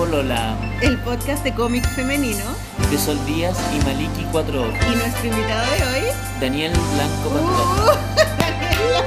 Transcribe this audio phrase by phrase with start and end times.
[0.00, 2.42] Polola, el podcast de cómic femenino.
[2.90, 4.72] de Sol Díaz y Maliki 4 Ojos.
[4.90, 6.04] Y nuestro invitado de hoy.
[6.40, 7.90] Daniel Blanco Uh.
[8.38, 9.04] Daniel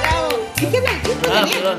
[0.00, 0.28] Bravo.
[0.56, 0.90] ¿Y qué habla?
[1.02, 1.58] ¿Qué habla, Ah, Daniel?
[1.58, 1.78] perdón.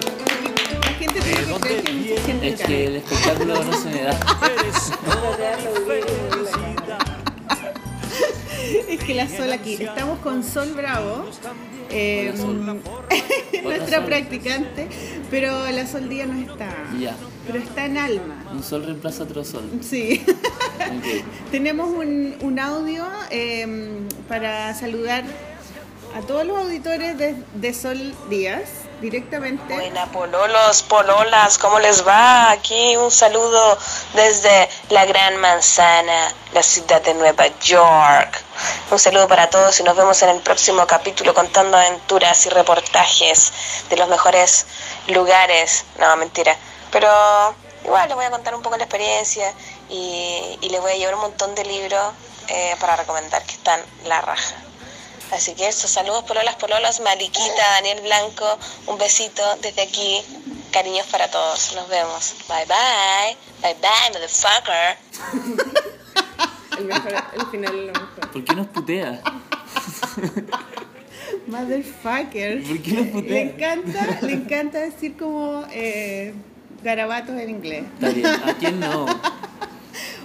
[0.82, 4.02] La gente tiene que creer que mucha gente Es que el espectáculo no se me
[4.04, 4.20] da.
[8.90, 9.74] Es que la Sol aquí.
[9.74, 11.26] Estamos con Sol Bravo.
[11.90, 12.82] eh, Sol.
[13.64, 14.06] nuestra Sol.
[14.06, 14.88] practicante,
[15.30, 16.70] pero la Sol Día no está.
[17.00, 17.16] Ya.
[17.48, 18.46] Pero está en alma.
[18.54, 19.64] Un sol reemplaza otro sol.
[19.82, 20.24] Sí.
[21.52, 25.24] Tenemos un, un audio eh, para saludar
[26.16, 29.74] a todos los auditores de, de Sol Díaz directamente.
[29.74, 32.52] Buena, pololos, pololas, ¿cómo les va?
[32.52, 33.78] Aquí un saludo
[34.14, 38.44] desde la Gran Manzana, la ciudad de Nueva York.
[38.92, 43.54] Un saludo para todos y nos vemos en el próximo capítulo contando aventuras y reportajes
[43.90, 44.66] de los mejores
[45.08, 45.86] lugares.
[46.00, 46.56] No, mentira.
[46.92, 47.10] Pero
[47.86, 49.54] igual les voy a contar un poco la experiencia
[49.90, 52.14] y, y les voy a llevar un montón de libros
[52.48, 54.56] eh, para recomendar que están la raja.
[55.32, 60.22] Así que eso, saludos pololas, pololos, Mariquita, Daniel Blanco, un besito desde aquí,
[60.72, 64.98] cariños para todos, nos vemos, bye bye, bye bye, motherfucker.
[66.80, 68.32] El, mejor, el final es lo mejor.
[68.32, 69.22] ¿Por qué nos putea?
[71.48, 72.64] Motherfucker.
[72.64, 73.42] ¿Por qué nos Le putea?
[73.42, 76.34] encanta, le encanta decir como eh,
[76.84, 77.84] garabatos en inglés.
[77.96, 78.26] Está bien.
[78.28, 79.06] ¿A quién no?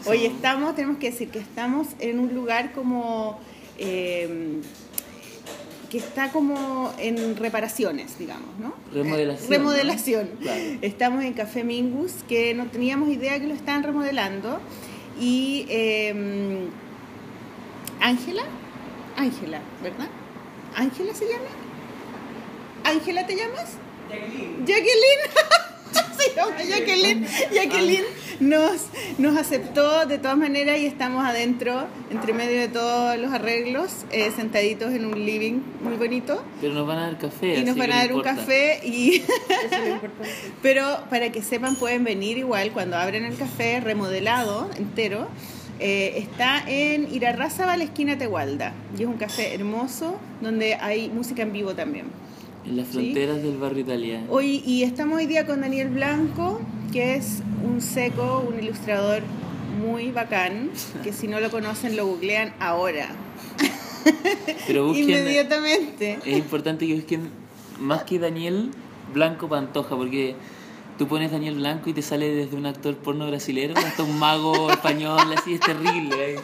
[0.07, 3.41] Oye, estamos, tenemos que decir que estamos en un lugar como
[3.79, 4.61] eh,
[5.95, 8.75] que está como en reparaciones, digamos, ¿no?
[8.93, 10.31] Remodelación, Eh, remodelación.
[10.35, 10.41] ¿no?
[10.41, 10.61] Claro.
[10.83, 14.59] Estamos en Café Mingus, que no teníamos idea que lo estaban remodelando.
[15.21, 16.67] Y eh,
[18.01, 18.43] Ángela,
[19.17, 20.09] Ángela, ¿verdad?
[20.75, 21.45] ¿Ángela se llama?
[22.83, 23.75] ¿Ángela te llamas?
[24.11, 24.67] Jacqueline.
[24.67, 25.23] Jacqueline.
[26.37, 27.27] llama Jacqueline.
[27.53, 28.05] Jacqueline
[28.41, 28.87] nos,
[29.19, 34.31] nos aceptó de todas maneras y estamos adentro, entre medio de todos los arreglos, eh,
[34.35, 36.43] sentaditos en un living muy bonito.
[36.61, 37.59] Pero nos van a dar café.
[37.59, 38.37] Y nos así van a dar un importa.
[38.37, 39.23] café y...
[40.63, 45.29] Pero para que sepan, pueden venir igual cuando abren el café remodelado entero.
[45.81, 48.73] Eh, está en Irarrázaval, esquina Tehualda.
[48.97, 52.07] Y es un café hermoso donde hay música en vivo también.
[52.67, 54.27] En las fronteras del barrio italiano.
[54.31, 56.61] Hoy, y estamos hoy día con Daniel Blanco,
[56.93, 59.23] que es un seco, un ilustrador
[59.81, 60.71] muy bacán,
[61.03, 63.09] que si no lo conocen lo googlean ahora,
[64.67, 65.11] Pero busquen.
[65.11, 66.19] inmediatamente.
[66.25, 67.29] Es importante que busquen
[67.81, 68.71] más que Daniel
[69.13, 70.35] Blanco Pantoja, porque
[70.97, 74.71] tú pones Daniel Blanco y te sale desde un actor porno brasilero hasta un mago
[74.71, 76.37] español, así es terrible.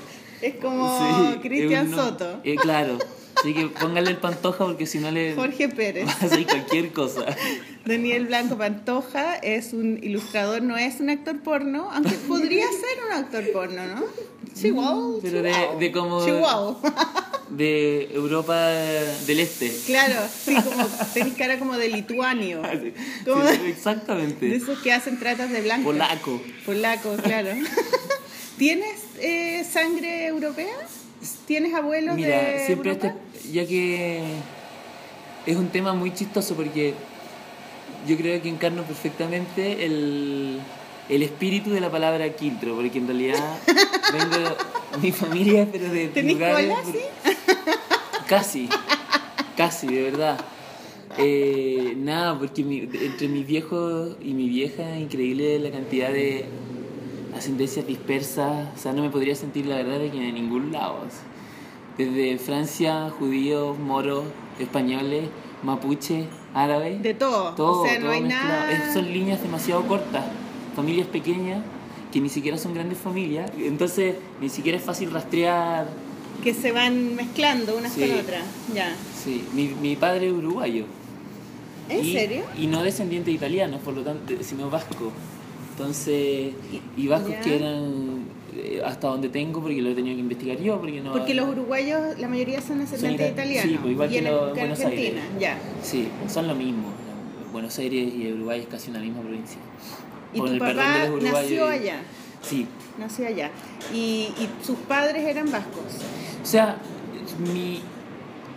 [0.42, 0.98] Es como
[1.32, 2.98] Sí, Cristian Soto, eh, claro,
[3.40, 6.06] así que póngale el Pantoja porque si no le Jorge Pérez.
[6.22, 7.24] va a cualquier cosa.
[7.84, 13.12] Daniel Blanco Pantoja es un ilustrador, no es un actor porno, aunque podría ser un
[13.12, 14.04] actor porno, ¿no?
[14.54, 15.18] Chihuahua.
[15.22, 15.80] Pero de, Chihuahua.
[15.80, 16.80] de como Chihuahua.
[17.50, 19.72] de Europa del Este.
[19.86, 22.62] Claro, sí, como tenés cara como de lituanio.
[23.24, 24.54] Como sí, de exactamente.
[24.54, 25.84] esos que hacen tratas de blanco.
[25.90, 26.40] Polaco.
[26.66, 27.50] Polaco, claro.
[28.58, 30.76] ¿Tienes eh, sangre europea?
[31.46, 33.08] ¿Tienes abuelos Mira, de siempre Europa?
[33.08, 34.22] este, ya que
[35.46, 36.94] es un tema muy chistoso porque
[38.06, 40.58] yo creo que encarno perfectamente el,
[41.08, 43.58] el espíritu de la palabra quiltro, porque en realidad
[44.12, 44.56] vengo,
[45.02, 46.66] mi familia, pero de ¿Tenés lugares...
[46.70, 47.00] cola, por- sí?
[48.26, 48.68] Casi,
[49.56, 50.38] casi, de verdad.
[51.18, 56.44] Eh, nada, porque mi- entre mis viejos y mi vieja, increíble la cantidad de
[57.36, 58.68] ascendencias dispersas.
[58.76, 61.04] O sea, no me podría sentir la verdad de que de ningún lado.
[61.06, 61.18] así.
[62.00, 64.24] Desde Francia, judíos, moros,
[64.58, 65.24] españoles,
[65.62, 66.24] mapuche,
[66.54, 67.02] árabes.
[67.02, 67.54] De todo.
[67.54, 68.48] todo, o sea, no todo hay mezclado.
[68.48, 68.72] nada.
[68.72, 70.24] Es- son líneas demasiado cortas.
[70.74, 71.62] Familias pequeñas
[72.10, 73.50] que ni siquiera son grandes familias.
[73.58, 75.88] Entonces, ni siquiera es fácil rastrear.
[76.42, 78.00] Que se van mezclando unas Sí.
[78.08, 78.44] con otras.
[78.74, 78.94] Ya.
[79.22, 80.86] Sí, mi, mi padre es uruguayo.
[81.90, 82.44] ¿En y, serio?
[82.56, 85.12] Y no descendiente de italianos, por lo tanto, sino vasco.
[85.72, 86.52] Entonces,
[86.96, 87.40] y vascos Ya.
[87.42, 88.19] que eran
[88.84, 91.12] hasta donde tengo, porque lo he tenido que investigar yo, porque no...
[91.12, 93.70] Porque los uruguayos, la mayoría son ascendentes ita- italianos.
[93.72, 95.40] sí, pues igual y que los Buenos Argentina, Aires.
[95.40, 95.58] ya.
[95.82, 96.88] Sí, son lo mismo.
[97.52, 99.58] Buenos Aires y Uruguay es casi una misma provincia.
[100.32, 102.02] Y Con tu el papá de los uruguayos nació y- allá.
[102.42, 102.66] Sí.
[102.98, 103.50] Nació allá.
[103.92, 103.96] Y,
[104.38, 105.84] y sus padres eran vascos.
[106.42, 106.76] O sea,
[107.52, 107.80] mi...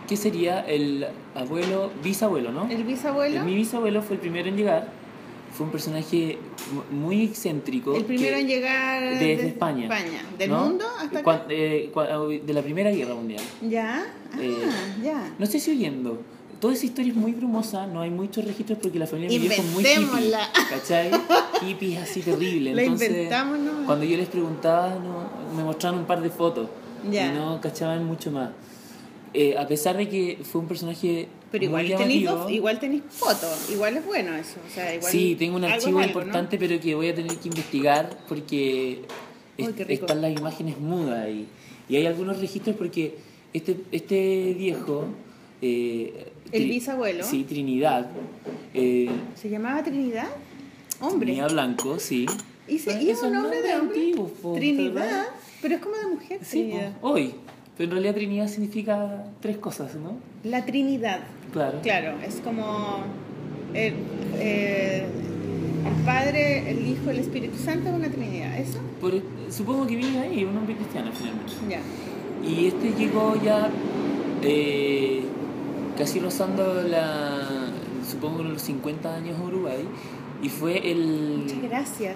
[0.07, 0.59] ¿Qué sería?
[0.61, 2.69] El abuelo, bisabuelo, ¿no?
[2.69, 3.43] El bisabuelo.
[3.43, 4.89] Mi bisabuelo fue el primero en llegar.
[5.53, 6.39] Fue un personaje
[6.73, 7.95] mu- muy excéntrico.
[7.95, 9.87] El primero que- en llegar desde España.
[10.37, 10.65] ¿Del ¿no?
[10.65, 11.45] mundo hasta acá?
[11.49, 11.91] Eh,
[12.45, 13.41] de la Primera Guerra Mundial.
[13.61, 14.03] Ya.
[14.33, 14.55] Ah, Eh,
[15.03, 15.31] ya.
[15.37, 16.19] No estoy siguiendo.
[16.59, 19.53] Toda esa historia es muy brumosa, no hay muchos registros porque la familia de mi
[19.53, 20.31] es muy hippie.
[20.69, 21.11] ¿Cachai?
[21.61, 22.73] hippies así terrible.
[22.73, 23.85] La Entonces, inventamos, ¿no?
[23.85, 26.69] cuando yo les preguntaba, no, me mostraban un par de fotos
[27.11, 27.27] Ya.
[27.27, 28.51] y no cachaban mucho más.
[29.33, 33.95] Eh, a pesar de que fue un personaje Pero igual tenéis, igual tenéis fotos, igual
[33.97, 34.55] es bueno eso.
[34.67, 36.05] O sea, igual sí, tengo un archivo algo, ¿no?
[36.07, 39.03] importante, pero que voy a tener que investigar porque
[39.59, 41.45] Uy, están las imágenes mudas ahí.
[41.87, 43.17] Y hay algunos registros porque
[43.53, 45.05] este, este viejo...
[45.61, 47.23] eh, ¿El bisabuelo?
[47.23, 48.09] Sí, Trinidad.
[48.73, 50.29] eh, ¿Se llamaba Trinidad?
[51.01, 51.27] Hombre.
[51.27, 52.25] Trinidad Blanco, sí.
[52.67, 54.33] ¿Y, se, y es un nombre de nombres hombre?
[54.41, 55.27] po, Trinidad.
[55.61, 56.93] Pero es como de mujer, Sí, Trinidad.
[57.01, 57.35] hoy.
[57.77, 60.15] Pero en realidad Trinidad significa tres cosas, ¿no?
[60.49, 61.21] La Trinidad.
[61.51, 61.79] Claro.
[61.81, 62.99] Claro, es como
[63.73, 63.93] el,
[64.35, 65.05] eh,
[65.87, 68.57] el Padre, el Hijo, el Espíritu Santo es una Trinidad.
[68.59, 68.79] ¿Eso?
[69.01, 71.51] Por- supongo que viene ahí, un hombre cristiano finalmente.
[71.69, 71.79] Ya.
[72.47, 73.69] Y este llegó ya
[74.43, 75.23] eh,
[75.97, 77.71] casi rozando la,
[78.09, 79.83] supongo los 50 años a Uruguay
[80.43, 82.15] y fue el, Muchas gracias.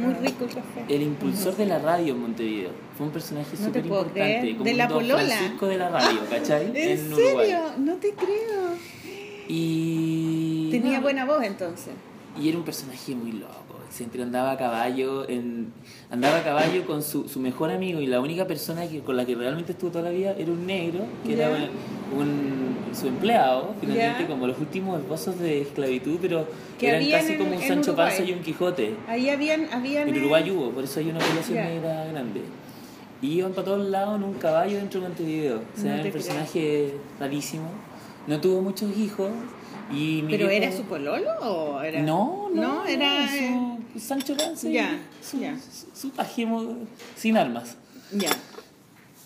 [0.00, 0.84] Muy rico el café.
[0.88, 2.70] el impulsor de la radio en Montevideo.
[2.96, 5.24] Fue un personaje No súper importante, como De un la Don polola.
[5.24, 6.72] Francisco de la radio, ¿cachai?
[6.74, 7.46] ¿En, Uruguay.
[7.46, 7.60] serio?
[7.78, 8.74] No te creo.
[9.46, 11.94] Y Tenía buena voz entonces.
[12.40, 13.77] Y era un personaje muy loco.
[13.90, 15.72] Siempre andaba a caballo, en,
[16.10, 19.24] andaba a caballo con su, su mejor amigo y la única persona que, con la
[19.24, 21.48] que realmente estuvo toda la vida era un negro, que era
[22.16, 26.46] un, su empleado, finalmente como los últimos esposos de esclavitud, pero
[26.78, 27.96] Que eran casi en- como un Sancho.
[27.96, 28.94] Panza y un Quijote.
[29.08, 29.66] Ahí habían...
[29.72, 31.64] habían En Uruguay hubo, por eso hay una población Ya.
[31.64, 32.42] negra grande.
[33.20, 35.56] Y iban para todos lados en un caballo dentro de Montevideo.
[35.76, 37.64] O sea, No era un personaje rarísimo.
[38.28, 39.30] No tuvo muchos hijos.
[39.90, 42.00] Y ¿Pero viejo- era su pololo o era...?
[42.02, 43.26] no, no, No, era...
[43.28, 45.56] su Sancho Panza, y Ya, su, ya.
[45.94, 46.76] su, su
[47.16, 47.76] sin armas.
[48.12, 48.30] Ya.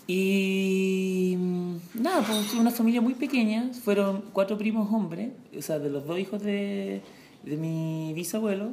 [0.07, 5.89] Y mm, nada, pues una familia muy pequeña, fueron cuatro primos hombres, o sea, de
[5.89, 7.01] los dos hijos de,
[7.43, 8.71] de mi bisabuelo,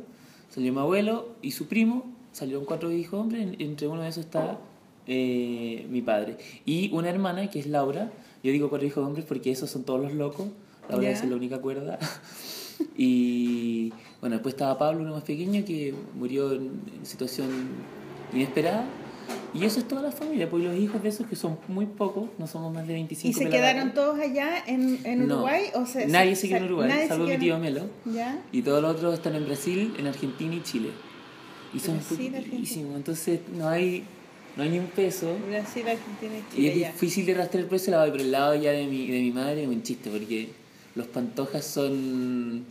[0.52, 4.24] salió mi abuelo y su primo, salieron cuatro hijos hombres, en- entre uno de esos
[4.24, 4.58] está
[5.06, 6.36] eh, mi padre.
[6.66, 8.10] Y una hermana que es Laura,
[8.42, 10.48] yo digo cuatro hijos hombres porque esos son todos los locos,
[10.88, 11.98] Laura es la única cuerda.
[12.96, 17.48] y bueno, después estaba Pablo, uno más pequeño, que murió en, en situación
[18.32, 18.84] inesperada.
[19.54, 22.30] Y eso es toda la familia, pues los hijos de esos que son muy pocos,
[22.38, 25.36] no somos más de 25 ¿Y se quedaron todos allá en, en No.
[25.36, 25.64] Uruguay?
[25.74, 27.82] O se, Nadie se quedó en Uruguay, se salvo mi tío Melo.
[28.04, 28.42] ¿Ya?
[28.52, 30.90] Y todos los otros están en Brasil, en Argentina y Chile.
[31.72, 34.04] Y son Brasil, poquitísimos, entonces no hay,
[34.56, 35.36] no hay ni un peso.
[35.48, 36.92] Brasil, Argentina y Y Chile, es ya.
[36.92, 39.68] difícil de rastrear lado, y por el lado ya de mi, de mi madre es
[39.68, 40.50] un chiste, porque
[40.96, 42.64] los pantojas son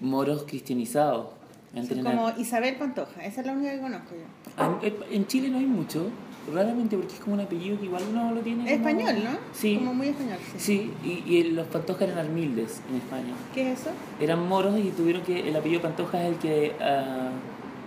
[0.00, 1.26] moros cristianizados.
[1.74, 4.80] Eran- como Isabel Pantoja, esa es la única que conozco yo.
[5.12, 6.08] En, Chile no hay mucho,
[6.52, 8.64] raramente porque es como un apellido que igual uno lo tiene.
[8.64, 9.30] como- Español, ¿no?
[9.52, 9.76] Sí.
[9.76, 10.58] Como muy español, sí.
[10.58, 10.92] Sí,
[11.28, 13.34] y, y los Pantojas eran armildes en España.
[13.54, 13.90] ¿Qué es eso?
[14.20, 15.48] Eran moros y tuvieron que.
[15.48, 16.72] El apellido Pantoja es el que.
[16.80, 17.30] ah,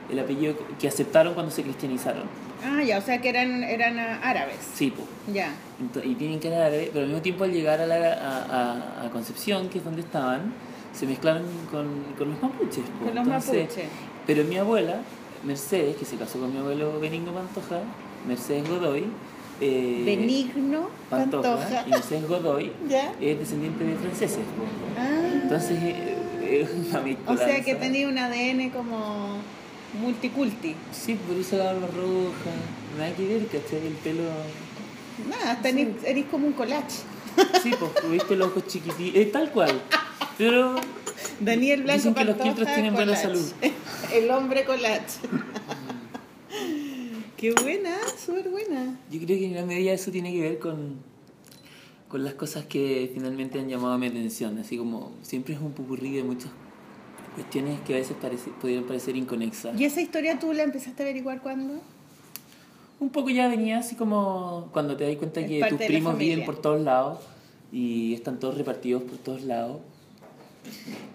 [0.10, 2.24] el apellido que aceptaron cuando se cristianizaron.
[2.65, 4.57] Ah, ya, o sea que eran, eran ah, árabes.
[4.74, 5.04] Sí, po.
[5.33, 5.54] Ya.
[5.81, 9.01] Ento- y tienen que era árabe, pero al mismo tiempo al llegar a, la, a,
[9.01, 10.54] a- a Concepción, que es donde estaban,
[10.93, 11.87] se mezclaron con,
[12.17, 12.83] con los mapuches.
[12.99, 13.85] Con los Entonces, mapuches.
[14.27, 15.01] Pero mi abuela,
[15.43, 17.81] Mercedes, que se casó con mi abuelo Benigno Pantoja,
[18.27, 19.05] Mercedes Godoy,
[19.59, 21.83] eh, Benigno Pantoja, Pantoja.
[21.87, 23.13] y Mercedes Godoy ¿Ya?
[23.19, 24.39] es descendiente de franceses.
[24.97, 26.17] Ah, Entonces eh,
[26.61, 29.38] es una o sea que tenía un ADN como
[30.00, 30.75] multiculti.
[30.91, 32.51] Sí, por eso la barba roja,
[32.97, 33.88] nada que ver, ¿cachai?
[33.88, 34.23] El pelo...
[35.29, 37.03] Nada, tenés, eres como un collage.
[37.61, 39.81] Sí, pues viste los ojos chiquititos, eh, tal cual.
[40.37, 40.75] Pero
[41.39, 43.45] Daniel Blanco Dicen que los quiltros tienen buena salud.
[44.13, 45.19] El hombre collage.
[47.37, 48.97] Qué buena, súper buena.
[49.11, 50.95] yo creo que en gran medida eso tiene que ver con,
[52.07, 54.57] con las cosas que finalmente han llamado mi atención.
[54.59, 56.51] Así como siempre es un pupurrí de muchas
[57.35, 59.79] cuestiones que a veces parece, pudieran parecer inconexas.
[59.79, 61.81] ¿Y esa historia tú la empezaste a averiguar cuándo?
[63.00, 66.45] Un poco ya venía así como cuando te das cuenta Es que tus primos viven
[66.45, 67.19] por todos lados
[67.71, 69.77] y están todos repartidos por todos lados.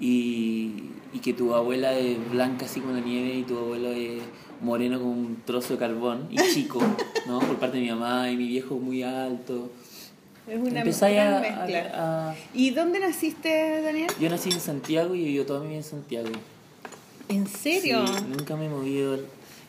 [0.00, 4.20] Y, y que tu abuela es blanca así como la nieve y tu abuelo es
[4.60, 6.80] moreno como un trozo de carbón y chico,
[7.26, 7.38] ¿no?
[7.38, 9.70] Por parte de mi mamá y mi viejo muy alto.
[10.46, 11.90] Es una gran a, mezcla.
[11.94, 14.10] a- a- ¿Y dónde naciste, Daniel?
[14.20, 16.28] Yo nací en Santiago y he vivido toda mi vida en Santiago.
[17.28, 18.06] ¿En serio?
[18.06, 19.18] Sí, nunca me he movido.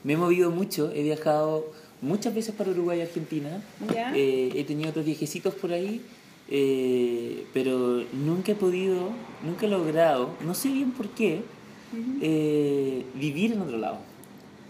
[0.06, 1.66] Me he movido mucho, he viajado
[2.02, 3.62] muchas veces para Uruguay y Argentina.
[3.94, 4.14] ¿Ya?
[4.16, 6.02] Eh, he tenido otros viejecitos por ahí,
[6.50, 9.10] eh, pero nunca he podido,
[9.44, 11.42] nunca he logrado, no sé bien por qué,
[12.22, 13.98] eh, vivir en otro lado.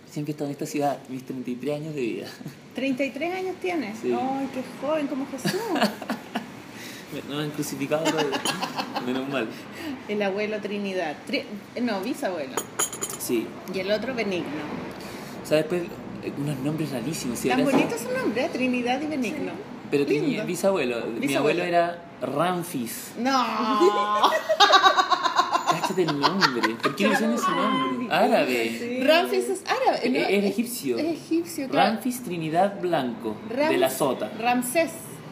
[0.10, 2.28] Siempre he estado en esta ciudad, mis 33 años de vida.
[2.76, 4.00] 33 años tienes.
[4.00, 4.12] Sí.
[4.12, 5.62] ¡Ay, qué joven como Jesús!
[7.28, 8.06] No me han crucificado,
[9.06, 9.48] menos mal.
[10.08, 11.18] El abuelo Trinidad.
[11.28, 11.44] Tri-
[11.82, 12.54] no, bisabuelo.
[13.18, 13.48] Sí.
[13.74, 14.46] Y el otro Benigno.
[15.44, 15.82] O sea, después
[16.38, 17.40] unos nombres rarísimos.
[17.40, 18.50] sí, Tan era- bonito su nombre, ¿eh?
[18.52, 19.52] Trinidad y Benigno.
[19.92, 20.98] Pero tenía bisabuelo.
[21.20, 23.14] Mi abuelo era Ramfis.
[23.20, 23.44] No.
[25.72, 26.76] Cáchate el nombre.
[26.82, 28.14] ¿Por qué le dicen ese nombre?
[28.14, 29.02] Árabe.
[29.06, 30.00] Ramfis es árabe.
[30.04, 30.20] Eh, ¿no?
[30.20, 30.98] Era egipcio.
[30.98, 31.92] Es egipcio, claro.
[31.94, 33.36] Ramfis Trinidad Blanco.
[33.50, 34.32] Ram- De la Sota.
[34.40, 34.92] Ramsés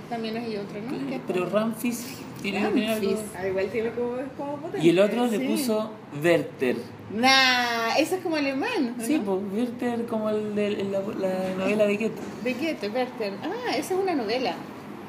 [0.10, 1.20] también hay otro, ¿no?
[1.28, 2.06] Pero Ramfis
[2.42, 3.20] tiene algo.
[3.38, 4.86] Ah, igual tiene como, como potente.
[4.86, 5.46] Y el otro le Sí.
[5.48, 5.92] puso
[6.24, 6.76] Werther.
[7.16, 8.96] Nah, eso es como alemán.
[8.98, 9.04] ¿no?
[9.06, 12.22] Sí, pues Werther como el de el- la, la novela de Goethe.
[12.44, 13.34] De Goethe, Werther.
[13.44, 14.56] Ah, esa es una novela.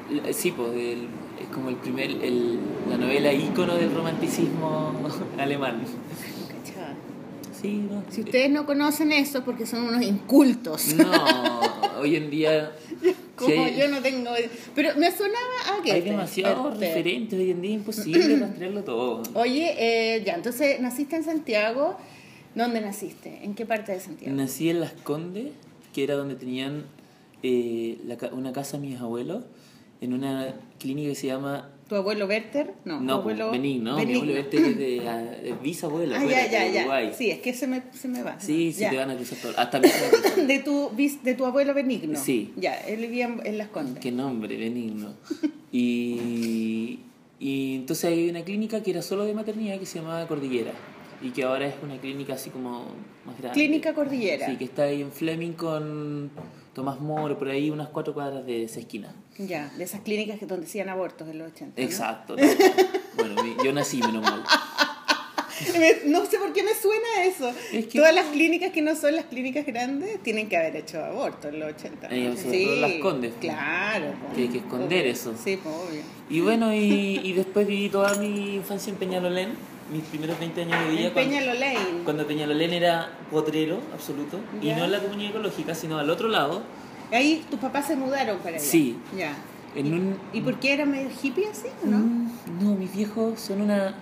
[0.09, 1.07] La- Sí, pues el-
[1.41, 2.59] es como el primer, el,
[2.89, 4.93] la novela ícono del romanticismo
[5.37, 5.81] alemán.
[7.61, 8.03] Sí, no.
[8.09, 10.93] Si ustedes no conocen eso, porque son unos incultos.
[10.95, 11.11] No,
[11.99, 12.71] hoy en día
[13.39, 14.31] Como sí yo no tengo.
[14.75, 15.91] Pero me sonaba a Goethe.
[15.93, 19.23] hay demasiados referentes hoy en día, imposible rastrearlo todo.
[19.33, 21.97] Oye, eh, ya, entonces naciste en Santiago.
[22.55, 23.43] ¿Dónde naciste?
[23.43, 24.35] ¿En qué parte de Santiago?
[24.35, 25.51] Nací en Las Condes,
[25.93, 26.85] que era donde tenían
[27.43, 29.43] eh, la una casa mis abuelos,
[30.01, 32.73] en una clínica que se llama ¿Tu abuelo Werther?
[32.85, 37.13] No, abuelo Benigno, mi abuelo este es de, ah, de bisabuelo, Ah, ya, de ya.
[37.13, 38.39] Sí, es que se me, se me va.
[38.39, 38.91] Sí, sí, Ya.
[38.91, 39.53] te van a cruzar todo.
[39.57, 39.79] Hasta.
[40.47, 40.91] De tu,
[41.23, 42.17] de tu abuelo Benigno.
[42.19, 42.53] Sí.
[42.57, 43.99] Ya, él vivía en, en Las Condes.
[44.01, 45.13] Qué nombre, benigno.
[45.71, 46.99] Y,
[47.39, 50.71] y entonces hay una clínica que era solo de maternidad que se llamaba Cordillera
[51.21, 52.85] y que ahora es una clínica así como
[53.25, 53.53] más grande.
[53.59, 54.47] Clínica Cordillera.
[54.49, 56.31] Sí, que está ahí en Fleming con
[56.73, 59.13] Tomás Moro, por ahí unas cuatro cuadras de esa esquina.
[59.39, 61.81] Ya, de esas clínicas que donde hacían abortos en los 80.
[61.81, 61.87] ¿no?
[61.87, 62.35] Exacto.
[62.35, 62.43] ¿no?
[63.15, 64.43] bueno, yo nací menos mal.
[66.05, 67.51] No sé por qué me suena eso.
[67.73, 71.03] Es que- Todas las clínicas que no son las clínicas grandes tienen que haber hecho
[71.03, 72.07] aborto en los 80.
[72.07, 72.15] ¿no?
[72.15, 73.41] Eh, sobre todo Las Condes, pues.
[73.53, 74.05] Claro.
[74.21, 74.33] pues.
[74.35, 75.11] Que hay que esconder Obvio.
[75.11, 75.33] eso.
[75.43, 76.01] Sí, pues obvio.
[76.29, 79.49] Y bueno, y, y después viví toda mi infancia en Peñalolén,
[79.91, 81.07] mis primeros 20 años de vida.
[81.07, 82.03] En cuando- Peñalolén.
[82.05, 84.77] Cuando Peñalolén era potrero absoluto, y Ya.
[84.77, 86.63] no en la comunidad ecológica, sino al otro lado,
[87.11, 88.59] Ahí tus papás se mudaron para allá.
[88.65, 88.97] Sí.
[89.17, 89.33] Ya.
[89.75, 90.15] en un...
[90.33, 91.97] ¿Y por qué era medio hippie así no?
[91.97, 92.29] Mm,
[92.61, 93.95] No, mis viejos son una...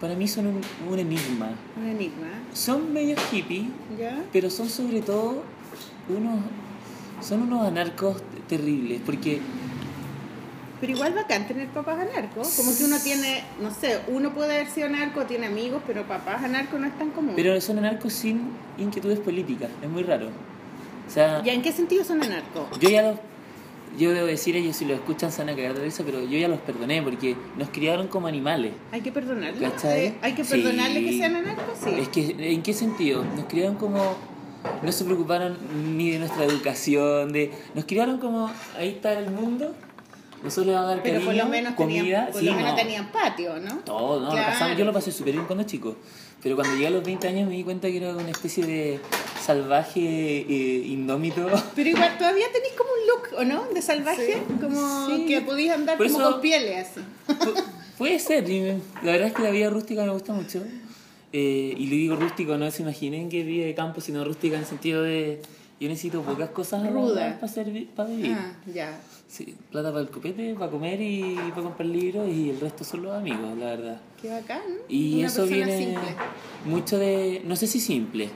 [0.00, 0.60] Para mí son un,
[0.90, 1.50] un enigma.
[1.76, 2.26] Un enigma.
[2.52, 4.22] Son medio hippie, ¿Ya?
[4.32, 5.42] pero son sobre todo
[6.08, 6.40] unos...
[7.22, 9.40] Son unos anarcos terribles, porque
[10.80, 12.48] Pero igual bacán tener papás anarcos.
[12.56, 16.42] Como que uno tiene, no sé, uno puede haber sido anarco, tiene amigos, pero papás
[16.44, 17.32] anarcos no es tan común.
[17.36, 20.28] pero son anarcos sin inquietudes políticas, es muy raro.
[21.06, 22.78] O sea, ¿Ya en qué sentido son anarcos?
[22.80, 23.18] yo ya los...
[23.96, 26.36] Yo debo decir, ellos si lo escuchan se van a cagar de risa, pero yo
[26.36, 28.72] ya los perdoné porque nos criaron como animales.
[28.90, 29.70] Hay que perdonarles.
[29.70, 30.06] ¿Cachai?
[30.06, 30.50] Eh, Hay que Sí.
[30.56, 31.90] perdonarles que sean anarcos, sí.
[32.00, 33.24] Es que, ¿en qué sentido?
[33.36, 34.16] Nos criaron como...
[34.82, 35.56] No se preocuparon
[35.96, 37.52] ni de nuestra educación, de...
[37.76, 39.72] Nos criaron como, ahí está el mundo,
[40.42, 42.54] nosotros le vamos a dar pero cariño, por lo menos comida, tenían, por sí, lo
[42.54, 43.74] menos no, tenían patio, ¿no?
[43.84, 45.96] todo, no, lo pasamos- yo lo pasé súper bien cuando chico,
[46.44, 49.00] pero cuando llegué a los 20 años me di cuenta que era una especie de
[49.44, 51.46] salvaje eh, indómito.
[51.74, 53.72] Pero igual todavía tenéis como un look, ¿o no?
[53.74, 55.26] De salvaje, como Sí.
[55.26, 57.00] que podías andar Por como eso- con pieles así.
[57.28, 57.62] Pu-
[57.98, 60.62] Puede ser, la verdad es que la vida rústica me gusta mucho.
[61.32, 64.62] Eh, y le digo rústico, no se imaginen que vive de campo, sino rústica en
[64.62, 65.40] el sentido de
[65.80, 67.38] yo necesito pocas cosas Ruda.
[67.40, 68.32] para, servi- para vivir.
[68.38, 69.00] Ah, ya.
[69.28, 73.02] Sí, plata para el copete, para comer y para comprar libros y el resto son
[73.02, 74.00] los amigos, la verdad.
[74.24, 74.62] Qué bacán.
[74.88, 76.00] Y Una eso viene simple.
[76.64, 78.30] mucho de, no sé si simple,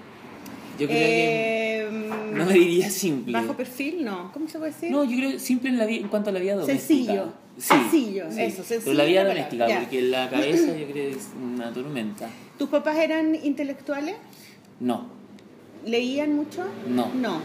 [0.79, 3.33] yo creo Eh, que no me diría simple.
[3.33, 4.31] Bajo perfil, no.
[4.35, 4.91] ¿Cómo se puede decir?
[4.91, 6.79] No, yo creo simple en, la en cuanto a la vida doméstica.
[6.87, 7.33] Sencillo.
[7.57, 8.43] Sí, Sencillo, sí.
[8.43, 9.81] eso, sencillo Pero la vida doméstica, ya.
[9.81, 12.29] porque la cabeza yo creo es una tormenta.
[12.59, 14.15] ¿Tus papás eran intelectuales?
[14.81, 15.07] No,
[15.87, 16.65] ¿Leían mucho?
[16.87, 17.11] No.
[17.15, 17.41] No.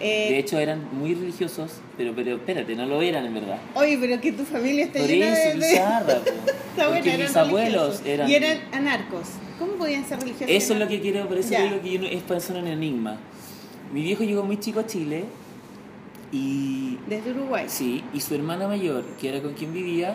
[0.00, 3.58] Eh, de hecho eran muy religiosos, pero, pero espérate, no lo eran en verdad.
[3.74, 5.66] Oye, pero que tu familia está Por llena eso, de...
[5.66, 6.14] bizarra,
[6.76, 6.88] po.
[6.90, 8.30] Buena, mis abuelos eran...
[8.30, 9.28] Y eran anarcos.
[9.58, 10.48] ¿Cómo podían ser religiosos?
[10.48, 11.64] Eso es lo que quiero, por eso Ya.
[11.64, 13.16] digo que yo no, es para eso un enigma.
[13.92, 15.24] Mi viejo llegó muy chico a Chile
[16.30, 17.64] y Desde Uruguay.
[17.68, 20.14] sí, y su hermana mayor, que era con quien vivía,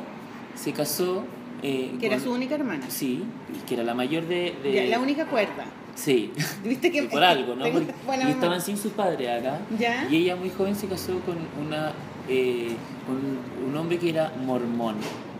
[0.55, 1.23] se casó.
[1.63, 2.85] eh, Que era con- su única hermana.
[2.89, 3.23] Sí,
[3.53, 4.53] y que era la mayor de.
[4.63, 5.65] de- Ya, la única cuerda.
[5.95, 6.31] Sí.
[6.63, 7.65] ¿Viste que por algo, ¿no?
[7.71, 7.93] Porque-
[8.27, 9.59] y estaban sin sus padres acá.
[9.79, 10.07] Ya.
[10.09, 11.91] Y ella muy joven se casó con una
[12.29, 12.69] eh,
[13.05, 14.95] con un hombre que era mormón.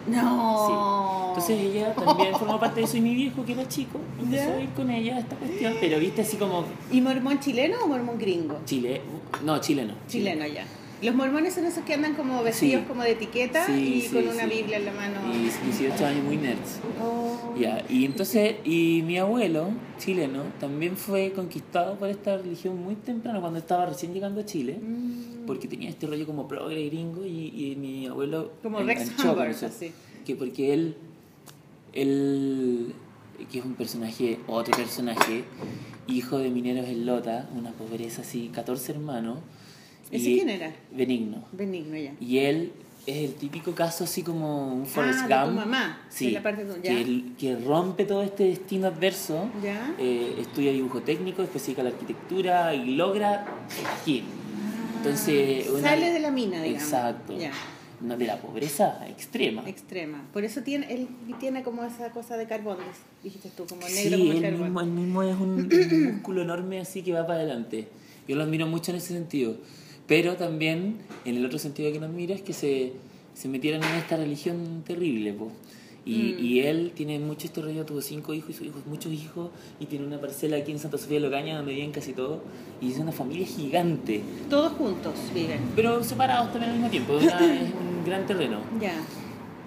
[0.05, 0.65] No.
[0.67, 1.29] Sí.
[1.49, 4.55] Entonces ella también formó parte de eso y mi viejo que era chico empezó Ya.
[4.57, 7.87] a ir con ella a esta cuestión, pero viste así como ¿Y mormón chileno o
[7.87, 8.59] mormón gringo?
[8.65, 9.01] Chile,
[9.45, 9.93] no, chileno.
[10.09, 10.65] Chileno ya.
[11.03, 12.87] Los mormones son esos que andan como vestidos Sí.
[12.87, 14.45] como de etiqueta Sí, y sí, con una.
[14.45, 15.19] Biblia en la mano.
[15.33, 16.79] Y 18 años muy nerds.
[17.01, 17.53] Oh.
[17.89, 19.69] Y entonces, y mi abuelo,
[19.99, 24.79] chileno, también fue conquistado por esta religión muy temprano, cuando estaba recién llegando a Chile,
[24.81, 25.45] Mm.
[25.45, 29.65] porque tenía este rollo como progre gringo, y, y mi abuelo Como Rex eso.
[29.67, 29.91] así.
[30.25, 30.95] Que porque él,
[31.93, 32.93] él
[33.51, 35.43] que es un personaje, otro personaje,
[36.07, 39.39] hijo de mineros en Lota, una pobreza así, 14 hermanos.
[40.13, 40.73] ¿Ese y- quién era?
[40.91, 41.43] Benigno.
[41.51, 42.13] Benigno ya.
[42.19, 42.71] Y él
[43.05, 45.55] es el típico caso así como un Forrest Ah, de tu Gump.
[45.65, 49.49] mamá, Sí, de la parte de que, que rompe todo este destino adverso.
[49.61, 49.93] ¿Ya?
[49.99, 54.23] eh, estudia dibujo técnico, después a la arquitectura y logra surgir.
[54.97, 56.83] Entonces, una- Sale de la mina, digamos.
[56.83, 57.37] Exacto.
[57.37, 57.51] Ya.
[57.99, 59.63] No, de la pobreza extrema.
[59.67, 60.23] Extrema.
[60.33, 61.07] Por eso tiene, él
[61.39, 62.77] tiene como esa cosa de carbón,
[63.23, 64.61] dijiste tú, como Sí, negro como el él carbón.
[64.63, 67.87] mismo, él mismo es un, un músculo enorme así que va para adelante.
[68.27, 69.55] Yo lo admiro mucho en ese sentido.
[70.13, 72.93] Pero también, en el otro sentido que lo admiro, es que se,
[73.33, 75.33] se metieron en esta religión terrible.
[75.33, 75.51] po.
[76.05, 76.43] Y, Mm.
[76.45, 79.85] y él tiene mucho este rollo, tuvo cinco hijos y sus hijos, muchos hijos, y
[79.87, 82.41] tiene una parcela aquí en Santa Sofía de Locaña donde viven casi todos,
[82.81, 85.61] y es una familia gigante, Todos juntos viven.
[85.75, 88.59] pero separados también al mismo tiempo, es un gran terreno.
[88.81, 88.93] Ya.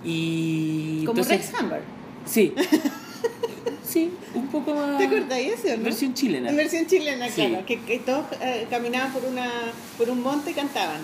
[0.04, 1.80] Y Como entonces- Rex Hammer.
[2.26, 2.52] Sí,
[3.96, 4.98] sí, un poco más...
[4.98, 5.84] ¿Te acordás de eso, no?
[5.84, 6.50] Versión chilena.
[6.50, 7.46] En versión chilena, Sí.
[7.46, 7.64] claro.
[7.64, 9.50] Que, que todos eh, caminaban por, una,
[9.96, 11.00] por un monte y cantaban.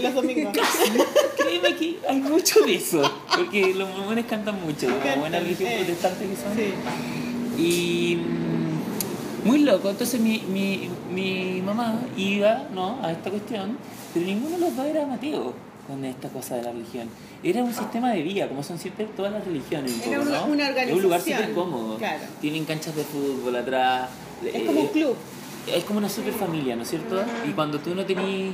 [0.00, 0.56] Los domingos.
[1.36, 3.02] Créeme que hay mucho de eso,
[3.36, 5.76] porque los mormones cantan mucho, como buena religión eh.
[5.78, 6.56] protestante que son.
[6.56, 7.62] Sí.
[7.62, 13.04] Y mm, muy loco, entonces mi, mi, mi mamá iba ¿no?
[13.04, 13.76] a esta cuestión,
[14.14, 15.54] pero ninguno de los dos era Mateo
[15.88, 17.08] con esta cosa de la religión.
[17.44, 19.92] Era un sistema de vida, como son siempre todas las religiones.
[20.06, 20.46] Un Era poco, una- ¿no?
[20.52, 21.96] una Es un lugar organización, súper cómodo.
[21.98, 22.22] claro.
[22.40, 24.10] Tienen canchas de fútbol atrás.
[24.44, 25.16] Es como un eh, club.
[25.66, 27.20] es como una super familia, ¿no es cierto?
[27.48, 28.52] Y cuando tú no tenés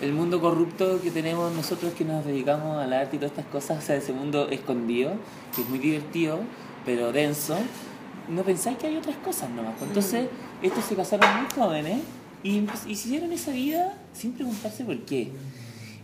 [0.00, 3.82] el mundo corrupto que tenemos nosotros que nos dedicamos al arte y todas estas cosas,
[3.82, 5.12] o sea, ese mundo escondido,
[5.54, 6.38] que es muy divertido,
[6.86, 7.56] pero denso,
[8.28, 9.74] no pensáis que hay otras cosas nomás.
[9.78, 10.28] Pues Entonces,
[10.62, 11.98] estos se casaron muy jóvenes
[12.44, 15.32] y empe- hicieron esa vida sin preguntarse por qué.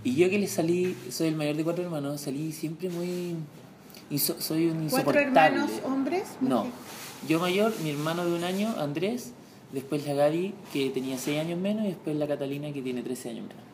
[0.05, 3.35] Y yo que le salí, soy el mayor de cuatro hermanos, salí siempre muy...
[4.11, 5.57] inso- soy un ¿Cuatro insoportable.
[5.61, 6.23] hermanos hombres?
[6.41, 6.67] No.
[7.27, 9.33] Yo mayor, mi hermano de un año, Andrés,
[9.73, 13.31] después la Gaby, que tenía 6 años menos, y después la Catalina, que tiene 13
[13.31, 13.65] años menos.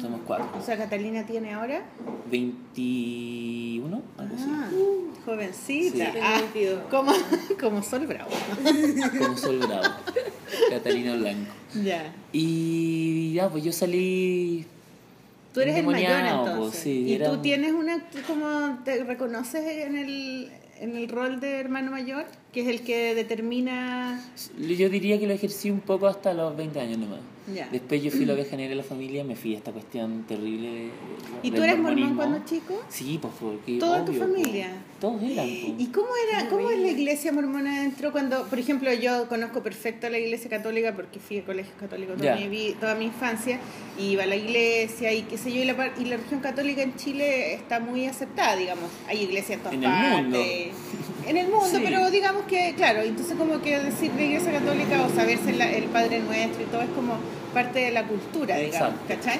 [0.00, 0.46] Somos cuatro.
[0.58, 1.82] O sea, Catalina tiene ahora.
[2.30, 4.68] 21, algo Ah,
[5.26, 6.12] jovencita.
[6.12, 6.18] Sí.
[6.22, 6.82] Ah, Tengo 22.
[6.90, 7.12] como,
[7.60, 8.30] como Sol Bravo.
[8.64, 9.18] así.
[9.18, 9.94] Como sol bravo.
[10.70, 11.50] Catalina Blanco.
[11.84, 12.14] Ya.
[12.32, 14.64] Y ya, pues yo salí.
[15.52, 16.80] Tú eres el mayor pues, entonces.
[16.80, 21.58] sí, y era tú tienes una, como te reconoces en el, en el rol de
[21.58, 24.20] hermano mayor, que es el que determina...
[24.58, 27.20] Yo diría que lo ejercí un poco hasta los 20 años nomás.
[27.54, 27.68] Ya.
[27.72, 30.68] Después yo fui la oveja negra de la familia, me fui a esta cuestión terrible.
[30.70, 30.90] de-
[31.42, 32.80] ¿Y tú eres mormón cuando chico?
[32.88, 33.78] Sí, pues porque.
[33.78, 34.68] ¿Toda tu obvio, familia?
[34.68, 35.46] pues, todos eran.
[35.48, 35.72] pues.
[35.78, 40.08] ¿Y cómo era, cómo es la iglesia mormona adentro cuando, por ejemplo, yo conozco perfecto
[40.10, 43.58] la iglesia católica porque fui a colegios católicos toda, mi, toda mi infancia,
[43.98, 46.40] y iba a la iglesia y qué sé yo, y la, par- y la religión
[46.40, 48.90] católica en Chile está muy aceptada, digamos.
[49.08, 50.22] Hay iglesias en todas En el partes.
[50.22, 50.38] mundo.
[51.30, 51.80] En el mundo, Sí.
[51.84, 55.84] pero digamos que, claro, entonces como que decir la iglesia católica o saberse la- el
[55.84, 57.14] Padre Nuestro y todo es como
[57.54, 59.00] parte de la cultura, digamos, Exacto.
[59.06, 59.38] ¿cachai?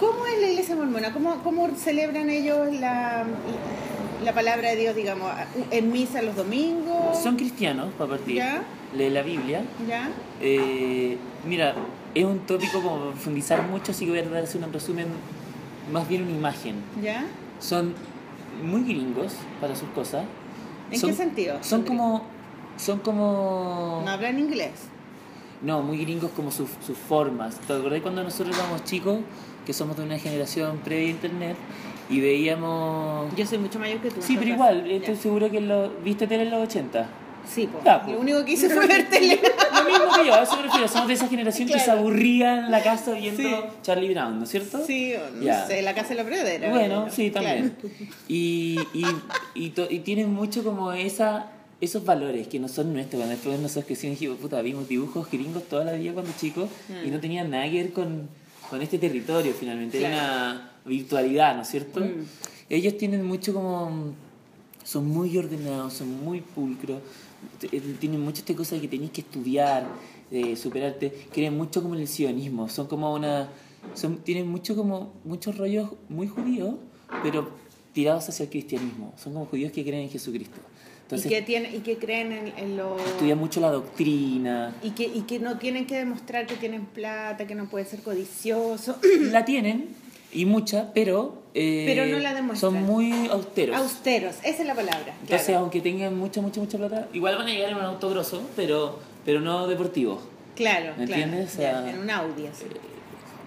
[0.00, 1.12] ¿Cómo es la iglesia mormona?
[1.12, 3.24] ¿Cómo, cómo celebran ellos la,
[4.24, 5.30] la palabra de Dios, digamos,
[5.70, 7.16] en misa los domingos?
[7.22, 8.34] Son cristianos, para partir.
[8.34, 8.62] Ya.
[8.96, 9.62] Leen la Biblia.
[9.88, 10.08] ¿Ya?
[10.40, 11.16] Eh,
[11.46, 11.76] mira,
[12.12, 15.06] es un tópico como profundizar mucho, así que voy a de hacer un resumen,
[15.92, 16.74] más bien una imagen.
[17.00, 17.24] ¿Ya?
[17.60, 17.94] Son
[18.64, 20.24] muy gringos para sus cosas.
[20.90, 21.58] ¿En Son- qué sentido?
[21.62, 22.22] Son como.
[22.76, 24.02] Son como.
[24.04, 24.72] No hablan inglés.
[25.62, 27.56] No, muy gringos como sus, sus formas.
[27.60, 29.18] ¿Te acordás cuando nosotros éramos chicos,
[29.66, 31.56] que somos de una generación previa a internet,
[32.08, 33.34] y veíamos...
[33.36, 34.22] Yo soy mucho mayor que tú.
[34.22, 37.06] Sí, pero igual, estoy seguro que lo, viste tele en los 80.
[37.48, 37.84] Sí, pues.
[37.84, 38.14] Ya, pues.
[38.14, 39.40] Lo único que hice fue ver tele.
[39.74, 40.88] Lo mismo que yo, a eso me refiero.
[40.88, 42.00] Somos de esa generación que se Claro.
[42.00, 43.54] aburría en la casa viendo Sí.
[43.82, 44.84] Charlie Brown, ¿no es cierto?
[44.86, 45.66] Sí, o no Ya.
[45.66, 46.70] sé, la casa de la pradera.
[46.70, 47.76] Bueno, sí, también.
[47.80, 47.94] Claro.
[48.28, 49.04] Y, y,
[49.54, 51.46] y, y tienen mucho como esa
[51.80, 53.18] esos valores que no son nuestros.
[53.20, 56.68] Cuando después nosotros que dijimos, puta, vimos dibujos gringos toda la vida cuando chicos
[57.04, 57.12] y Mm.
[57.12, 58.28] no tenían nada que ver con,
[58.68, 59.98] con este territorio finalmente.
[59.98, 60.32] Era Claro.
[60.32, 62.00] una virtualidad, ¿no es cierto?
[62.00, 62.26] Mm.
[62.68, 64.12] Ellos tienen mucho como...
[64.84, 66.98] Son muy ordenados, son muy pulcros,
[67.98, 69.86] tienen mucho esta cosa de que tenéis que estudiar,
[70.30, 73.48] de superarte, creen mucho como en el sionismo, son como una...
[73.94, 76.74] Son, tienen mucho como muchos rollos muy judíos,
[77.22, 77.50] pero
[77.92, 79.14] tirados hacia el cristianismo.
[79.16, 80.56] Son como judíos que creen en Jesucristo.
[80.60, 82.98] y, Entonces, que tiene, y que creen en, en lo...
[82.98, 84.74] estudian mucho la doctrina.
[84.82, 88.02] Y que, y que no tienen que demostrar que tienen plata, que no pueden ser
[88.02, 88.96] codiciosos.
[89.32, 89.88] La tienen,
[90.32, 91.42] y mucha, pero...
[91.54, 92.72] eh, Pero no la demuestran.
[92.72, 93.76] Son muy austeros.
[93.76, 95.14] Austeros, esa es la palabra.
[95.22, 95.60] Entonces, claro.
[95.60, 98.98] aunque tengan mucha, mucha, mucha plata, igual van a llegar en un auto grosso, pero,
[99.24, 100.20] pero no deportivo.
[100.54, 101.22] Claro, ¿Me claro.
[101.22, 101.56] entiendes?
[101.56, 102.64] Ya, en un Audi, así.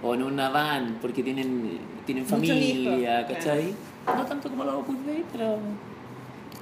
[0.01, 3.73] O en una van, porque tienen, tienen familia, hijos, ¿cachai?
[4.05, 4.97] No tanto como los Opus
[5.31, 5.57] pero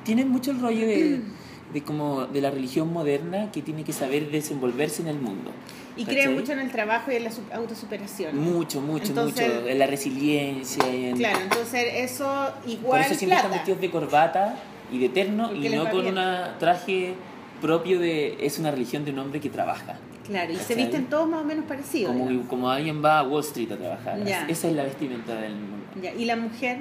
[0.04, 1.22] tienen mucho el rollo de,
[1.74, 5.52] de como de la religión moderna que tiene que saber desenvolverse en el mundo.
[5.98, 8.38] Y cree mucho en el trabajo y en la su- autosuperación.
[8.38, 9.68] Mucho, mucho, Entonces- mucho.
[9.68, 10.86] En la resiliencia.
[10.88, 13.56] En, Claro, entonces eso Por igual eso siempre están plata.
[13.64, 14.56] vestidos de corbata
[14.92, 16.20] y de terno Porque y no con un
[16.60, 17.14] traje
[17.62, 18.38] propio de...
[18.46, 19.98] Es una religión de un hombre que trabaja.
[20.26, 20.78] Claro, y se ¿Cachai?
[20.78, 22.16] visten todos más o menos parecidos.
[22.16, 24.24] Como, como alguien va a Wall Street a trabajar.
[24.24, 24.46] Ya.
[24.48, 25.86] Esa es la vestimenta del mundo.
[26.02, 26.78] Ya, ¿Y la mujer?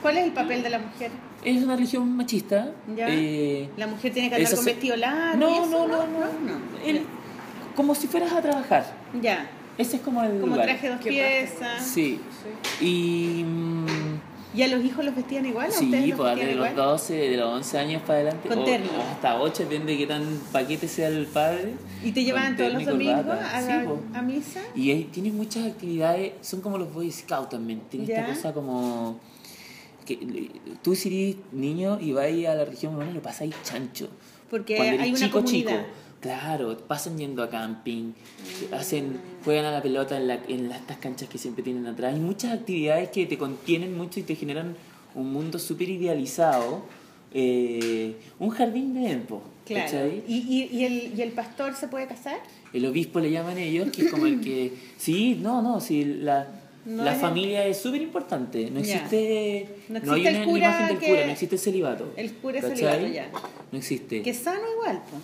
[0.00, 1.10] ¿Cuál es el papel de la mujer?
[1.44, 2.70] Es una religión machista.
[2.96, 3.06] Ya.
[3.10, 5.36] eh, ¿La mujer tiene que andar Eso con se- vestido largo?
[5.36, 5.88] y no, eso?
[5.88, 7.02] no, no, no, El-
[7.78, 8.84] como si fueras a trabajar.
[9.22, 10.66] Ya, Ese es como el como lugar.
[10.66, 11.86] traje dos piezas.
[11.86, 12.18] Sí.
[12.80, 13.44] Y...
[13.46, 13.86] mm,
[14.54, 15.68] ¿Y a los hijos los vestían igual?
[15.68, 16.74] ¿A Sí, ustedes los pues de los igual?
[16.74, 18.48] 12, de los 11 años para adelante.
[18.48, 18.88] Con o- terno.
[19.12, 21.74] hasta 8, depende de qué tan paquete sea el padre.
[22.02, 23.56] ¿Y te llevaban todos los domingos corbata.
[23.58, 24.60] a, la- misa?
[24.74, 27.80] Y ahí tienen muchas actividades, son como los Boy Scouts también.
[27.90, 28.20] Tienen Ya.
[28.22, 29.20] esta cosa como.
[30.06, 30.50] que
[30.82, 34.08] Tú, si eres niño y vas a la región urbana, lo pasáis chancho.
[34.50, 35.70] Porque Cuando eres hay una chico, comunidad.
[35.72, 35.84] chico.
[36.20, 38.12] Claro, pasan yendo a camping,
[38.72, 42.12] hacen, juegan a la pelota en, la, en estas canchas que siempre tienen atrás.
[42.14, 44.74] Hay muchas actividades que te contienen mucho y te generan
[45.14, 46.82] un mundo súper idealizado.
[47.34, 49.42] eh, un jardín de tiempo.
[49.66, 50.08] Claro.
[50.26, 52.38] ¿Y, y, y el, ¿Y el pastor se puede casar?
[52.72, 54.72] El obispo le llaman ellos, que es como el que...
[54.98, 56.48] Sí, no, no, sí, la,
[56.86, 58.70] No la es- familia es súper importante.
[58.70, 59.68] No existe...
[59.90, 62.12] No No, hay existe el una cura imagen del que- cura, no existe el celibato.
[62.16, 63.30] El cura es celibato ya.
[63.70, 64.22] No existe.
[64.22, 65.22] Que sano igual, pues.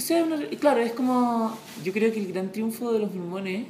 [0.00, 1.54] O sea, una- claro, es como.
[1.84, 3.66] Yo creo que el gran triunfo de los mormones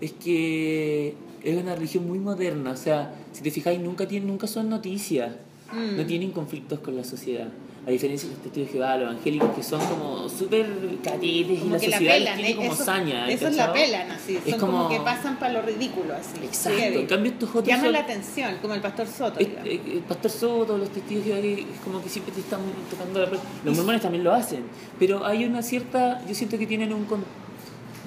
[0.00, 2.70] es que es una religión muy moderna.
[2.70, 5.32] O sea, si te fijáis, nunca, tienen, nunca son noticias.
[5.74, 5.96] Mm.
[5.98, 7.48] No tienen conflictos con la sociedad.
[7.86, 10.66] A diferencia de los testigos de Jehová, los evangélicos, que son como súper
[11.02, 13.28] catetes y la la sociedad les pelan, tiene eh, como eso, saña.
[13.28, 14.36] eso es la pelan, así.
[14.42, 16.42] Es Son como, como- que pasan para lo ridículo, así.
[16.44, 16.78] Exacto.
[16.78, 16.96] Heavy.
[17.00, 19.38] En cambio, estos otros Llaman son- la atención, como el pastor Soto.
[19.38, 22.40] Es- eh, el pastor Soto, los testigos de Jehová, que es como que siempre te
[22.40, 23.46] están tocando la puerta.
[23.64, 24.62] Los mormones también lo hacen,
[24.98, 27.24] pero hay una cierta, yo siento que tienen un con-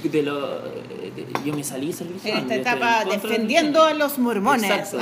[0.04, 2.38] de lo, de- yo me salí esa religión.
[2.38, 4.70] en esta etapa la defendiendo a los mormones.
[4.72, 4.98] Exacto.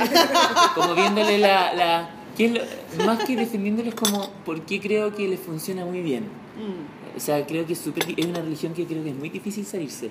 [0.74, 5.26] Como viéndole la, la ¿qué es lo- más que defendiéndoles como por qué creo que
[5.28, 6.24] les funciona muy bien.
[6.24, 7.16] Mm.
[7.16, 9.28] O sea, creo que es, súper di- es una religión que creo que es muy
[9.30, 10.10] difícil salirse.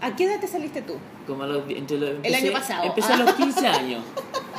[0.00, 0.94] ¿A qué edad te saliste tú?
[1.26, 2.84] Como a los, entre los, El año empecé- pasado.
[2.84, 4.02] Empecé a los 15 años.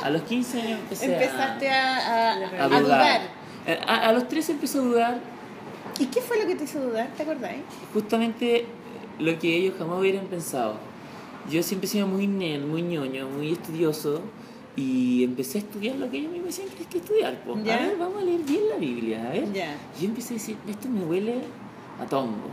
[0.02, 3.20] A los 15 años empecé Empezaste a, a, a, a dudar.
[3.66, 5.20] Eh, A, a los 13 empecé a dudar
[6.00, 7.08] ¿Y qué fue lo que te hizo dudar?
[7.16, 7.52] ¿Te acordás?
[7.92, 8.66] justamente
[9.18, 10.74] lo que ellos jamás hubieran pensado.
[11.50, 14.20] Yo siempre he sido muy nerd, muy ñoño, muy estudioso
[14.80, 17.42] y empecé a estudiar lo que ellos mismos decían que hay que estudiar.
[17.64, 17.74] Ya.
[17.76, 19.44] A ver, vamos a leer bien la Biblia, a ver.
[19.98, 21.34] Y yo empecé a decir, esto me huele
[22.00, 22.50] a tongo.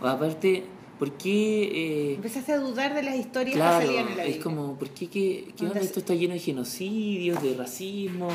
[0.00, 0.64] O aparte,
[0.98, 1.62] ¿por qué...
[2.10, 4.44] eh, Empezaste a dudar de las historias que Claro, salían en la es Biblia.
[4.44, 5.80] como, ¿por qué, qué, qué onda?
[5.80, 8.28] Esto está lleno de genocidios, de racismo?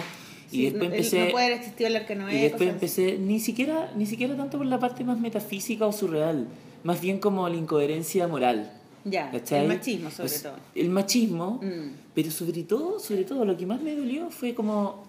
[0.51, 1.25] Y Sí, después no- empecé...
[1.25, 4.67] No puede existido el arca Noé, Y después empecé, ni siquiera, ni siquiera tanto por
[4.67, 6.47] la parte más metafísica o surreal,
[6.83, 8.71] más bien como la incoherencia moral.
[9.05, 9.61] Ya, ¿cachai?
[9.63, 10.55] el machismo sobre Pues, todo.
[10.75, 11.91] El machismo, Mm.
[12.15, 15.03] pero sobre todo, sobre todo, lo que más me dolió fue como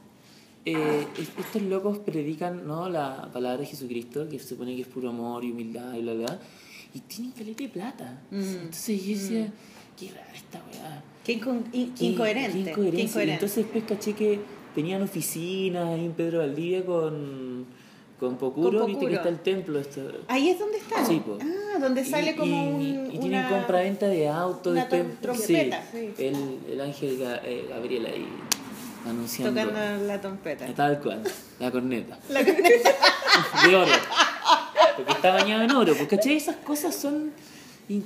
[0.67, 2.89] eh, es- estos locos predican ¿no?
[2.89, 6.15] la palabra de Jesucristo, que se supone que es puro amor y humildad y bla
[6.15, 6.39] bla,
[6.95, 8.23] y tienen caleta de plata.
[8.31, 8.41] Mm.
[8.41, 9.53] Entonces yo decía,
[10.01, 11.03] qué rara esta weá.
[11.23, 12.65] Qué, incon- in- qué Qué- incoherente.
[12.65, 13.33] qué incoherente.
[13.35, 14.41] entonces después caché que
[14.75, 17.67] tenían oficinas ahí en Pedro Valdivia con,
[18.21, 19.17] con Pocuro, Con viste que Pocuro.
[19.17, 19.79] está el templo.
[19.81, 20.01] Esto.
[20.29, 21.05] Ahí es donde está.
[21.05, 21.21] Sí.
[21.41, 23.07] Ah, donde sale Y- como y, un.
[23.13, 24.73] y tienen una- compra-venta de autos.
[24.73, 26.15] una después, trom- sí, trompeta, sí.
[26.19, 28.27] El, el ángel eh, Gabriel ahí
[29.07, 29.61] anunciando.
[29.61, 30.67] Tocando la trompeta.
[30.75, 31.23] Tal cual,
[31.59, 32.19] la corneta.
[32.29, 32.91] La corneta.
[33.69, 33.93] de oro.
[34.97, 35.95] Porque está bañado en oro.
[35.99, 36.37] Porque ¿cachai?
[36.37, 37.33] esas cosas son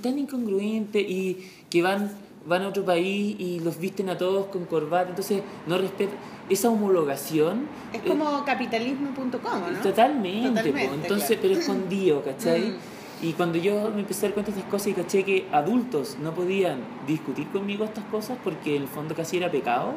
[0.03, 2.11] tan incongruentes y que van,
[2.49, 5.11] van a otro país y los visten a todos con corbata.
[5.11, 6.17] Entonces no respetan
[6.49, 7.67] esa homologación.
[7.93, 9.79] Es eh, como capitalismo.com, ¿no?
[9.81, 11.43] Totalmente, entonces, claro.
[11.43, 12.61] pero escondido, ¿cachai?
[12.71, 12.77] Mm.
[13.21, 16.17] Y cuando yo me empecé a dar cuenta de estas cosas y caché que adultos
[16.23, 19.93] no podían discutir conmigo estas cosas porque en el fondo casi era pecado,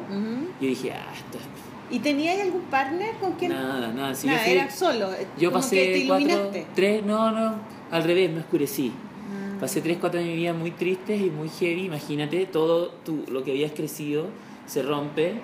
[0.60, 1.44] yo dije, ah, esto es
[1.92, 3.52] ¿Y tenías algún partner con quien?
[3.52, 4.14] nada, nada.
[4.14, 5.12] Si Nada, yo fui- era solo.
[5.12, 7.54] eh, yo pasé cuatro, tres, no, no,
[7.90, 8.92] al revés, me oscurecí.
[9.62, 11.84] Pasé tres, cuatro años de mi vida muy tristes y muy heavy.
[11.84, 14.26] Imagínate, todo tu, lo que habías crecido
[14.66, 15.34] se rompe.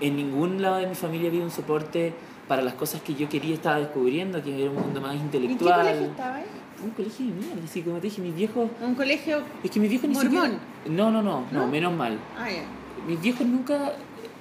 [0.00, 2.12] En ningún lado de mi familia había un soporte
[2.48, 5.36] para las cosas que yo quería, estaba descubriendo, que era un mundo más ¿En qué
[5.36, 5.82] intelectual.
[5.82, 6.42] colegio estabas?
[6.82, 8.70] Un colegio de mierda, así como te dije, mis viejos...
[8.82, 9.40] Un colegio.
[9.62, 10.50] Es que mis viejos ni ¿Mormón?
[10.50, 10.64] siquiera...
[10.88, 11.66] No, no, no, no, ¿No?
[11.68, 12.18] menos mal.
[12.36, 12.64] Ah, ya.
[13.06, 13.92] Mis viejos nunca,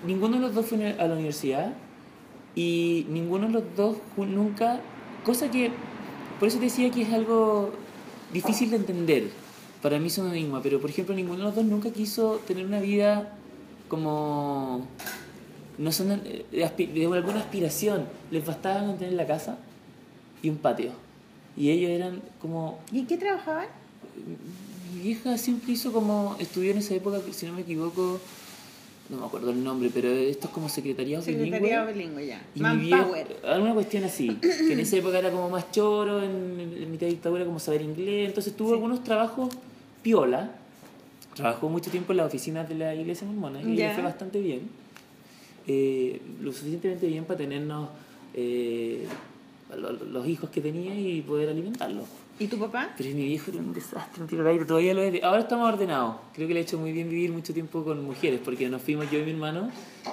[0.08, 1.76] ninguno de los dos fue a la universidad
[2.56, 4.80] y ninguno de los dos nunca,
[5.24, 5.70] cosa que,
[6.40, 7.70] por eso te decía que es algo
[8.34, 9.30] difícil de entender,
[9.82, 12.66] para mí es un enigma, pero por ejemplo ninguno de los dos nunca quiso tener
[12.66, 13.34] una vida
[13.88, 14.86] como,
[15.78, 19.58] no son eh, de, alguna aspiración, les bastaba mantener la casa,
[20.42, 20.92] y un patio.
[21.58, 23.68] Y ellos eran como ¿Y en qué trabajaban?
[24.94, 28.20] mi vieja siempre hizo como, estudió en esa época, si no me equivoco,
[29.10, 32.24] no me acuerdo el nombre, pero esto es como secretariado Secretariado bilingüe.
[32.24, 32.46] bilingüe, ya.
[32.56, 33.38] Y Manpower.
[33.46, 37.14] alguna cuestión así, que en esa época era como más choro, en, en mitad de
[37.14, 38.74] dictadura como saber inglés, entonces tuvo Sí.
[38.76, 39.50] algunos trabajos
[40.04, 40.52] piola,
[41.36, 44.62] trabajó mucho tiempo en las oficinas de la iglesia mormona y le fue bastante bien,
[45.68, 47.90] eh, lo suficientemente bien para tenernos
[48.34, 49.06] eh,
[50.12, 52.06] los hijos que tenía y poder alimentarlos.
[52.40, 52.90] ¿Y tu papá?
[52.98, 55.22] Pero mi viejo era un desastre, un tiro al aire, todavía lo es.
[55.24, 56.16] Ahora estamos ordenados.
[56.34, 59.12] Creo que le ha hecho muy bien vivir mucho tiempo con mujeres, porque nos fuimos
[59.12, 59.70] yo y mi hermano,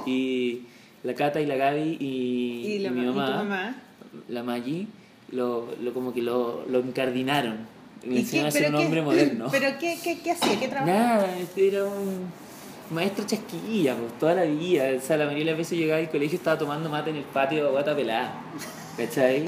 [0.07, 0.63] y
[1.05, 3.77] la Cata y la Gaby y, ¿Y, la y mi ma- y tu mamá, mamá?
[4.29, 4.87] la Maggie,
[5.31, 7.59] lo, lo como que lo, lo encardinaron.
[8.03, 9.49] ¿Y Me qué- enseñaron a ser un qué- hombre moderno.
[9.53, 10.59] ¿Pero qué, qué, qué hacía?
[10.59, 10.99] ¿Qué trabajaba?
[10.99, 12.27] Nada, era un
[12.91, 14.85] maestro chasquilla, pues, toda la vida.
[14.97, 17.25] O sea, la mayoría de las veces llegaba al colegio estaba tomando mate en el
[17.25, 18.35] patio, guata pelada.
[18.97, 19.45] ¿Cachai?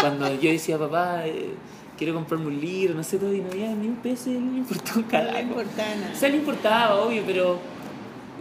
[0.00, 1.50] Cuando yo decía, papá, eh,
[1.98, 4.58] quiero comprarme un libro, no sé todo, y no había ni un peso, no le
[4.58, 5.34] importaba un No carajo.
[5.36, 6.12] le importaba nada.
[6.14, 7.58] O sea, le importaba, obvio, pero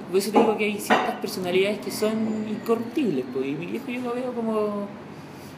[0.09, 3.87] por eso te digo que hay ciertas personalidades que son incorruptibles, pues, y mi viejo
[3.89, 4.87] yo lo veo como...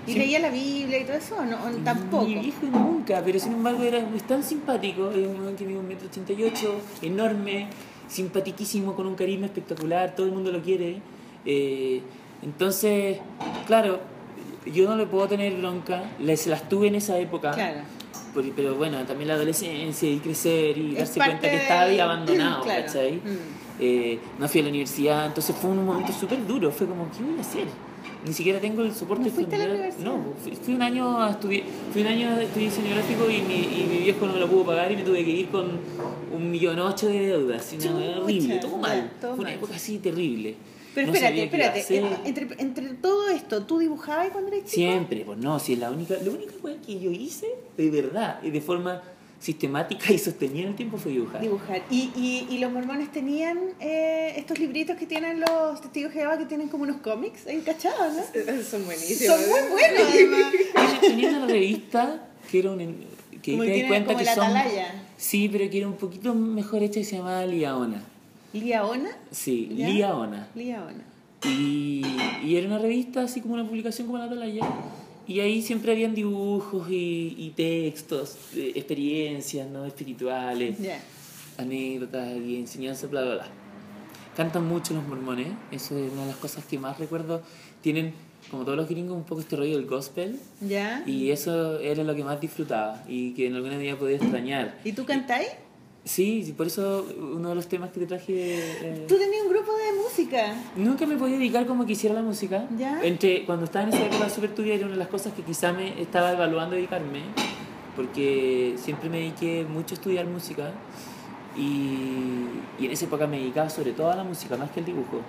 [0.07, 1.35] ¿Y leía la Biblia y todo eso?
[1.45, 2.25] No, tampoco.
[2.25, 5.77] mi viejo nunca, pero sin embargo era es tan simpático, es un weón que mide
[5.77, 7.67] un metro ochenta y ocho, enorme,
[8.07, 10.99] simpatiquísimo, con un carisma espectacular, todo el mundo lo quiere.
[11.45, 12.01] Eh,
[12.41, 13.19] entonces,
[13.67, 13.99] claro,
[14.65, 17.79] yo no le puedo tener bronca, les las tuve en esa época, Claro.
[18.33, 21.99] por- pero bueno, también la adolescencia y crecer y Es darse cuenta que estaba ahí
[21.99, 22.85] abandonado, Claro.
[22.85, 23.15] ¿cachai?
[23.15, 23.79] Mm.
[23.81, 27.23] Eh, no fui a la universidad, entonces fue un momento súper duro, fue como, ¿qué
[27.23, 27.65] voy a hacer?
[28.25, 29.93] Ni siquiera tengo el soporte ¿No fuiste a la familiar.
[30.03, 33.41] No, fui, fui un año a estudiar, fui un año de estudiar diseño gráfico y
[33.41, 35.79] mi, y mi viejo no me lo pudo pagar y me tuve que ir con
[36.33, 37.73] un millón ocho de deudas,
[38.21, 39.57] horrible, todo mal, todo fue una mal.
[39.57, 40.55] época así terrible.
[40.95, 42.27] Pero No espérate, espérate.
[42.27, 44.75] Entre, entre todo esto, ¿tú dibujabas cuando eras chico?
[44.75, 46.53] Siempre, pues no, si es la única, la única
[46.85, 47.47] que yo hice,
[47.77, 49.01] de verdad, y de forma
[49.39, 51.39] sistemática y sostenida en el tiempo fue dibujar.
[51.41, 51.81] Dibujar.
[51.89, 56.37] ¿Y, y, y los mormones tenían eh, estos libritos que tienen los testigos de Jehová
[56.37, 58.21] que tienen como unos cómics encachados, ¿no?
[58.63, 59.37] Son buenísimos.
[59.39, 60.51] Son muy buenos, además.
[60.73, 63.05] Tenía- Tenía una revista que era un
[63.41, 65.03] que Como te das cuenta como que la son Atalaya.
[65.15, 68.03] sí pero que era un poquito mejor hecha y se llamaba Liaona
[68.53, 69.09] ¿Liaona?
[69.31, 69.67] sí.
[69.71, 71.03] Liaona Liaona.
[71.45, 72.01] y,
[72.45, 74.61] y era una revista así como una publicación como la Atalaya
[75.27, 80.99] y ahí siempre habían dibujos y, y textos eh, experiencias no espirituales Ya.
[81.57, 83.47] anécdotas y enseñanzas bla bla bla
[84.35, 87.41] cantan mucho los mormones eso es una de las cosas que más recuerdo
[87.81, 88.13] tienen
[88.49, 91.03] como todos los gringos un poco este rollo del gospel ¿Ya?
[91.05, 94.79] y eso era lo que más disfrutaba y que en alguna medida podía extrañar.
[94.85, 95.49] ¿Y tú cantáis?
[96.09, 98.33] Sí, por eso uno de los temas que te traje...
[98.35, 100.55] eh, Tú tenías un grupo de música.
[100.75, 102.65] Nunca me podía dedicar como quisiera a la música.
[102.79, 102.99] ¿Ya?
[103.03, 105.71] Entre, cuando estaba en esa época súper tuya era una de las cosas que quizá
[105.71, 107.21] me estaba evaluando dedicarme,
[107.95, 110.71] porque siempre me dediqué mucho a estudiar música
[111.55, 111.61] y,
[112.79, 115.21] y en esa época me dedicaba sobre todo a la música, más que al dibujo.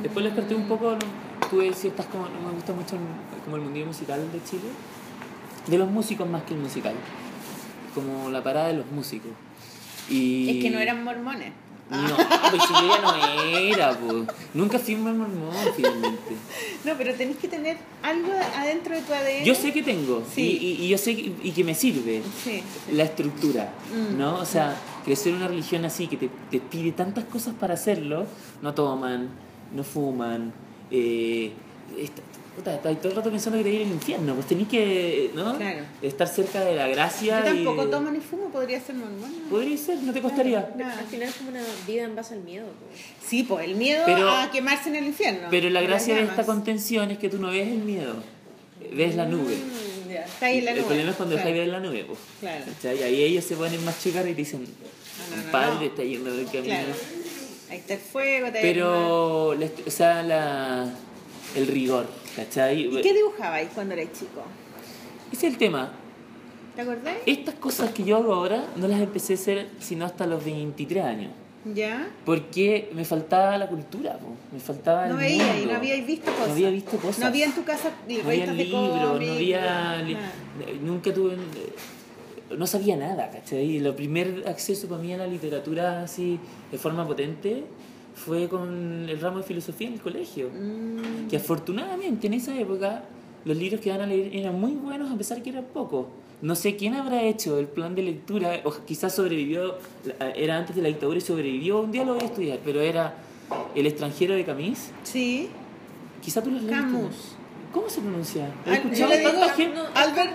[0.00, 3.56] Después les corté un poco, no- tuve ciertas como, no me gusta mucho el- como
[3.56, 4.68] el mundillo musical de Chile,
[5.66, 6.94] de los músicos más que el musical,
[7.96, 9.32] como la parada de los músicos.
[10.08, 10.48] Y...
[10.50, 11.52] Es que no eran mormones.
[11.90, 11.98] No,
[12.50, 13.16] pues si yo ya no
[13.58, 14.24] era, pues.
[14.54, 15.28] Nunca fui un mormón,
[15.74, 16.36] finalmente.
[16.84, 19.44] No, pero tenés que tener algo adentro de tu ADN.
[19.44, 20.40] Yo sé que tengo, Sí.
[20.40, 22.62] y, y- y yo sé que, y que me sirve Sí.
[22.92, 24.16] la estructura, Mm.
[24.18, 24.36] ¿no?
[24.36, 28.24] O sea, crecer en una religión así que te, te pide tantas cosas para hacerlo,
[28.62, 29.28] no toman,
[29.74, 30.52] no fuman,
[30.92, 31.50] eh,
[32.56, 35.56] puta, estás todo el rato pensando que te ir al infierno, pues tenés que, ¿no?
[35.56, 35.80] Claro.
[36.02, 37.40] Estar cerca de la gracia.
[37.44, 39.30] Yo y tampoco de- tomo ni fumo, podría ser mormón.
[39.48, 40.70] Podría ser, no te costaría.
[40.76, 40.98] Nada.
[40.98, 42.66] Al final es como una vida en base al miedo.
[42.88, 43.00] pues.
[43.28, 45.48] Sí, pues el miedo Pero- a quemarse en el infierno.
[45.50, 48.14] Pero la gracia de esta contención es que tú no ves el miedo,
[48.92, 49.54] ves la nube.
[49.56, 50.24] Mm, ya.
[50.24, 50.86] Está ahí en la el nube.
[50.86, 51.48] problema es cuando Claro.
[51.48, 52.18] dejáis de ver la nube, pues.
[52.40, 52.64] Claro.
[52.74, 52.98] ¿Cachai?
[52.98, 54.62] Y ahí ellos se ponen más chocar y te dicen,
[55.30, 55.82] No, no, no, padre no.
[55.82, 56.64] está yendo del camino.
[56.64, 56.92] Claro.
[57.70, 58.46] Ahí está el fuego.
[58.50, 60.92] te Pero, la o sea, la,
[61.54, 62.06] el rigor,
[62.36, 62.86] ¿cachai?
[62.86, 64.42] ¿Y qué dibujabais cuando erais chico?
[65.32, 65.92] Ese es el tema.
[66.74, 67.18] ¿Te acordáis?
[67.26, 71.04] Estas cosas que yo hago ahora no las empecé a hacer sino hasta los 23
[71.04, 71.32] años.
[71.74, 72.08] ¿Ya?
[72.24, 74.28] Porque me faltaba la cultura, po.
[74.50, 75.72] me faltaba No el veíais, mundo.
[75.72, 76.46] no habíais visto cosas.
[76.48, 77.18] No había visto cosas.
[77.18, 79.96] No había en tu casa No había libros, no había...
[80.02, 80.16] li-.
[80.82, 81.36] Nunca tuve...
[82.56, 83.76] No sabía nada, ¿cachai?
[83.76, 86.40] El primer acceso para mí a la literatura así
[86.72, 87.64] de forma potente
[88.24, 90.48] fue con el ramo de filosofía en el colegio.
[90.50, 93.04] Mm, Que afortunadamente en esa época
[93.44, 96.06] los libros que iban a leer eran muy buenos a pesar que eran pocos.
[96.42, 99.76] No sé quién habrá hecho el plan de lectura, o quizás sobrevivió,
[100.36, 103.14] era antes de la dictadura y sobrevivió, un día lo voy a estudiar, pero era
[103.74, 104.78] El extranjero de Camus.
[105.02, 105.48] sí.
[106.22, 106.70] Quizás tú leíste.
[106.70, 107.34] Camus.
[107.72, 108.48] ¿Cómo se pronuncia?
[108.66, 110.30] He escuchado digo- tanta gente- Albert, Albert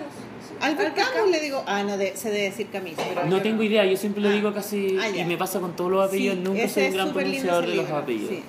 [0.60, 3.84] Albert Camus le digo, ah, no, de- se debe decir Camus, pero No tengo idea,
[3.84, 4.32] yo siempre lo Ah.
[4.32, 7.12] digo casi Ah, y me pasa con todos los apellidos, Sí, nunca soy un gran
[7.12, 8.30] pronunciador de los apellidos.
[8.30, 8.42] sí.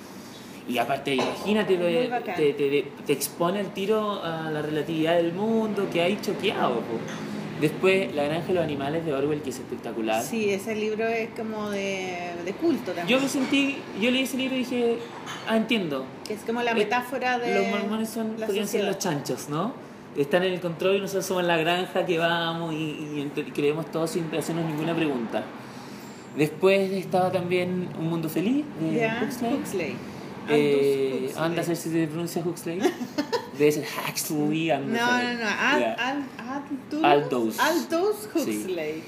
[0.68, 5.88] Y aparte, imagínate, te, te, te- te expone el tiro a la relatividad del mundo
[5.90, 6.74] que hay choqueado.
[6.80, 6.98] po.
[7.60, 10.22] Después, La Granja de los Animales de Orwell, que es espectacular.
[10.22, 13.08] Sí, ese libro es como de, de culto también.
[13.08, 14.98] Yo me sentí, yo leí ese libro y dije,
[15.48, 16.04] ah, entiendo.
[16.26, 19.48] que es como la Eh, metáfora de Los mormones son, la podrían ser los chanchos,
[19.48, 19.72] ¿no?
[20.16, 24.24] Están en el control y nosotros somos la granja que vamos y, creemos todo sin
[24.34, 25.44] hacernos ninguna pregunta.
[26.36, 29.54] Después estaba también Un Mundo Feliz de Huxley.
[29.54, 29.96] Huxley.
[30.50, 32.80] Eh, anda a ver si se pronuncia Huxley.
[33.58, 34.68] Debe ser Huxley.
[34.68, 35.48] No, no, no.
[35.58, 35.94] Al, Ya.
[35.94, 36.24] al,
[37.04, 38.28] Aldous, Aldous.
[38.36, 38.64] Sí.
[38.64, 39.02] Huxley.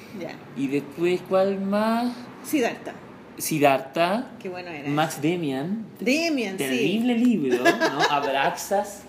[0.57, 2.13] Y después, ¿cuál más?
[2.45, 2.93] Siddhartha.
[3.39, 4.31] Siddhartha.
[4.41, 4.89] Qué bueno era.
[4.89, 5.87] Max Demian.
[6.01, 6.59] Demian, sí.
[6.59, 8.01] Terrible libro, ¿no?
[8.11, 9.03] Abraxas,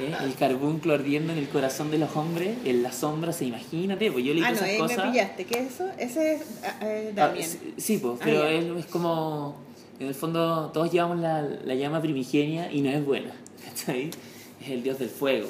[0.00, 0.12] ¿eh?
[0.24, 4.34] el carbunclo ardiendo en el corazón de los hombres, en las sombras, imagínate, pues yo
[4.34, 4.96] leí Ah, no, esas ahí cosas.
[5.04, 5.44] me pillaste.
[5.44, 5.88] ¿Qué es eso?
[5.98, 9.56] Ese es ah, eh, Ah, sí, sí, pues, Ah, pero es, es como,
[9.98, 13.32] en el fondo, todos llevamos la, la llama primigenia y no es buena,
[13.64, 14.10] ¿cachai?
[14.62, 15.48] Es el dios del fuego,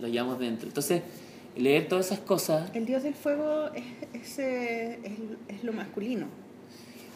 [0.00, 0.68] lo llevamos dentro.
[0.68, 1.02] Entonces,
[1.56, 6.26] leer todas esas cosas, El dios del fuego es, es, eh, es, es lo masculino.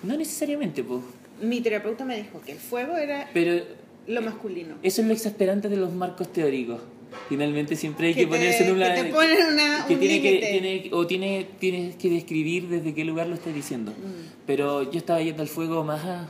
[0.02, 1.02] No necesariamente, pues,
[1.42, 3.62] Mi terapeuta me dijo que el fuego era pero
[4.06, 4.76] lo masculino.
[4.82, 6.80] eso es lo exasperante de los marcos teóricos.
[7.28, 8.94] Finalmente siempre hay que, Que ponerse en una...
[8.94, 12.92] que te ponen una- que un tiene que, tiene, o tiene, tienes que describir desde
[12.92, 13.92] qué lugar lo estás diciendo.
[13.92, 14.44] Mm.
[14.46, 16.28] Pero yo estaba yendo al fuego más a-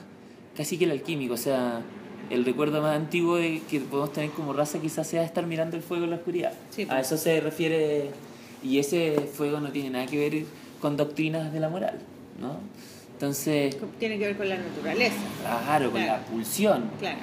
[0.57, 1.83] casi que el alquímico, o sea,
[2.31, 5.83] el recuerdo más antiguo de que podemos tener como raza quizás sea estar mirando el
[5.83, 6.53] fuego en la oscuridad.
[6.71, 8.11] Sí, a eso se refiere,
[8.63, 10.45] y ese fuego no tiene nada que ver
[10.81, 11.99] con doctrinas de la moral,
[12.41, 12.61] ¿no?
[13.19, 15.17] Entonces, Tiene que ver con la naturaleza.
[15.43, 16.21] claro, con Claro.
[16.23, 16.89] la pulsión.
[17.01, 17.19] Claro.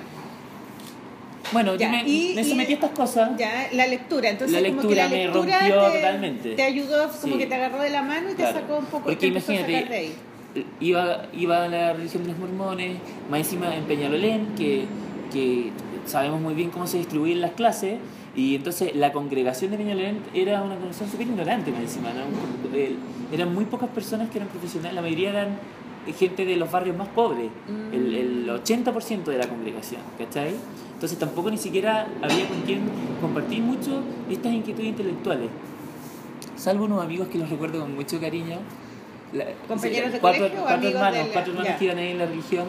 [1.54, 3.32] Bueno, Ya, yo me, y- me y- sometí a estas cosas.
[3.38, 4.30] Ya, la lectura.
[4.30, 6.56] Entonces, La como que la lectura me lectura rompió te, totalmente.
[6.56, 7.40] te ayudó, como Sí.
[7.40, 9.74] que te agarró de la mano y te Claro, sacó un poco Porque te imagínate,
[9.74, 10.14] sacar de ahí.
[10.82, 12.98] iba, iba a la religión de los mormones,
[13.30, 14.84] más encima en Peñalolén, que,
[15.32, 15.70] que
[16.06, 18.00] sabemos muy bien cómo se distribuyen las clases,
[18.36, 22.10] y entonces la congregación de Peñalolén era una congregación súper ignorante, más encima.
[22.10, 22.26] ¿no?
[23.34, 25.58] Eran muy pocas personas que eran profesionales, la mayoría eran
[26.13, 27.94] gente de los barrios más pobres, Mm.
[27.94, 30.54] el, el 80% de la congregación, ¿cachai?
[30.94, 32.82] Entonces tampoco ni siquiera había con quien
[33.22, 35.50] compartir mucho estas inquietudes intelectuales
[36.56, 38.58] salvo unos amigos que los recuerdo con mucho cariño.
[39.34, 41.78] La- ¿Compañeros de cuatro, colegio cuatro hermanos, cuatro hermanos ya.
[41.78, 42.65] que iban ahí en la religión.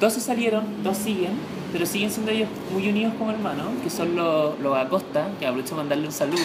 [0.00, 1.32] Dos se salieron, dos siguen,
[1.72, 5.74] pero siguen siendo ellos muy unidos como hermanos, que son los, los Acosta, que aprovecho
[5.74, 6.38] de mandarle un saludo,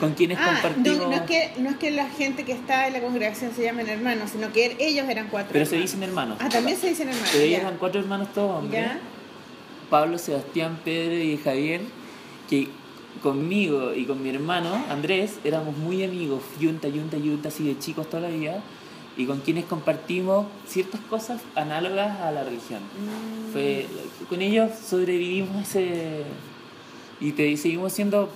[0.00, 0.98] con quienes Ah, compartimos.
[0.98, 3.62] no, no, es que, no es que la gente que está en la congregación se
[3.62, 5.52] llamen hermanos, sino que ellos eran cuatro.
[5.52, 6.38] Pero se dicen hermanos.
[6.40, 7.28] Ah, también se dicen hermanos.
[7.30, 8.82] Pero ellos eran cuatro hermanos todos hombres.
[8.82, 8.98] ¿Ya?
[9.90, 11.82] Pablo, Sebastián, Pedro y Javier,
[12.48, 12.68] que
[13.22, 18.08] conmigo y con mi hermano Andrés éramos muy amigos, yunta, yunta, yunta, así de chicos
[18.08, 18.62] toda la vida,
[19.16, 22.80] y con quienes compartimos ciertas cosas análogas a la religión.
[22.80, 23.52] Mm.
[23.52, 23.86] Fue,
[24.28, 26.22] con ellos sobrevivimos ese...
[27.20, 28.30] Y te, seguimos siendo...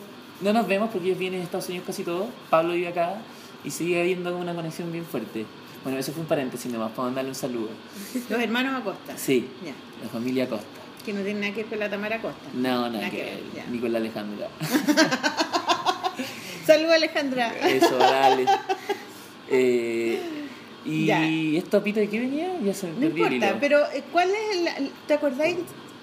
[0.44, 3.16] No nos vemos porque ellos vienen de Estados Unidos casi todos, Pablo vive acá,
[3.64, 5.46] y sigue habiendo una conexión bien fuerte.
[5.83, 7.70] Bueno, eso fue un paréntesis nomás, para mandarle un saludo.
[8.30, 9.16] Los hermanos Acosta.
[9.16, 9.72] Sí, Ya.
[10.02, 10.66] la familia Costa.
[11.04, 12.38] Que no tiene nada que ver con la Tamara Costa.
[12.54, 13.40] No, nada Nada que ver.
[13.57, 13.64] ya.
[13.70, 14.48] Ni con la Alejandra.
[16.66, 17.52] Saludos, Alejandra.
[17.68, 18.46] Eso, dale.
[19.50, 20.18] Eh,
[20.87, 21.22] y Ya.
[21.59, 22.50] esto, Pito, ¿de qué venía?
[22.64, 25.57] Ya se No importa, pero eh, ¿cuál es el, ¿Te acordáis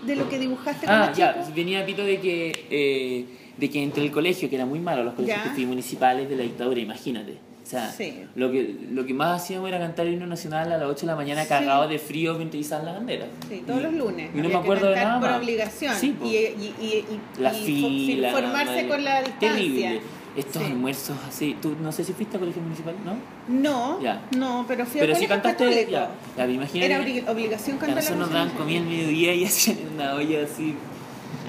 [0.06, 1.56] de lo que dibujaste Ah, cuando ya, chico?
[1.56, 3.26] venía Pito de que, eh,
[3.58, 6.44] de que entre el colegio, que era muy malo, los colegios que municipales de la
[6.44, 7.38] dictadura, imagínate.
[7.64, 8.24] O sea, Sí.
[8.36, 11.08] lo, que, lo que más hacíamos era cantar el himno nacional a las 8 de
[11.08, 11.50] la mañana Sí.
[11.50, 13.28] cagado de frío mientras izaban la bandera.
[13.48, 14.30] Sí, todos Y- los lunes.
[14.34, 15.40] Y no me acuerdo de nada por más.
[15.42, 15.96] obligación.
[15.96, 19.50] Sí, y, y, y, la fila, formarse con la distancia.
[19.54, 20.02] Terrible.
[20.36, 20.72] Estos Sí.
[20.72, 21.58] almuerzos así.
[21.62, 22.96] ¿Tú no sé si fuiste a colegio municipal?
[23.06, 23.16] ¿No?
[23.48, 24.22] No, Ya.
[24.38, 25.88] no, pero fui Pero a si cantaste.
[25.90, 26.46] Ya, ya.
[26.74, 27.00] Era
[27.32, 30.74] obligación cantar nosotros nos daban comida al mediodía y hacían una olla así.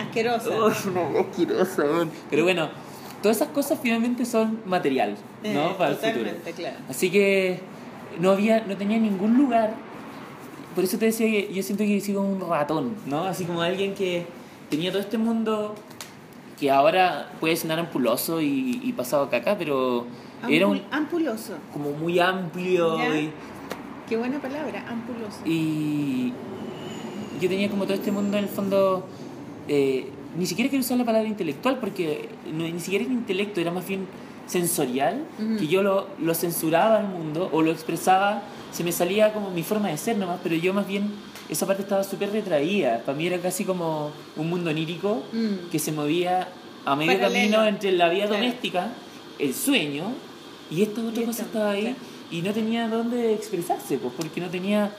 [0.00, 0.48] Asquerosa.
[0.50, 1.84] ¡Uy, una asquerosa!
[2.30, 2.68] Pero bueno,
[3.22, 5.48] todas esas cosas finalmente son material, ¿no?
[5.70, 6.30] Eh, Para el futuro.
[6.56, 6.76] claro.
[6.88, 7.60] Así que
[8.20, 9.74] no había, no tenía ningún lugar.
[10.74, 13.24] Por eso te decía que yo siento que he sido un ratón, ¿no?
[13.24, 14.24] Así como alguien que
[14.70, 15.74] tenía todo este mundo
[16.58, 20.06] que ahora puede sonar ampuloso y, y pasado caca, pero
[20.48, 21.54] era un, Ampul- ampuloso.
[21.72, 23.16] como muy amplio Ya.
[23.16, 23.30] y,
[24.08, 25.38] Qué buena palabra, ampuloso.
[25.44, 26.32] y
[27.40, 29.06] yo tenía como todo este mundo en el fondo
[29.68, 30.08] eh,
[30.38, 33.86] ni siquiera quiero usar la palabra intelectual porque no, ni siquiera era intelecto era más
[33.86, 34.06] bien
[34.46, 35.56] sensorial Ujú.
[35.58, 38.42] que yo lo, lo censuraba al mundo o lo expresaba
[38.72, 41.10] se me salía como mi forma de ser nomás pero yo más bien
[41.48, 45.70] esa parte estaba súper retraída para mí era casi como un mundo onírico Mm.
[45.70, 46.48] que se movía
[46.84, 47.34] a medio Paralelo.
[47.58, 48.42] camino entre la vida Claro.
[48.42, 48.92] doméstica,
[49.38, 50.04] el sueño,
[50.70, 51.96] y esta otra Y cosa estaba ahí, claro.
[52.30, 54.90] y no tenía dónde expresarse, pues porque no tenía.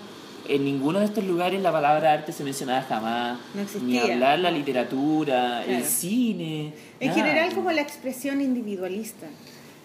[0.50, 3.40] En ninguno de estos lugares la palabra arte se mencionaba jamás.
[3.54, 4.14] No Ni existía.
[4.14, 6.74] hablar la literatura, el cine.
[7.00, 7.20] En nada.
[7.24, 9.28] general como la expresión individualista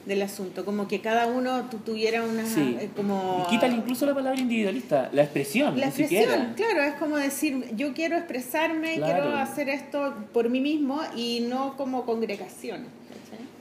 [0.06, 2.76] del asunto, como que cada uno tu- tuviera una Sí.
[2.80, 6.94] eh, como Y quítale incluso la palabra individualista, la expresión, la ni expresión, claro, es
[6.94, 9.12] como decir, yo quiero expresarme, Claro.
[9.24, 12.86] quiero hacer esto por mí mismo y no como congregación.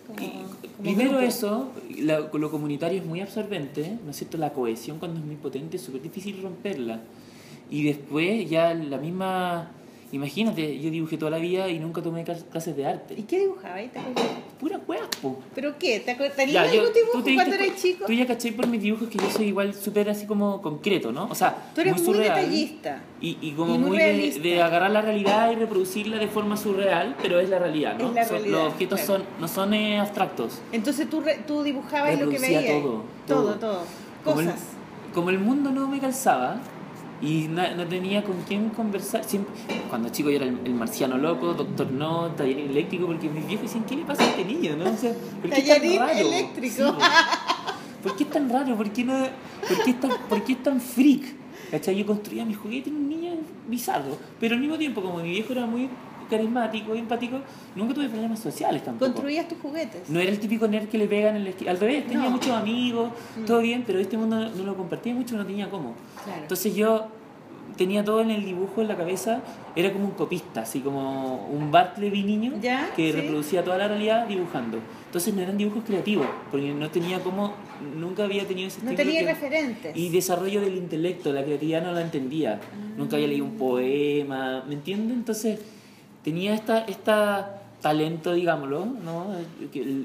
[0.07, 4.37] como primero eso, la- lo comunitario es muy absorbente, ¿no es cierto?
[4.37, 7.01] La cohesión cuando es muy potente es súper difícil romperla.
[7.69, 9.71] Y después ya la misma...
[10.11, 13.25] Imagínate, yo dibujé toda la vida y nunca tomé clas- clases de ¿Y arte.
[13.27, 13.89] qué dibujaba ahí?
[13.89, 13.99] ¿Te?
[14.59, 15.37] Pura hueá, po.
[15.53, 15.99] ¿Pero qué?
[15.99, 16.15] ¿Te
[16.47, 18.05] Ya, yo- algún dibujo cuando eras chico?
[18.05, 21.27] Tú ya caché por mis dibujos que yo soy igual súper así como concreto, ¿no?
[21.29, 22.35] O sea, Tú eres muy, surreal.
[22.37, 23.01] detallista.
[23.19, 26.55] Y, y como Y muy muy, de, de agarrar la realidad y reproducirla de forma
[26.57, 28.09] surreal, pero es la realidad, ¿no?
[28.09, 29.23] Es la Son- realidad, los objetos claro.
[29.23, 30.59] son, no son eh, abstractos.
[30.71, 32.65] Entonces tú, re- tú dibujabas lo que veías.
[32.65, 33.55] todo, todo, todo.
[33.55, 33.81] todo.
[34.23, 34.61] Como el, Cosas.
[35.13, 36.59] como el mundo no me calzaba
[37.21, 39.53] y na- no tenía con quién conversar, siempre,
[39.89, 43.65] cuando chico yo era el, el marciano loco, doctor no, taller eléctrico, porque mis viejos
[43.67, 44.75] decían, ¿qué le pasa a este niño?
[44.77, 44.91] ¿no?
[44.91, 46.19] O sea, ¿por qué es tan raro?
[46.19, 46.75] eléctrico.
[46.75, 46.83] Sí,
[48.03, 48.75] ¿Por qué es tan raro?
[48.77, 49.13] ¿Por qué, no,
[49.67, 51.23] por qué es, tan, por qué es tan freak?
[51.71, 51.97] ¿Cachai?
[51.97, 53.31] Yo construía mis juguetes, un niño
[53.67, 55.89] bizarro, pero al mismo tiempo, como mi viejo era muy
[56.29, 57.39] carismático empático,
[57.75, 59.11] nunca tuve problemas sociales tampoco.
[59.11, 60.09] Construías tus juguetes.
[60.09, 61.71] No era el típico nerd que le pegan en la esquina.
[61.71, 62.31] Al revés, tenía No.
[62.31, 63.45] muchos amigos, Mm.
[63.45, 65.93] todo bien, pero este mundo no lo compartía mucho, no tenía cómo.
[66.23, 66.41] Claro.
[66.41, 67.07] Entonces yo
[67.75, 69.41] tenía todo en el dibujo en la cabeza,
[69.75, 73.19] era como un copista, así como un Bartleby niño Ya, que sí.
[73.21, 74.79] reproducía toda la realidad dibujando.
[75.05, 77.53] Entonces no eran dibujos creativos, porque no tenía como,
[77.95, 79.95] nunca había tenido ese no tenía que- referentes.
[79.95, 82.59] y desarrollo del intelecto, la creatividad no la entendía.
[82.97, 85.15] Nunca había leído un poema, ¿me entiendes?
[85.15, 85.59] Entonces
[86.23, 89.27] tenía esta, esta talento, digámoslo, ¿no?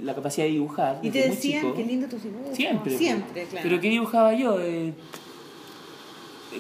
[0.05, 1.01] La capacidad de dibujar.
[1.03, 2.55] Y te decían, qué lindo tus dibujos.
[2.55, 2.97] Siempre.
[2.97, 3.63] Siempre, claro.
[3.63, 4.61] Pero ¿qué dibujaba yo?
[4.61, 4.93] Eh,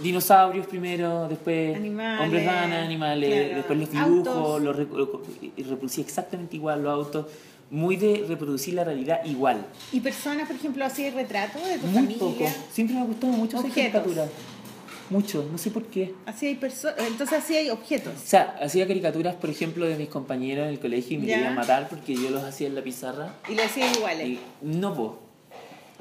[0.02, 3.56] dinosaurios primero, después Animales, hombres rana, animales, claro.
[3.56, 4.62] después los dibujos, Autos.
[4.62, 7.26] los reproducía exactamente igual los autos.
[7.70, 9.64] Muy de reproducir la realidad igual.
[9.92, 12.18] Y personas, por ejemplo, así retratos de tu Muy familia.
[12.18, 12.44] poco.
[12.70, 14.28] Siempre me ha gustado mucho hacer caricaturas.
[15.12, 16.14] Mucho, no sé por qué.
[16.24, 18.14] Así hay personas, entonces así hay objetos.
[18.14, 21.34] O sea, hacía caricaturas, por ejemplo, de mis compañeros en el colegio y me Ya.
[21.36, 23.34] querían matar porque yo los hacía en la pizarra.
[23.48, 24.26] Y lo hacían iguales.
[24.26, 25.18] Y no puedo.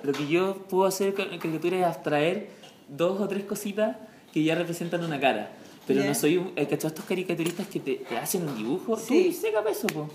[0.04, 2.50] Lo que yo puedo hacer con caricaturas es abstraer
[2.88, 3.98] dos o tres cositas
[4.34, 5.52] que ya representan una cara.
[5.86, 6.08] Pero Ya.
[6.08, 6.52] no soy un.
[6.52, 6.78] ¿Cachai?
[6.88, 8.96] Estos caricaturistas que te, te hacen un dibujo.
[8.98, 9.26] Sí.
[9.36, 10.10] Tú sé capaz eso, po.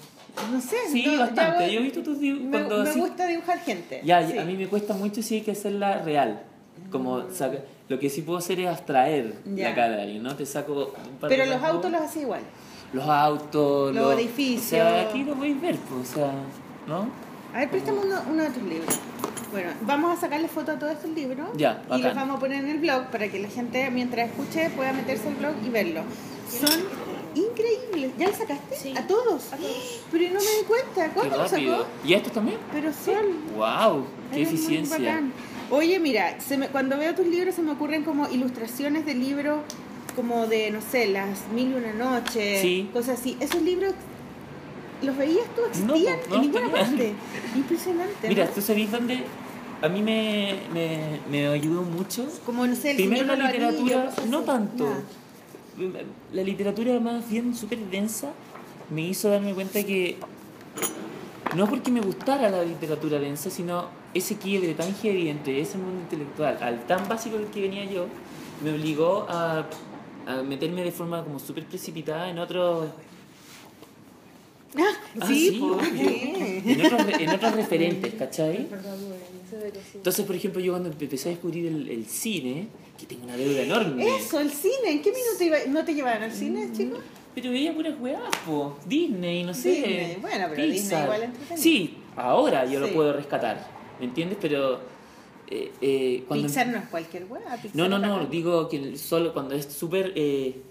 [0.51, 0.77] No sé.
[0.91, 1.71] Sí, no, bastante.
[1.73, 4.01] Yo he visto tus dibujos Me, me así- gusta dibujar gente.
[4.05, 4.39] Ya, sí.
[4.39, 6.43] a mí me cuesta mucho si hay que hacerla real.
[6.91, 9.68] Como saca- lo que sí puedo hacer es abstraer Ya.
[9.70, 10.34] la cara de alguien, ¿no?
[10.37, 11.76] Te saco un par Pero de los rasgos.
[11.76, 12.41] autos los hacía igual.
[12.93, 14.64] Los autos, Los los edificios.
[14.64, 16.32] O sea, aquí lo podéis ver, pues, o sea,
[16.87, 17.09] ¿no?
[17.55, 18.99] A ver, préstame uno, uno de tus libros.
[19.53, 22.64] Bueno, vamos a sacarle foto a todos estos libros Ya, y los vamos a poner
[22.64, 26.03] en el blog para que la gente mientras escuche pueda meterse al blog y verlo.
[26.51, 26.82] Son
[27.34, 28.12] increíbles.
[28.18, 28.76] ¿Ya los sacaste?
[28.76, 28.95] Sí.
[28.97, 29.53] ¿A todos?
[29.53, 30.01] A todos.
[30.11, 31.14] Pero yo no me di cuenta.
[31.14, 31.76] ¿Cuándo lo rápido.
[31.78, 31.89] sacó?
[32.05, 32.59] ¿Y estos también?
[32.72, 33.57] Pero son...
[33.57, 34.07] ¡Wow!
[34.32, 34.99] ¡Qué Eres muy eficiencia!
[34.99, 35.32] bacán.
[35.71, 39.59] Oye, mira, se me- cuando veo tus libros se me ocurren como ilustraciones de libros
[40.14, 42.89] como de, no sé, las mil y una noches, Sí.
[42.93, 43.37] cosas así.
[43.41, 43.93] Esos libros,
[45.03, 45.62] ¿los veías tú?
[45.69, 46.83] ¿Existían no en ninguna tenía.
[46.85, 47.12] parte?
[47.55, 48.29] Impresionante.
[48.29, 48.51] Mira, ¿no?
[48.53, 49.25] ¿tú sabés dónde?
[49.83, 52.27] A mí me, me, me ayudó mucho.
[52.47, 54.85] Como, no sé, el Primero la literatura, no tanto.
[55.77, 56.01] Nada.
[56.33, 58.31] La literatura más bien súper densa
[58.89, 60.17] me hizo darme cuenta que
[61.55, 63.85] no porque me gustara la literatura densa, sino
[64.17, 68.07] ese quiebre tan heavy entre ese mundo intelectual al tan básico del que venía yo,
[68.62, 69.67] me obligó a,
[70.27, 72.89] a meterme de forma como súper precipitada en otros
[74.79, 74.83] Ah,
[75.21, 75.87] Ah, sí, sí, po, obvio.
[75.89, 76.62] sí.
[76.67, 78.69] en otros, en otros referentes, ¿cachai?
[79.95, 83.62] Entonces, por ejemplo, yo cuando empecé a descubrir el, el cine, que tengo una deuda
[83.62, 84.07] enorme.
[84.17, 84.91] Eso, el cine.
[84.91, 86.99] ¿En qué minuto iba, no te llevaban al cine, chicos?
[87.35, 88.77] Pero veía puras weas, po.
[88.87, 89.71] Disney, no sé.
[89.71, 91.05] Disney, bueno, pero Disney Pixar.
[91.05, 91.62] igual entretenido.
[91.62, 92.87] Sí, ahora yo Sí.
[92.87, 93.67] lo puedo rescatar,
[93.99, 94.39] ¿me entiendes?
[94.41, 94.81] Pero
[95.49, 96.47] eh, eh, cuando...
[96.47, 97.25] Pixar no es cualquier.
[97.27, 100.13] Pixar No, no, no, digo que solo cuando es súper...
[100.17, 100.63] eh,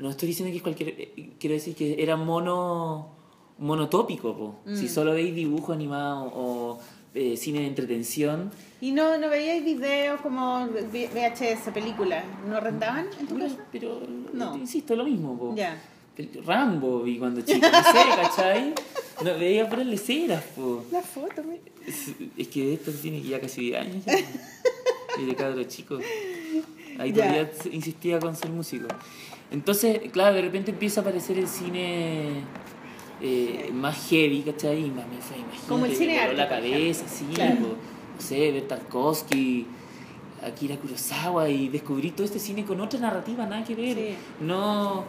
[0.00, 0.88] no estoy diciendo que es cualquier...
[0.90, 3.16] eh, quiero decir que era mono
[3.58, 4.60] monotópico, po.
[4.66, 4.76] Mm.
[4.76, 6.78] Si solo veis dibujo animado o
[7.14, 8.50] eh, cine de entretención,
[8.80, 12.24] ¿Y no, no veíais videos como VHS, películas?
[12.48, 13.56] ¿No rentaban en tu casa?
[13.72, 14.00] pero
[14.32, 14.56] No.
[14.56, 15.36] insisto, lo mismo.
[15.36, 15.54] po.
[15.56, 15.76] Ya.
[16.44, 18.74] Rambo vi cuando chico, no sé, ¿cachai?
[19.24, 20.84] No, veía por leceras, po.
[20.92, 21.60] La foto, mira.
[21.86, 24.04] Es, es que esto tiene ya casi 10 años.
[24.04, 24.14] ya.
[25.20, 25.98] Y de cabro chico.
[26.98, 27.14] Ahí Ya.
[27.14, 28.86] todavía insistía con ser músico.
[29.50, 32.42] Entonces, claro, de repente empieza a aparecer el cine
[33.20, 34.84] eh, más heavy, ¿cachai?
[34.86, 35.16] Y más me
[35.68, 37.56] Como el cine me arte, la cabeza, sí, Claro.
[37.56, 37.66] po,
[38.16, 39.66] no sé, ver Tarkovsky,
[40.44, 44.14] Akira Kurosawa y descubrir todo este cine con otra narrativa, nada que ver, Sí.
[44.40, 45.04] no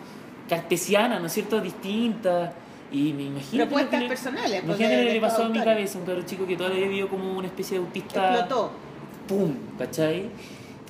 [0.49, 1.61] cartesiana, ¿no es cierto?
[1.61, 2.53] Distinta.
[2.91, 3.65] Y me imagino.
[3.65, 6.47] Propuestas personales, pues, Imagínate de- lo que le pasó a mi cabeza, un cabro chico
[6.47, 8.31] que todavía vivió como una especie de autista.
[8.33, 8.71] Explotó.
[9.27, 9.53] ¡Pum!
[9.77, 10.29] ¿Cachai?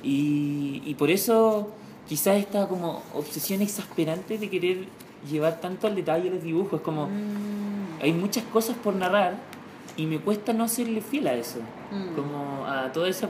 [0.02, 1.68] Y, y por eso
[2.08, 4.78] quizás esta como obsesión exasperante de querer
[5.30, 6.80] llevar tanto al detalle los dibujos.
[6.80, 9.34] Como Mm, hay muchas cosas por narrar
[9.96, 11.58] y me cuesta no serle fiel a eso.
[11.92, 12.14] Mm.
[12.14, 13.28] Como a toda esa.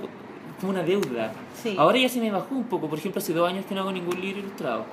[0.61, 1.33] como una deuda.
[1.61, 1.75] Sí.
[1.79, 2.87] Ahora ya se me bajó un poco.
[2.89, 4.85] Por ejemplo, hace dos años que no hago ningún libro ilustrado.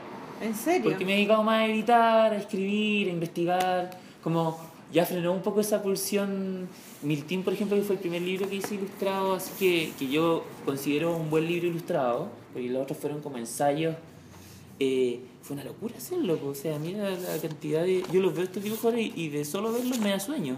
[0.42, 0.90] ¿En serio?
[0.90, 4.00] Porque me he dedicado más a editar, a escribir, a investigar.
[4.24, 4.60] Como
[4.92, 6.68] ya frenó un poco esa pulsión.
[7.02, 10.44] Miltín, por ejemplo, que fue el primer libro que hice ilustrado, así que, que yo
[10.66, 13.96] considero un buen libro ilustrado, porque los otros fueron como ensayos.
[14.80, 18.04] Eh, fue una locura hacerlo, o sea, mira la cantidad de...
[18.12, 20.58] Yo los veo estos dibujos ahora y, y de solo verlos me da sueño.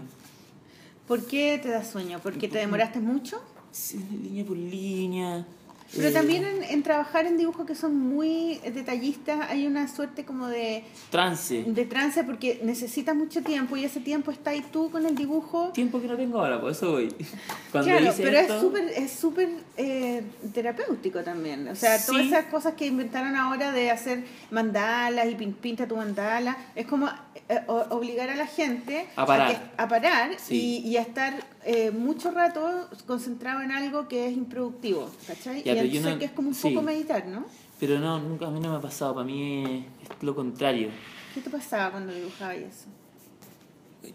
[1.06, 2.20] ¿Por qué te da sueño?
[2.22, 3.40] ¿Porque te demoraste mucho?
[3.70, 5.46] Sí, línea por línea.
[5.94, 10.24] Pero eh, también en, en trabajar en dibujos que son muy detallistas hay una suerte
[10.24, 11.64] como de, Trance.
[11.66, 15.70] de trance porque necesitas mucho tiempo y ese tiempo está ahí tú con el dibujo.
[15.72, 17.08] Tiempo que no tengo ahora, por eso voy.
[17.72, 20.22] Cuando claro, pero esto- es súper es súper eh,
[20.54, 21.66] terapéutico también.
[21.68, 25.96] O sea, todas esas cosas que inventaron ahora de hacer mandalas y pin- pinta tu
[25.96, 27.08] mandala, es como
[27.48, 29.50] eh, obligar a la gente A parar.
[29.52, 30.82] que- a parar Sí.
[30.84, 31.34] y, y a estar
[31.64, 35.10] eh, mucho rato concentrado en algo que es improductivo.
[35.26, 35.62] ¿Cachai?
[35.62, 36.68] Ya, y entonces no- que es como un sí.
[36.70, 37.44] poco meditar, ¿no?
[37.78, 40.88] Pero no, nunca a mí no me ha pasado, para mí es, es lo contrario.
[41.34, 42.86] ¿Qué te pasaba cuando dibujabas eso?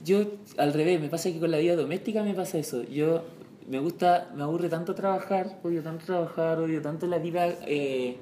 [0.03, 0.23] Yo,
[0.57, 2.83] al revés, me pasa que con la vida doméstica me pasa eso.
[2.83, 3.23] Yo
[3.69, 7.47] me gusta, me aburre tanto trabajar, odio tanto trabajar, odio tanto la vida.
[7.67, 8.17] eh,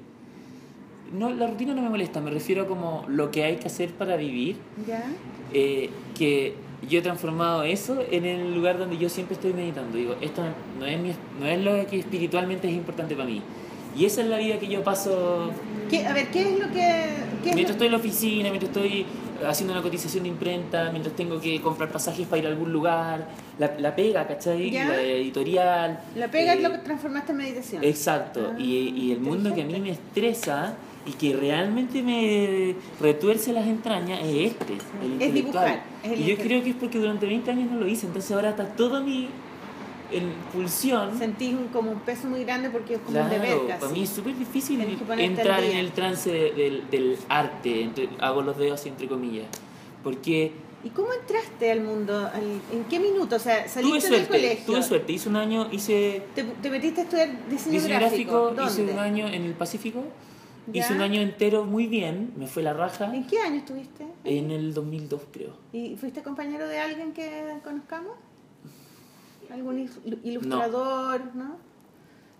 [1.12, 3.90] no, la rutina no me molesta, me refiero a como lo que hay que hacer
[3.92, 4.56] para vivir,
[4.86, 5.04] ¿Ya?
[5.52, 6.54] eh, que
[6.86, 9.96] yo he transformado eso en el lugar donde yo siempre estoy meditando.
[9.96, 10.42] Digo, esto
[10.78, 13.42] no es, mi- no es lo que espiritualmente es importante para mí.
[13.96, 15.50] Y esa es la vida que yo paso
[15.88, 17.04] ¿Qué, a ver, ¿qué es lo que...?
[17.44, 19.06] Qué es Mientras lo- estoy en la oficina, mientras estoy
[19.46, 23.28] haciendo una cotización de imprenta, mientras tengo que comprar pasajes para ir a algún lugar,
[23.58, 24.70] la, la pega, ¿cachai?
[24.70, 24.88] Ya.
[24.88, 26.00] La editorial.
[26.16, 27.84] La pega eh, es lo que transformaste en meditación.
[27.84, 28.52] Exacto.
[28.52, 30.74] Ah, y, y el mundo que a mí me estresa
[31.06, 35.34] y que realmente me retuerce las entrañas es este, el Es intelectual.
[35.34, 38.06] dibujar, es el y yo creo que es porque durante 20 años no lo hice,
[38.06, 39.28] entonces ahora está toda mi
[40.12, 41.18] en pulsión.
[41.18, 43.80] Sentís un- como un peso muy grande porque es como un Claro, deber casi.
[43.80, 44.80] para mí es súper difícil
[45.18, 49.46] entrar en el trance de- del, del arte, entre- hago los dedos entre comillas,
[50.02, 50.52] porque
[50.84, 52.14] ¿Y cómo entraste al mundo?
[52.18, 53.36] Al- ¿En qué minuto?
[53.36, 54.66] O sea, tuve saliste del suerte, colegio.
[54.66, 58.32] tuve suerte, hice un año, hice Te, te metiste a estudiar diseño, diseño gráfico.
[58.52, 58.92] gráfico, hice ¿Dónde?
[58.92, 60.04] un año en el Pacífico,
[60.72, 60.80] ¿Ya?
[60.84, 64.06] hice un año entero muy bien, me fue la raja, ¿En qué año estuviste?
[64.24, 65.56] en el 2002 creo.
[65.72, 68.12] ¿Y fuiste compañero de alguien que conozcamos?
[69.50, 71.34] ¿Algún il- ilustrador?
[71.34, 71.56] No.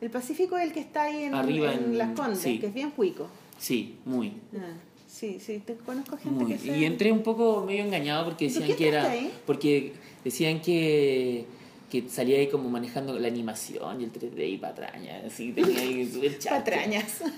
[0.01, 2.59] El Pacífico es el que está ahí en, Arriba en en- Las Condes, sí.
[2.59, 3.29] que es bien cuico.
[3.59, 4.33] Sí, muy.
[4.57, 4.73] Ah,
[5.07, 6.53] sí, sí, te conozco gente Muy.
[6.53, 6.77] que se...
[6.79, 9.11] Y entré un poco medio engañado porque ¿Por decían qué que era.
[9.11, 9.33] ahí?
[9.47, 9.93] Porque
[10.25, 11.47] decían que,
[11.91, 15.25] que salía ahí como manejando la animación y el 3D y patrañas.
[15.27, 16.39] Así tenía ahí súper.
[16.49, 17.23] Patrañas.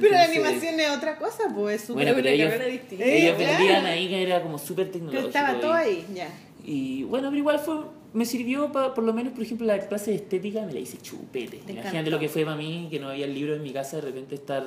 [0.00, 3.04] Pero la Entonces, animación es otra cosa, pues es súper Bueno, pero ellos, distinta.
[3.04, 3.86] ellos Eh, vendían claro.
[3.86, 5.26] ahí que era como súper Pero tecnológico.
[5.28, 6.28] estaba todo ahí, ya.
[6.64, 7.76] Y bueno, pero igual fue,
[8.12, 10.98] me sirvió pa- por lo menos, por ejemplo, la clase de estética me la hice
[10.98, 11.58] chupete.
[11.58, 12.10] Te Imagínate encantó.
[12.12, 14.34] lo que fue para mí, que no había el libro en mi casa, de repente
[14.34, 14.64] estar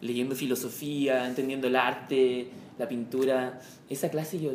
[0.00, 3.60] leyendo filosofía, entendiendo el arte, la pintura.
[3.88, 4.50] Esa clase yo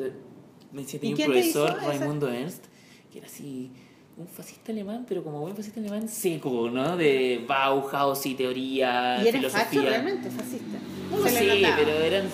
[0.71, 1.87] me tenía un profesor, esa?
[1.87, 2.65] Raimundo Ernst,
[3.11, 3.71] que era así
[4.19, 6.97] un fascista alemán, pero como buen fascista alemán seco, ¿no?
[6.97, 9.65] De Bauhaus y teoría, ¿Y eres filosofía.
[9.65, 10.77] facho realmente, fascista?
[11.09, 12.25] No le sé, pero eran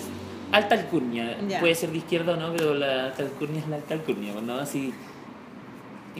[0.50, 1.38] alta alcurnia.
[1.48, 1.60] Ya.
[1.60, 4.54] Puede ser de izquierda o no, pero la alta alcurnia es la alta alcurnia, ¿no?
[4.54, 4.92] Así.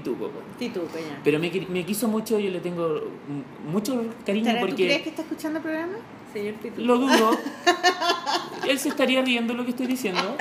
[0.04, 0.30] Tú, pues
[0.94, 1.20] ya.
[1.24, 3.00] Pero me, me quiso mucho, yo le tengo
[3.66, 5.94] mucho cariño ¿Tú crees porque que está escuchando el programa?
[6.32, 7.30] Señor lo dudo.
[8.68, 10.36] él se estaría riendo lo que estoy diciendo.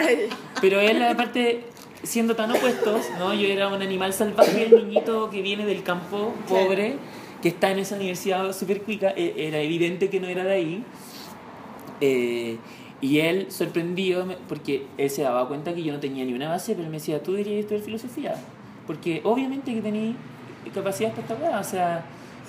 [0.60, 1.64] Pero él, aparte,
[2.06, 3.34] siendo tan opuestos, ¿no?
[3.34, 6.95] Yo era un animal salvaje, el niñito que viene del campo, pobre,
[7.41, 10.84] que está en esa universidad súper cuica, e- era evidente que no era de ahí.
[12.01, 12.58] Eh,
[13.01, 16.49] y él, sorprendido, me- porque él se daba cuenta que yo no tenía ni una
[16.49, 18.36] base, pero él me decía, tú deberías estudiar filosofía.
[18.88, 20.16] Porque obviamente que tenéis
[20.74, 22.06] capacidad para esta weá, o sea,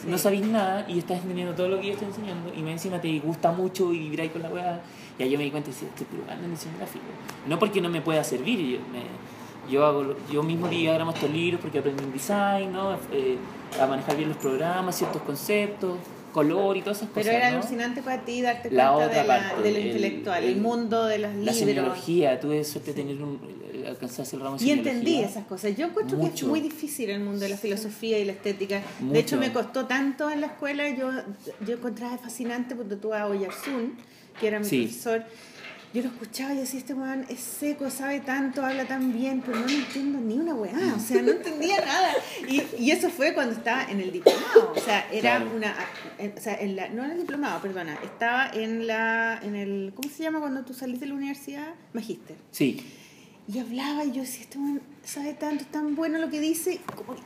[0.07, 3.01] no sabéis nada y estás entendiendo todo lo que yo estoy enseñando y más encima
[3.01, 4.81] te gusta mucho y vibráis con la weá.
[5.19, 7.05] Y ahí yo me di cuenta y decía, estoy probando en diseño gráfico.
[7.49, 9.36] No porque no me pueda servir, yo, me-
[9.71, 12.95] yo, hago, yo mismo diagramo estos libros porque aprendí un design, ¿no?
[13.13, 13.37] Eh,
[13.81, 15.99] a manejar bien los programas, ciertos conceptos,
[16.33, 17.41] color y todas esas Pero cosas.
[17.41, 17.59] era ¿no?
[17.59, 20.51] alucinante para ti darte La cuenta otra de, la- parte, de lo el- intelectual, el,
[20.51, 21.57] el- mundo de los La libros.
[21.57, 23.41] semiología, tuve suerte de tener un,
[23.89, 25.77] alcanzarse el ramo de Y entendí esas cosas.
[25.77, 26.47] Yo encuentro que es Mucho.
[26.49, 28.83] muy difícil el mundo de la filosofía y la estética.
[29.01, 29.13] Mucho.
[29.15, 30.89] De hecho, me costó tanto en la escuela.
[30.91, 31.11] Yo,
[31.67, 33.95] yo encontraba fascinante porque tú a Oyarzún,
[34.39, 34.83] que era mi Sí.
[34.83, 35.25] profesor.
[35.95, 39.59] Yo lo escuchaba y decía, este weón es seco, sabe tanto, habla tan bien, pero
[39.61, 40.95] no entiendo ni una weá.
[40.95, 42.11] O sea, no entendía nada.
[42.49, 44.73] Y, y eso fue cuando estaba en el diplomado.
[44.77, 45.51] O sea, era Claro.
[45.57, 45.75] una...
[46.37, 47.95] o sea, en la, no en el diplomado, perdona.
[48.05, 49.41] Estaba en la...
[49.43, 51.69] En el, ¿Cómo se llama cuando tú salís de la universidad?
[51.95, 52.37] Magíster.
[52.51, 52.85] Sí.
[53.49, 56.79] Y hablaba y yo decía, este man sabe tanto, es tan bueno lo que dice.
[56.95, 57.23] como que-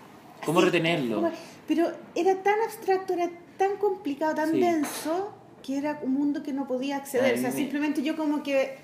[0.46, 1.16] ¿Cómo así, retenerlo?
[1.16, 1.32] como-
[1.66, 4.60] pero era tan abstracto, era tan complicado, tan Sí.
[4.60, 7.34] denso, que era un mundo que no podía acceder.
[7.34, 8.76] A O sea, me- simplemente yo como que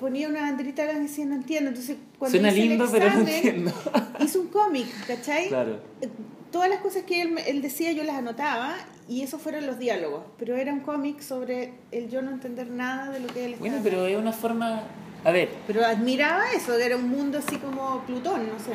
[0.00, 1.68] ponía una banderita y decía, no entiendo.
[1.70, 3.72] Entonces, cuando Suena hice el lindo, pero no examen, entiendo.
[4.20, 5.48] hice un cómic, ¿cachai?
[5.48, 5.80] Claro.
[6.00, 6.08] Eh,
[6.50, 8.74] Todas las cosas que él, él decía yo las anotaba
[9.06, 10.22] y esos fueron los diálogos.
[10.38, 13.68] Pero era un cómic sobre el yo no entender nada de lo que él estaba
[13.70, 14.82] Bueno, pero es una forma...
[15.24, 18.72] A ver, pero admiraba eso, era un mundo así como Plutón, no sé,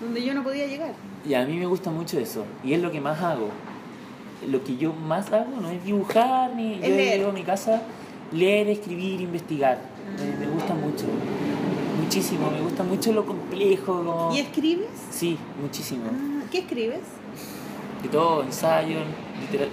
[0.00, 0.92] donde yo no podía llegar.
[1.28, 2.46] y a mí me gusta mucho eso.
[2.64, 3.50] Y es lo que más hago.
[4.48, 7.82] Lo que yo más hago no es dibujar, ni Es yo llego a mi casa,
[8.32, 9.78] leer, escribir, investigar.
[10.18, 11.04] Me, me gusta mucho.
[12.02, 13.96] Muchísimo, me gusta mucho lo complejo.
[14.04, 14.34] Como...
[14.34, 14.86] ¿Y escribes?
[15.10, 16.04] Sí, muchísimo.
[16.12, 17.00] Ah, ¿Qué escribes?
[18.02, 18.98] De todo, ensayo,
[19.40, 19.68] literal.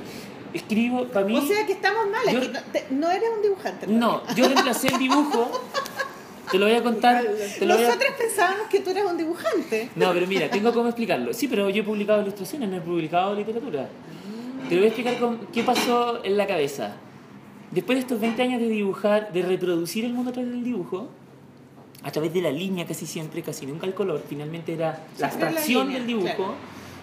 [0.53, 1.35] Escribo, para mí...
[1.37, 3.87] O sea que estamos mal, Yo- no, te- no eres un dibujante.
[3.87, 5.49] No, yo reemplacé el dibujo.
[6.51, 7.23] Te lo voy a contar.
[7.59, 7.87] Te lo voy a...
[7.87, 9.89] Nosotros pensábamos que tú eras un dibujante.
[9.95, 11.33] No, pero mira, tengo cómo explicarlo.
[11.33, 13.89] Sí, pero yo he publicado ilustraciones, no he publicado literatura.
[14.69, 16.95] Te voy a explicar con qué pasó en la cabeza.
[17.71, 21.09] Después de estos 20 años de dibujar, de reproducir el mundo a través del dibujo,
[22.03, 25.91] a través de la línea casi siempre, casi nunca el color, finalmente era la abstracción
[25.91, 26.53] del dibujo, claro.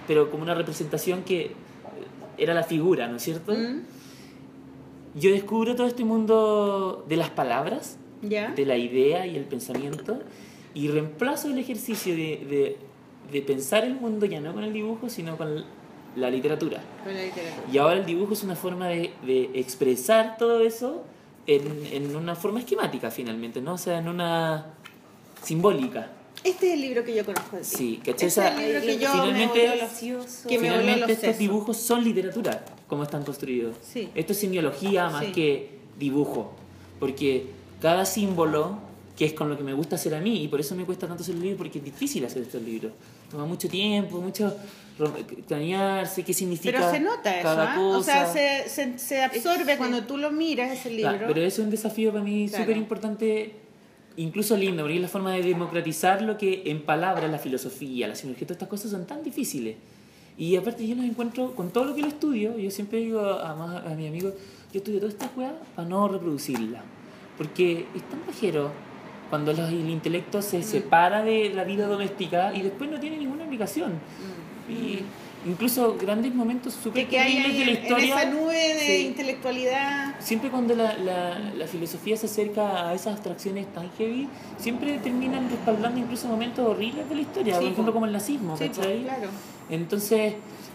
[0.07, 1.53] pero como una representación que
[2.39, 3.53] era la figura, ¿no es cierto?
[3.53, 3.81] Mm,
[5.19, 8.51] Yo descubro todo este mundo de las palabras, ¿Ya?
[8.53, 10.21] de la idea y el pensamiento
[10.75, 12.77] y reemplazo el ejercicio de, de,
[13.33, 15.65] de pensar el mundo ya no con el dibujo, sino con
[16.17, 16.81] la literatura.
[17.05, 17.65] Con la literatura.
[17.73, 21.05] Y ahora el dibujo es una forma de, de expresar todo eso
[21.47, 23.75] en, en una forma esquemática finalmente, ¿no?
[23.75, 24.67] O sea, en una
[25.43, 26.11] simbólica.
[26.43, 27.69] Este es el libro que yo conozco de ti.
[27.69, 28.13] Sí, ¿cachai?
[28.13, 31.39] Este es el libro que yo finalmente- me los- que me Finalmente los estos sesos.
[31.39, 33.77] dibujos son literatura, como están construidos.
[33.83, 34.09] Sí.
[34.15, 35.33] Esto es semiología más Sí.
[35.33, 36.53] que dibujo,
[36.99, 37.47] porque
[37.81, 38.79] cada símbolo,
[39.17, 41.07] que es con lo que me gusta hacer a mí, y por eso me cuesta
[41.07, 42.93] tanto hacer el libro, porque es difícil hacer estos libros.
[43.31, 44.55] Toma mucho tiempo, mucho
[45.47, 47.77] cranearse, qué significa Pero se nota eso, cada ¿ah?
[47.77, 47.99] cosa.
[47.99, 49.79] O sea, se, se, se absorbe Sí.
[49.79, 51.11] cuando tú lo miras ese libro.
[51.13, 52.65] Claro, pero eso es un desafío para mí Claro.
[52.65, 53.55] súper importante,
[54.17, 58.15] incluso lindo, porque es la forma de democratizar lo que en palabras la filosofía, la
[58.15, 59.77] psicología, todas estas cosas son tan difíciles.
[60.37, 63.51] Y aparte yo los encuentro, con todo lo que lo estudio, yo siempre digo a,
[63.51, 64.33] a, a mi amigo,
[64.73, 66.83] yo estudio todas estas weas para no reproducirla.
[67.37, 68.71] Porque es tan pajero
[69.31, 73.45] cuando los- el intelecto se separa de la vida doméstica y después no tiene ninguna
[73.45, 73.93] aplicación.
[74.69, 75.01] Y
[75.49, 77.11] incluso grandes momentos súper Mm.
[77.11, 78.15] terribles de la en, en historia.
[78.21, 79.07] esa nube de Sí.
[79.07, 80.15] intelectualidad.
[80.21, 84.29] Siempre cuando la, la, la filosofía se acerca a esas abstracciones tan heavy,
[84.59, 88.57] siempre terminan respaldando incluso momentos horribles de la historia, Sí, por ejemplo como el nazismo,
[88.59, 89.03] Sí, ¿cachai?
[89.05, 89.29] claro.
[89.71, 90.35] Entonces,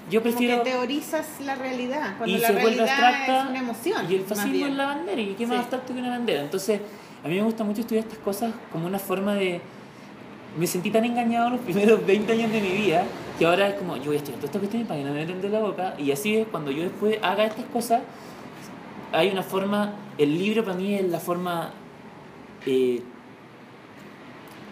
[0.10, 0.64] yo Como prefiero...
[0.64, 4.06] que teorizas la realidad, cuando y la se vuelve realidad abstracta es una emoción.
[4.12, 6.80] y el fascismo es la bandera y qué más abstracto que una bandera entonces
[7.26, 9.60] a mí me gusta mucho estudiar estas cosas como una forma de
[10.60, 13.04] me sentí tan engañado los primeros 20 años de mi vida
[13.40, 15.22] que ahora es como yo voy a estudiar todas estas cuestiones para que no me
[15.22, 15.96] metan de la boca.
[15.98, 18.04] Y así es cuando yo después haga estas cosas
[19.12, 21.72] hay una forma el libro para mí es la forma
[22.68, 23.02] eh,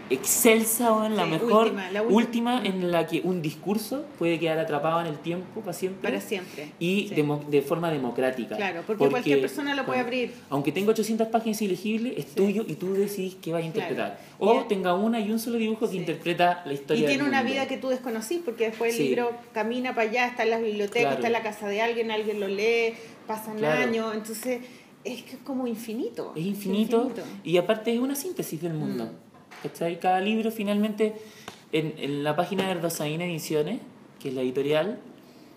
[0.09, 2.65] excelsa o en la Sí, mejor última, la última última.
[2.65, 6.69] en la que un discurso puede quedar atrapado en el tiempo para siempre Para siempre.
[6.79, 7.15] y Sí.
[7.15, 8.55] demo- de forma democrática.
[8.55, 10.33] Claro, porque cualquier persona lo puede bueno, abrir.
[10.49, 14.19] Aunque tenga 800 páginas ilegibles, es tuyo y tú decidís qué vas a interpretar.
[14.37, 14.59] Claro.
[14.59, 15.97] O Y- tenga una y un solo dibujo que Sí.
[15.99, 17.53] interpreta la Y historia tiene del una mundo.
[17.53, 19.07] vida que tú desconocís, porque después el Sí.
[19.09, 21.15] libro camina para allá, está en las bibliotecas, Claro.
[21.15, 22.93] está en la casa de alguien, alguien lo lee,
[23.25, 23.81] pasan Claro.
[23.81, 24.61] años, entonces
[25.05, 26.33] es que es como infinito.
[26.35, 27.11] Es infinito,
[27.43, 29.05] y aparte es una síntesis del mundo.
[29.05, 29.22] Mm.
[29.64, 29.99] ¿Cachai?
[29.99, 31.14] Cada libro finalmente,
[31.72, 33.80] en, en la página de Erdosaín Ediciones,
[34.20, 34.99] que es la editorial,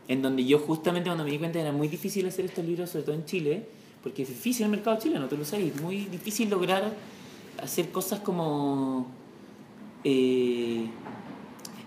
[0.09, 3.05] en donde yo justamente cuando me di cuenta era muy difícil hacer estos libros, sobre
[3.05, 3.67] todo en Chile,
[4.03, 6.93] porque es difícil el mercado chileno, tú lo sabes, es muy difícil lograr
[7.63, 9.07] hacer cosas como...
[10.05, 10.87] eh,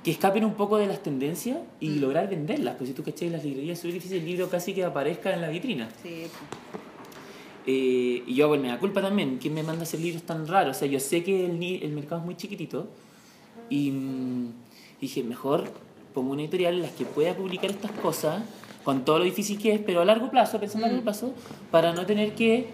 [0.03, 1.99] que escapen un poco de las tendencias y Mm.
[2.01, 4.83] lograr venderlas, pues si tú cachai las librerías es muy difícil el libro casi que
[4.85, 5.89] aparezca en la vitrina.
[6.01, 6.23] Sí,
[7.71, 9.37] Eh, y yo hago el mea culpa también.
[9.39, 10.75] ¿Quién me manda hacer libros tan raros?
[10.75, 12.87] O sea, yo sé que el, el mercado es muy chiquitito.
[13.69, 14.53] Y mm,
[14.99, 15.65] dije, mejor
[16.15, 18.41] pongo una editorial en las que pueda publicar estas cosas
[18.83, 21.03] con todo lo difícil que es, pero a largo plazo, pensando a largo Mm.
[21.03, 21.33] plazo,
[21.69, 22.65] para no tener que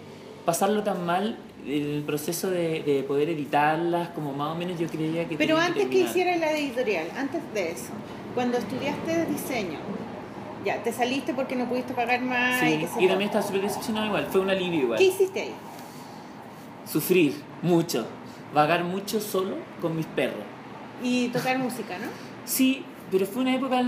[0.46, 1.36] pasarlo tan mal
[1.66, 5.66] el proceso de, de poder editarlas, como más o menos yo creía que Pero tenía
[5.66, 7.92] antes que hicieras la editorial, antes de eso,
[8.34, 9.78] cuando estudiaste diseño,
[10.66, 13.08] ya, te saliste porque no pudiste pagar más y Sí, qué sé y yo.
[13.08, 14.98] también estaba súper decepcionado igual, fue un alivio igual.
[14.98, 15.54] ¿Qué hiciste ahí?
[16.90, 18.06] Sufrir mucho,
[18.54, 20.42] vagar mucho solo con mis perros.
[21.02, 22.06] Y tocar música, ¿no?
[22.44, 23.82] Sí, pero fue una época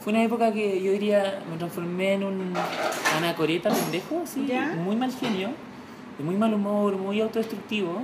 [0.00, 2.54] fue una época que yo diría me transformé en un
[3.16, 4.66] anacoreta pendejo, así, ¿Ya?
[4.82, 5.50] muy mal genio,
[6.18, 8.02] de muy mal humor, muy autodestructivo.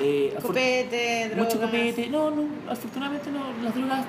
[0.00, 1.54] Eh, Copete, drogas.
[1.54, 2.08] mucho copete.
[2.08, 4.04] No, no, afortunadamente no, las drogas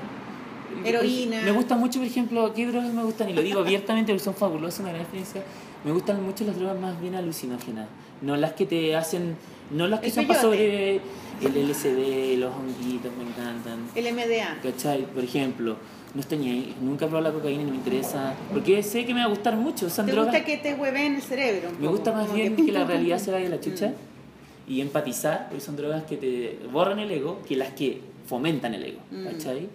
[0.84, 1.42] Heroína.
[1.44, 3.30] Me gustan mucho, por ejemplo, ¿qué drogas me gustan?
[3.30, 5.44] Y lo digo abiertamente porque son fabulosas, una gran experiencia.
[5.84, 7.88] Me gustan mucho las drogas más bien alucinógenas.
[8.22, 9.36] No las que te hacen.
[9.72, 10.96] No las que El son para sobre
[11.42, 13.80] el LSD, los honguitos, me encantan.
[13.96, 14.60] El MDA.
[14.62, 15.06] ¿Cachai?
[15.12, 15.76] Por ejemplo,
[16.14, 18.34] no estoy ni ahí, nunca he probado la cocaína y no me interesa.
[18.54, 19.90] Porque sé que me va a gustar mucho.
[19.90, 20.34] Son ¿Te drogas.
[20.34, 21.70] gusta que te hueven el cerebro?
[21.70, 24.72] un Me gusta más bien que- que la realidad se vaya a la chucha Mm.
[24.72, 28.84] y empatizar, porque son drogas que te borran el ego, que las que fomentan el
[28.84, 29.24] ego, Mm.
[29.26, 29.68] ¿cachai?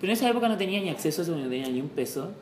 [0.00, 2.32] Pero en esa época no tenía ni acceso a eso, no tenía ni un peso.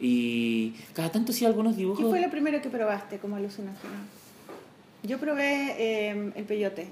[0.00, 2.04] Y cada tanto hacía algunos dibujos.
[2.04, 3.94] ¿Qué fue lo primero que probaste como alucinógeno?
[5.02, 6.88] Yo probé eh, el peyote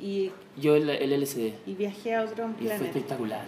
[0.00, 0.30] y,
[0.60, 1.52] Yo el, el LSD.
[1.66, 2.84] y viajé a otro Y fue planeta.
[2.86, 3.44] espectacular.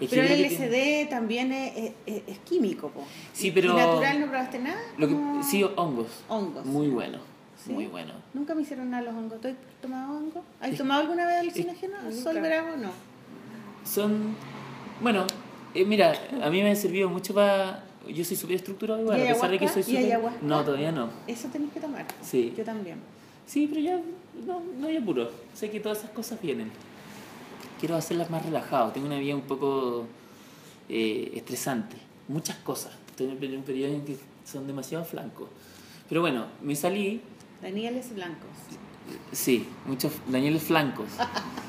[0.00, 0.66] Es Pero el que tiene-
[1.06, 3.02] LSD también es, es- es- es químico, po.
[3.32, 4.80] Sí, pero- ¿Y natural no probaste nada?
[4.98, 6.06] Lo que, sí, hongos.
[6.28, 6.64] Hongos.
[6.66, 7.18] Muy bueno.
[7.64, 7.72] ¿Sí?
[7.72, 8.12] Muy bueno.
[8.34, 9.40] Nunca me hicieron nada los hongos.
[9.40, 10.44] ¿Tú has tomado hongo?
[10.60, 11.96] ¿Has tomado alguna vez alucinógeno?
[12.12, 12.76] ¿Sol bravo?
[12.76, 12.90] No.
[13.84, 14.36] Son.
[15.00, 15.26] Bueno,
[15.74, 17.84] eh, mira, a mí me han servido mucho para.
[18.08, 20.42] Yo soy súper estructurado igual, ¿Y a pesar de que soy ¿Y súper.
[20.42, 21.10] No, todavía no.
[21.26, 22.06] Eso tenés que tomar.
[22.22, 22.54] Sí.
[22.56, 22.98] Yo también.
[23.46, 24.00] Sí, pero ya
[24.46, 25.30] no, no hay apuro.
[25.54, 26.70] Sé que todas esas cosas vienen.
[27.78, 28.92] Quiero hacerlas más relajado.
[28.92, 30.06] Tengo una vida un poco
[30.88, 31.96] eh, estresante.
[32.28, 32.92] Muchas cosas.
[33.10, 35.48] Estoy en un periodo en que son demasiado flancos.
[36.08, 37.20] Pero bueno, me salí.
[37.60, 38.48] Danieles blancos.
[39.32, 41.06] Sí, muchos Danieles flancos.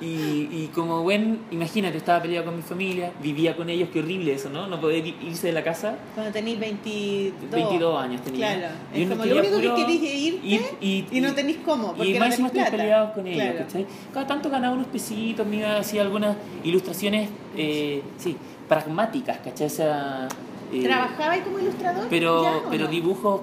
[0.00, 4.32] Y, y como buen, imagínate, estaba peleado con mi familia, vivía con ellos, qué horrible
[4.34, 4.66] eso, ¿no?
[4.66, 5.96] No poder irse de la casa.
[6.14, 7.50] Cuando tenéis 22.
[7.50, 8.54] 22 años tenía.
[8.58, 8.74] Claro.
[8.94, 11.88] Y Es como lo único que querís es irte ir y, y no tenés cómo,
[11.94, 12.82] porque y no más encima tenés estoy plata.
[12.82, 13.58] peleado con ellos, Claro.
[13.58, 13.86] ¿cachai?
[14.14, 18.36] Cada tanto ganaba unos pesitos, me hacía algunas ilustraciones, eh, sí,
[18.68, 19.66] pragmáticas, ¿cachai?
[19.66, 20.28] O sea,
[20.72, 22.06] eh, ¿Trabajaba ahí como ilustrador?
[22.08, 22.90] pero, ¿Ya o pero no?
[22.90, 23.40] dibujos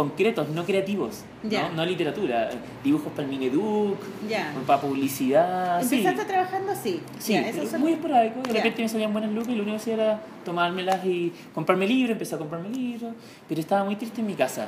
[0.00, 1.24] concretos, no creativos.
[1.42, 1.76] ¿no?
[1.76, 2.48] no literatura,
[2.82, 3.98] dibujos para el Mineduc,
[4.28, 4.52] Ya.
[4.66, 5.96] para publicidad, sí.
[5.96, 7.00] Empezaste trabajando así.
[7.18, 7.36] Sí,
[7.70, 8.40] son- muy esporádico.
[8.42, 11.86] De repente me salían buenas lucas y lo único que hacía era tomármelas y comprarme
[11.86, 12.12] libros.
[12.12, 13.12] Empecé a comprarme libros.
[13.46, 14.66] Pero estaba muy triste en mi casa.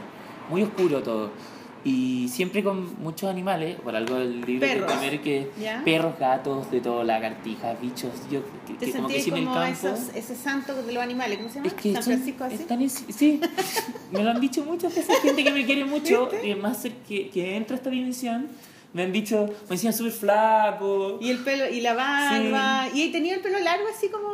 [0.50, 1.30] Muy oscuro todo.
[1.84, 3.76] Y siempre con muchos animales.
[3.80, 4.92] Por algo el libro que Perros.
[4.92, 5.50] primer que...
[5.60, 5.82] ¿Ya?
[5.84, 8.10] Perros, gatos, de todo, lagartijas, bichos.
[8.30, 9.62] Yo que, Te que como que sí en el campo...
[9.88, 11.66] esos, ese santo de los animales, ¿cómo se llama?
[11.66, 12.54] Es que San Francisco así.
[12.54, 13.40] están en- sí,
[14.12, 16.48] me lo han dicho muchas veces, gente que me quiere mucho, ¿Viste?
[16.48, 18.46] y más que, que entra a esta dimensión,
[18.92, 22.88] me han dicho, me decían súper flaco, Y el pelo, y la barba.
[22.94, 24.28] Y tenía el pelo largo así como,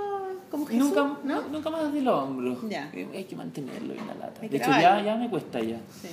[0.50, 1.42] como Jesús, nunca, ¿no?
[1.48, 2.60] nunca más del hombro.
[2.68, 2.90] Ya.
[2.92, 4.40] Eh, Hay que mantenerlo en la lata.
[4.42, 5.76] Hay De que hecho, ya, ya me cuesta ya.
[6.02, 6.08] Sí.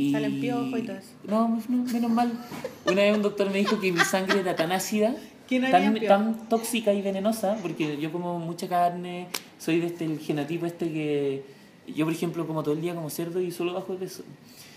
[0.00, 0.12] Y...
[0.12, 1.08] Salen piojos y todo eso.
[1.26, 2.32] No, no, menos mal.
[2.86, 5.14] Una vez un doctor me dijo que mi sangre era tan ácida,
[5.48, 9.26] tan, tan tóxica y venenosa, porque yo como mucha carne,
[9.58, 11.60] soy de este el genotipo este que...
[11.94, 14.22] Yo, por ejemplo, como todo el día como cerdo y solo bajo de peso.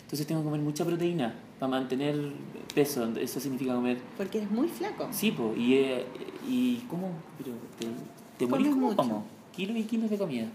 [0.02, 2.16] Entonces tengo que comer mucha proteína para mantener
[2.74, 3.08] peso.
[3.18, 4.00] Eso significa comer...
[4.18, 5.08] Porque eres muy flaco.
[5.12, 6.06] Sí, po, y, eh,
[6.50, 7.10] y ¿cómo?
[7.38, 7.88] Pero te,
[8.40, 10.48] te morís como como kilos y kilos de comida.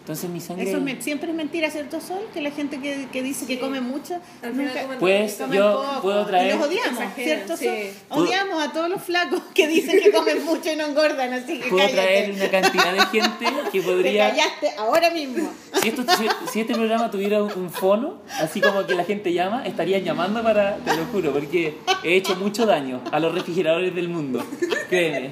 [0.00, 0.66] Entonces mi sangre...
[0.68, 2.22] Eso es me- siempre es mentira, ¿cierto, Sol?
[2.32, 6.02] Que la gente que, que dice que come mucho, Al nunca Pues comen yo poco.
[6.02, 6.54] puedo traer...
[6.54, 7.14] Y los odiamos, Exageran,
[7.46, 7.66] ¿cierto, sí.
[8.08, 8.22] Sol?
[8.26, 11.68] Odiamos a todos los flacos que dicen que comen mucho y no engordan, así que
[11.68, 11.92] Puedo cállate.
[11.92, 14.30] traer una cantidad de gente que Te podría...
[14.30, 15.50] callaste ahora mismo.
[15.82, 19.32] Si, esto, si, si este programa tuviera un, un fono, así como que la gente
[19.32, 23.94] llama, estarían llamando para, te lo juro, porque he hecho mucho daño a los refrigeradores
[23.94, 24.42] del mundo.
[24.88, 25.30] Créeme.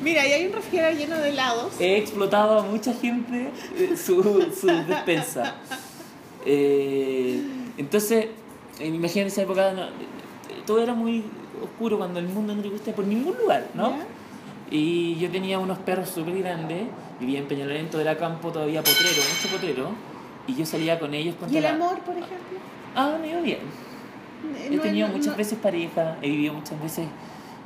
[0.00, 1.72] Mira, ahí hay un refrigerador lleno de helados.
[1.80, 4.22] He explotado a mucha gente eh, su,
[4.58, 5.54] su despensa.
[6.46, 7.42] Eh,
[7.76, 8.26] entonces,
[8.80, 9.86] eh, imagínate esa época, no,
[10.66, 11.24] todo era muy
[11.62, 13.90] oscuro cuando el mundo no te gusta por ningún lugar, ¿no?
[13.90, 14.06] ¿Ya?
[14.70, 16.84] Y yo tenía unos perros súper grandes,
[17.20, 19.90] vivía en Peñalolento, era campo todavía potrero, mucho potrero,
[20.46, 22.58] y yo salía con ellos contra ¿Y el la- amor, por ejemplo?
[22.94, 23.58] Ah, me iba bien.
[23.58, 27.06] Eh, He no- tenido no- muchas no- veces pareja, he vivido muchas veces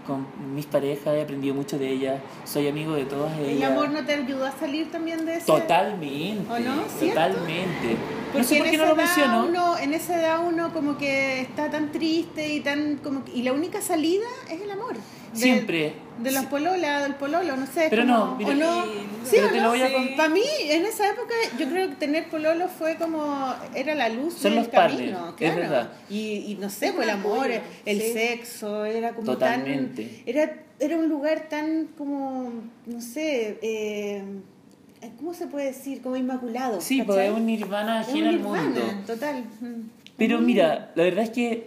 [0.06, 3.56] con mis parejas, he aprendido mucho de ellas, soy amigo de todas ellas.
[3.56, 5.46] ¿El amor no te ayudó a salir también de ese?
[5.46, 6.52] Totalmente.
[6.52, 6.82] ¿O no?
[6.98, 7.20] ¿Cierto?
[7.20, 7.96] Totalmente.
[8.32, 9.46] Porque no sé por qué no lo menciono.
[9.46, 13.52] Uno, en esa edad uno como que está tan triste y tan como y la
[13.52, 14.94] única salida es el amor.
[15.32, 15.94] Siempre.
[16.22, 17.86] De los polola, del pololo, no sé.
[17.90, 18.84] Pero como- no, mira, o no.
[19.24, 20.16] Sí, pero o te no, lo voy a contar.
[20.16, 23.54] Para mí, en esa época, yo creo que tener pololo fue como.
[23.74, 25.56] Era la luz Son del los partners, camino, es claro.
[25.56, 25.92] verdad.
[26.10, 26.18] Y,
[26.52, 28.12] y no sé, Es pues el amor, apoyo, el sí.
[28.12, 30.04] sexo, era como Totalmente.
[30.04, 30.22] tan.
[30.26, 32.52] Era, era un lugar tan como.
[32.86, 33.58] No sé.
[33.62, 34.22] Eh,
[35.18, 36.02] ¿Cómo se puede decir?
[36.02, 36.80] Como inmaculado.
[36.80, 37.06] Sí, ¿cachai?
[37.06, 38.80] porque es un nirvana Es ajeno al mundo.
[39.06, 39.44] Total.
[39.60, 39.88] Mm.
[40.16, 40.44] Pero Mm.
[40.46, 41.66] mira, la verdad es que,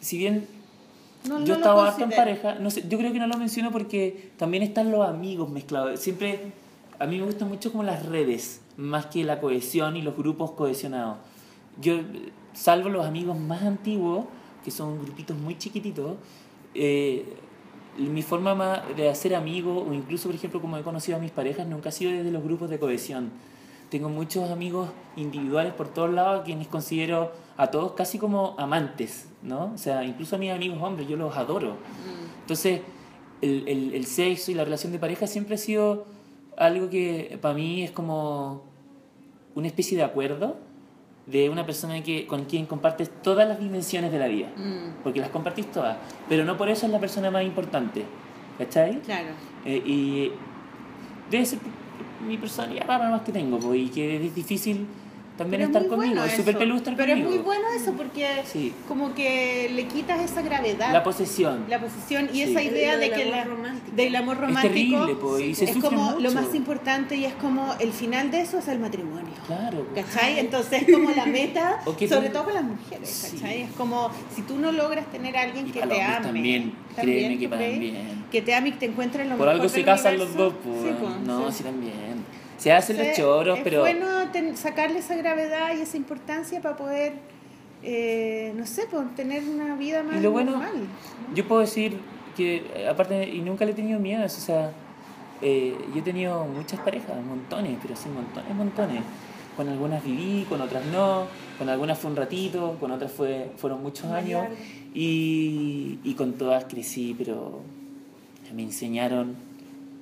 [0.00, 0.46] si bien
[1.28, 3.36] No- no yo lo estaba harto en pareja, no sé, yo creo que no lo
[3.36, 6.00] menciono porque también están los amigos mezclados.
[6.00, 6.52] Siempre,
[6.98, 10.52] a mí me gustan mucho como las redes, más que la cohesión y los grupos
[10.52, 11.18] cohesionados.
[11.80, 11.96] Yo,
[12.54, 14.24] salvo los amigos más antiguos,
[14.64, 16.16] que son grupitos muy chiquititos,
[16.74, 17.24] eh,
[17.98, 21.30] mi forma más de hacer amigos, o incluso, por ejemplo, como he conocido a mis
[21.30, 23.30] parejas, nunca ha sido desde los grupos de cohesión.
[23.90, 29.26] Tengo muchos amigos individuales por todos lados, a quienes considero a todos casi como amantes,
[29.42, 29.72] ¿no?
[29.74, 31.76] O sea, incluso a mis amigos hombres, yo los adoro.
[32.40, 32.80] Entonces,
[33.42, 36.06] el, el, el sexo y la relación de pareja siempre ha sido
[36.56, 38.62] algo que para mí es como
[39.54, 40.56] una especie de acuerdo
[41.26, 44.48] de una persona que, con quien compartes todas las dimensiones de la vida.
[44.56, 45.96] Mm, Porque las compartís todas.
[46.28, 48.04] Pero no por eso es la persona más importante.
[48.58, 49.00] ¿Cachai?
[49.00, 49.28] claro.
[49.64, 50.32] Eh, y
[51.30, 51.58] debe ser
[52.26, 54.86] mi personalidad rara más que tengo, po, y que es difícil
[55.40, 56.14] también Pero es estar muy conmigo.
[56.14, 57.28] bueno es súper peludo estar Pero conmigo.
[57.30, 58.74] es muy bueno eso porque Sí.
[58.86, 61.64] como que le quitas esa gravedad, La posesión.
[61.68, 62.42] la posición y Sí.
[62.42, 63.96] esa idea Lo de del que amor la, romántico.
[63.96, 66.34] del amor Es romántico terrible, po, y se es sufre como lo mucho.
[66.34, 69.32] más importante y es como el final de eso es el matrimonio.
[69.46, 69.86] Claro.
[69.94, 70.38] ¿Cachai?
[70.40, 73.36] Entonces es como la meta, O que sobre todo con las mujeres, Sí.
[73.38, 73.62] ¿cachai?
[73.62, 76.22] Es como si tú no logras tener a alguien Y que te ame.
[76.26, 78.24] también, créeme que también.
[78.30, 80.34] Que te ame y que te encuentre en lo Por mejor algo se casan los
[80.36, 80.82] dos, pues.
[80.82, 80.90] Sí,
[81.24, 82.39] no, sí también.
[82.60, 83.80] Se hacen los choros, es pero.
[83.80, 87.14] bueno ten- sacarle esa gravedad y esa importancia para poder,
[87.82, 90.74] eh, no sé, pues, tener una vida más Y lo bueno- normal.
[91.34, 91.96] Yo puedo decir
[92.36, 94.72] que, eh, aparte, y nunca le he tenido miedo o sea,
[95.40, 99.02] eh, yo he tenido muchas parejas, montones, pero sí, montones, montones.
[99.56, 101.24] Con algunas viví, con otras no,
[101.58, 104.56] con algunas fue un ratito, con otras fue, fueron muchos años, largo.
[104.94, 107.60] y, y con todas crecí, pero
[108.54, 109.34] me enseñaron,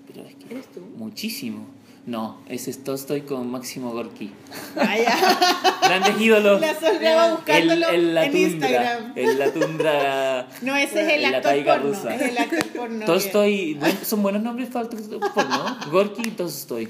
[0.06, 0.80] pero es que ¿Eres tú?
[0.96, 1.64] muchísimo.
[2.08, 4.32] No, ese es Tolstoy con Máximo Gorky.
[4.74, 5.14] Vaya,
[5.82, 6.58] Grandes ídolos.
[6.58, 9.12] la El, buscándolo el la en tundra, Instagram.
[9.14, 11.82] en la tundra No, ese es el actor porno.
[11.88, 12.14] rusa.
[12.14, 13.04] Es el actor porno.
[13.04, 15.78] Tolstoy, buen- son buenos nombres para actor porno.
[15.90, 16.88] Gorky y Tolstoy.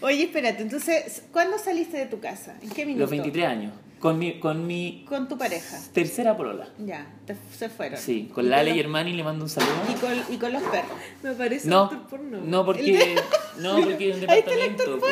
[0.00, 2.54] Oye, espérate, entonces, ¿cuándo saliste de tu casa?
[2.62, 3.02] ¿En qué minuto?
[3.02, 3.72] Los 23 años.
[4.04, 5.78] Con mi, con mi Con tu pareja.
[5.94, 6.68] tercera polola.
[6.76, 7.98] Ya, te- se fueron.
[7.98, 9.72] Sí, ¿Y con Lale y Hermani le mando un saludo.
[9.90, 10.90] Y con, y con los perros.
[11.22, 12.38] Me parece No, actor porno.
[12.44, 13.14] no porque,
[13.60, 14.98] no porque es un Ahí está el departamento.
[15.00, 15.06] po.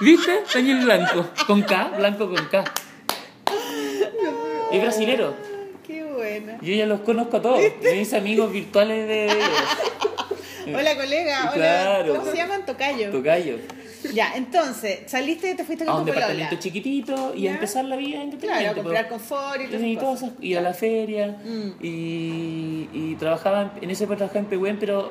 [0.00, 0.40] ¿Viste?
[0.52, 1.26] Daniel Blanco.
[1.46, 2.64] Con K, Blanco con K.
[4.72, 5.34] Es brasilero.
[5.86, 6.58] Qué buena.
[6.60, 7.60] Yo ya los conozco a todos.
[7.94, 9.28] Mis amigos virtuales de
[10.74, 11.42] Hola, colega.
[11.42, 11.52] Hola.
[11.54, 12.16] Claro.
[12.16, 12.66] ¿Cómo se llaman?
[12.66, 13.12] Tocayo.
[13.12, 13.56] Tocayo.
[14.14, 16.26] Ya, entonces, saliste y te fuiste A con un tu polola.
[16.28, 17.50] departamento chiquitito y Ya.
[17.50, 18.68] a empezar la vida Claro, independiente.
[18.68, 20.30] a comprar confort y Y cosas.
[20.30, 21.84] esas- ir a la feria Mm.
[21.84, 25.10] y, y trabajaba en ese época trabajaba en Pehuen pero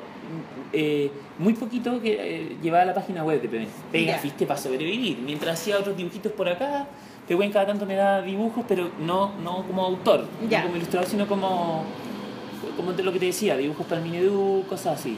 [0.73, 4.19] eh, muy poquito que eh, llevaba la página web de Pehuen pega Ya.
[4.19, 6.87] fiste para sobrevivir mientras hacía otros dibujitos por acá
[7.27, 10.59] Pehuen cada tanto me daba dibujos pero no, no como autor Ya.
[10.59, 11.83] no como ilustrador sino como
[12.75, 15.17] como lo que te decía dibujos para el Minedu cosas así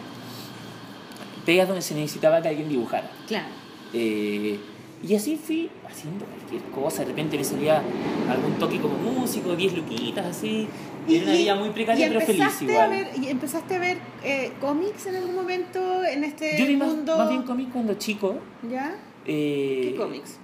[1.45, 3.47] pegas donde se necesitaba que alguien dibujara Claro.
[3.93, 4.59] Eh,
[5.01, 7.03] y así fui haciendo cualquier cosa.
[7.03, 7.81] De repente me salía
[8.29, 10.67] algún toque como músico, 10 luquitas, así.
[11.07, 12.85] Y era una vida muy precaria, y pero feliz empezaste igual.
[12.85, 16.75] A ver, ¿Y empezaste a ver eh, cómics en algún momento en este Yo vi
[16.75, 17.17] más, mundo?
[17.17, 18.35] más bien cómics cuando chico.
[18.69, 18.95] ¿Ya?
[19.25, 20.37] eh, ¿Qué cómics?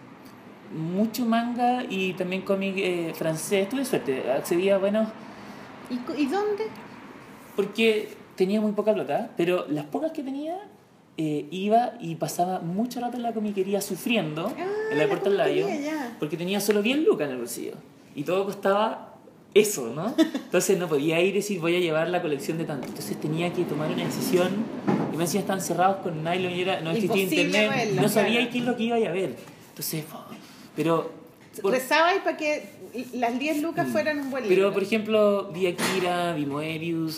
[0.73, 3.69] Mucho manga y también cómic eh, francés.
[3.69, 5.09] Tuve suerte, accedí a buenos.
[5.89, 6.63] ¿Y, ¿Y dónde?
[7.55, 10.57] Porque tenía muy poca plata, pero las pocas que tenía.
[11.17, 15.29] Eh, iba y pasaba mucho rato en la comiquería sufriendo Ah, en la la puerta
[15.29, 15.67] del labio
[16.19, 17.73] porque tenía solo 10 lucas en el bolsillo
[18.15, 19.13] y todo costaba
[19.53, 20.13] eso, ¿no?
[20.17, 22.87] Entonces no podía ir y decir voy a llevar la colección de tanto.
[22.87, 24.49] Entonces tenía que tomar una decisión
[25.13, 28.39] y me decían estaban cerrados con nylon y era, no existía internet, verla, no sabía
[28.39, 28.51] claro.
[28.51, 29.35] qué es lo que iba a ver.
[29.69, 30.03] Entonces,
[30.75, 31.09] pero...
[31.61, 32.69] por- Rezabas para que
[33.13, 33.91] las 10 lucas Mm.
[33.91, 34.73] fueran un buen Pero, libro.
[34.73, 37.17] por ejemplo, vi Akira, vi Moebius,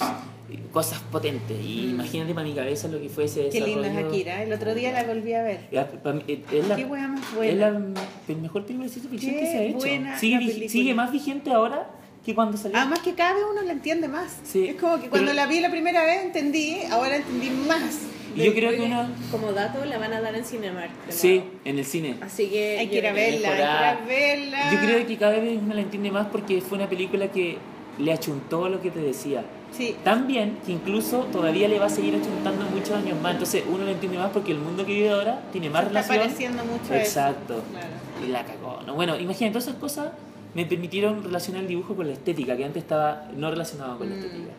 [0.71, 1.57] cosas potentes.
[1.63, 3.51] Y imagínate para mi cabeza lo que fue ese Mm.
[3.51, 4.07] Qué linda es desarrollo.
[4.15, 4.43] Akira.
[4.43, 5.59] El otro día la volví a ver.
[5.71, 7.69] Eh, Es la, Qué wea más es buena.
[7.71, 7.81] la
[8.29, 9.77] el mejor película de ciencia ficción que se ha hecho.
[9.77, 11.89] buena Sigue, sigue más vigente ahora
[12.27, 12.77] que cuando salió.
[12.77, 14.37] Además que cada vez uno la entiende más.
[14.43, 17.99] Sí, Es como que cuando pero- la vi la primera vez entendí, ahora entendí más.
[18.35, 19.07] y yo creo que uno...
[19.31, 20.91] Como dato, la van a dar en Cinemark.
[21.07, 21.51] Sí, nuevo.
[21.63, 22.17] en el cine.
[22.21, 22.79] Así que.
[22.79, 24.71] Hay que ir a verla, hay que ir a verla.
[24.73, 27.57] Yo creo que cada vez uno la entiende más porque fue una película que
[27.97, 29.43] le achuntó lo que te decía.
[29.75, 29.95] Sí.
[30.03, 33.33] Tan bien que incluso todavía le va a seguir achuntando muchos años más.
[33.33, 36.01] Entonces uno lo entiende más porque el mundo que vive ahora tiene más Se está
[36.01, 36.19] relación.
[36.19, 37.19] pareciendo mucho a eso.
[37.19, 37.63] Exacto.
[37.71, 37.87] Claro.
[38.25, 38.81] Y la cagó.
[38.85, 38.93] ¿no?
[38.95, 40.09] Bueno, imagínate, todas esas cosas
[40.57, 44.15] me permitieron relacionar el dibujo con la estética, que antes estaba no relacionado con la
[44.15, 44.19] Mm.
[44.19, 44.51] estética.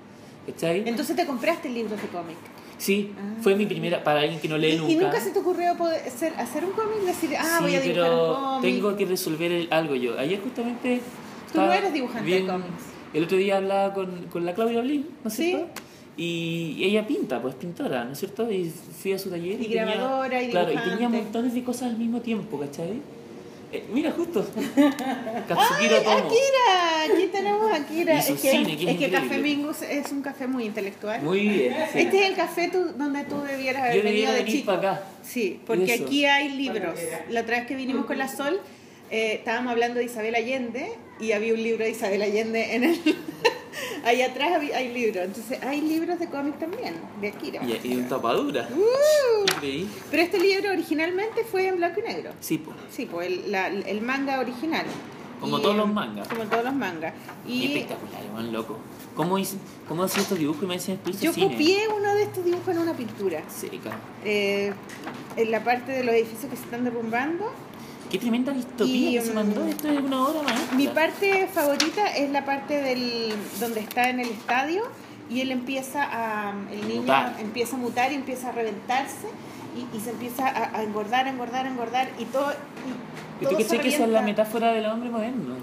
[0.47, 0.89] ¿Cachai?
[0.89, 2.37] Entonces te compraste libros de cómic.
[2.79, 3.35] Sí, Ah.
[3.43, 4.93] fue mi primera, para alguien que no lee ¿Y, nunca.
[4.93, 7.01] y nunca se te ocurrió poder hacer, hacer un cómic?
[7.05, 8.63] Decir, ah, sí, voy a dibujar pero un cómic.
[8.75, 10.17] tengo que resolver el- algo yo.
[10.19, 11.01] Ayer justamente...
[11.53, 12.85] Tú no eres dibujante de cómics.
[13.13, 15.47] El otro día hablaba con, con la Claudia Blin, ¿no es Sí.
[15.47, 15.83] cierto?
[16.17, 18.51] Y ella pinta, pues pintora, ¿no es cierto?
[18.51, 18.71] Y
[19.03, 19.61] fui a su taller.
[19.61, 20.97] Y tenía- grabadora, y Claro, y dibujante.
[20.97, 23.01] tenía montones de cosas al mismo tiempo, ¿cachai?
[23.71, 24.41] Eh, mira, justo.
[25.49, 26.17] Katsuhiro ¡Ay, Tomo.
[26.17, 27.03] Akira!
[27.15, 28.19] Aquí tenemos a Akira.
[28.19, 29.11] Es que, cine, que es es que increíble.
[29.11, 31.21] Café Mingus es un café muy intelectual.
[31.23, 31.75] Muy bien.
[31.93, 31.99] sí.
[32.01, 34.67] Este es el café tú- donde tú debieras haber Yo venido de venir chico.
[34.75, 35.03] para acá.
[35.23, 36.05] Sí, porque Eso.
[36.05, 36.99] aquí hay libros.
[37.29, 38.59] La otra vez que vinimos con la Sol,
[39.11, 43.01] eh, estábamos hablando de Isabel Allende y había un libro de Isabel Allende en el...
[44.05, 45.25] Ahí atrás hay libros.
[45.25, 47.63] Entonces hay libros de cómic también, de Akira.
[47.65, 48.69] Y, y un tapadura.
[48.75, 49.45] Uh.
[50.11, 52.31] Pero este libro originalmente fue en blanco y negro.
[52.41, 52.77] Sí, pues.
[52.91, 54.87] Sí, pues el, la- el manga original.
[55.41, 56.27] Como Y, todos los mangas.
[56.29, 57.15] Como todos los mangas.
[57.47, 58.79] Y espectacular, man, loco.
[59.15, 59.57] ¿Cómo hice,
[59.89, 61.49] cómo hacía estos dibujos y me decían yo cine?
[61.51, 63.43] copié uno de estos dibujos en una pintura.
[63.49, 63.97] Seca.
[64.25, 64.73] Eh,
[65.37, 67.53] en la parte de los edificios que se están derrumbando.
[68.11, 69.65] Qué tremenda distopía Y, que se mm, mandó.
[69.67, 70.77] Esto es una obra maestra.
[70.77, 74.83] Mi parte favorita es la parte del donde está en el estadio
[75.31, 77.37] y él empieza a el niño Mutar.
[77.39, 79.29] empieza a mutar y empieza a reventarse
[79.77, 83.61] y, y se empieza a, a engordar, engordar, engordar y todo y ¿Y tú todo
[83.61, 85.55] se crees que esa es la metáfora del hombre moderno?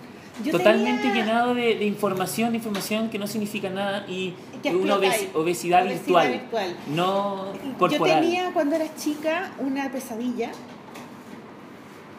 [0.44, 4.34] Yo Totalmente tenía- llenado de, de información, de información que no significa nada y
[4.66, 6.78] una obes- obesidad, Obesidad virtual, virtual.
[6.94, 8.22] no Yo corporal.
[8.22, 10.52] tenía cuando era chica una pesadilla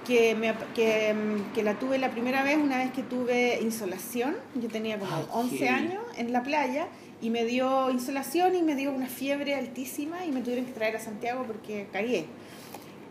[0.06, 4.36] que, me, que, mm, que la tuve la primera vez, una vez que tuve insolación.
[4.54, 6.86] Yo tenía como Ay, 11 qué- años en la playa
[7.20, 10.96] y me dio insolación y me dio una fiebre altísima y me tuvieron que traer
[10.96, 12.26] a Santiago porque cagué.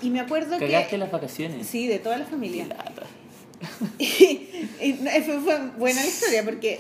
[0.02, 0.98] Y me acuerdo Cagaste que...
[0.98, 1.66] las vacaciones.
[1.68, 2.68] Sí, de toda la familia.
[3.98, 4.50] Y,
[4.84, 4.94] y
[5.24, 6.80] fue buena la historia porque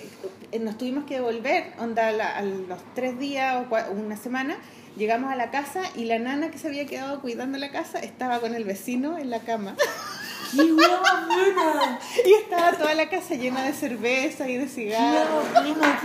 [0.51, 4.57] eh, nos tuvimos que devolver, onda, la- a los tres días o cua- una semana,
[4.97, 8.39] llegamos a la casa y la nana que se había quedado cuidando la casa estaba
[8.39, 9.75] con el vecino en la cama.
[10.55, 11.99] ¡Qué buena!
[12.25, 15.43] Y estaba toda la casa llena de cerveza y de ¡Qué cigarros.
[15.63, 15.99] ¡Qué buena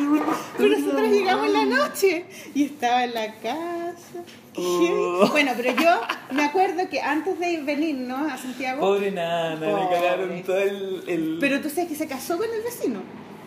[0.57, 2.24] Pero nosotros llegamos en la noche
[2.55, 4.24] y estaba en la casa.
[4.57, 5.28] Oh.
[5.30, 6.01] Bueno, pero yo
[6.32, 11.05] me acuerdo que antes de venirnos a Santiago, Pobre nana, le cagaron todo el...
[11.07, 13.01] el- pero tú sabes que se casó con el vecino,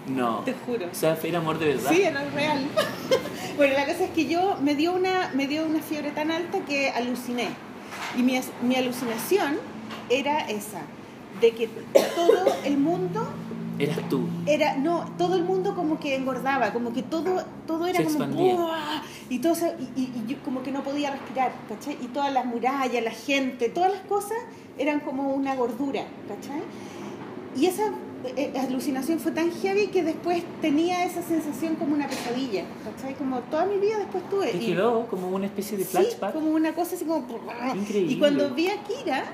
[0.08, 0.40] No.
[0.40, 0.88] te juro.
[0.92, 1.92] O sea, era amor de verdad.
[1.92, 2.66] Sí, era real.
[3.58, 6.60] bueno, la cosa es que yo me dio una, me dio una fiebre tan alta
[6.66, 7.48] que aluciné.
[8.18, 9.58] Y mi, mi alucinación
[10.10, 10.82] era esa,
[11.42, 11.68] de que
[12.16, 13.26] todo el mundo
[13.80, 14.28] Eras tú.
[14.46, 18.26] era, no, todo el mundo como que engordaba, como que todo, todo era Se como.
[18.28, 19.02] ¡buah!
[19.30, 21.98] y todo se- y, y- y yo como que no podía respirar, ¿cachai?
[22.02, 24.38] Y todas las murallas, la gente, todas las cosas
[24.78, 26.62] eran como una gordura, ¿cachai?
[27.56, 27.84] Y esa
[28.26, 33.14] eh, alucinación fue tan heavy que después tenía esa sensación como una pesadilla, ¿cachai?
[33.16, 34.52] Como toda mi vida después tuve.
[34.52, 36.34] Te y- quedó como una especie de Sí, flashback.
[36.34, 37.26] como una cosa así como...
[37.76, 38.14] Increíble.
[38.14, 39.26] Y cuando vi a Kira,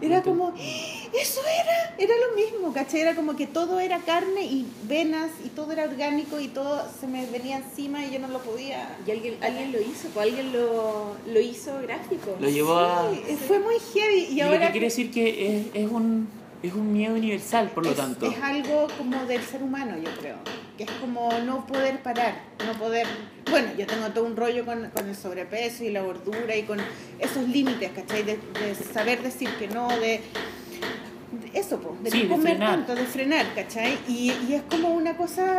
[0.00, 3.02] era como, eso era, era lo mismo, ¿cachai?
[3.02, 7.06] Era como que todo era carne y venas y todo era orgánico y todo se
[7.06, 8.96] me venía encima y yo no lo podía.
[9.06, 12.36] Y alguien, alguien lo hizo, pues alguien lo, lo hizo gráfico.
[12.40, 13.10] Lo llevó a...
[13.12, 16.26] Sí, fue muy heavy y Y ahora lo que quiere decir que es, es un,
[16.62, 18.26] es un miedo universal, por lo es, tanto.
[18.26, 20.36] es algo como del ser humano, yo creo.
[20.78, 22.34] Que es como no poder parar,
[22.66, 23.06] no poder...
[23.50, 26.78] Bueno, yo tengo todo un rollo con, con el sobrepeso y la gordura y con
[27.18, 28.22] esos límites, ¿cachai?
[28.22, 30.20] De, de saber decir que no, de...
[31.52, 32.70] de eso, po, de Sí, no comer frenar.
[32.76, 33.98] tanto, de frenar, ¿cachai?
[34.08, 35.58] Y, y es como una cosa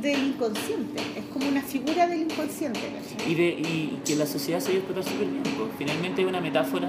[0.00, 3.30] del inconsciente, es como una figura del inconsciente, ¿cachai?
[3.30, 5.42] Y, de, y que la sociedad se explotar súper bien.
[5.42, 5.70] pues.
[5.78, 6.88] Finalmente es una metáfora.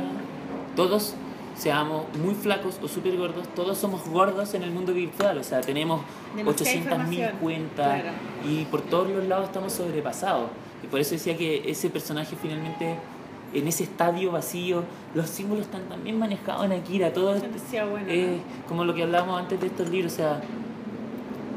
[0.76, 1.14] Todos
[1.56, 5.38] seamos muy flacos o súper gordos, todos somos gordos en el mundo virtual.
[5.38, 6.02] O sea, tenemos
[6.36, 8.18] Demasiada 800.000 información, cuentas claro.
[8.50, 10.50] y por todos los lados estamos sobrepasados.
[10.84, 12.96] Y por eso decía que ese personaje finalmente,
[13.54, 14.84] en ese estadio vacío,
[15.16, 17.14] los símbolos están también manejados en Akira.
[17.14, 17.44] Todo es,
[18.68, 20.14] como lo que hablábamos antes de estos libros.
[20.14, 20.42] O sea,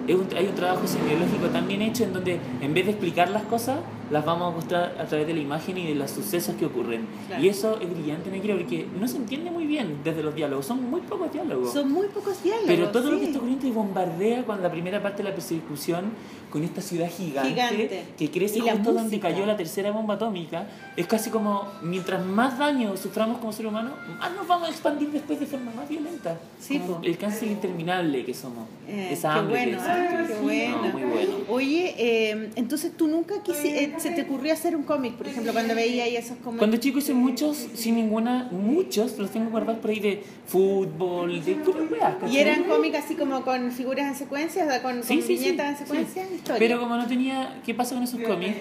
[0.06, 3.28] es un- hay un trabajo semiológico tan bien hecho en donde en vez de explicar
[3.30, 3.78] las cosas,
[4.10, 7.06] las vamos a mostrar a través de la imagen y de los sucesos que ocurren.
[7.26, 7.42] Claro.
[7.42, 10.88] Y eso es brillante, Negra, porque no se entiende muy bien desde los diálogos, son
[10.90, 11.72] muy pocos diálogos.
[11.72, 12.66] Son muy pocos diálogos.
[12.68, 13.20] Pero todo lo sí.
[13.20, 16.12] que está ocurriendo y bombardea con la primera parte de la persecución
[16.50, 18.04] con esta ciudad gigante, Gigante.
[18.16, 20.66] que crece Y justo donde cayó la tercera bomba atómica.
[20.96, 25.10] Es casi como mientras más daño suframos como ser humano, más nos vamos a expandir
[25.10, 26.38] después de forma más violenta.
[26.60, 28.68] Sí, Como el cáncer interminable que somos.
[28.88, 30.34] Eh, Esa qué hambre que bueno, existe.
[30.34, 30.76] qué bueno.
[30.82, 31.32] No, muy bueno.
[31.48, 35.52] Oye, eh, entonces tú nunca quisi- eh, se te ocurrió hacer un cómic, por ejemplo,
[35.52, 36.58] cuando veías ahí esos cómics.
[36.58, 41.54] Cuando chico hice muchos, sin ninguna, muchos, los tengo guardados por ahí de fútbol, de
[41.56, 45.18] puras weas, Y eran cómics así como con figuras en secuencia, o sea, con, Sí,
[45.18, 45.84] con sí, sí, en sí.
[45.84, 46.26] secuencia.
[46.58, 48.56] Pero como no tenía, ¿qué pasa con esos cómics?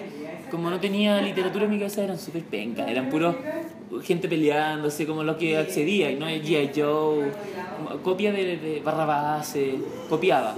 [0.50, 3.34] Como no tenía literatura en mi cabeza eran súper penca, eran puros
[4.02, 6.70] gente peleándose como lo que accedía, y no G.I.
[6.74, 7.30] Joe,
[8.02, 9.74] copia de, de Barrabás, eh,
[10.08, 10.54] copiaba.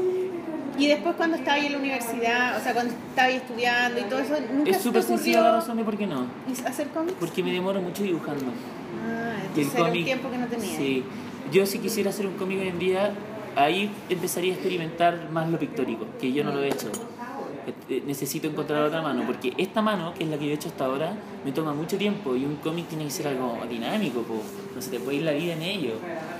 [0.78, 4.04] Y después cuando estaba ahí en la universidad, o sea, cuando estaba ahí estudiando y
[4.04, 6.26] todo eso, nunca Es súper sencilla la razón de por qué no.
[6.66, 7.16] hacer cómics.
[7.18, 8.44] Porque me demoro mucho dibujando.
[9.04, 10.76] Ah, Y el entonces era un tiempo que no tenía.
[10.78, 11.04] Sí.
[11.50, 13.12] Yo si quisiera hacer un cómic hoy en día,
[13.56, 16.90] ahí empezaría a experimentar más lo pictórico, que yo no lo he hecho.
[17.88, 20.68] Eh, Necesito encontrar otra mano, porque esta mano, que es la que yo he hecho
[20.68, 21.12] hasta ahora,
[21.44, 24.34] me toma mucho tiempo y un cómic tiene que ser algo dinámico, po.
[24.74, 25.92] no se te puede ir la vida en ello.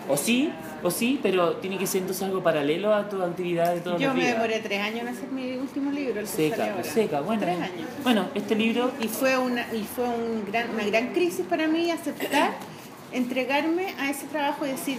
[0.09, 0.51] O sí,
[0.83, 4.09] o sí, pero tiene que ser entonces algo paralelo a tu actividad de todos Yo
[4.09, 4.35] los me días.
[4.35, 6.85] demoré tres años en hacer mi último libro, el que sale Seca, ahora.
[6.85, 7.43] seca, bueno.
[7.43, 7.89] Tres años.
[8.03, 11.91] Bueno, este libro Y fue una, y fue un gran, una gran crisis para mí
[11.91, 12.53] aceptar,
[13.13, 14.99] entregarme a ese trabajo y decir,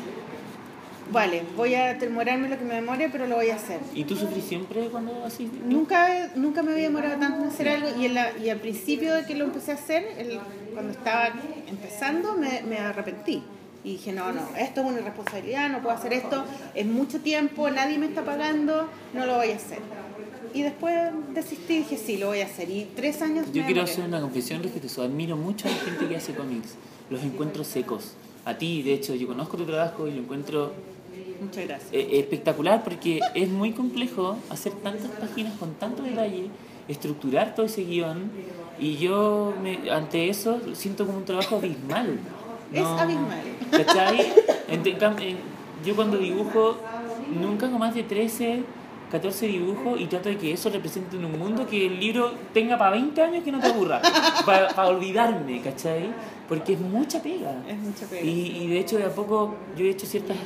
[1.12, 3.80] vale, voy a demorarme lo que me demore, pero lo voy a hacer.
[3.94, 5.50] ¿Y tú sufrís siempre cuando así?
[5.66, 9.16] Nunca, nunca me había demorado tanto en hacer algo y, en la- y al principio
[9.16, 10.40] de que lo empecé a hacer, el-
[10.74, 11.30] cuando estaba
[11.68, 13.42] empezando, me, me arrepentí.
[13.84, 16.44] Y dije, no, no, esto es una irresponsabilidad, no puedo hacer esto,
[16.76, 19.80] es mucho tiempo, nadie me está pagando, no lo voy a hacer.
[20.54, 20.96] Y después
[21.34, 22.70] desistí y dije, sí, lo voy a hacer.
[22.70, 23.82] Y tres años Yo me quiero demoré.
[23.84, 25.02] hacer una confesión respecto.
[25.04, 26.70] Admiro mucho a la gente que hace cómics.
[27.10, 28.14] Los encuentro secos.
[28.46, 30.74] A ti, de hecho, yo conozco tu trabajo y lo encuentro
[31.42, 31.90] Muchas gracias.
[31.94, 36.48] eh, espectacular porque es muy complejo hacer tantas páginas con tanto detalle,
[36.88, 38.32] estructurar todo ese guion.
[38.80, 42.18] Y yo, me- ante eso, siento como un trabajo abismal.
[42.74, 43.42] Es abismal.
[43.72, 44.34] ¿Cachai?
[45.86, 46.78] Yo cuando dibujo,
[47.42, 48.64] nunca hago más de 13,
[49.12, 52.78] 14 dibujos y trato de que eso represente en un mundo que el libro tenga
[52.78, 54.02] para 20 años que no te aburra.
[54.46, 56.10] Para olvidarme, ¿cachai?
[56.48, 57.64] Porque es mucha pega.
[57.68, 58.22] Es mucha pega.
[58.24, 60.38] Y, y de hecho de a poco yo he hecho ciertas,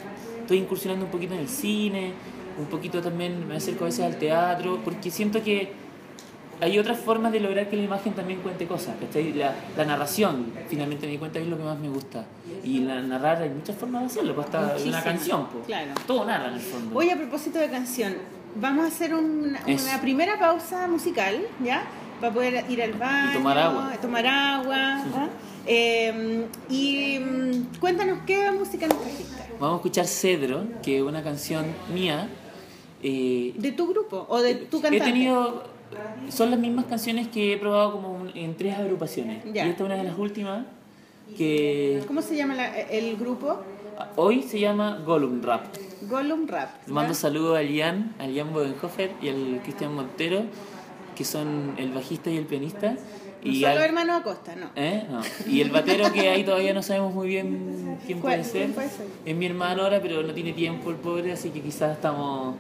[0.44, 2.14] estoy incursionando un poquito en el cine,
[2.58, 5.72] un poquito también me acerco a veces al teatro, porque siento que
[6.62, 9.34] hay otras formas de lograr que la imagen también cuente cosas, ¿cachai?
[9.34, 12.26] La, la narración, finalmente me di cuenta que es lo que más me gusta.
[12.64, 15.66] Y la narrar hay muchas formas de hacerlo, pues hasta una canción, pues.
[15.66, 15.92] claro.
[16.06, 16.96] Todo narra en el fondo.
[16.98, 18.16] Oye, a propósito de canción,
[18.56, 21.84] vamos a hacer una, una primera pausa musical, ¿ya?
[22.22, 23.34] Para poder ir al baño.
[23.34, 23.92] tomar agua.
[24.02, 24.78] Tomar agua.
[24.78, 25.28] ¿ah?
[25.66, 29.44] Eh, y mm, cuéntanos qué música nos trajiste.
[29.60, 32.28] Vamos a escuchar Cedro, que es una canción mía.
[33.02, 34.98] eh, ¿De tu grupo o de tu cantante?
[34.98, 35.64] He tenido.
[36.30, 39.44] Son las mismas canciones que he probado como en tres agrupaciones.
[39.54, 39.66] Ya.
[39.66, 40.66] Y esta es una de las últimas
[41.38, 43.60] que ¿Cómo se llama la- el grupo?
[44.16, 45.66] hoy se llama Gollum Rap.
[46.10, 46.70] Gollum Rap.
[46.88, 50.42] Le mando saludos a Lian, a Lian Bodenhofer y al Cristian Montero,
[51.16, 52.96] que son el bajista y el pianista.
[53.44, 54.70] No Y solo al- hermano Acosta, no.
[54.76, 55.06] ¿Eh?
[55.10, 55.22] No.
[55.48, 58.62] Y el batero que ahí todavía no sabemos muy bien quién ¿Cuál- puede ser.
[58.64, 59.08] quién puede ser?
[59.26, 62.56] Es mi hermano ahora, pero no tiene tiempo el pobre, así que quizás estamos...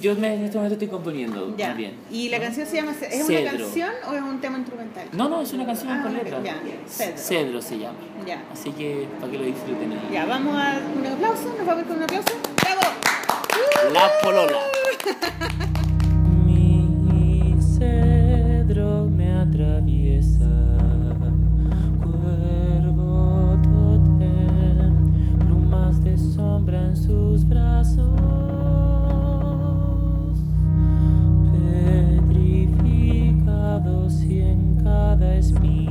[0.00, 1.68] Yo me- en este momento estoy componiendo Ya.
[1.68, 1.94] también.
[2.10, 2.92] ¿Y la canción se llama...
[3.00, 5.06] ¿Es una canción o es un tema instrumental?
[5.12, 6.42] No, no, es una canción Ah, con letra.
[6.42, 6.56] ya.
[6.88, 7.16] Cedro.
[7.16, 7.96] Cedro se llama.
[8.26, 8.42] Ya.
[8.52, 9.92] Así que para que lo disfruten.
[9.92, 10.08] ahí.
[10.12, 11.54] Ya, vamos a un aplauso.
[11.56, 12.34] ¿Nos vamos a con un aplauso?
[12.60, 12.80] ¡Bravo!
[13.92, 14.58] La polola.
[35.14, 35.83] en cada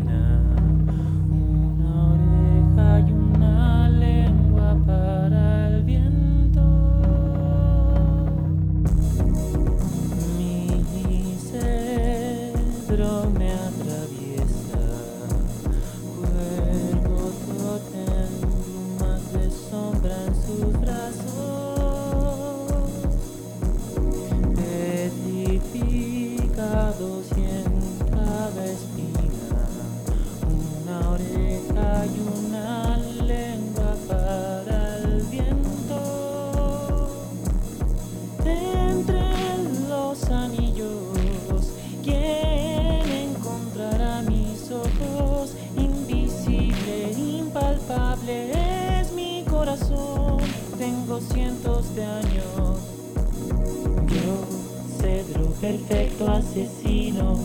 [55.64, 57.40] perfecto asesino,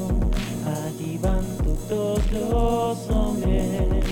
[0.66, 1.44] allí van
[1.88, 4.04] todos los hombres.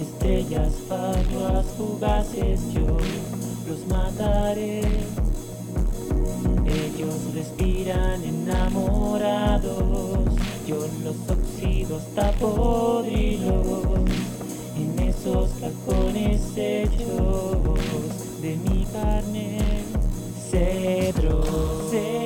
[0.00, 2.98] Estrellas fatuas fugaces, yo
[3.68, 4.80] los mataré.
[6.66, 10.24] Ellos respiran enamorados,
[10.66, 13.64] yo los oxido hasta podrirlos
[14.74, 17.78] en esos cajones hechos
[18.42, 19.60] de mi carne.
[20.50, 21.44] Cedro,
[21.92, 22.25] cedro.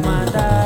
[0.00, 0.65] Los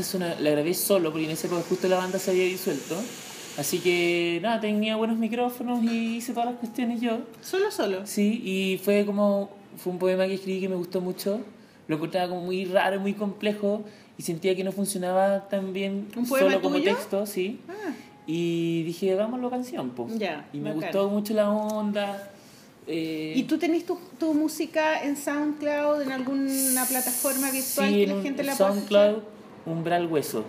[0.00, 2.44] Esta es una, la grabé solo porque en ese época justo la banda se había
[2.44, 2.96] disuelto.
[3.58, 7.18] Así que nada, tenía buenos micrófonos y hice todas las cuestiones yo.
[7.42, 8.06] Solo, solo.
[8.06, 9.50] Sí, y fue como.
[9.76, 11.40] Fue un poema que escribí que me gustó mucho.
[11.88, 13.82] Lo encontraba como muy raro, muy complejo
[14.16, 16.94] y sentía que no funcionaba tan bien ¿Un poema solo como tuyo?
[16.94, 17.60] texto, sí.
[17.68, 17.92] Ah,
[18.26, 20.18] Y dije, hagámoslo canción, pues.
[20.18, 20.80] Ya, Y me bacán.
[20.92, 22.30] gustó mucho la onda.
[22.86, 28.06] eh, ¿Y tú tenés tu, tu música en SoundCloud, en alguna plataforma virtual sí, que
[28.06, 29.22] la gente la pueda SoundCloud?
[29.70, 30.44] Umbral Hueso.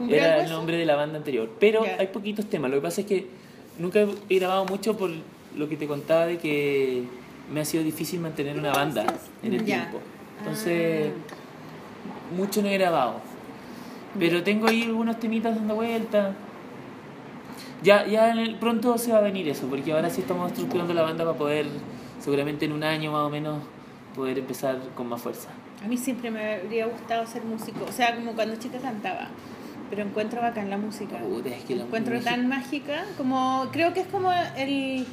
[0.00, 1.48] ¿Umbral Era el nombre de la banda anterior.
[1.58, 2.70] Pero hay poquitos temas.
[2.70, 3.26] Lo que pasa es que
[3.78, 5.10] nunca he grabado mucho por
[5.56, 7.04] lo que te contaba de que
[7.52, 9.04] me ha sido difícil mantener una banda
[9.42, 9.98] en el tiempo.
[10.38, 12.34] Entonces, Ah.
[12.36, 13.16] mucho no he grabado.
[14.18, 16.32] Pero tengo ahí algunos temitas dando vuelta.
[17.82, 20.94] Ya, ya en el- pronto se va a venir eso, porque ahora sí estamos estructurando
[20.94, 21.66] la banda para poder,
[22.20, 23.58] seguramente en un año más o menos,
[24.14, 25.48] poder empezar con más fuerza.
[25.84, 29.28] A mí siempre me habría gustado ser músico, o sea, como cuando chica cantaba.
[29.90, 31.18] Pero encuentro bacán la música.
[31.18, 35.06] Puta, es que la encuentro música- tan mágica, como creo que es como el,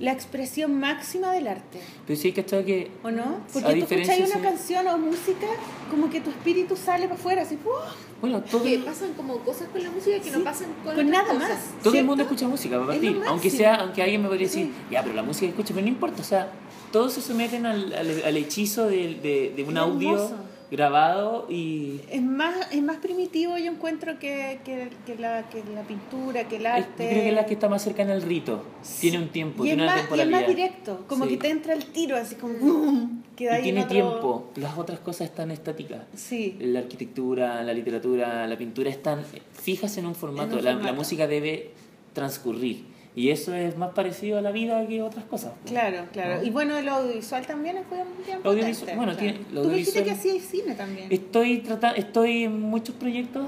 [0.00, 3.22] la expresión máxima del arte, Pero sí que estar que ¿o no?
[3.22, 4.38] A Porque tú escuchas una sí.
[4.42, 5.46] canción o música,
[5.90, 7.72] como que tu espíritu sale para afuera, así, ¡pum!
[8.20, 11.08] Bueno, todo, Que pasan como cosas con la música que Sí, no pasan con, con
[11.10, 11.48] nada cosas.
[11.48, 11.58] más.
[11.82, 13.18] todo el mundo escucha música para partir.
[13.26, 14.72] Aunque sea, aunque alguien me podría decir, Sí.
[14.90, 16.50] ya, pero la música que escucha, pero no importa, o sea,
[16.92, 20.30] todos se someten al, al, al hechizo de, de, de un audio
[20.70, 25.82] grabado y Es más, es más primitivo, yo encuentro, que, que, que la, que la
[25.82, 27.08] pintura, que el es- yo arte.
[27.08, 28.64] creo que es la que está más cercana al rito.
[29.00, 30.38] Tiene un tiempo, y tiene una más, y es temporalidad.
[30.40, 31.30] más directo, como Sí.
[31.32, 32.54] que te entra el tiro, así como.
[32.54, 33.22] ¡bum!
[33.36, 34.50] Queda Y ahí en tiene otro- tiempo.
[34.56, 36.00] Las otras cosas están estáticas.
[36.14, 36.56] Sí.
[36.60, 40.52] La arquitectura, la literatura, la pintura están fijas en un formato.
[40.52, 40.86] En un La, formato.
[40.92, 41.70] la música debe
[42.14, 42.84] transcurrir.
[43.14, 45.52] Y eso es más parecido a la vida que otras cosas.
[45.66, 46.36] Claro, claro.
[46.38, 46.44] ¿no?
[46.44, 49.16] Y bueno, el audiovisual también es bien, bien Audiovisual- bueno, claro.
[49.34, 51.08] tiene- Tú dijiste que hacías cine también.
[51.12, 53.46] Estoy tratando, estoy en muchos proyectos.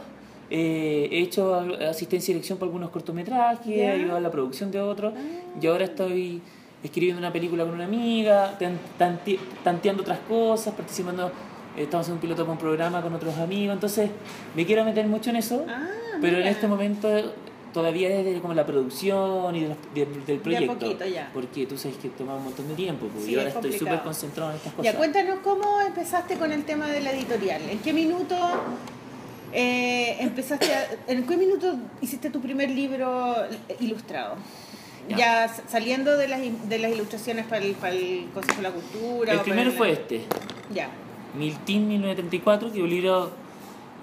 [0.50, 1.54] eh, he hecho
[1.88, 3.92] asistencia y dirección para algunos cortometrajes, he Ya.
[3.92, 5.14] ayudado a la producción de otros.
[5.16, 5.20] Ah.
[5.60, 6.42] Y ahora estoy
[6.82, 8.56] escribiendo una película con una amiga,
[9.64, 11.28] tanteando otras cosas, participando.
[11.76, 13.74] eh, Estamos haciendo un piloto para un programa con otros amigos.
[13.74, 14.10] Entonces,
[14.54, 15.64] me quiero meter mucho en eso.
[15.68, 15.88] Ah,
[16.20, 17.08] pero en este momento
[17.74, 20.78] todavía es de como la producción y de los- de- del proyecto.
[20.78, 21.28] poquito, ya.
[21.34, 23.06] Porque tú sabes que toma un montón de tiempo.
[23.12, 24.92] pues, Sí, y ahora es estoy súper concentrado en estas cosas.
[24.92, 27.60] Ya, cuéntanos cómo empezaste con el tema de la editorial.
[27.68, 28.36] ¿En qué minuto
[29.52, 33.34] eh, empezaste a- ¿En qué minuto hiciste tu primer libro
[33.80, 34.36] ilustrado?
[35.08, 39.32] Ya, saliendo de las, de las ilustraciones para el, para el Consejo de la Cultura.
[39.34, 40.22] El primero el- fue este.
[40.72, 40.88] Ya.
[41.38, 43.30] Miltín 1934, que es un libro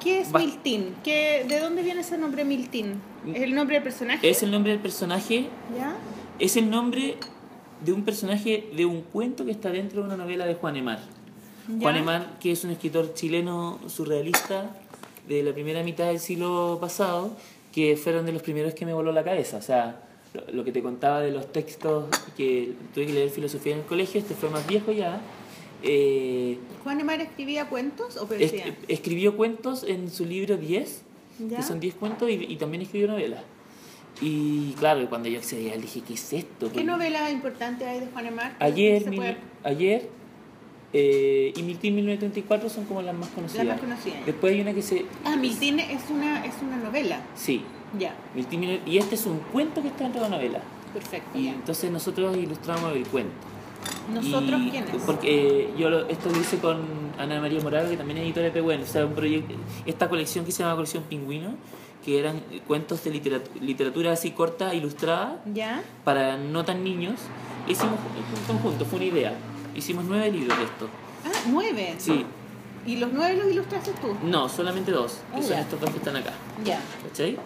[0.02, 0.96] ¿Qué es Miltín?
[1.04, 3.02] ¿Qué, ¿De dónde viene ese nombre Miltín?
[3.28, 4.30] ¿Es el nombre del personaje?
[4.30, 5.46] es el nombre del personaje,
[5.78, 5.96] ¿Ya?
[6.40, 7.18] es el nombre
[7.84, 11.00] de un personaje de un cuento que está dentro de una novela de Juan Emar.
[11.68, 11.80] ¿Ya?
[11.80, 14.76] Juan Emar, que es un escritor chileno surrealista
[15.28, 17.36] de la primera mitad del siglo pasado,
[17.72, 19.58] que fueron de los primeros que me voló la cabeza.
[19.58, 20.02] O sea,
[20.52, 24.20] lo, que te contaba de los textos que tuve que leer filosofía en el colegio,
[24.20, 25.22] este fue más viejo ya.
[25.84, 28.76] Eh, ¿Juan Emar escribía cuentos o es- poesía?
[28.88, 31.02] escribió cuentos en su libro 10,
[31.50, 31.58] ¿Ya?
[31.58, 33.42] que son 10 cuentos, y, y también escribió novelas.
[34.22, 36.72] Y claro, cuando yo accedí a él dije, ¿qué es esto?
[36.72, 38.58] ¿Qué novela importante hay de Juan Emar?
[38.58, 40.10] que Ayer, mil- ayer
[40.94, 43.66] eh, y Miltín 1934 son como las más conocidas.
[43.66, 44.16] La más conocida.
[44.26, 45.06] Después hay una que se...
[45.24, 47.22] Ah, Miltín es una, es una novela.
[47.36, 47.62] Sí,
[47.98, 50.60] Ya, Miltín 19 y este es un cuento que está dentro de la novela.
[50.94, 51.38] perfecto.
[51.40, 51.52] Y ya.
[51.54, 53.32] entonces nosotros ilustramos el cuento.
[54.14, 54.90] ¿Nosotros Y- quiénes?
[55.06, 56.80] Porque eh, yo lo- esto lo hice con
[57.18, 58.82] Ana María Morado, que también es editora de Pehuen.
[58.84, 59.54] O sea, un proyecto,
[59.86, 61.56] esta colección que se llama Colección Pingüino,
[62.04, 65.84] que eran cuentos de literatura, literatura así corta, ilustrada, ¿Ya?
[66.04, 67.20] para no tan niños.
[67.68, 67.94] Hicimos
[68.40, 69.34] un conjunto, fue una idea.
[69.76, 70.88] Hicimos nueve libros de esto.
[71.26, 71.94] Ah, nueve.
[72.00, 72.26] Sí,
[72.88, 74.16] ¿Y los nueve los ilustraste tú?
[74.26, 76.34] no, solamente dos, que Ah, son estos dos que están acá.
[76.66, 76.80] Ya.
[77.08, 77.38] ¿Cachai?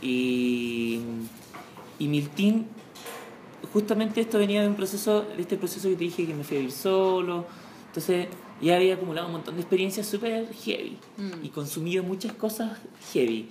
[0.00, 1.00] Y,
[1.98, 2.66] y Miltín,
[3.72, 6.56] justamente esto venía de un proceso, de este proceso que te dije que me fui
[6.56, 7.46] a vivir solo.
[7.88, 8.28] Entonces
[8.62, 11.44] ya había acumulado un montón de experiencias súper heavy Mm.
[11.44, 12.78] y consumido muchas cosas
[13.12, 13.48] heavy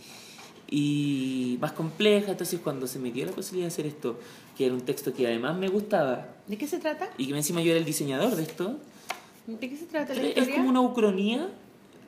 [0.69, 2.29] y más complejas.
[2.31, 4.19] Entonces cuando se me dio la posibilidad de hacer esto,
[4.57, 7.09] que era un texto que además me gustaba ¿De qué se trata?
[7.17, 8.77] y que encima yo era el diseñador de esto,
[9.47, 11.49] ¿De qué se trata la es como una ucronía,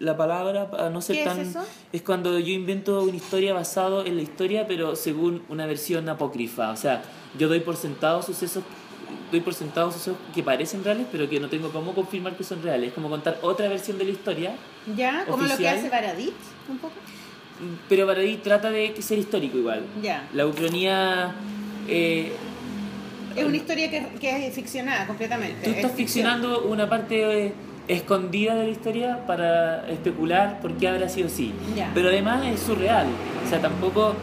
[0.02, 1.40] la palabra, para no ser ¿Qué es tan...
[1.40, 1.64] eso?
[1.94, 6.72] es cuando yo invento una historia basado en la historia, pero según una versión apócrifa.
[6.72, 7.04] O sea,
[7.38, 8.64] yo doy por sentado sucesos
[9.32, 12.62] doy por sentado sucesos que parecen reales, pero que no tengo cómo confirmar que son
[12.62, 12.90] reales.
[12.90, 14.56] Es como contar otra versión de la historia,
[14.98, 15.24] ¿Ya?
[15.26, 16.34] ¿Como lo que hace Baradit?
[16.70, 16.94] Un poco.
[17.88, 19.84] pero ahí trata de ser histórico igual.
[20.02, 20.28] Ya.
[20.34, 21.34] La ucronía...
[21.88, 22.32] eh,
[23.36, 25.64] Es una historia que, que es ficcionada completamente.
[25.64, 27.54] Tú es estás ficcionando una parte eh,
[27.92, 31.54] escondida de la historia para especular por qué habrá sido así.
[31.94, 33.08] Pero además es surreal.
[33.46, 34.14] O sea, tampoco.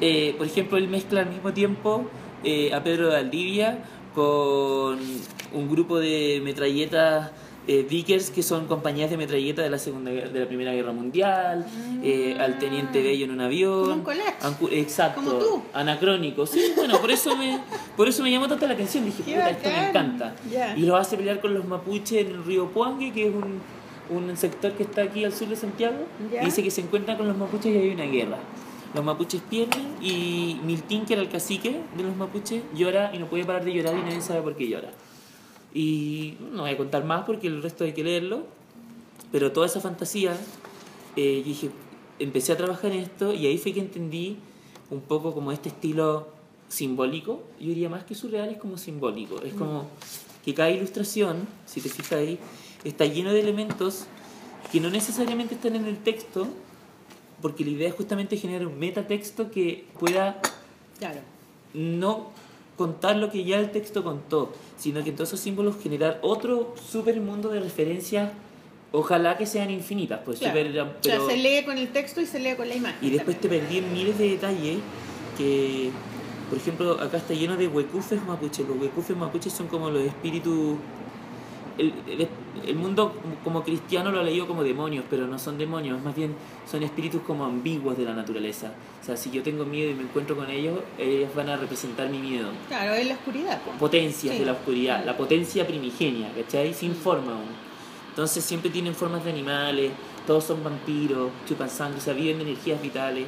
[0.00, 2.06] eh, por ejemplo, él mezcla al mismo tiempo
[2.42, 3.78] eh, a Pedro de Valdivia
[4.14, 4.98] con
[5.52, 7.30] un grupo de metralletas.
[7.66, 11.66] Eh, Vickers, que son compañías de metralletas de la segunda de la primera guerra mundial
[12.02, 14.34] eh, al teniente Bello en un avión un collage.
[14.72, 15.62] Exacto Como tú.
[15.74, 17.60] anacrónico sí bueno por eso me
[17.96, 20.76] por eso me llamó tanto la atención dije Qué puta esto me encanta Ya.
[20.76, 23.60] y lo hace pelear con los mapuches en el río Puangue, que es un,
[24.16, 25.96] un sector que está aquí al sur de Santiago.
[26.42, 28.38] Y dice que se encuentran con los mapuches y hay una guerra.
[28.94, 33.26] Los mapuches pierden y Miltín, que era el cacique de los mapuches, llora y no
[33.26, 34.90] puede parar de llorar y nadie sabe por qué llora.
[35.74, 38.44] Y no voy a contar más porque el resto hay que leerlo.
[39.32, 40.36] Pero toda esa fantasía,
[41.16, 41.70] eh, dije,
[42.18, 44.36] empecé a trabajar en esto y ahí fue que entendí
[44.90, 46.28] un poco como este estilo
[46.68, 47.42] simbólico.
[47.60, 49.40] Yo diría más que surreal, es como simbólico.
[49.42, 49.86] Es como
[50.44, 52.38] que cada ilustración, si te fijas ahí,
[52.84, 54.06] está lleno de elementos
[54.72, 56.46] que no necesariamente están en el texto,
[57.42, 60.40] porque la idea es justamente generar un metatexto que pueda
[60.98, 61.20] Claro.
[61.74, 62.28] no
[62.76, 66.74] contar lo que ya el texto contó, sino que en todos esos símbolos generar otro
[66.90, 68.32] super mundo de referencias,
[68.92, 70.58] ojalá que sean infinitas, pues Claro.
[70.58, 72.98] O pero- sea, se lee con el texto y se lee con la imagen.
[73.06, 73.64] y después te también.
[73.66, 74.78] perdí en miles de detalles
[75.36, 75.90] que,
[76.48, 78.66] por ejemplo, acá está lleno de huecufes mapuches.
[78.66, 80.76] Los huecufes mapuches son como los espíritus
[81.80, 82.28] el, el-
[82.66, 86.34] el mundo como- cristiano lo ha leído como demonios, pero no son demonios, más bien
[86.70, 88.72] son espíritus como ambiguos de la naturaleza.
[89.02, 92.08] O sea, si yo tengo miedo y me encuentro con ellos, ellos van a representar
[92.10, 92.48] mi miedo.
[92.68, 93.62] Claro, es la oscuridad.
[93.62, 93.70] po.
[93.78, 94.40] Potencias Sí.
[94.40, 96.74] de la oscuridad, la potencia primigenia, ¿cachai?
[96.74, 97.70] Sin forma aún.
[98.10, 99.92] Entonces siempre tienen formas de animales,
[100.26, 103.26] todos son vampiros, chupan sangre, o sea, viven de energías vitales.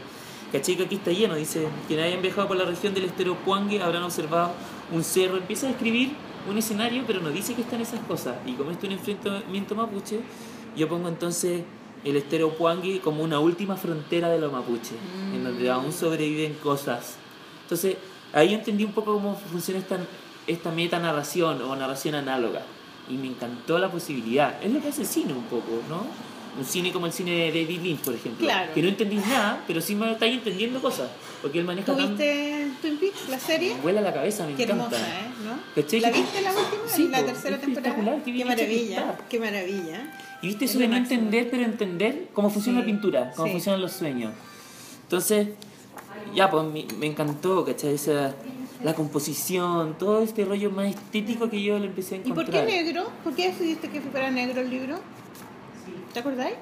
[0.52, 0.76] ¿Cachai?
[0.76, 4.02] Que aquí está lleno, dice, quienes hayan viajado por la región del estero Puangue habrán
[4.02, 4.52] observado
[4.92, 6.10] un cerro, empieza a describir
[6.48, 8.36] un escenario, pero no dice que están esas cosas.
[8.47, 10.20] Y como esto es un enfrentamiento mapuche,
[10.77, 11.62] yo pongo entonces
[12.05, 14.97] el estero Puangue como una última frontera de los mapuches,
[15.32, 17.16] en donde aún sobreviven cosas.
[17.62, 17.97] Entonces,
[18.32, 19.98] ahí entendí un poco cómo funciona esta,
[20.47, 22.62] esta metanarración o narración análoga.
[23.09, 24.62] Y me encantó la posibilidad.
[24.62, 26.06] Es lo que hace el cine un poco, ¿no?
[26.59, 28.47] Un cine como el cine de David Lynch, por ejemplo.
[28.47, 28.73] Claro.
[28.74, 31.09] Que no entendís nada, pero sí me estáis entendiendo cosas.
[31.43, 31.97] Porque él maneja tan...
[32.06, 33.74] ¿Tuviste Twin Peaks, la serie?
[33.82, 34.97] Vuela la cabeza, me Qué encanta.
[34.97, 35.31] hermosa, ¿eh?
[35.44, 36.01] ¿No?
[36.01, 36.82] ¿La viste la última?
[36.89, 37.97] Sí, la tercera temporada.
[38.24, 40.12] qué que maravilla, qué maravilla.
[40.40, 43.47] Y viste Es eso de no entender, pero entender cómo funciona Sí, la pintura, cómo
[43.47, 43.52] sí.
[43.52, 44.32] funcionan los sueños.
[45.02, 45.48] Entonces,
[46.35, 47.94] ya, pues me, me encantó, ¿cachai?
[47.94, 48.35] Esa,
[48.85, 52.66] la composición, todo este rollo más estético que yo le empecé a ¿Y por encontrar.
[52.66, 53.10] qué negro?
[53.24, 55.01] ¿Por qué decidiste que fuera negro el libro?
[56.12, 56.55] ¿Te acordáis?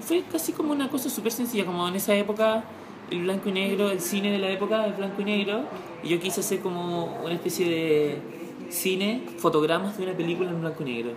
[0.00, 2.64] Fue casi como una cosa súper sencilla, como en esa época
[3.10, 5.64] el blanco y negro, el cine de la época, el blanco y negro,
[6.02, 8.18] y yo quise hacer como una especie de
[8.70, 11.12] cine, fotogramas de una película en blanco y negro.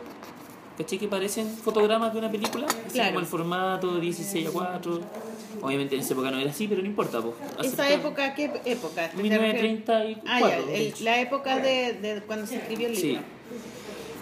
[0.78, 2.66] ¿Cachai que parecen fotogramas de una película?
[2.68, 3.10] Así Claro.
[3.10, 5.02] como el formato 16 a 4.
[5.62, 7.20] Obviamente en esa época no era así, pero no importa.
[7.22, 7.74] Pues.
[7.74, 9.10] ¿Esa época qué época?
[9.10, 9.24] ¿Te refieres?
[9.24, 10.24] 1934.
[10.28, 13.08] Ah, ya, el- la época de, de cuando se escribió el Sí.
[13.08, 13.24] libro.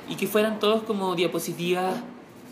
[0.09, 2.01] Y que fueran todos como diapositivas,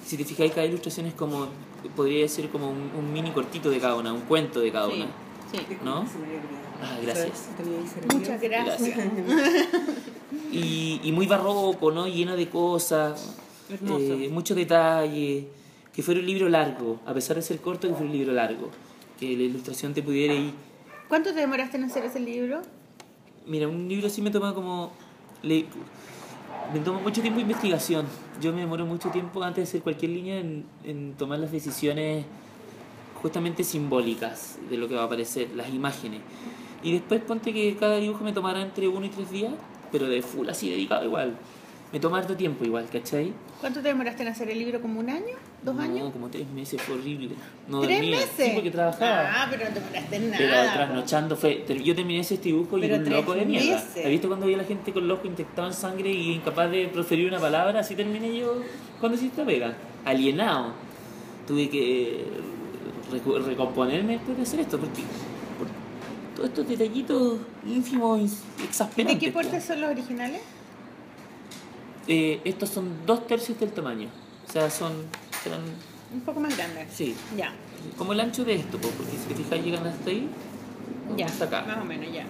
[0.06, 1.48] si te fijáis, cada ilustración es como,
[1.96, 4.96] podría ser como un, un mini cortito de cada una, un cuento de cada Sí,
[4.96, 5.06] una.
[5.52, 5.78] sí.
[5.84, 6.06] ¿No?
[6.82, 7.50] Ah, gracias.
[8.14, 8.82] Muchas gracias.
[10.52, 12.08] Y, y muy barroco, ¿no?
[12.08, 13.36] Lleno de cosas,
[13.70, 15.48] eh, mucho detalle.
[15.94, 18.70] Que fuera un libro largo, a pesar de ser corto, que fuera un libro largo.
[19.20, 20.52] Que la ilustración te pudiera ir.
[21.08, 22.62] ¿Cuánto te demoraste en hacer ese libro?
[23.46, 24.92] Mira, un libro sí me toma como.
[25.44, 25.66] le-
[26.74, 28.06] me toma mucho tiempo investigación.
[28.42, 32.26] Yo me demoro mucho tiempo antes de hacer cualquier línea en tomar las decisiones
[33.26, 36.22] justamente simbólicas de lo que va a aparecer, las imágenes.
[36.84, 39.52] Y después ponte que cada dibujo me tomará entre uno y tres días,
[39.92, 41.36] pero de full así dedicado igual.
[41.96, 43.32] Me toma harto tiempo igual, ¿cachai?
[43.62, 44.82] ¿Cuánto te demoraste en hacer el libro?
[44.82, 45.34] ¿Como un año?
[45.64, 46.12] ¿Dos no, años?
[46.12, 47.30] como tres meses, fue horrible.
[47.70, 48.18] No ¿Tres dormía.
[48.18, 48.32] meses?
[48.36, 49.32] Sí, porque trabajaba.
[49.34, 50.74] Ah, pero no te demoraste en Pero nada.
[50.74, 51.64] trasnochando fue.
[51.86, 53.78] Yo terminé ese dibujo y Pero era un loco de mierda.
[53.78, 56.70] ¿Has visto cuando vi a la gente con el ojo inyectado en sangre y incapaz
[56.70, 57.80] de proferir una palabra?
[57.80, 58.58] Así terminé yo
[59.00, 59.74] cuando hiciste pega.
[60.04, 60.74] Alienado.
[61.48, 65.02] Tuve que eh, recomponerme después de hacer esto porque.
[65.58, 65.70] Por
[66.36, 68.20] todos estos detallitos ínfimos,
[68.68, 69.18] exasperantes.
[69.18, 70.42] ¿De qué porte son los originales?
[72.08, 74.10] Eh, estos son dos tercios del tamaño.
[74.48, 74.94] O sea, son.
[75.44, 75.62] serán.
[76.14, 76.88] Un poco más grandes.
[76.94, 77.16] Sí.
[77.36, 77.52] Ya,
[77.98, 80.30] Como el ancho de esto, po, porque si te fijas llegan hasta ahí.
[81.18, 81.26] ya.
[81.26, 81.64] Hasta acá.
[81.68, 82.26] Más o menos, ya.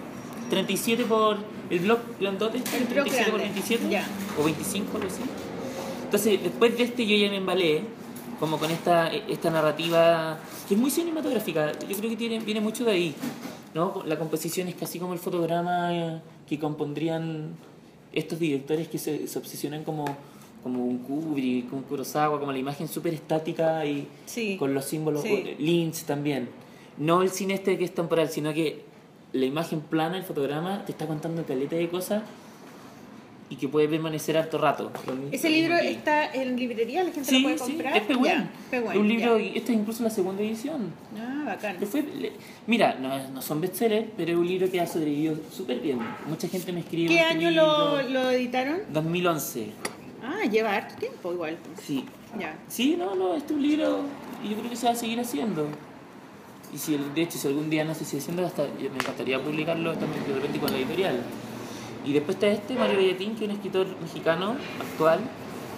[0.50, 1.38] 37 por
[1.70, 4.06] el blog grandote, este, El blog 37 por grande, 27 ya.
[4.40, 5.22] o 25, algo así.
[6.04, 7.82] Entonces, después de este yo ya me embalé
[8.38, 10.38] como con esta, esta narrativa
[10.68, 11.72] que es muy cinematográfica.
[11.88, 13.14] Yo creo que tiene, viene mucho de ahí.
[13.74, 14.02] ¿no?
[14.06, 17.56] La composición es casi como el fotograma eh, que compondrían
[18.16, 20.04] estos directores que se, se obsesionan como,
[20.62, 24.56] como un Kubrick, un Kurosawa, como la imagen súper estática y Sí.
[24.58, 25.54] con los símbolos, Sí.
[25.58, 26.48] Lynch también.
[26.98, 28.80] No el cine este que es temporal, sino que
[29.32, 32.22] la imagen plana, el fotograma, te está contando caleta de cosas
[33.48, 34.90] y que puede permanecer harto rato.
[35.30, 37.04] ¿Ese libro que- está en librería?
[37.04, 37.96] ¿La gente Sí, lo puede sí, comprar?
[37.96, 38.24] es Pehuen.
[38.24, 39.44] Ya, Pehuen, un libro, ya.
[39.44, 40.92] y esta es incluso la segunda edición.
[41.16, 41.76] Ah, bacán.
[41.86, 42.32] Fue- le-
[42.66, 45.98] mira, no, no son bestsellers, pero es un libro que ha sobrevivido súper bien.
[46.28, 47.08] Mucha gente me escribe.
[47.08, 48.80] ¿Qué este año lo, lo editaron?
[48.92, 49.70] 2011.
[50.24, 51.56] Ah, lleva harto tiempo igual.
[51.80, 52.04] Sí.
[52.38, 52.56] Ya.
[52.68, 54.00] Sí, no, no, este es un libro
[54.44, 55.68] y yo creo que se va a seguir haciendo.
[56.74, 59.92] Y si, de hecho, si algún día no se sigue haciendo, hasta, me encantaría publicarlo
[59.96, 61.20] también de repente con la editorial.
[62.06, 65.20] Y después está este, Mario Bellatín, que es un escritor mexicano actual.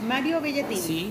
[0.06, 0.76] Mario Bellatín.
[0.78, 1.10] Sí.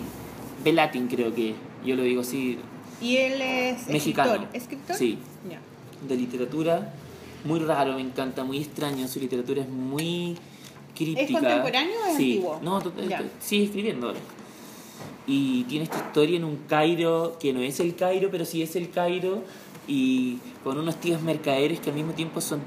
[0.63, 2.59] Belatin creo que, yo lo digo así,
[3.01, 4.33] Y él es Mexicano.
[4.33, 4.55] escritor.
[4.55, 4.95] ¿Escritor?
[4.95, 5.17] Sí.
[5.49, 5.59] Ya.
[6.07, 6.93] de literatura.
[7.43, 9.07] Muy raro, me encanta, muy extraño.
[9.07, 10.35] Su literatura es muy
[10.95, 11.39] críptica.
[11.39, 12.33] contemporáneo o es sí.
[12.33, 12.59] antiguo?
[12.61, 13.23] No, Ya.
[13.39, 14.19] sigue escribiendo ahora.
[15.25, 18.75] Y tiene esta historia en un Cairo que no es el Cairo, pero sí es
[18.75, 19.43] el Cairo.
[19.87, 22.61] Y con unos tíos mercaderes que al mismo tiempo son,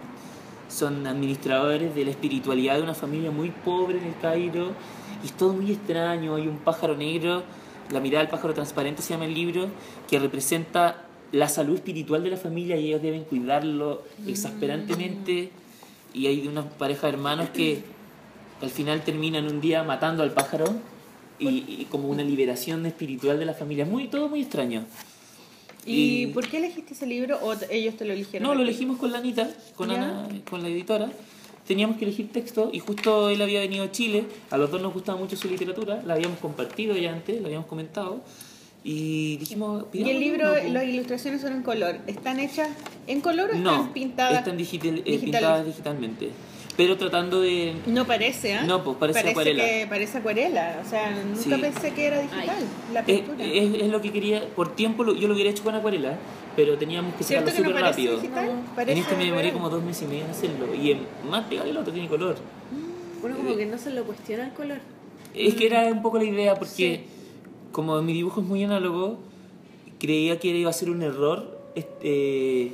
[0.70, 4.72] son administradores de la espiritualidad de una familia muy pobre en el Cairo.
[5.22, 6.34] Y es todo muy extraño.
[6.36, 7.42] Hay un pájaro negro,
[7.90, 9.68] La mirada del pájaro transparente se llama el libro,
[10.08, 15.50] que representa la salud espiritual de la familia y ellos deben cuidarlo exasperantemente.
[16.14, 17.82] Y hay una pareja de hermanos que
[18.62, 20.66] al final terminan un día matando al pájaro
[21.38, 23.84] y, y como una liberación espiritual de la familia.
[23.84, 24.84] Muy, todo muy extraño.
[25.86, 28.46] ¿Y, Y- por qué elegiste ese libro o ellos te lo eligieron?
[28.48, 29.94] No, lo elegimos con la Anita, con ¿Ya?
[29.96, 31.10] Ana, con la editora.
[31.66, 34.24] Teníamos que elegir texto y justo él había venido a Chile.
[34.50, 37.66] A los dos nos gustaba mucho su literatura, la habíamos compartido ya antes, la habíamos
[37.68, 38.20] comentado.
[38.82, 40.68] Y dijimos, Y el libro, po.
[40.72, 41.98] las ilustraciones son en color.
[42.06, 42.68] ¿Están hechas
[43.06, 44.38] en color o No, están pintadas?
[44.38, 46.30] están digital, eh, pintadas digitalmente.
[46.80, 47.74] Pero tratando de...
[47.86, 48.62] No parece, ¿ah?
[48.62, 49.62] No, pues, parece acuarela.
[49.62, 50.80] Que parece acuarela.
[50.82, 51.50] O sea, nunca Sí.
[51.60, 52.56] pensé que era digital
[52.94, 53.44] la pintura.
[53.44, 56.16] es, es lo que quería, por tiempo lo- yo lo hubiera hecho con acuarela,
[56.56, 58.20] pero teníamos que ¿Cierto sacarlo no súper parece rápido.
[58.22, 58.46] digital?
[58.46, 58.74] No.
[58.74, 60.74] Parece En este me demoré como dos meses y medio en hacerlo.
[60.74, 62.36] Y en más pegado el otro tiene color.
[63.22, 64.78] Uno como que no se lo cuestiona el color.
[65.34, 67.04] Es que era un poco la idea porque
[67.72, 69.18] como mi dibujo es muy análogo,
[69.98, 72.72] creía que iba a ser un error este, eh,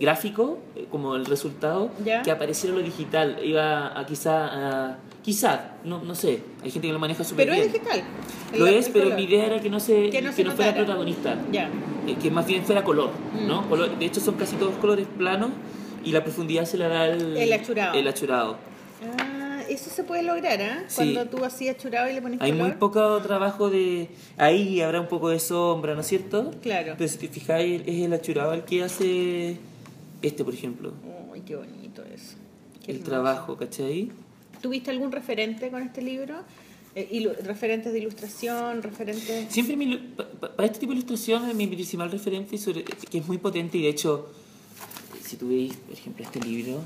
[0.00, 2.22] gráfico, eh, como el resultado, Ya.
[2.22, 3.38] que apareciera lo digital.
[3.44, 4.46] Iba a quizá,
[4.90, 7.66] a, quizá, no, no sé, hay gente que lo maneja súper Pero bien.
[7.66, 8.02] es digital.
[8.56, 9.16] Lo es, pero color.
[9.18, 11.68] mi idea era que no, se, Que no que se no fuera protagonista, Ya.
[12.06, 13.10] eh, que más bien fuera color,
[13.40, 13.46] Mm.
[13.48, 13.68] ¿no?
[13.68, 15.50] Color- de hecho son casi todos colores planos
[16.04, 17.94] y la profundidad se la da el, El achurado.
[17.98, 18.56] el achurado.
[19.18, 20.84] Ah, eso se puede lograr, ¿ah?
[20.88, 20.96] Sí.
[21.14, 22.66] Cuando tú hacías churado y le pones Hay color.
[22.68, 24.08] muy poco trabajo de...
[24.36, 26.50] Ahí habrá un poco de sombra, ¿no es cierto?
[26.62, 26.94] Claro.
[26.98, 29.56] Pero si te fijáis, es el achurado el que hace
[30.22, 30.92] este, por ejemplo.
[31.32, 32.36] Uy, qué bonito eso.
[32.84, 33.10] Qué el hermoso.
[33.10, 34.10] trabajo, ¿cachai?
[34.60, 36.36] ¿Tuviste algún referente con este libro?
[36.94, 39.46] Eh, referentes de ilustración, referentes...
[39.52, 43.26] Siempre mi ilu- pa- para este tipo de ilustración mi principal referente, sobre- que es
[43.26, 44.28] muy potente y de hecho,
[45.24, 46.80] si tú veis, por ejemplo, este libro,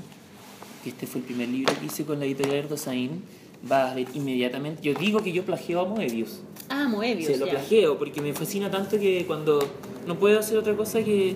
[0.83, 3.21] que este fue el primer libro que hice con la editorial Erdosain,
[3.63, 6.39] vas a ver inmediatamente, yo digo que yo plagio a Moebius.
[6.69, 9.59] Ah, Moebius, Se lo plagio porque me fascina tanto que cuando
[10.07, 11.35] no puedo hacer otra cosa que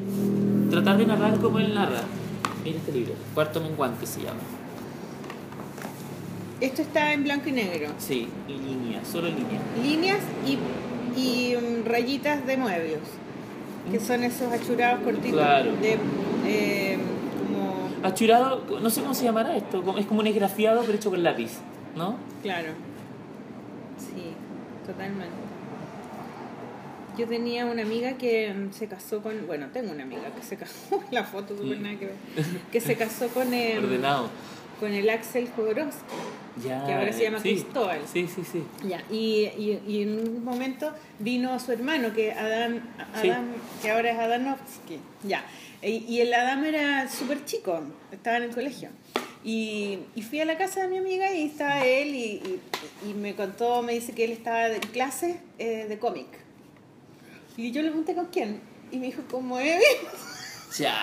[0.72, 2.02] tratar de narrar como él narra.
[2.64, 4.39] Mira este libro, Cuarto Menguante se llama.
[6.60, 7.89] Esto está en blanco y negro.
[7.98, 9.60] Sí, y línea, solo línea.
[9.84, 12.99] Líneas y, y mm, rayitas de Moebius,
[13.91, 15.39] que son esos achurados cortitos.
[15.39, 15.72] Claro.
[15.81, 15.98] De,
[16.45, 16.98] eh,
[17.39, 17.89] como...
[18.07, 21.52] Achurado, no sé cómo se llamará esto, es como un esgrafiado pero hecho con lápiz,
[21.95, 22.15] ¿no?
[22.43, 22.69] Claro.
[23.98, 24.34] Sí,
[24.85, 25.51] totalmente.
[27.17, 29.45] Yo tenía una amiga que se casó con.
[29.47, 31.03] Bueno, tengo una amiga que se casó.
[31.11, 31.83] La foto, súper Mm.
[31.83, 32.15] nada que ver.
[32.71, 34.29] Que se casó con, em, Ordenado.
[34.79, 35.99] con el Axel Jodorowsky.
[36.67, 37.49] Ya, que ahora se llama sí.
[37.49, 38.01] Cristóbal.
[38.11, 38.63] Sí, sí, sí.
[38.85, 42.79] Ya, y, y, y en un momento vino su hermano, que Adam,
[43.21, 43.29] Sí.
[43.29, 43.45] Adam
[43.81, 44.99] que ahora es Adanovsky.
[45.23, 45.45] Ya.
[45.81, 47.81] Y, y el Adam era súper chico,
[48.11, 48.89] estaba en el colegio.
[49.43, 52.59] Y, y fui a la casa de mi amiga y estaba él y, y-
[53.09, 56.27] y me contó, me dice que él estaba en clase eh, de cómic.
[57.57, 58.61] Y yo le pregunté con quién.
[58.91, 59.84] Y me dijo, como Evi,
[60.78, 60.95] Ya.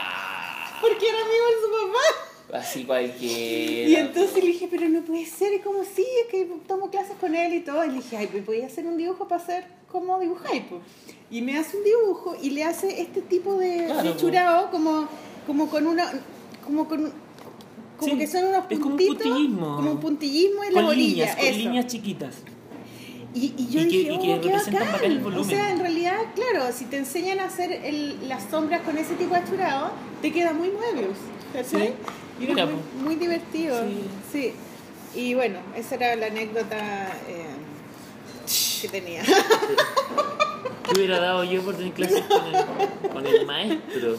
[0.81, 2.59] porque era amigo de su papá.
[2.59, 3.89] Así cualquiera.
[3.91, 7.17] Y entonces le dije, pero no puede ser, y como sí, es que tomo clases
[7.21, 7.85] con él y todo.
[7.85, 10.63] Y le dije, ay, pues voy a hacer un dibujo para hacer como dibujáis.
[10.69, 10.81] pues.
[11.31, 14.71] Y me hace un dibujo y le hace este tipo de, Claro, de pues.
[14.71, 15.09] como,
[15.47, 16.11] como con una.
[16.65, 17.13] como con.
[17.99, 19.27] como Sí, que son unos es como un puntitos.
[19.27, 19.77] puntillismo.
[19.77, 21.07] Como un puntillismo en la Con orilla.
[21.27, 21.59] líneas, con eso.
[21.59, 22.35] líneas chiquitas.
[23.35, 24.93] Y, y yo Y que- dije, y que oh, qué bacán.
[24.93, 28.81] bacán el O sea, en realidad, claro, si te enseñan a hacer el- las sombras
[28.83, 29.91] con ese tipo de churado,
[30.23, 31.19] te queda muy Moebius.
[32.39, 32.67] Mira,
[33.03, 33.81] muy, divertido.
[34.33, 34.53] Sí.
[35.15, 35.21] Sí.
[35.21, 36.77] Y bueno, esa era la anécdota
[37.29, 37.47] eh,
[38.83, 39.23] que tenía.
[39.25, 44.17] ¿Qué hubiera dado yo por tener clases con el, con el maestro?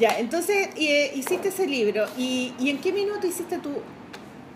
[0.00, 2.06] ya, entonces eh, hiciste ese libro.
[2.16, 3.70] ¿Y, y en qué minuto hiciste tu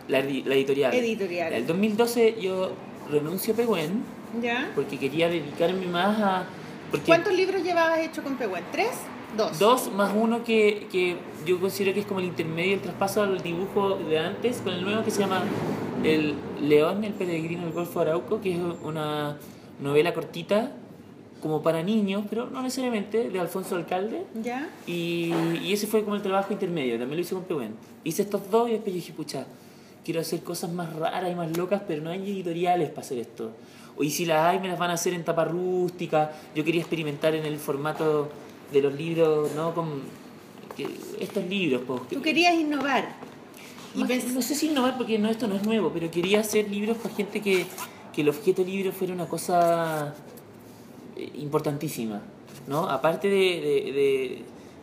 [0.09, 0.95] La, la editorial.
[0.95, 1.53] editorial?
[1.53, 2.73] El 2012 yo
[3.11, 4.03] renuncio a Pehuen
[4.41, 4.71] ¿Ya?
[4.75, 6.45] porque quería dedicarme más a...
[6.91, 8.65] Porque ¿Cuántos libros llevabas hecho con Pehuen?
[8.71, 8.91] ¿Tres?
[9.37, 9.59] ¿Dos?
[9.59, 11.17] Dos más uno que, que
[11.47, 14.85] yo considero que es como el intermedio, el traspaso al dibujo de antes con el
[14.85, 15.43] nuevo que se llama
[16.05, 19.39] El León, el peregrino del Golfo Arauco, que es una
[19.81, 20.73] novela cortita
[21.43, 24.25] como para niños, pero no necesariamente, de Alfonso Alcalde.
[24.43, 24.69] ¿Ya?
[24.87, 27.75] Y, y ese fue como el trabajo intermedio, también lo hice con Pehuen.
[28.05, 29.47] Hice estos dos y después dije, pucha,
[30.05, 33.53] quiero hacer cosas más raras y más locas, pero no hay editoriales para hacer esto.
[33.97, 36.33] O y si las hay, me las van a hacer en tapa rústica.
[36.55, 38.31] Yo quería experimentar en el formato
[38.73, 39.75] de los libros, ¿no?
[39.75, 40.01] Con
[40.77, 40.89] que-
[41.21, 42.09] estos libros, pues.
[42.09, 43.15] Tú querías innovar.
[43.95, 46.97] Y no sé si innovar porque no, esto no es nuevo, pero quería hacer libros
[46.97, 47.67] para gente que,
[48.15, 50.15] que el objeto libro fuera una cosa
[51.17, 52.23] eh, importantísima,
[52.67, 52.89] ¿no?
[52.89, 54.43] Aparte de, de- de-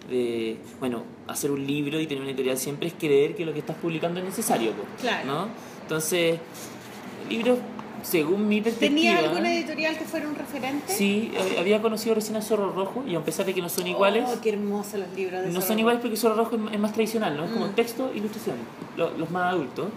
[0.09, 3.59] de, bueno, hacer un libro y tener una editorial siempre es creer que lo que
[3.59, 5.25] estás publicando es necesario, pues, Claro.
[5.27, 5.47] ¿no?
[5.83, 6.39] Entonces,
[7.29, 7.59] libros,
[8.03, 8.95] según mi perspectiva...
[8.95, 10.93] ¿Tenías alguna editorial que fuera un referente?
[10.93, 13.87] Sí, eh, había conocido recién a Zorro Rojo y a pesar de que no son
[13.87, 14.23] iguales...
[14.27, 16.93] Oh, qué hermosos los libros de No Zorro son iguales porque Zorro Rojo es, más
[16.93, 17.45] tradicional, ¿no?
[17.45, 17.71] Es como Mm.
[17.75, 18.55] texto, ilustración,
[18.97, 19.87] lo- los más adultos.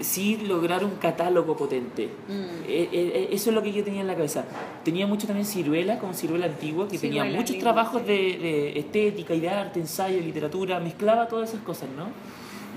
[0.00, 2.06] Sí lograr un catálogo potente.
[2.28, 2.32] Mm.
[2.68, 4.44] Eh, eh, eso es lo que yo tenía en la cabeza.
[4.84, 8.08] Tenía mucho también ciruela, como ciruela antigua, que tenía muchos lindo, trabajos sí.
[8.08, 12.08] de, de estética y de arte, ensayo, literatura, mezclaba todas esas cosas, ¿no?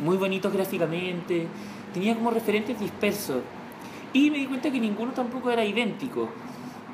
[0.04, 1.46] Muy bonitos gráficamente,
[1.94, 3.42] tenía como referentes dispersos.
[4.14, 6.30] Y me di cuenta que ninguno tampoco era idéntico.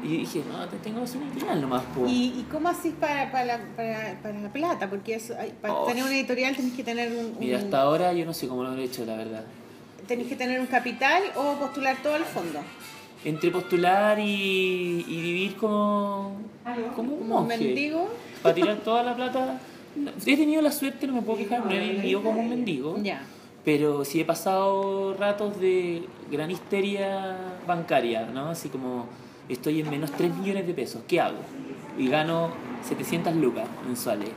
[0.03, 2.05] Y dije, no, te tengo que hacer un editorial nomás, po.
[2.05, 4.89] ¿Y, y cómo así para, para, la, para, para la plata?
[4.89, 5.85] Porque eso, para Oh.
[5.87, 8.63] tener una editorial tenés que tener un, un- Mira, hasta ahora yo no sé cómo
[8.63, 9.45] lo he hecho, la verdad.
[10.07, 12.59] Tenés que tener un capital o postular todo el fondo.
[13.23, 16.37] Entre postular y, y vivir como,
[16.95, 17.57] como un monje.
[17.57, 18.09] mendigo.
[18.43, 19.59] Para tirar toda la plata.
[19.95, 22.97] No, He tenido la suerte, no me puedo quejar, no he vivido como un mendigo.
[23.01, 23.21] Ya.
[23.63, 28.49] Pero sí he pasado ratos de gran histeria bancaria, ¿no?
[28.49, 29.07] Así como
[29.49, 31.39] estoy en menos 3 millones de pesos, ¿qué hago?
[31.97, 32.51] Y gano
[32.87, 34.29] 700 lucas mensuales.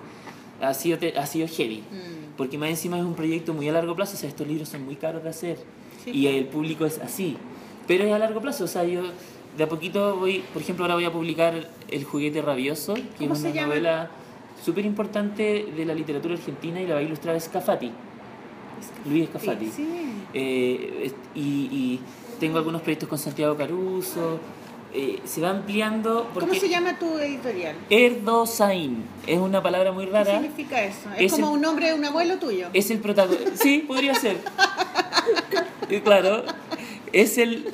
[0.62, 1.82] Ha sido, ha sido heavy.
[1.90, 2.18] Mm.
[2.39, 4.85] Porque más encima es un proyecto muy a largo plazo, o sea, estos libros son
[4.85, 5.59] muy caros de hacer.
[6.05, 6.12] Sí.
[6.12, 7.36] Y el público es así.
[7.86, 9.02] Pero es a largo plazo, o sea, yo
[9.56, 13.35] de a poquito voy, por ejemplo, ahora voy a publicar El juguete rabioso, que ¿Cómo
[13.35, 14.10] es una novela
[14.65, 17.90] súper importante de la literatura argentina y la va a ilustrar Scafati.
[19.09, 19.70] Luis Scafati.
[19.70, 19.89] Sí.
[20.32, 22.01] Eh, y, y
[22.39, 24.39] tengo algunos proyectos con Santiago Caruso.
[24.94, 27.77] Eh, se va ampliando porque ¿Cómo se llama tu editorial?
[27.90, 30.32] Erdosain es una palabra muy ¿Qué rara.
[30.40, 31.09] significa eso?
[31.16, 32.69] Es, Es como el- un nombre de un abuelo tuyo.
[32.73, 33.51] Es el protagonista.
[33.56, 34.36] Sí, podría ser.
[36.05, 36.43] Claro.
[37.12, 37.66] Es el.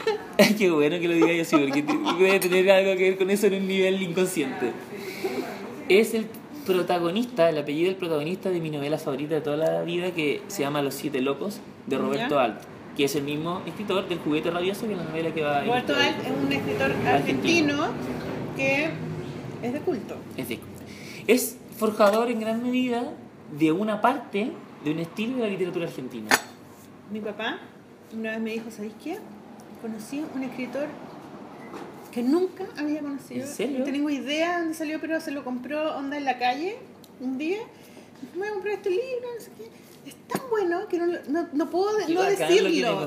[0.59, 3.47] Qué bueno que lo diga yo así, porque debe tener algo que ver con eso
[3.49, 4.71] en un nivel inconsciente.
[5.89, 6.27] Es el
[6.65, 10.63] protagonista, el apellido del protagonista de mi novela favorita de toda la vida, que se
[10.63, 12.59] llama Los Siete Locos, de Roberto Ya.
[12.97, 15.95] Que es el mismo escritor del Juguete Rabioso, que la novela que va a Roberto.
[15.97, 17.83] Alt es un escritor Argentino.
[17.83, 17.87] argentino
[18.57, 18.91] que
[19.63, 20.17] es de culto.
[20.37, 20.61] Es, de-
[21.27, 23.13] es forjador en gran medida
[23.59, 24.53] de una parte
[24.85, 26.29] de un estilo de la literatura argentina.
[27.11, 27.59] Mi papá
[28.17, 29.19] una vez me dijo, ¿sabéis qué?
[29.83, 30.87] Conocí un escritor
[32.13, 33.43] que nunca había conocido.
[33.45, 33.79] ¿En serio?
[33.81, 36.77] No tengo idea de dónde salió, pero se lo compró onda en la calle
[37.21, 37.59] un día.
[38.39, 39.65] Me comprar este libro, no sé qué.
[40.07, 43.01] Es tan bueno que no, no, no puedo no decirlo.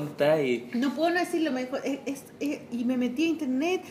[0.74, 3.82] No puedo no decirlo, me dijo, es, es- es- y me metí a internet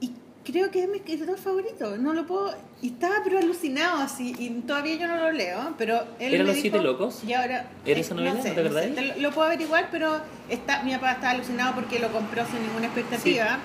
[0.00, 0.12] y
[0.44, 4.50] creo que es mi escritor favorito, no lo puedo, y estaba pero alucinado así, y
[4.66, 7.22] todavía yo no lo leo, pero él ¿Eran los dijo- siete locos?
[7.26, 7.70] Y ahora...
[7.86, 8.34] ¿Era esa novela?
[8.34, 10.20] No, sé, lo, lo puedo averiguar, pero
[10.50, 13.58] está, mi papá estaba alucinado porque lo compró sin ninguna expectativa.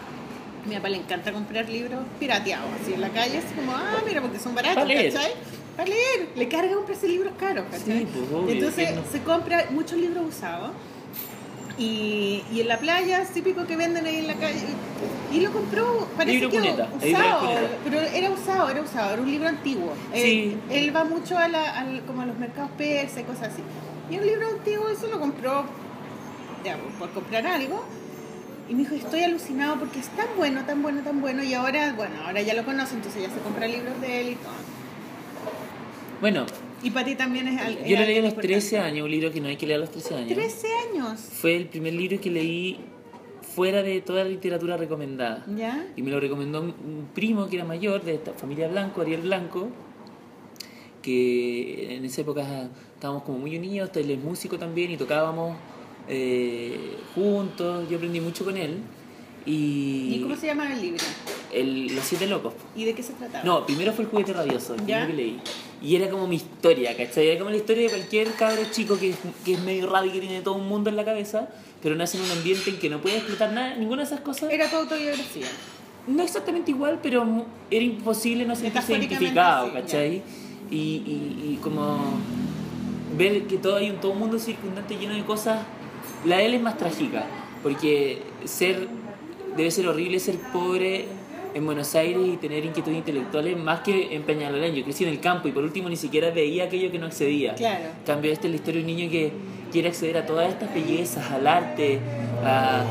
[0.68, 4.22] Mi papá le encanta comprar libros pirateados, así en la calle, así como, ah, mira,
[4.22, 4.84] porque son baratos.
[5.14, 5.32] ¿cachai?
[5.78, 8.00] Para leer, le carga comprarse libros caros, ¿cachai?
[8.00, 9.04] Sí, pues, obvio, Entonces no.
[9.12, 10.72] se compra muchos libros usados
[11.78, 14.66] y, y en la playa es típico que venden ahí en la calle.
[15.32, 17.50] Y lo compró parece Libro que cuneta, usado
[17.84, 19.94] pero era usado era usado era un libro antiguo.
[20.14, 20.58] Sí.
[20.70, 23.62] él, él va mucho a la, al- como a los mercados persas y cosas así.
[24.10, 25.66] Y un libro antiguo se lo compró
[26.66, 27.84] ya, por comprar algo.
[28.70, 31.94] Y me dijo estoy alucinado porque es tan bueno tan bueno tan bueno y ahora
[31.96, 34.52] bueno ahora ya lo conoce entonces ya se compra libros de él y todo
[36.22, 36.46] Bueno,
[36.84, 38.78] y para ti también es yo lo leí a los 13 importante.
[38.80, 40.34] años, un libro que no hay que leer a los 13 años.
[40.34, 42.80] 13 años Fue el primer libro que leí
[43.56, 45.44] fuera de toda la literatura recomendada.
[45.56, 45.88] ¿ya?
[45.96, 49.70] Y me lo recomendó un- primo que era mayor, de esta familia Blanco, Ariel Blanco,
[51.02, 55.58] que en esa época estábamos como muy unidos, él es músico también y tocábamos
[56.10, 58.78] eh, juntos, yo aprendí mucho con él.
[59.46, 61.04] Y, ¿Y cómo se llama el libro?
[61.54, 62.54] el- Los Siete Locos.
[62.76, 63.44] ¿Y de qué se trataba?
[63.44, 65.06] No, primero fue el juguete rabioso, el ¿Ya?
[65.08, 65.40] que leí.
[65.82, 67.28] Y era como mi historia, ¿cachai?
[67.28, 70.12] Era como la historia de cualquier cabro chico que es, que es medio raro y
[70.12, 71.50] que tiene todo un mundo en la cabeza,
[71.84, 74.52] pero nace en un ambiente en que no puede explotar nada, ninguna de esas cosas.
[74.52, 75.46] Era tu autobiografía.
[76.08, 80.24] No exactamente igual, pero era imposible no sentirse identificado, sí, ¿cachai?
[80.72, 82.00] Y, y, y como
[83.18, 85.60] ver que todo hay un todo un mundo circundante lleno de cosas.
[86.26, 87.26] La de él es más trágica,
[87.62, 88.88] porque ser
[89.56, 91.06] debe ser horrible ser pobre
[91.58, 94.76] en Buenos Aires y tener inquietudes intelectuales más que en Peñalolén.
[94.76, 97.56] Yo crecí en el campo y por último ni siquiera veía aquello que no accedía.
[97.56, 97.86] Claro.
[98.06, 99.32] Cambio, esta es la historia de un niño que
[99.72, 102.00] quiere acceder a todas estas bellezas, al arte,
[102.44, 102.86] a,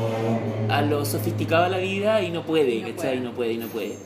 [0.69, 2.95] a lo sofisticado de la vida y no puede, Y no ¿cachai?
[2.95, 3.15] puede.
[3.15, 3.97] Y no puede, y no puede.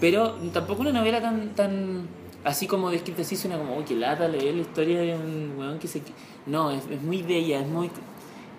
[0.00, 2.06] Pero tampoco una novela tan, tan
[2.44, 5.78] así como descrita así, suena como, uy, qué lata leer la historia de un weón
[5.78, 6.02] que se...
[6.46, 7.90] No, es, es muy bella, es muy...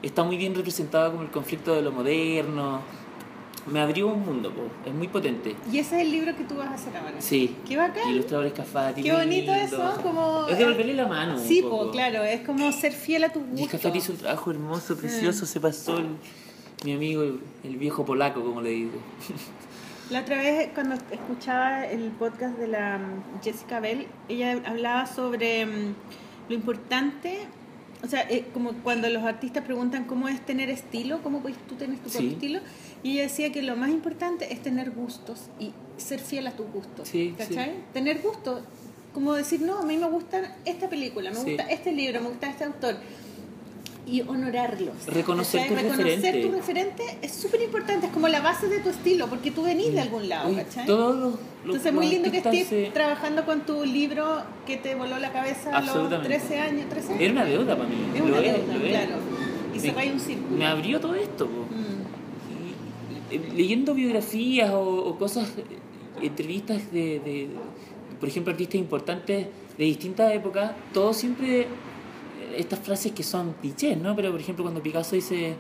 [0.02, 2.82] Está muy bien representada como el conflicto de lo moderno.
[3.68, 4.62] Me abrió un mundo, po.
[4.88, 5.56] es muy potente.
[5.72, 7.20] Y ese es el libro que tú vas a hacer ahora.
[7.20, 7.56] Sí.
[7.68, 8.10] Qué bacán.
[8.10, 9.02] Ilustradores Cafati.
[9.02, 9.54] Qué bonito lindo.
[9.56, 10.48] eso, como...
[10.48, 11.34] Es devolverle la mano.
[11.36, 11.86] un Sí, poco.
[11.88, 13.70] po, claro, es como ser fiel a tus Y gustos.
[13.82, 16.16] Cafati hizo un trabajo hermoso, precioso, se pasó el-
[16.84, 18.92] mi amigo, el, el viejo polaco, como le digo.
[20.12, 25.66] La otra vez cuando escuchaba el podcast de la mm, Jessica Bell, ella hablaba sobre
[25.66, 25.96] mm,
[26.50, 27.40] lo importante,
[28.04, 31.74] O sea, eh, como cuando los artistas preguntan cómo es tener estilo, cómo puedes tú
[31.74, 32.34] tener tu propio Sí.
[32.36, 32.60] estilo,
[33.06, 36.66] y ella decía que lo más importante es tener gustos y ser fiel a tus
[36.72, 37.08] gustos.
[37.08, 37.66] Sí, ¿Cachai?
[37.70, 37.72] sí.
[37.94, 38.62] Tener gustos,
[39.14, 41.44] como decir, no, a mí me gusta esta película, me Sí.
[41.52, 42.96] gusta este libro, me gusta este autor.
[44.08, 45.06] Y honorarlos.
[45.08, 46.46] Reconocer tus Reconocer referentes.
[46.46, 49.94] tu referente es súper importante, es como la base de tu estilo, porque tú venís
[49.94, 50.86] de algún lado, Oye, ¿cachai?
[50.86, 54.78] todos los, los- Entonces es muy lindo que estés se- trabajando con tu libro que
[54.78, 56.28] te voló la cabeza a los Absolutamente.
[56.38, 56.90] 13 años.
[56.90, 57.22] 13 años.
[57.22, 57.96] Era una deuda para mí.
[58.14, 58.90] Es lo una es, deuda, es.
[58.90, 59.16] claro.
[59.74, 60.58] Y Me- cerráis un círculo.
[60.58, 61.48] Me abrió todo esto.
[61.48, 61.62] po.
[61.76, 61.95] Mm.
[63.32, 65.64] Eh, leyendo biografías o, o cosas, eh,
[66.26, 67.50] entrevistas de, de,
[68.20, 69.48] por ejemplo, artistas importantes
[69.78, 71.68] de distintas épocas, todo siempre, eh,
[72.58, 74.16] estas frases que son clichés, ¿no?
[74.16, 75.56] Pero, por ejemplo, cuando Picasso dice,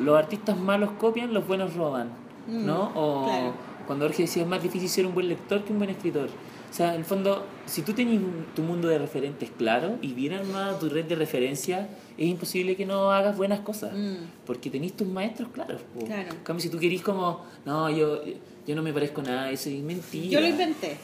[0.00, 2.10] los artistas malos copian, los buenos roban,
[2.46, 2.90] Mm, ¿no?
[2.96, 3.52] O claro.
[3.86, 6.28] cuando Jorge decía, es más difícil ser un buen lector que un buen escritor.
[6.72, 8.18] O sea, en el fondo, si tú tenés
[8.56, 11.86] tu mundo de referentes claro y bien armada tu red de referencia,
[12.16, 13.92] es imposible que no hagas buenas cosas.
[13.94, 14.14] Mm.
[14.46, 15.82] Porque tenéis tus maestros claros.
[15.94, 16.06] po.
[16.06, 16.30] Claro.
[16.30, 18.22] En cambio, si tú querís como, no, yo,
[18.66, 20.28] yo no me parezco a nada, eso es mentira.
[20.30, 20.96] Yo lo inventé.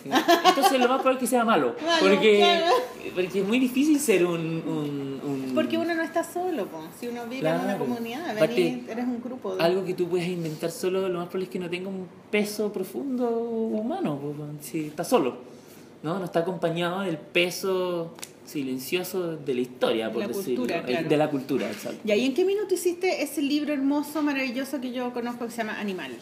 [0.46, 1.76] Entonces lo más probable es que sea malo.
[1.84, 2.74] Malo, porque, claro.
[3.14, 4.40] porque es muy difícil ser un...
[4.40, 6.80] un, un- Porque uno no está solo, po.
[6.98, 7.78] si uno vive en una Claro.
[7.80, 9.54] comunidad, venís, eres un grupo.
[9.56, 12.06] de- Algo que tú puedes inventar solo, lo más probable es que no tenga un
[12.30, 15.57] peso profundo humano, po, si está solo.
[16.02, 16.18] ¿No?
[16.18, 18.14] no está acompañado del peso
[18.44, 20.62] silencioso de la historia, por La decirlo.
[20.62, 21.08] cultura, Eh, claro.
[21.08, 21.98] De la cultura, exacto.
[22.04, 25.58] ¿Y ahí en qué minuto hiciste ese libro hermoso, maravilloso que yo conozco que se
[25.58, 26.12] llama Animal?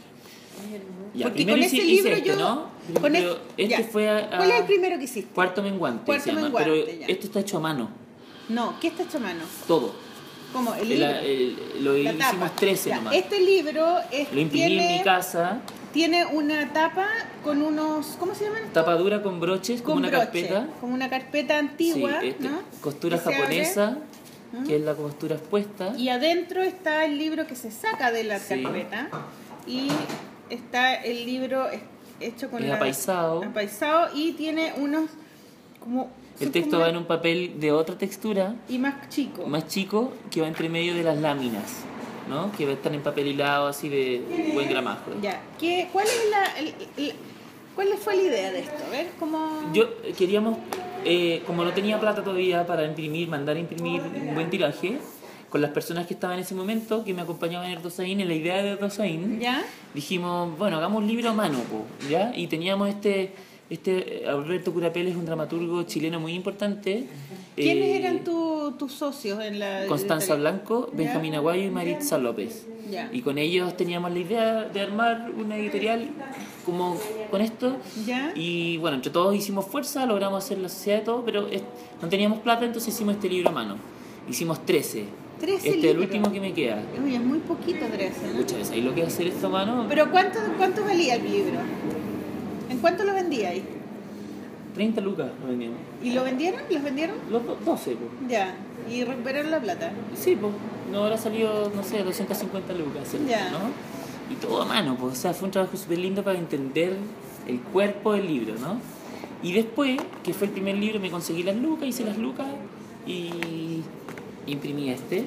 [1.14, 2.68] Ya, Porque con ese libro este, yo- ¿no?
[3.00, 3.24] con es-
[3.56, 3.84] este ya.
[3.84, 5.30] fue a, a- ¿Cuál es el primero que hiciste?
[5.34, 6.42] Cuarto menguante, Cuarto se llama.
[6.42, 7.06] menguante, pero ya.
[7.06, 7.90] esto está hecho a mano,
[8.48, 9.42] No, ¿qué está hecho a mano?
[9.68, 9.92] todo.
[10.52, 11.06] Como el El- libro.
[11.18, 12.50] el- lo la hicimos tapa.
[12.56, 13.14] 13 Ya, nomás.
[13.14, 15.60] Este libro es, Lo imprimí tiene, en mi casa,
[15.96, 17.06] tiene una tapa
[17.42, 18.16] con unos.
[18.20, 18.58] ¿Cómo se llaman?
[18.58, 18.74] estos?
[18.74, 20.66] tapa dura con broches, como Con una broche, carpeta.
[20.78, 22.58] Como una carpeta antigua, Sí, este, ¿no?
[22.82, 23.96] costura japonesa,
[24.66, 25.94] que es la costura expuesta.
[25.96, 28.62] Y adentro está el libro que se saca de la Sí.
[28.62, 29.08] carpeta.
[29.66, 29.88] Y
[30.50, 31.66] está el libro
[32.20, 33.42] hecho con Es la- apaisado.
[33.42, 35.08] apaisado y tiene unos
[35.80, 36.10] como
[36.40, 39.46] El texto como va en un papel de otra textura, y más chico.
[39.46, 41.84] más chico, que va entre medio de las láminas,
[42.28, 42.52] ¿no?
[42.52, 45.02] Que estar en papel hilado así de buen gramaje.
[45.22, 45.40] Ya.
[45.58, 47.14] ¿Qué, ¿Cuál es la, el- el-
[47.74, 48.84] cuál fue la idea de esto?
[48.86, 50.58] A ver, cómo Yo eh, queríamos,
[51.04, 54.98] eh, como no tenía plata todavía para imprimir, mandar a imprimir un buen tiraje,
[55.50, 58.34] con las personas que estaban en ese momento, que me acompañaban en Erdosain, en la
[58.34, 59.64] idea de Erdosain, ¿Ya?
[59.94, 62.32] dijimos, bueno, hagamos un libro a mano, po, ¿ya?
[62.34, 63.30] Y teníamos este,
[63.70, 67.06] este eh, Alberto Curapel es un dramaturgo chileno muy importante.
[67.56, 70.34] ¿Quiénes eh, eran tu- tus socios en la Constanza?
[70.34, 70.90] Blanco.
[70.92, 72.66] Benjamín Aguayo y Maritza López.
[72.90, 73.08] Ya.
[73.12, 76.08] Y con ellos teníamos la idea de armar una editorial
[76.64, 76.96] como
[77.30, 77.76] con esto.
[78.06, 78.32] ¿Ya?
[78.36, 81.48] Y bueno, entre todos hicimos fuerza, logramos hacer la sociedad y todo, pero
[82.02, 83.76] no teníamos plata, entonces hicimos este libro a mano.
[84.28, 85.04] Hicimos 13.
[85.40, 86.82] 13 este es el último que me queda.
[87.04, 88.38] Uy, es muy poquito 13, ¿no?
[88.38, 91.58] Muchas veces, ahí lo que hacer esto a mano, Pero ¿cuánto, ¿cuánto valía el libro?
[92.70, 93.62] ¿En cuánto lo vendíais?
[94.76, 95.78] 30 lucas lo vendíamos.
[96.02, 96.60] ¿Y lo vendieron?
[96.70, 97.16] ¿Los vendieron?
[97.30, 98.30] Los do- 12, pues.
[98.30, 98.54] Ya.
[98.88, 99.90] ¿Y recuperaron la plata?
[100.14, 100.52] Sí, pues.
[100.92, 103.28] No habrá salido, no sé, 250 lucas, ¿cierto?
[103.28, 103.50] Ya.
[103.50, 103.58] ¿no?
[104.30, 105.14] Y todo a mano, pues.
[105.14, 106.94] O sea, fue un trabajo súper lindo para entender
[107.48, 108.78] el cuerpo del libro, ¿no?
[109.42, 112.46] Y después, que fue el primer libro, me conseguí las lucas, hice las lucas
[113.06, 113.82] y
[114.46, 115.24] imprimí este.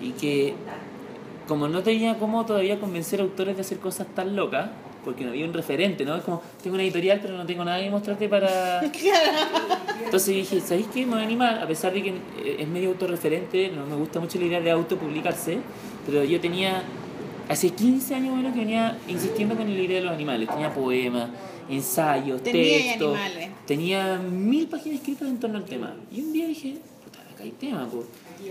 [0.00, 0.54] Y que,
[1.48, 4.70] como no tenía cómo todavía convencer a autores de hacer cosas tan locas,
[5.04, 6.16] porque no había un referente, ¿no?
[6.16, 8.80] Es como, tengo una editorial, pero no tengo nada que mostrarte para...
[10.04, 11.06] Entonces dije, ¿sabéis qué?
[11.06, 14.20] Me voy a animar, a pesar de que eh, es medio autorreferente, no me gusta
[14.20, 15.58] mucho la idea de autopublicarse,
[16.06, 16.82] pero yo tenía,
[17.48, 21.30] hace 15 años bueno que venía insistiendo con la idea de los animales, tenía poemas,
[21.68, 23.50] ensayos, Tenía textos, animales.
[23.66, 25.94] tenía mil páginas escritas en torno al tema.
[26.10, 28.04] Y un día dije, puta, acá hay tema, po.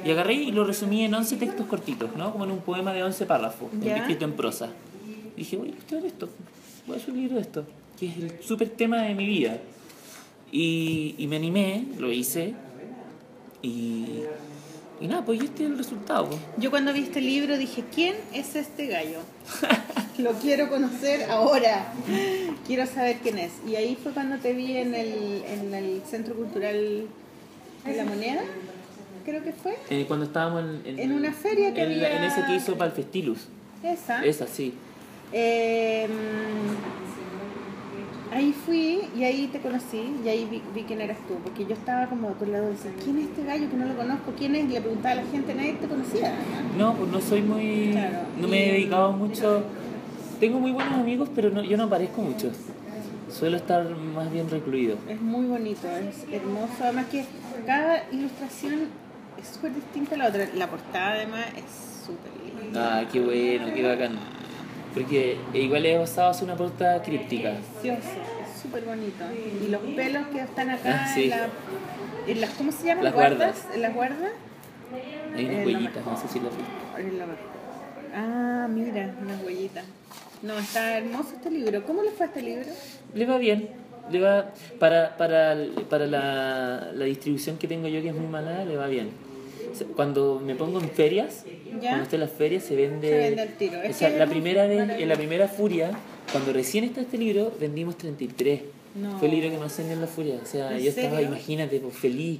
[0.05, 2.31] Y agarré y lo resumí en 11 textos cortitos, ¿no?
[2.31, 4.69] Como en un poema de 11 párrafos, escrito en prosa.
[5.41, 6.29] Dije, voy a ilustrar esto,
[6.85, 7.65] voy a hacer un libro de esto,
[7.99, 9.57] que es el súper tema de mi vida.
[10.51, 12.53] Y, y me animé, lo hice.
[13.61, 14.05] Y,
[14.99, 16.27] y nada, pues este es el resultado.
[16.29, 16.39] pues.
[16.57, 19.19] Yo cuando vi este libro dije, ¿quién es este gallo?
[20.17, 21.93] Lo quiero conocer ahora.
[22.67, 23.51] Quiero saber quién es.
[23.67, 27.07] Y ahí fue cuando te vi en el, en el Centro Cultural
[27.85, 28.43] de la Moneda,
[29.25, 29.75] creo que fue.
[29.89, 32.91] Eh, cuando estábamos en, En una feria que en, había- en ese que hizo para
[32.91, 33.39] el Festilus.
[33.83, 34.23] Esa.
[34.23, 34.73] Esa, sí.
[35.33, 36.07] Eh,
[38.31, 41.73] ahí fui y ahí te conocí y ahí vi, vi quién eras tú, porque yo
[41.73, 44.33] estaba como lado de decir, ¿quién es este gallo que no lo conozco?
[44.37, 44.69] ¿Quién es?
[44.69, 46.33] Le preguntaba a la gente, nadie te conocía.
[46.77, 46.93] ¿no?
[46.95, 47.91] Pues no soy muy...
[47.91, 49.63] Claro, No me he dedicado mucho...
[50.39, 52.51] Tengo muy buenos amigos, pero no, yo no aparezco mucho.
[53.31, 54.97] Suelo estar más bien recluido.
[55.07, 56.73] Es muy bonito, es hermoso.
[56.81, 57.25] Además que
[57.67, 58.87] cada ilustración
[59.39, 60.47] es súper distinta a la otra.
[60.55, 62.31] La portada además es súper
[62.63, 62.97] linda.
[62.97, 64.40] Ah, qué bueno, qué bacán.
[64.93, 67.53] Porque igual es basado en una portada críptica.
[67.81, 69.23] Precioso, es súper bonito.
[69.63, 71.23] Y los pelos que están acá Ah, sí.
[71.23, 71.47] en, la,
[72.27, 73.03] en las, ¿cómo se llaman?
[73.05, 73.37] Las ¿Guardas?
[73.39, 73.75] guardas.
[73.75, 74.31] En las guardas.
[75.35, 77.37] Hay unas Eh, huellitas, no sé si lo mejor.
[78.13, 79.85] Ah, mira, unas huellitas.
[80.41, 81.83] No, está hermoso este libro.
[81.85, 82.65] ¿Cómo le fue a este libro?
[83.13, 83.69] Le va bien.
[84.09, 85.55] Le va, para para,
[85.89, 89.11] para la, la distribución que tengo yo, que es muy mala, le va bien.
[89.95, 91.43] Cuando me pongo en ferias,
[91.81, 91.89] ¿Ya?
[91.89, 93.09] cuando estoy en las ferias, se vende.
[93.09, 93.81] Se vende al tiro.
[93.81, 95.91] Es O sea, la primera vez, en la primera Furia,
[96.31, 98.61] cuando recién está este libro, vendimos 33.
[98.95, 99.17] No.
[99.19, 100.35] Fue el libro que más vendió en la Furia.
[100.43, 101.27] O sea, ¿En yo estaba, serio?
[101.29, 102.39] imagínate, pues feliz.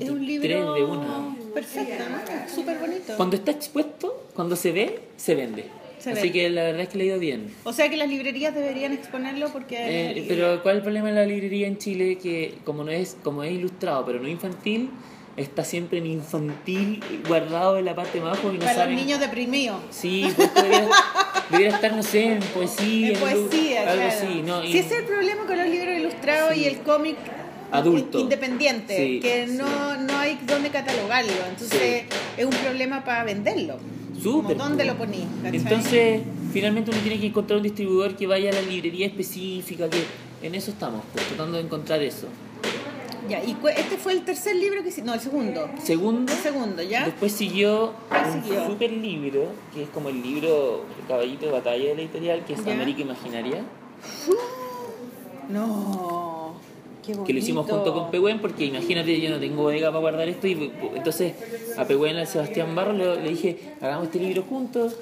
[0.00, 1.36] Es un 33 libro de una.
[1.54, 2.54] perfecto, ¿no?
[2.54, 3.12] Súper bonito.
[3.16, 5.66] Cuando está expuesto, cuando se ve, se vende.
[5.98, 6.32] Se Así vende.
[6.32, 7.54] que la verdad es que le ha ido bien.
[7.64, 9.76] O sea que las librerías deberían exponerlo porque...
[9.78, 12.18] Eh, pero ¿cuál es el problema de la librería en Chile?
[12.18, 14.90] Que como no es, como es ilustrado, pero no infantil,
[15.36, 18.94] está siempre en infantil guardado en la parte de abajo y no para saben.
[18.94, 19.80] los niños deprimidos.
[19.90, 20.88] Sí, pues debería,
[21.50, 24.12] debería estar, no sé, en poesía, En poesía, algo claro.
[24.16, 24.42] así.
[24.42, 26.60] No, Sí, Y- ese es el problema con los libros ilustrados Sí.
[26.60, 27.16] y el cómic
[27.72, 28.18] Adulto.
[28.18, 29.54] in- independiente, Sí, que sí.
[29.56, 31.32] no, no hay dónde catalogarlo.
[31.48, 32.04] Entonces
[32.36, 33.78] es un problema para venderlo.
[34.22, 34.86] Súper, Como, ¿Dónde pues.
[34.86, 35.24] lo ponís?
[35.42, 40.04] Entonces, finalmente uno tiene que encontrar un distribuidor que vaya a la librería específica, que
[40.46, 42.28] en eso estamos, pues, tratando de encontrar eso.
[43.28, 45.02] Ya, y este fue el tercer libro que...
[45.02, 45.68] No, el segundo.
[45.82, 47.06] Segundo, El segundo, ¿ya?
[47.06, 48.66] Después siguió ¿Cuál un siguió?
[48.66, 52.52] super libro, que es como el libro el Caballito de Batalla de la editorial, que
[52.52, 52.72] es ¿Ya?
[52.74, 53.64] América Imaginaria,
[55.48, 56.54] No.
[57.02, 57.26] Qué bonito.
[57.26, 60.46] que lo hicimos junto con Pehuen, porque imagínate, yo no tengo bodega para guardar esto,
[60.46, 61.34] y entonces
[61.76, 64.96] a Pehuen, al Sebastián Barro, le, le dije, hagamos este libro juntos,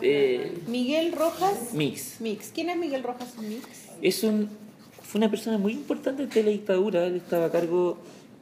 [0.00, 2.18] eh, Miguel Rojas Mix.
[2.20, 2.50] Mix.
[2.54, 3.62] ¿Quién es Miguel Rojas Mix?
[4.00, 4.48] Es un,
[5.14, 7.98] fue una persona muy importante de la dictadura, él estaba a cargo,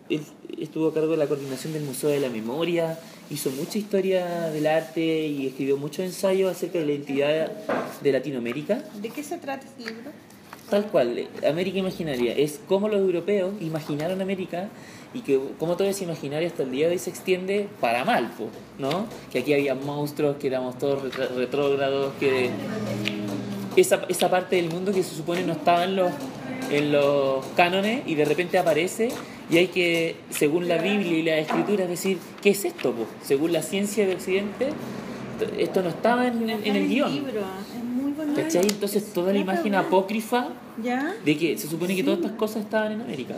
[0.09, 0.23] él
[0.59, 4.67] estuvo a cargo de la coordinación del Museo de la Memoria, hizo mucha historia del
[4.67, 7.53] arte y escribió muchos ensayos acerca de la identidad
[8.01, 8.83] de Latinoamérica.
[9.03, 10.13] ¿De qué se trata este libro?
[10.71, 14.71] Tal cual, eh, América Imaginaria es cómo los europeos imaginaron América
[15.13, 18.31] y que cómo todo ese imaginario hasta el día de hoy se extiende para mal,
[18.79, 19.09] ¿no?
[19.31, 21.03] Que aquí había monstruos, que éramos todos
[21.37, 22.49] retrógrados, que
[23.77, 26.11] esa, esa parte del mundo que se supone no estaba en los,
[26.71, 29.09] en los cánones y de repente aparece
[29.51, 32.93] y hay que, según la Biblia y la Escritura, decir, ¿qué es esto?
[32.93, 33.07] po?
[33.23, 34.69] Según la ciencia de Occidente,
[35.59, 37.13] esto no estaba en, en- en el guion.
[38.37, 38.63] ¿Cachai?
[38.69, 40.49] Entonces toda la imagen apócrifa
[41.25, 43.35] de que se supone que todas estas cosas estaban en América.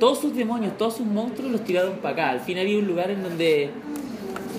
[0.00, 2.30] Todos sus demonios, todos sus monstruos los tiraron para acá.
[2.30, 3.70] Al fin había un lugar en donde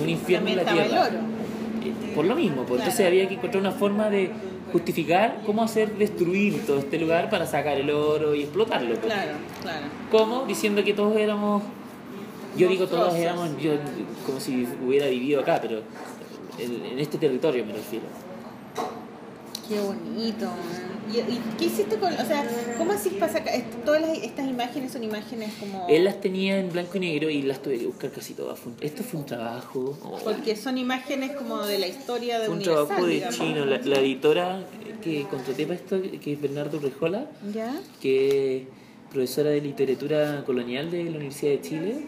[0.02, 1.08] un infierno en la tierra.
[1.10, 4.30] Eh, Por lo mismo, pues, entonces había que encontrar una forma de
[4.76, 8.90] justificar cómo hacer destruir todo este lugar para sacar el oro y explotarlo.
[8.96, 9.06] pues.
[9.06, 9.32] Claro,
[9.62, 9.86] claro.
[10.12, 10.46] ¿Cómo?
[10.46, 11.64] Diciendo que todos éramos.
[12.58, 13.72] Yo digo todos éramos, yo,
[14.26, 15.82] como si hubiera vivido acá, pero
[16.60, 18.06] en, en este territorio me refiero.
[19.68, 20.46] Qué bonito.
[20.46, 20.96] man.
[21.14, 22.12] ¿Y, y qué hiciste con.?
[22.14, 22.44] O sea,
[22.78, 23.52] ¿cómo así pasa acá?
[23.54, 25.86] Est- Todas las- estas imágenes son imágenes como.
[25.88, 28.60] Él las tenía en blanco y negro y las tuve que buscar casi todas.
[28.82, 29.98] Esto fue un trabajo.
[30.04, 32.86] oh, Porque son imágenes como de la historia de un Universal.
[32.88, 33.38] trabajo de digamos.
[33.38, 33.66] chino.
[33.66, 34.66] La, la editora
[35.04, 37.72] que contraté para esto, que es Bernardo Rejola, ¿Ya?
[38.02, 38.64] que es
[39.12, 42.08] profesora de literatura colonial de la Universidad de Chile,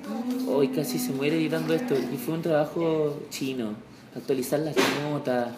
[0.49, 1.93] hoy casi se muere editando esto.
[1.95, 3.75] Y fue un trabajo chino.
[4.15, 5.49] Actualizar las notas.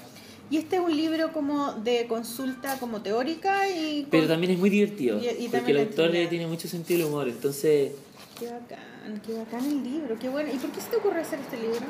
[0.52, 4.02] Y este es un libro como de consulta como teórica y...
[4.02, 5.20] con- Pero también es muy divertido.
[5.20, 6.30] Y- porque el autor enseñanza.
[6.30, 7.28] tiene mucho sentido del humor.
[7.30, 7.92] Entonces,
[8.40, 10.50] Qué bacán, qué bacán el libro, qué bueno.
[10.54, 11.82] ¿Y por qué se te ocurre hacer este libro?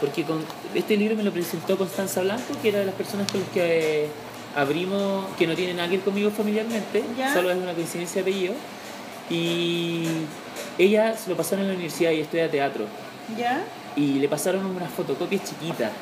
[0.00, 0.42] Porque con
[0.74, 4.04] este libro me lo presentó Constanza Blanco, que era de las personas con las que
[4.04, 4.08] eh,
[4.56, 7.34] abrimos, que no tiene nada que ver conmigo familiarmente, ¿Ya?
[7.34, 8.54] solo es una coincidencia de apellido.
[9.28, 10.04] Y
[10.78, 12.86] ella se lo pasaron en la universidad y estudia teatro.
[13.38, 13.62] ¿Ya?
[13.94, 15.92] Y le pasaron unas fotocopias chiquitas.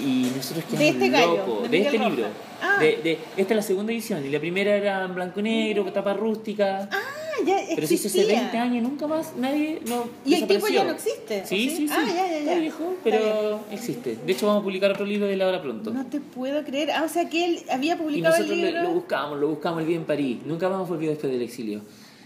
[0.00, 2.26] Y nosotros De quedamos este gallo, de de, Miguel este libro.
[2.62, 2.76] Ah.
[2.80, 4.24] De, de- esta es la segunda edición.
[4.24, 6.88] Y la primera era en blanco y negro, tapa rústica.
[6.90, 6.98] Ah,
[7.46, 8.22] ya Pero si existía.
[8.24, 11.70] hace 20 años nunca más nadie no Y el tipo ya no existe, ¿o Sí,
[11.70, 11.76] sí?
[11.76, 11.94] sí, sí.
[11.96, 12.38] Ah, ya, ya, ya.
[12.40, 14.18] Está viejo, Está pero existe.
[14.26, 15.90] De hecho vamos a publicar otro libro de él ahora pronto.
[15.90, 16.90] No te puedo creer.
[16.90, 18.82] Ah, o sea que él había y publicado nosotros el libro.
[18.82, 20.38] lo buscamos, lo buscamos, él vive en París.
[20.44, 21.80] Nunca más volvió después del exilio.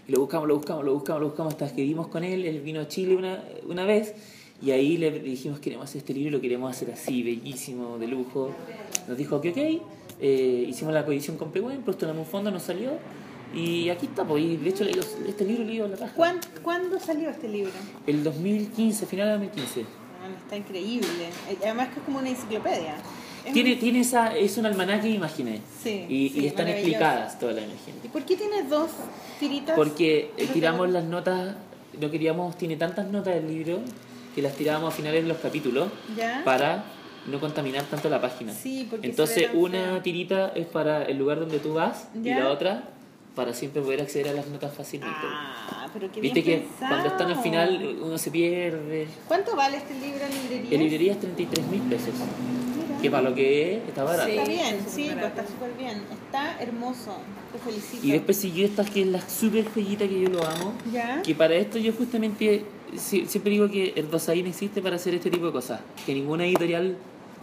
[0.08, 2.44] Y lo buscamos, lo buscamos, lo buscamos, lo buscamos hasta que vimos con él.
[2.44, 4.14] Él vino a Chile una, una vez
[4.62, 8.50] y ahí le dijimos queremos hacer este libro lo queremos hacer así, bellísimo, de lujo.
[9.08, 9.82] Nos dijo que ok,
[10.20, 12.92] eh, hicimos la coedición con Pehuen, postulamos un fondo, nos salió
[13.54, 14.24] y aquí está.
[14.24, 16.14] Pues, y de hecho este libro leído la raja.
[16.14, 17.72] ¿Cuán- ¿Cuándo salió este libro?
[18.06, 19.80] El 2015, final de 2015.
[19.82, 21.08] Ah, está increíble.
[21.50, 22.96] Eh, Además que es como una enciclopedia.
[23.44, 25.60] Es Tiene, muy- tiene esa, es un almanaque de imágenes.
[25.82, 28.04] Sí, y, sí, y están explicadas todas las imágenes.
[28.04, 28.88] ¿Y por qué tiene dos
[29.38, 29.76] tiritas?
[29.76, 31.54] Porque eh, tiramos las notas
[32.00, 33.80] no queríamos, tiene tantas notas del libro
[34.34, 36.42] que las tirábamos a finales de los capítulos ¿Ya?
[36.44, 36.84] para
[37.30, 38.52] no contaminar tanto la página.
[38.52, 40.02] Sí, porque Entonces una feo.
[40.02, 42.36] tirita es para el lugar donde tú vas ¿Ya?
[42.36, 42.88] y la otra
[43.34, 45.18] para siempre poder acceder a las notas fácilmente.
[45.22, 49.08] Ah, pero qué Viste bien que cuando están al final uno se pierde.
[49.26, 50.74] ¿Cuánto vale este libro en librería?
[50.74, 52.14] En librería es 33 mil pesos.
[52.14, 53.00] Mira.
[53.02, 54.30] Que para lo que es, está barato.
[54.30, 54.38] Sí.
[54.38, 55.40] Está bien, sí, pues barato.
[55.40, 56.02] está súper bien.
[56.12, 57.16] Está hermoso.
[57.52, 58.06] Te felicito.
[58.06, 60.72] Y después siguió esta que es la super joyita que yo lo amo.
[60.92, 61.20] ¿Ya?
[61.22, 62.64] Que para esto yo justamente
[62.98, 65.80] siempre digo que el Dosaín existe para hacer este tipo de cosas.
[66.06, 66.96] Que ninguna editorial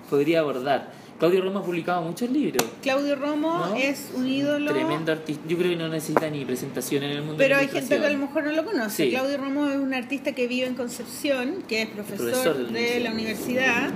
[0.10, 0.91] podría abordar.
[1.19, 2.68] Claudio Roma ha publicado muchos libros.
[2.82, 3.76] Claudio Romo ¿No?
[3.76, 4.72] es un ídolo.
[4.73, 5.44] Tremendo artista.
[5.48, 7.99] Yo creo que no necesita ni presentación en el mundo Pero de hay la gente
[7.99, 9.03] que a lo mejor no lo conoce.
[9.03, 9.10] Sí.
[9.11, 12.80] Claudio Romo es un artista que vive en Concepción, que es profesor, Profesor de la
[12.80, 13.90] de la universidad.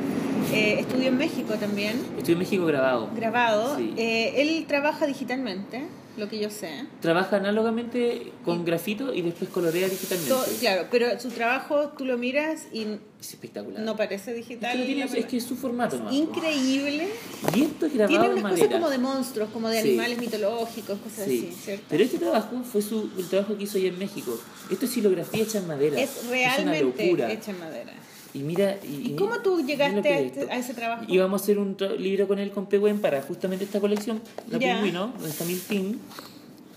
[0.53, 3.09] Eh, estudió en México también, Estoy en México grabado.
[3.15, 3.75] grabado.
[3.77, 3.95] Sí.
[3.97, 5.81] Eh, él trabaja digitalmente,
[6.17, 6.85] lo que yo sé.
[7.01, 10.33] Trabaja análogamente con grafito y después colorea digitalmente.
[10.59, 12.83] Claro, pero su trabajo tú lo miras y
[13.19, 13.81] Es espectacular.
[13.83, 14.71] no parece es, digital.
[14.73, 16.13] que lo tiene- es que es su formato nomás.
[16.13, 17.07] Increíble.
[17.55, 19.87] Y esto es grabado Tiene en unas cosas como de monstruos, como de Sí.
[19.89, 21.47] animales mitológicos, cosas Sí.
[21.51, 21.85] así, ¿cierto?
[21.89, 24.37] Pero este trabajo fue su, el trabajo que hizo allá en México.
[24.71, 25.99] Esto es silografía hecha en madera.
[25.99, 27.31] Es realmente una locura.
[27.31, 27.93] hecha en madera.
[28.35, 28.77] Y mira.
[28.83, 31.05] ¿Y, ¿Y cómo tú llegaste lo a, es este- a ese trabajo?
[31.07, 34.75] Íbamos a hacer un libro con él, con Pehuen, para justamente esta colección, La Ya.
[34.75, 35.99] Pingüino, donde está Miltín.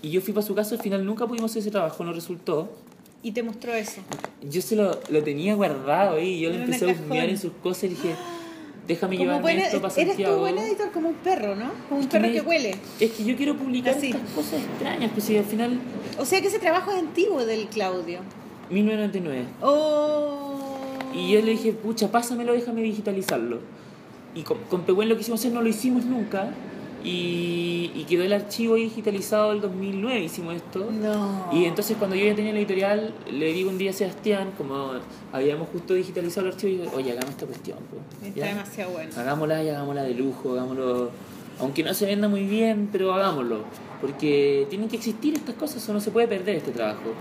[0.01, 2.71] Y yo fui para su casa, al final nunca pudimos hacer ese trabajo, no resultó.
[3.21, 3.99] Y te mostró eso.
[4.49, 7.83] Yo se lo, lo tenía guardado ahí, yo En empecé a husmear en sus cosas
[7.83, 8.15] y dije,
[8.87, 10.35] déjame Como llevarme buena- esto para eres Santiago.
[10.35, 11.69] tú buen editor como un perro, ¿no?
[11.89, 12.75] Como un Es que perro me- que huele.
[13.01, 14.11] Es que yo quiero publicar Así.
[14.11, 15.77] estas cosas extrañas, pues si al final,
[16.17, 18.19] O sea que ese trabajo es antiguo del Claudio.
[18.69, 19.45] 1999.
[19.61, 20.48] Oh.
[21.13, 23.59] Y yo le dije, pucha, pásamelo, déjame digitalizarlo.
[24.35, 26.51] Y con, con Pehuen lo que hicimos hacer no lo hicimos nunca.
[27.03, 30.89] Y, y quedó el archivo digitalizado el 2009, hicimos esto.
[30.91, 31.49] No.
[31.53, 34.91] Y entonces cuando yo ya tenía la editorial, le digo un día a Sebastián, como
[35.31, 37.77] habíamos justo digitalizado el archivo, y digo, oye, hagamos esta cuestión.
[37.89, 38.25] po".
[38.25, 39.11] Está demasiado bueno.
[39.15, 41.11] Hagámosla y hagámosla de lujo, hagámoslo,
[41.59, 43.63] aunque no se venda muy bien, pero hagámoslo.
[44.01, 47.13] Porque tienen que existir estas cosas, o no se puede perder este trabajo.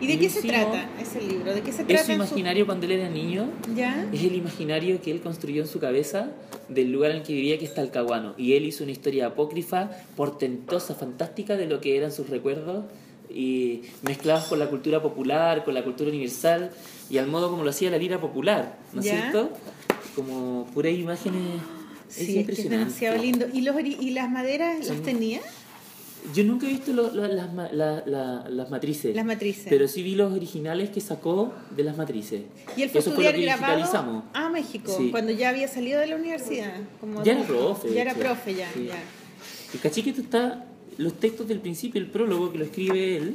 [0.00, 1.54] ¿Y de qué se trata ese libro?
[1.54, 2.04] ¿De qué se Es trata?
[2.04, 4.06] su en su- imaginario cuando él era niño, ¿Ya?
[4.12, 6.30] es el imaginario que él construyó en su cabeza
[6.68, 8.34] del lugar en el que vivía, que es Talcahuano.
[8.36, 12.84] Y él hizo una historia apócrifa, portentosa, fantástica de lo que eran sus recuerdos,
[13.30, 16.70] y mezclados con la cultura popular, con la cultura universal,
[17.10, 19.50] y al modo como lo hacía la lira popular, ¿no es cierto?
[20.14, 21.40] Como puras imágenes.
[22.08, 23.46] Sí, es es, que es demasiado lindo.
[23.52, 25.40] ¿Y, los, y las maderas las Son- tenía?
[26.32, 29.14] Yo nunca he visto lo- lo- las, ma- la- la- las matrices.
[29.14, 29.66] Las matrices.
[29.68, 32.42] Pero sí vi los originales que sacó de las matrices.
[32.76, 34.24] Y él fue Eso fue lo que digitalizamos.
[34.32, 35.10] a México, Sí.
[35.10, 36.72] cuando ya había salido de la universidad.
[37.00, 38.86] Como Ya era profe, Ya era profe, ya, Sí.
[38.86, 39.02] ya.
[39.74, 40.64] Y caché que esto está,
[40.96, 43.34] los textos del principio, el prólogo que lo escribe él,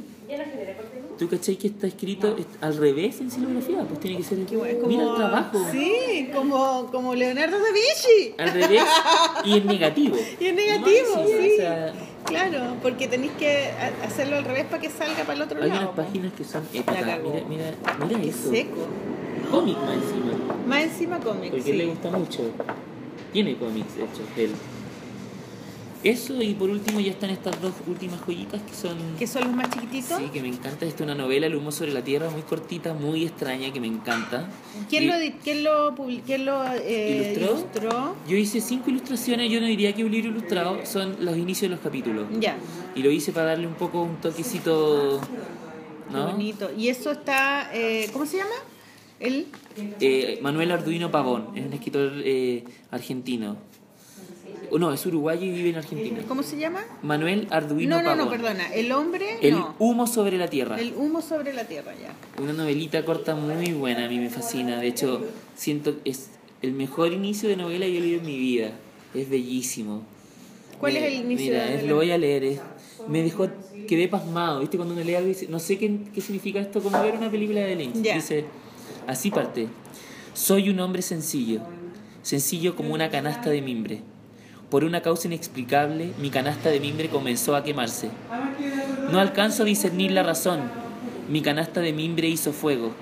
[1.20, 4.56] tú caché que está escrito es- al revés en silografía, pues tiene que ser, Qué
[4.56, 8.34] bueno, mira el como- trabajo, Sí, como, como Leonardo da Vinci.
[8.38, 8.82] al revés
[9.44, 10.16] y en negativo.
[10.40, 11.52] Y en negativo, sí.
[11.52, 11.92] o sea,
[12.24, 15.68] Claro, porque tenéis que ha- hacerlo al revés para que salga para el otro hay
[15.68, 15.80] lado.
[15.82, 16.02] unas po.
[16.02, 17.74] páginas que son épicas, mira, mira,
[18.06, 18.86] mira Qué eso, seco.
[19.50, 20.32] cómic más encima,
[20.66, 21.50] Más encima cómics.
[21.50, 21.72] porque sí.
[21.72, 22.42] le gusta mucho,
[23.32, 24.50] tiene cómics hechos él.
[26.02, 28.96] Eso y por último ya están estas dos últimas joyitas que son...
[29.18, 30.18] Que son los más chiquititos.
[30.18, 30.86] Sí, que me encanta.
[30.86, 33.86] Esta es una novela, El humo sobre la tierra, muy cortita, muy extraña, que me
[33.86, 34.48] encanta.
[34.88, 35.14] ¿Quién Y lo,
[35.44, 35.94] quién lo,
[36.24, 37.58] quién lo eh, ¿Ilustró?
[37.84, 38.16] ilustró?
[38.26, 41.76] Yo hice cinco ilustraciones, yo no diría que un libro ilustrado, son los inicios de
[41.76, 42.26] los capítulos.
[42.40, 42.56] Ya,
[42.94, 45.20] Y lo hice para darle un poco un toquecito...
[46.08, 46.32] qué ¿No?
[46.32, 46.70] bonito.
[46.76, 48.50] Y eso está, eh, ¿cómo se llama?
[49.20, 49.48] El
[50.00, 53.56] Eh, Manuel Arduino Pavón, es un escritor eh, argentino.
[54.78, 56.20] No, es uruguayo y vive en Argentina.
[56.28, 56.80] ¿Cómo se llama?
[57.02, 58.24] Manuel Arduino No, no, Pavón.
[58.26, 58.72] no, perdona.
[58.74, 59.74] El hombre, El no.
[59.78, 60.78] humo sobre la tierra.
[60.80, 62.14] El humo sobre la tierra, ya.
[62.42, 64.78] Una novelita corta muy buena, a mí me fascina.
[64.80, 65.24] De hecho,
[65.56, 66.30] siento que es
[66.62, 68.70] el mejor inicio de novela que yo he leído en mi vida.
[69.14, 70.02] Es bellísimo.
[70.78, 71.88] ¿Cuál Me- es el inicio Mira, de novela?
[71.88, 72.44] lo voy a leer.
[72.44, 72.60] es-
[73.08, 73.48] me dejó,
[73.88, 74.60] quedé pasmado.
[74.60, 74.76] ¿Viste?
[74.76, 77.60] Cuando uno lee algo dice, no sé qué, qué significa esto, como ver una película
[77.60, 78.02] de Lynch.
[78.02, 78.14] Ya.
[78.14, 78.44] Dice,
[79.06, 79.68] así parte.
[80.34, 81.60] Soy un hombre sencillo,
[82.22, 84.02] sencillo como una canasta de mimbre.
[84.70, 88.08] Por una causa inexplicable, mi canasta de mimbre comenzó a quemarse.
[89.10, 90.60] No alcanzo a discernir la razón.
[91.28, 92.92] Mi canasta de mimbre hizo fuego.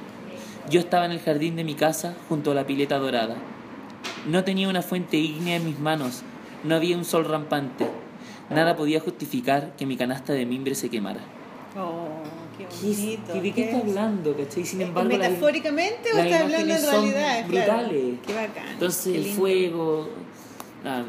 [0.70, 3.36] Yo estaba en el jardín de mi casa junto a la pileta dorada.
[4.27, 6.23] No tenía una fuente ígnea en mis manos.
[6.65, 7.86] No había un sol rampante.
[8.51, 11.20] Nada podía justificar que mi canasta de mimbre se quemara.
[11.78, 12.09] Oh,
[12.57, 13.35] qué ¿Qué bonito.
[13.43, 14.35] ¿De qué está hablando?
[14.36, 14.65] ¿Cachai?
[14.65, 17.47] Sin embargo, las- ¿Metafóricamente o las está hablando en realidad?
[17.47, 17.73] Claro.
[17.77, 18.15] brutales.
[18.27, 18.69] Qué bacán.
[18.73, 20.09] Entonces qué el fuego,
[20.85, 21.05] ah,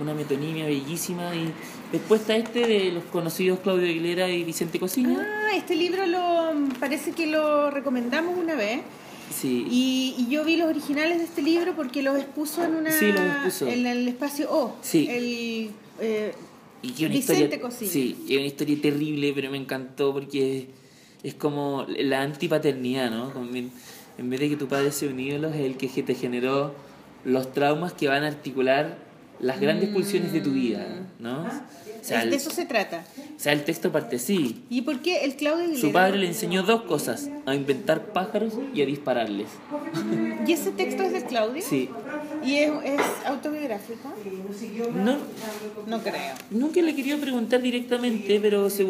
[0.00, 1.52] una metonimia bellísima y
[1.94, 5.24] Después está este de los conocidos Claudio Aguilera y Vicente Cocina.
[5.46, 8.80] Ah, este libro lo parece que lo recomendamos una vez.
[9.32, 9.64] Sí.
[9.70, 13.12] Y, y yo vi los originales de este libro porque los expuso en una Sí,
[13.12, 13.68] los expuso.
[13.68, 14.76] en el espacio O.
[14.82, 15.06] Sí.
[15.08, 16.34] El, eh,
[16.82, 17.90] Y que una Vicente historia, Cocina.
[17.92, 20.66] Sí, y una historia terrible, pero me encantó porque
[21.22, 23.32] es como la antipaternidad, ¿no?
[23.32, 23.70] Como en,
[24.18, 26.74] en vez de que tu padre sea un ídolo, es el que te generó
[27.24, 28.98] los traumas que van a articular
[29.44, 30.86] las grandes pulsiones de tu vida,
[31.18, 31.42] ¿no?
[31.42, 33.04] O sea, de el, eso se trata.
[33.36, 34.62] o sea, el texto parte así.
[34.68, 35.80] ¿Y por qué el Claudio Aguilera?
[35.80, 39.48] Su padre le enseñó dos cosas, a inventar pájaros y a dispararles.
[40.46, 41.62] ¿Y ese texto es de Claudio?
[41.62, 41.88] Sí.
[42.44, 44.12] ¿Y es, es autobiográfico?
[44.94, 45.16] No,
[45.86, 46.34] No creo.
[46.50, 48.84] Nunca le quería preguntar directamente, pero se-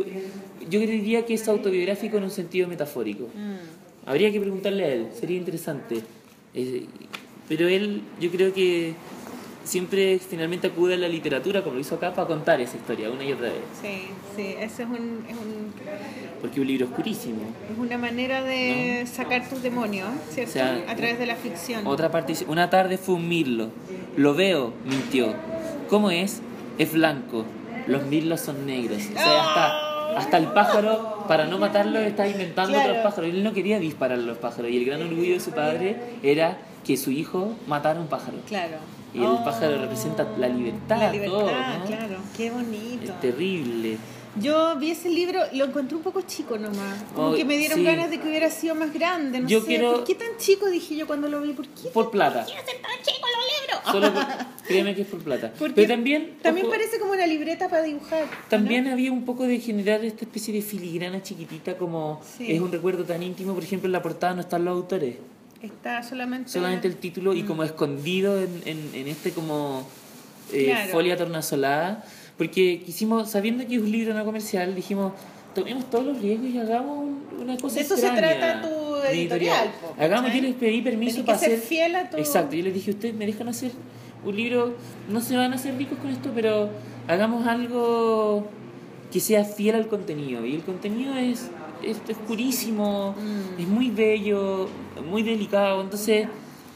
[0.68, 3.24] yo diría que es autobiográfico en un sentido metafórico.
[3.34, 4.08] Mm.
[4.08, 6.00] Habría que preguntarle a él, sería interesante.
[6.54, 6.86] Eh,
[7.48, 8.94] pero él, yo creo que
[9.64, 13.24] siempre finalmente acude a la literatura, como lo hizo acá, para contar esa historia una
[13.24, 13.62] y otra vez.
[13.80, 15.72] Sí, sí, eso es, un, es, un-
[16.40, 17.40] Porque un libro oscurísimo.
[17.72, 20.50] es una manera de sacar tus demonios, ¿cierto?
[20.50, 21.86] O sea, a través de la ficción.
[21.86, 23.68] Otra parte una tarde fue un mirlo.
[24.16, 25.34] Lo veo, mintió.
[25.88, 26.40] ¿Cómo es?
[26.78, 27.44] Es blanco.
[27.86, 28.98] Los mirlos son negros.
[28.98, 32.90] O sea, hasta, hasta el pájaro, para no matarlo, está inventando Claro.
[32.90, 33.30] otros pájaros.
[33.30, 34.70] Él no quería disparar a los pájaros.
[34.70, 38.38] Y el gran orgullo de su padre era que su hijo matara un pájaro.
[38.46, 38.76] Claro.
[39.14, 41.84] Y el Oh, pájaro representa la libertad, La libertad, todo, ¿no?
[41.86, 42.16] claro.
[42.36, 43.12] Qué bonito.
[43.12, 43.96] Es terrible.
[44.40, 47.04] Yo vi ese libro, lo encontré un poco chico nomás.
[47.14, 47.84] Como Oh, que me dieron sí.
[47.84, 49.38] ganas de que hubiera sido más grande.
[49.40, 50.66] No Yo sé, quiero- ¿por qué tan chico?
[50.66, 51.52] Dije yo cuando lo vi.
[51.52, 52.44] ¿Por qué Por plata.
[52.44, 53.92] ser tan chicos los libros?
[53.92, 54.24] Solo por-
[54.66, 55.52] créeme que es por plata.
[55.56, 56.36] Porque Pero también...
[56.42, 58.22] También ojo, parece como una libreta para dibujar.
[58.24, 58.30] ¿no?
[58.50, 62.50] También había un poco de generar esta especie de filigrana chiquitita como Sí.
[62.50, 65.14] es un recuerdo tan íntimo, por ejemplo en la portada no están los autores,
[65.64, 66.50] Está solamente.
[66.50, 69.86] solamente el título y como escondido en, en, en este como
[70.52, 70.92] eh, Claro.
[70.92, 72.04] folia tornasolada,
[72.36, 75.12] porque quisimos, sabiendo que es un libro no comercial, dijimos
[75.54, 79.70] tomemos todos los riesgos y hagamos un- una cosa eso se extraña, trata tu editorial,
[79.80, 80.40] po, Hagamos, ¿cachai?
[80.42, 81.60] yo les pedí permiso Tenés que para ser hacer...
[81.68, 83.70] fiel a tu- Exacto, yo les dije, ustedes me dejan hacer
[84.24, 84.74] un libro,
[85.08, 86.70] no se van a hacer ricos con esto, pero
[87.06, 88.48] hagamos algo
[89.12, 90.44] que sea fiel al contenido.
[90.44, 91.50] Y el contenido es,
[91.86, 93.60] es oscurísimo, Mm.
[93.60, 94.68] es muy bello,
[95.08, 96.28] muy delicado, entonces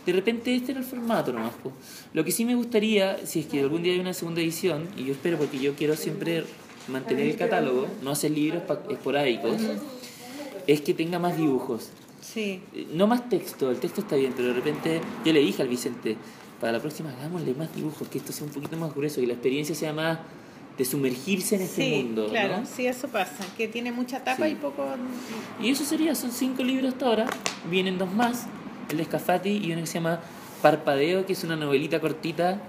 [0.06, 1.52] de repente este era el formato nomás.
[1.62, 1.72] po.
[2.14, 5.04] Lo que sí me gustaría, si es que algún día hay una segunda edición, y
[5.04, 6.44] yo espero porque yo quiero siempre
[6.88, 9.56] mantener el catálogo, no hacer libros esporádicos,
[10.66, 11.90] es que tenga más dibujos.
[12.20, 12.60] Sí.
[12.92, 16.16] No más texto, el texto está bien, pero de repente yo le dije al Vicente,
[16.60, 19.34] para la próxima hagámosle más dibujos, que esto sea un poquito más grueso, que la
[19.34, 20.18] experiencia sea más
[20.78, 22.28] de sumergirse en este Sí, mundo.
[22.30, 22.66] claro, ¿no?
[22.66, 24.52] sí, eso pasa, que tiene mucha tapa Sí.
[24.52, 24.86] y poco...
[25.60, 27.26] Y eso sería, son cinco libros hasta ahora,
[27.68, 28.46] vienen dos más,
[28.88, 30.20] el de Scafati y uno que se llama
[30.62, 32.60] Parpadeo, que es una novelita cortita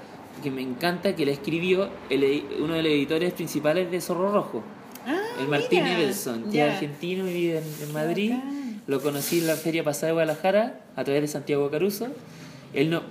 [0.43, 4.63] que me encanta, que la escribió el uno de los editores principales de Zorro Rojo.
[5.05, 8.31] Ah, El Martín mira, Edelson, que es argentino y vive en, en Madrid.
[8.33, 8.81] Bacán.
[8.87, 12.07] Lo conocí en la feria pasada de Guadalajara a través de Santiago Caruso.
[12.73, 13.03] Él no.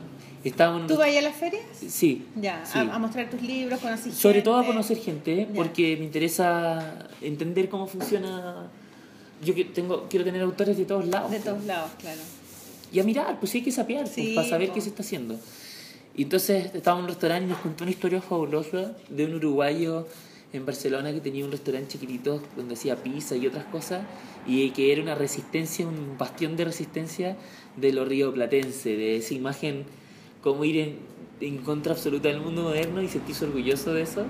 [0.49, 0.87] Estábamos.
[0.87, 1.63] ¿Tú vas a las ferias?
[1.87, 2.27] Sí.
[2.37, 2.79] Ya, sí.
[2.79, 5.55] a, a mostrar tus libros, conocer Sobre todo a conocer gente, Ya.
[5.55, 8.69] porque me interesa entender cómo funciona.
[9.45, 11.31] Yo tengo, quiero tener autores de todos lados.
[11.31, 12.21] De todos lados, claro.
[12.93, 14.75] Y a mirar, pues sí hay que sapear, pues, Sí, para saber po.
[14.75, 15.39] qué se está haciendo.
[16.17, 20.09] Y entonces estábamos en un restaurante y nos contó una historia fabulosa de un uruguayo
[20.53, 24.03] en Barcelona que tenía un restaurante chiquitito donde hacía pizza y otras cosas
[24.47, 27.37] y que era una resistencia, un bastión de resistencia
[27.77, 29.85] de lo rioplatense, de esa imagen
[30.43, 30.99] como ir en,
[31.41, 34.25] en contra absoluta del mundo moderno y sentirse orgulloso de eso.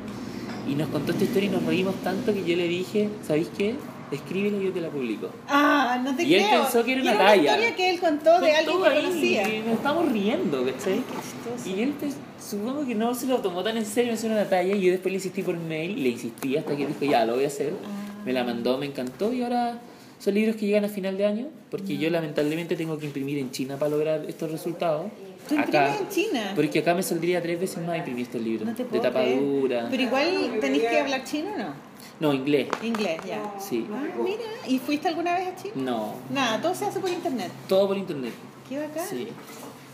[0.69, 3.75] Y nos contó esta historia y nos reímos tanto que yo le dije, ¿sabéis qué?
[4.11, 5.29] Escríbela y yo te la publico.
[5.49, 6.63] Ah, no te Y él creo.
[6.63, 7.43] pensó que era Y una una talla.
[7.43, 9.49] historia que él contó de alguien Contó que ahí, conocía.
[9.55, 10.95] Y nos estamos riendo, ¿cachai?
[10.97, 11.69] chistoso.
[11.69, 11.95] Y él
[12.41, 14.91] supongo que no se lo tomó tan en serio, me hizo una talla y yo
[14.93, 17.49] después le insistí por mail y le insistí hasta que dijo, ya, lo voy a
[17.49, 17.73] hacer.
[17.85, 18.23] Ah.
[18.25, 19.79] Me la mandó, me encantó y ahora
[20.19, 23.51] son libros que llegan a final de año porque yo lamentablemente tengo que imprimir en
[23.51, 25.07] China para lograr estos resultados.
[25.49, 26.53] ¿Tú imprimes en China?
[26.55, 28.69] Porque acá me saldría tres veces más imprimir estos libros.
[28.69, 29.41] No te de puedo tapa creer.
[29.41, 29.87] dura.
[29.91, 31.89] Pero igual tenéis que hablar chino o no?
[32.21, 32.69] No, inglés.
[32.83, 33.41] Inglés, ya.
[33.61, 33.87] Sí.
[33.93, 34.43] Ah, mira.
[34.67, 35.75] ¿Y fuiste alguna vez a China?
[35.77, 36.15] No.
[36.31, 37.51] Nada, todo se hace por internet.
[37.69, 38.33] Todo por internet.
[38.69, 39.07] Qué bacán.
[39.09, 39.29] Sí.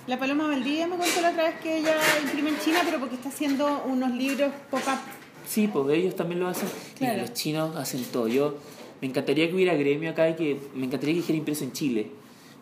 [0.07, 3.15] La Paloma Valdivia me contó la otra vez que ella imprime en China, pero porque
[3.15, 4.99] está haciendo unos libros pop-up.
[5.47, 6.69] Sí, pues ellos también lo hacen.
[7.01, 7.21] Mira, Claro.
[7.29, 8.27] los chinos hacen todo.
[8.29, 8.57] Yo
[9.03, 12.11] me encantaría que hubiera gremio acá y que me encantaría que dijera impreso en Chile.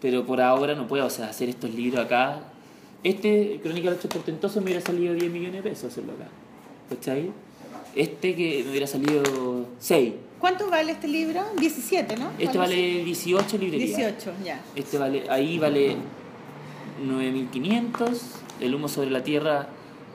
[0.00, 2.51] Pero por ahora no puedo, o sea, hacer estos libros acá.
[3.04, 6.28] Este, Crónica del Ocho Portentoso, me hubiera salido 10 millones de pesos hacerlo acá.
[6.88, 7.30] ¿Cachai?
[7.96, 10.14] Este que me hubiera salido 6.
[10.38, 11.42] ¿Cuánto vale este libro?
[11.58, 12.30] 17, ¿no?
[12.30, 13.96] Este ¿Cuánto vale 18 librerías.
[13.96, 14.60] 18, ya.
[14.74, 15.96] Este vale, ahí vale
[17.04, 18.18] 9.500.
[18.60, 19.68] El humo sobre la tierra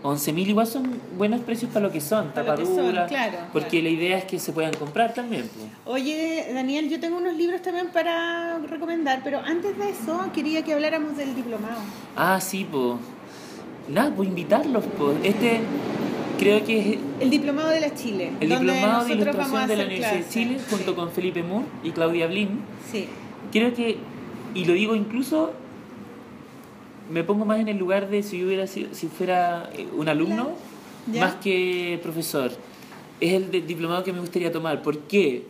[0.03, 3.37] 11.000 igual son buenos precios para lo que son, Para lo que son, tapadura, claro,
[3.51, 3.83] porque claro.
[3.85, 5.49] la idea es que se puedan comprar también.
[5.55, 5.67] pues.
[5.85, 10.73] Oye, Daniel, yo tengo unos libros también para recomendar, pero antes de eso quería que
[10.73, 11.79] habláramos del diplomado.
[12.15, 12.99] Ah, sí, pues.
[13.89, 15.17] Nada, pues invitarlos, pues.
[15.23, 15.61] Este
[16.37, 18.31] creo que es El diplomado de la Chile.
[18.39, 20.29] el diplomado de ilustración de la Universidad de clases.
[20.33, 22.59] Chile, junto Sí, con Felipe Moore y Claudia Blin.
[22.91, 23.07] Sí.
[23.51, 23.97] Creo que,
[24.53, 25.53] y lo digo incluso,
[27.11, 30.09] me pongo más en el lugar de si yo hubiera sido, si fuera eh, un
[30.09, 30.51] alumno,
[31.19, 32.51] más que profesor.
[33.19, 34.81] Es el de- diplomado que me gustaría tomar.
[34.81, 35.43] ¿Por qué?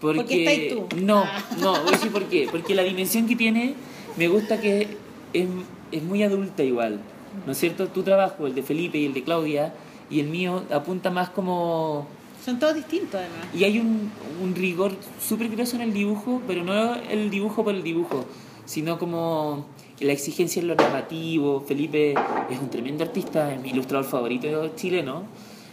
[0.00, 0.96] Porque, Porque está ahí tú.
[1.02, 1.44] No, Ah.
[1.60, 2.48] no, voy a decir por qué.
[2.50, 3.74] Porque la dimensión que tiene
[4.16, 4.88] me gusta que
[5.32, 5.46] es,
[5.92, 7.00] es muy adulta igual.
[7.46, 7.86] ¿No es cierto?
[7.88, 9.72] Tu trabajo, el de Felipe y el de Claudia,
[10.10, 12.06] y el mío apunta más como
[12.44, 13.46] Son todos distintos además.
[13.54, 14.10] y hay un,
[14.42, 14.92] un rigor
[15.26, 18.24] súper grueso en el dibujo, pero no el dibujo por el dibujo,
[18.66, 19.64] sino como
[20.00, 21.60] la exigencia en lo narrativo.
[21.60, 22.12] Felipe
[22.50, 25.24] es un tremendo artista, es mi ilustrador favorito chileno.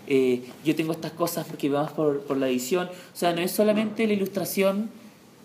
[0.07, 2.87] Eh, yo tengo estas cosas porque vamos por, por la edición.
[2.87, 4.89] O sea, no es solamente la ilustración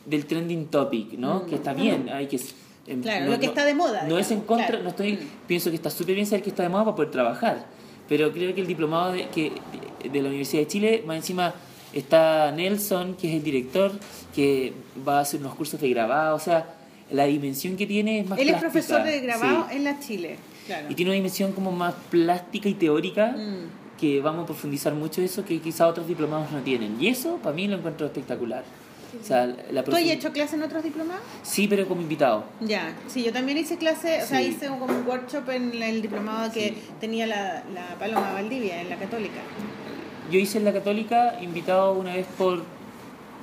[0.07, 1.47] del trending topic, ¿no?
[1.47, 2.39] Que está bien, hay que...
[2.87, 4.83] em, Claro, no- lo que no- está de moda, No es en contra, claro.
[4.85, 7.67] no estoy, pienso que está súper bien saber que está de moda para poder trabajar.
[8.09, 9.53] Pero creo que el diplomado de, que,
[10.11, 11.55] de la Universidad de Chile, más encima
[11.95, 13.93] está Nelson, que es el director,
[14.35, 14.73] que
[15.07, 16.74] va a hacer unos cursos de grabado, o sea,
[17.11, 19.77] la dimensión que tiene es más Él es plástica, profesor de grabado sí.
[19.77, 20.37] en la Chile.
[20.67, 20.87] Claro.
[20.89, 23.99] Y tiene una dimensión como más plástica y teórica, Mm.
[24.01, 26.97] que vamos a profundizar mucho eso, que quizá otros diplomados no tienen.
[27.01, 28.65] Y eso, para mí, lo encuentro espectacular.
[29.21, 31.23] O sea, la ¿Tú has hecho clase en otros diplomados?
[31.45, 32.45] Sí, pero como invitado.
[32.61, 36.51] Ya, sí, yo también hice clase, o sea, hice como un workshop en el diplomado
[36.53, 36.77] que Sí.
[37.01, 39.41] tenía la, la Paloma Valdivia, en la Católica.
[40.33, 42.65] Yo hice en la Católica, invitado una vez por,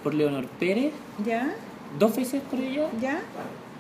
[0.04, 0.92] por Leonor Pérez,
[1.26, 1.54] ¿Ya?
[2.00, 3.22] Dos veces por ella, ¿Ya?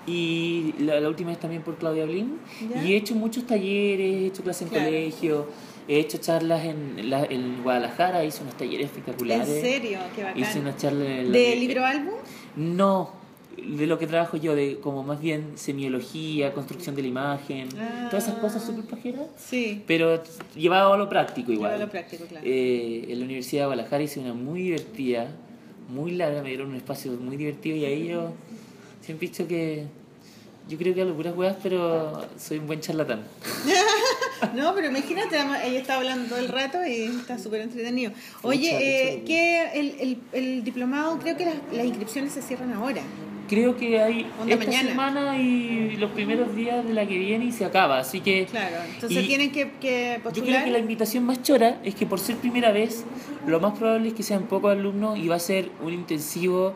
[0.07, 2.37] y la, la última vez también por Claudia Blin.
[2.73, 2.83] Ya.
[2.83, 4.85] Y he hecho muchos talleres, he hecho clases en Claro.
[4.85, 5.47] colegio,
[5.87, 9.47] he hecho charlas en, la- en Guadalajara, hice unos talleres ¿En espectaculares.
[9.47, 9.99] serio?
[10.15, 10.61] Qué Hice bacán.
[10.61, 12.13] una charla en el- ¿De libro álbum?
[12.55, 13.11] No,
[13.57, 18.07] de lo que trabajo yo, de como más bien semiología, construcción de la imagen, Ah.
[18.09, 19.27] todas esas cosas súper pajeras.
[19.37, 19.83] Sí.
[19.85, 20.21] Pero
[20.55, 21.71] llevado a lo práctico igual.
[21.71, 22.45] Llevado a lo práctico, claro.
[22.47, 25.27] Eh, en la Universidad de Guadalajara hice una muy divertida,
[25.91, 28.33] muy larga, me dieron un espacio muy divertido y ahí yo
[29.01, 29.85] siempre he dicho que
[30.69, 33.23] yo creo que hablo puras weas, pero soy un buen charlatán.
[34.55, 38.11] No, pero imagínate, ella está hablando todo el rato y está súper entretenido.
[38.41, 43.03] Oye, eh, que el, el, el diplomado, creo que las, las inscripciones se cierran ahora.
[43.51, 44.89] Creo que hay Onda esta mañana.
[44.89, 48.77] semana y los primeros días de la que viene y se acaba, así que Claro,
[48.93, 52.37] entonces tienen que, que Yo creo que la invitación más chora es que por ser
[52.37, 53.03] primera vez,
[53.45, 56.73] lo más probable es que sean pocos alumnos y va a ser un intensivo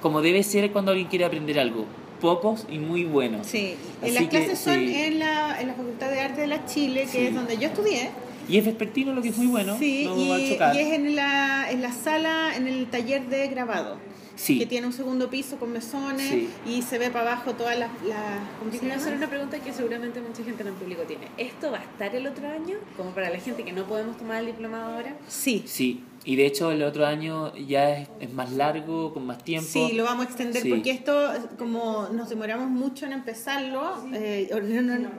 [0.00, 1.84] como debe ser cuando alguien quiere aprender algo.
[2.22, 3.46] Pocos y muy buenos.
[3.46, 4.94] Sí, Así las que, clases son sí.
[4.94, 7.26] en, la, en la Facultad de Arte de la Chile, que Sí.
[7.26, 8.10] es donde yo estudié.
[8.48, 9.76] Y es vespertino, lo que es muy bueno.
[9.78, 10.74] sí, no y, va a chocar.
[10.76, 13.98] y es en la, en la sala, en el taller de grabado.
[14.36, 14.58] Sí.
[14.58, 16.48] Que tiene un segundo piso con mesones Sí.
[16.66, 17.90] y se ve para abajo todas las.
[18.04, 18.18] las
[18.58, 21.28] ¿Cómo se Yo quiero hacer una pregunta que seguramente mucha gente en el público tiene.
[21.36, 22.76] ¿Esto va a estar el otro año?
[22.96, 25.16] Como para la gente que no podemos tomar el diplomado ahora.
[25.28, 29.42] Sí, Sí, y de hecho el otro año ya es, es más largo, con más
[29.44, 29.68] tiempo.
[29.70, 30.68] Sí, lo vamos a extender Sí.
[30.70, 35.10] porque esto, como nos demoramos mucho en empezarlo, eh, en,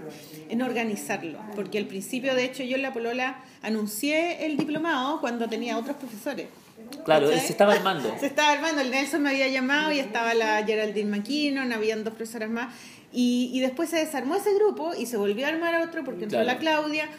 [0.49, 1.39] en organizarlo.
[1.55, 5.97] Porque al principio, de hecho, yo en la Polola anuncié el diplomado cuando tenía otros
[5.97, 6.47] profesores.
[7.05, 7.45] Claro, ¿Cachai?
[7.45, 8.15] se estaba armando.
[8.19, 12.13] Se estaba armando, el Nelson me había llamado y estaba la Geraldine McKinnon, habían dos
[12.13, 12.73] profesoras más.
[13.11, 16.39] Y, y después se desarmó ese grupo y se volvió a armar otro porque entró
[16.41, 16.53] Claro.
[16.53, 17.09] la Claudia.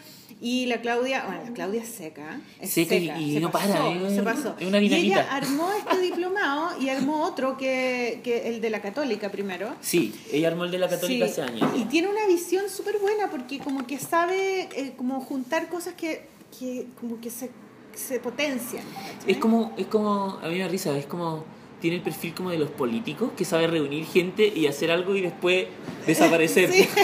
[0.41, 2.41] Y la Claudia, bueno, la Claudia es seca.
[2.59, 4.55] Es Seca y- seca, y se no pasó, para, se pasó.
[4.59, 8.81] es una Y ella armó este diplomado y armó otro que, que el de la
[8.81, 9.73] Católica primero.
[9.79, 11.31] Sí, ella armó el de la Católica Sí.
[11.31, 11.71] hace años.
[11.77, 16.27] Y tiene una visión súper buena porque como que sabe eh, como juntar cosas que,
[16.59, 17.49] que como que se,
[17.95, 18.83] se potencian.
[18.93, 19.31] ¿cachai?
[19.31, 21.43] Es como, es como, a mí me da risa, es como,
[21.81, 25.21] tiene el perfil como de los políticos, que sabe reunir gente y hacer algo y
[25.21, 25.67] después
[26.07, 26.71] desaparecer.
[26.71, 26.87] Sí.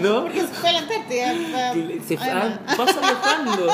[0.00, 0.22] ¿No?
[0.22, 1.72] Porque se fue a la Antártida.
[1.74, 3.66] Que Se ah, pasa viajando.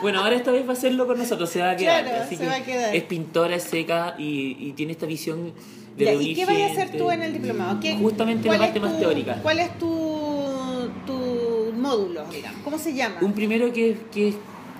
[0.00, 2.04] Bueno, ahora esta vez va a hacerlo con nosotros, se va a quedar.
[2.04, 2.94] Claro, así se que va a quedar.
[2.96, 5.52] Es pintora, es seca y, y tiene esta visión
[5.96, 7.78] de Ya, ¿Y qué vas a hacer tú en el diplomado?
[7.80, 9.38] ¿Qué- Justamente la parte más teórica.
[9.42, 12.60] ¿Cuál es tu, tu módulo, digamos?
[12.64, 13.16] ¿Cómo se llama?
[13.20, 14.34] Un primero que, que es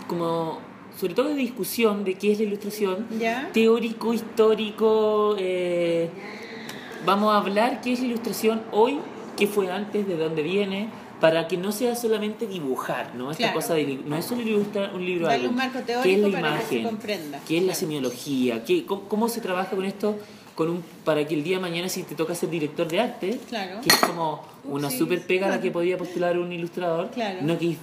[0.08, 0.58] como,
[0.98, 3.50] sobre todo de discusión de qué es la ilustración, ¿Ya?
[3.52, 5.36] teórico, histórico.
[5.38, 6.08] eh,
[7.06, 8.98] vamos a hablar qué es la ilustración hoy,
[9.36, 10.88] qué fue antes, de dónde viene,
[11.20, 13.30] para que no sea solamente dibujar, ¿no?
[13.30, 13.54] Esta Claro.
[13.54, 16.40] cosa de no es solo ilustrar un libro, Darle un marco ¿Qué teórico es la
[16.40, 16.84] para que se imagen?
[16.96, 17.40] comprenda.
[17.46, 18.64] ¿Qué es la semiología?
[18.64, 20.16] ¿Qué, cómo, cómo se trabaja con esto?
[20.56, 23.38] Con un, para que el día de mañana si te toca ser director de arte,
[23.48, 23.80] Claro.
[23.80, 27.10] que es como una super pega la que podía postular un ilustrador,
[27.42, 27.76] no que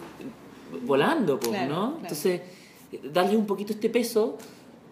[0.85, 1.97] volando, Claro, ¿no?
[2.01, 2.41] Entonces,
[3.11, 4.37] darle un poquito este peso.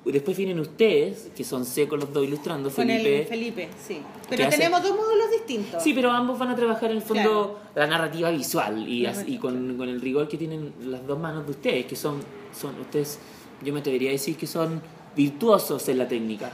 [0.05, 3.21] Después vienen ustedes, que son secos los dos ilustrando, Con Felipe.
[3.23, 3.95] el Felipe, sí.
[3.95, 4.57] ¿Qué Pero hace?
[4.57, 5.83] tenemos dos módulos distintos.
[5.83, 7.59] Sí, pero ambos van a trabajar en el fondo Claro.
[7.75, 11.43] la narrativa visual y, as- y con, con el rigor que tienen las dos manos
[11.45, 12.21] de ustedes, que son,
[12.57, 13.19] son ustedes,
[13.61, 14.81] yo me atrevería a decir que son
[15.13, 16.51] virtuosos en la técnica.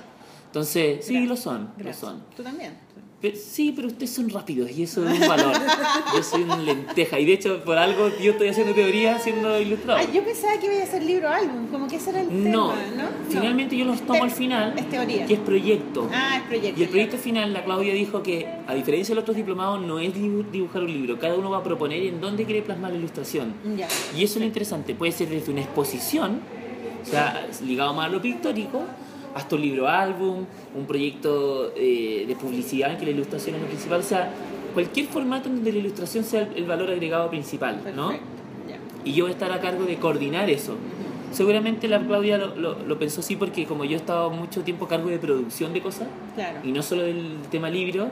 [0.47, 1.29] Entonces, sí, Gracias.
[1.29, 2.01] lo son, Gracias.
[2.01, 2.23] lo son.
[2.35, 2.75] Tú también.
[3.23, 5.53] Pero- sí, pero ustedes son rápidos y eso es un valor.
[6.13, 10.01] yo soy una lenteja y de hecho por algo yo estoy haciendo teoría siendo ilustrador.
[10.05, 12.71] Ay, yo pensaba que iba a ser libro álbum, como que ese era el no,
[12.71, 13.09] tema, ¿no?
[13.29, 15.25] finalmente yo los tomo al final, Es teoría.
[15.25, 16.09] que es proyecto.
[16.13, 16.77] Ah, es proyecto.
[16.81, 19.99] Y el proyecto final, la Claudia dijo que, a diferencia de los otros diplomados, no
[19.99, 21.17] es dibu- dibujar un libro.
[21.17, 23.53] Cada uno va a proponer en dónde quiere plasmar la ilustración.
[23.77, 23.87] Ya.
[24.17, 24.95] Y eso es lo interesante.
[24.95, 26.41] Puede ser desde una exposición,
[27.01, 28.83] o sea, ligado más a lo pictórico,
[29.35, 30.45] hasta un libro álbum,
[30.75, 33.99] un proyecto eh, de publicidad en que la ilustración es lo principal.
[33.99, 34.31] O sea,
[34.73, 38.11] cualquier formato en donde la ilustración sea el, el valor agregado principal, ¿no?
[38.11, 38.19] Ya.
[39.05, 40.75] Y yo voy a estar a cargo de coordinar eso.
[41.31, 44.85] Seguramente la Claudia lo, lo- lo pensó así porque como yo he estado mucho tiempo
[44.85, 46.59] a cargo de producción de cosas, Claro.
[46.63, 48.09] y no solo del tema libro,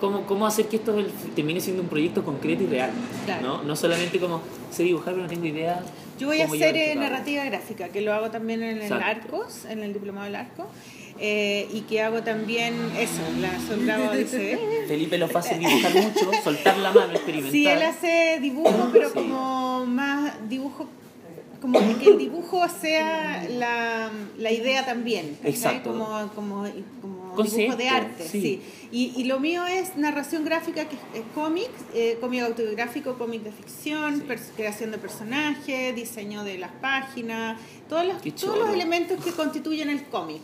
[0.00, 2.90] ¿cómo, cómo hacer que esto el- termine siendo un proyecto concreto y real?
[3.26, 3.46] Claro.
[3.46, 3.62] ¿no?
[3.62, 4.40] no solamente como
[4.70, 5.82] sé dibujar pero no tengo idea.
[6.18, 9.04] Yo voy a hacer eh, narrativa gráfica, que lo hago también en el Exacto.
[9.06, 10.66] Arcos, en el diplomado del Arco,
[11.18, 14.58] eh, y que hago también eso, la soldado dice.
[14.88, 17.52] Felipe lo hace dibujar mucho, soltar la mano, experimentar.
[17.52, 19.14] Sí, él hace dibujo, pero Sí.
[19.14, 20.86] como más dibujo,
[21.62, 25.36] como que el dibujo sea la, la idea también.
[25.36, 25.50] ¿cachai?
[25.52, 25.90] Exacto.
[25.90, 26.64] Como, como,
[27.00, 28.40] como dibujo Concepto, de arte, sí.
[28.40, 28.62] sí.
[28.92, 33.52] Y, y lo mío es narración gráfica, que es, cómics, eh, cómic autobiográfico, cómic de
[33.52, 34.34] ficción, Sí.
[34.56, 40.04] creación de personajes, diseño de las páginas, todos los, todos los elementos que constituyen el
[40.04, 40.40] cómic.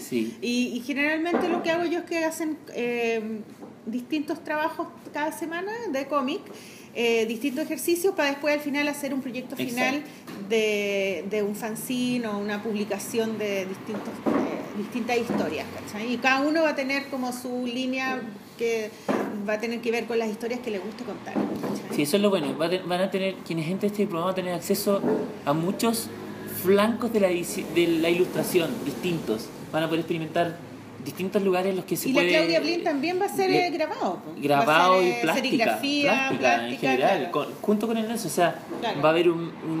[0.00, 0.36] Sí.
[0.42, 3.40] Y, y generalmente lo que hago yo es que hacen eh,
[3.86, 6.40] distintos trabajos cada semana de cómic,
[6.94, 10.02] eh, distintos ejercicios para después al final hacer un proyecto final
[10.48, 15.66] de, de un fanzine o una publicación de distintos, eh, distintas historias.
[15.74, 16.12] ¿cachai?
[16.12, 18.20] Y cada uno va a tener como su línea
[18.58, 18.90] que
[19.48, 21.34] va a tener que ver con las historias que le guste contar.
[21.34, 21.96] ¿cachai?
[21.96, 22.56] Sí, eso es lo bueno.
[22.56, 25.00] Va a te- Van a tener, quienes entren a este programa van a tener acceso
[25.44, 26.08] a muchos
[26.62, 29.46] flancos de la, de la ilustración distintos.
[29.72, 30.56] Van a poder experimentar
[31.04, 32.30] distintos lugares en los que se y la puede...
[32.32, 34.18] Claudia Blin también va a ser le- eh, grabado.
[34.38, 37.32] grabado ser, y plástica, serigrafía, plástica, en plástica, general, claro.
[37.32, 38.26] con- junto con el Nelson.
[38.30, 39.00] O sea, Claro.
[39.02, 39.80] va a haber un, un,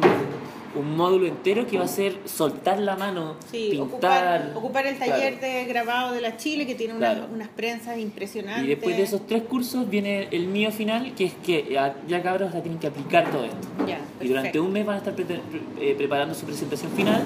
[0.76, 3.86] un módulo entero que va a ser soltar la mano, Sí, pintar.
[3.86, 5.54] ocupar, ocupar el taller claro.
[5.54, 7.28] de grabado de la Chile que tiene unas, Claro.
[7.32, 8.64] unas prensas impresionantes.
[8.64, 12.22] Y después de esos tres cursos viene el mío final, que es que ya, ya
[12.22, 13.56] cabros ya tienen que aplicar todo esto.
[13.86, 15.40] Ya, Y durante un mes van a estar pre- pre-
[15.80, 17.22] eh, preparando su presentación final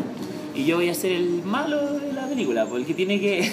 [0.54, 3.50] y yo voy a ser el malo de la película, porque tiene que,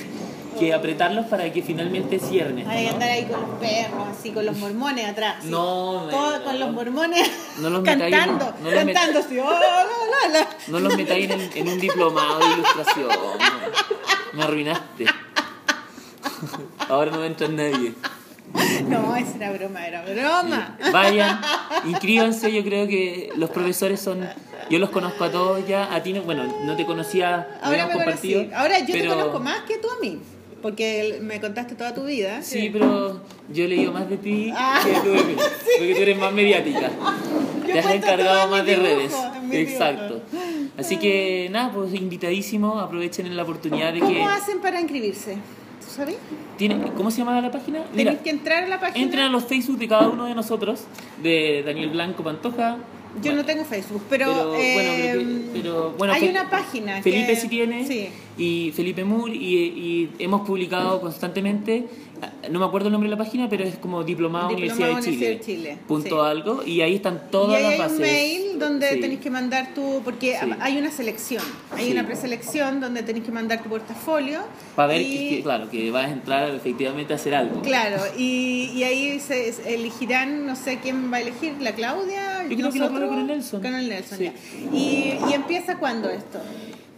[0.59, 4.31] que apretarlos para que finalmente cierren esto, Hay que andar ahí con los perros, así
[4.31, 5.35] con los mormones atrás.
[5.41, 5.49] sí.
[5.49, 7.29] No, Todo no, con los mormones
[7.59, 9.19] No los en- cantando, no los met- cantando.
[9.43, 9.59] "Oh, la,
[10.33, 10.47] la, la".
[10.67, 13.07] No los metáis en, en un diplomado de ilustración.
[14.33, 15.05] Me arruinaste.
[16.89, 17.93] Ahora no entra nadie.
[18.87, 20.77] No, esa era broma, era broma.
[20.91, 21.41] Vayan,
[21.85, 24.27] inscríbanse, yo creo que los profesores son,
[24.69, 27.87] yo los conozco a todos ya, a ti no, bueno, no te conocía, no Ahora
[27.87, 28.49] me conocí.
[28.55, 30.21] Ahora yo te conozco más que tú a mí,
[30.65, 32.41] porque me contaste toda tu vida.
[32.41, 33.21] Sí, pero
[33.53, 34.81] yo he leído más de ti Ah.
[34.83, 35.35] que tú de mí,
[35.77, 36.89] porque tú eres más mediática.
[37.67, 39.13] Yo Te has encargado más de dibujo, redes.
[39.51, 40.21] Exacto.
[40.75, 45.33] Así que nada, pues invitadísimo, aprovechen la oportunidad de que ¿Cómo hacen para inscribirse?
[45.35, 46.15] ¿Tú sabes?
[46.57, 47.81] tiene, ¿cómo se llama la página?
[47.93, 49.05] Mira, Tenéis que entrar a la página.
[49.05, 50.85] entren a los Facebook de cada uno de nosotros,
[51.21, 52.77] de Daniel Blanco Pantoja.
[53.21, 57.01] Yo no tengo Facebook, pero, Pero, bueno, eh, pero, bueno, hay Fe- una página.
[57.01, 58.09] Felipe que- sí tiene Sí.
[58.37, 61.85] y Felipe Moore y, y hemos publicado constantemente
[62.49, 65.01] no me acuerdo el nombre de la página pero es como Diplomado, Diplomado Universidad, de
[65.03, 66.29] Chile, Universidad de Chile, punto sí.
[66.31, 68.99] algo y ahí están Y todas ahí las hay bases un mail donde Sí.
[69.01, 70.49] tenéis que mandar tu, porque Sí.
[70.59, 71.43] hay una selección,
[71.75, 74.41] hay una preselección donde tenéis que mandar tu portafolio.
[74.75, 77.97] para ver y- que, que, claro que vas a entrar efectivamente a hacer algo Claro,
[78.17, 82.43] y, y ahí se elegirán, no sé quién va a elegir, la Claudia.
[82.43, 83.61] Yo creo que nosotros, hablo con el Nelson.
[83.61, 84.23] Con el Nelson, Sí.
[84.25, 84.33] ya.
[84.75, 86.39] Y, y empieza cuándo esto?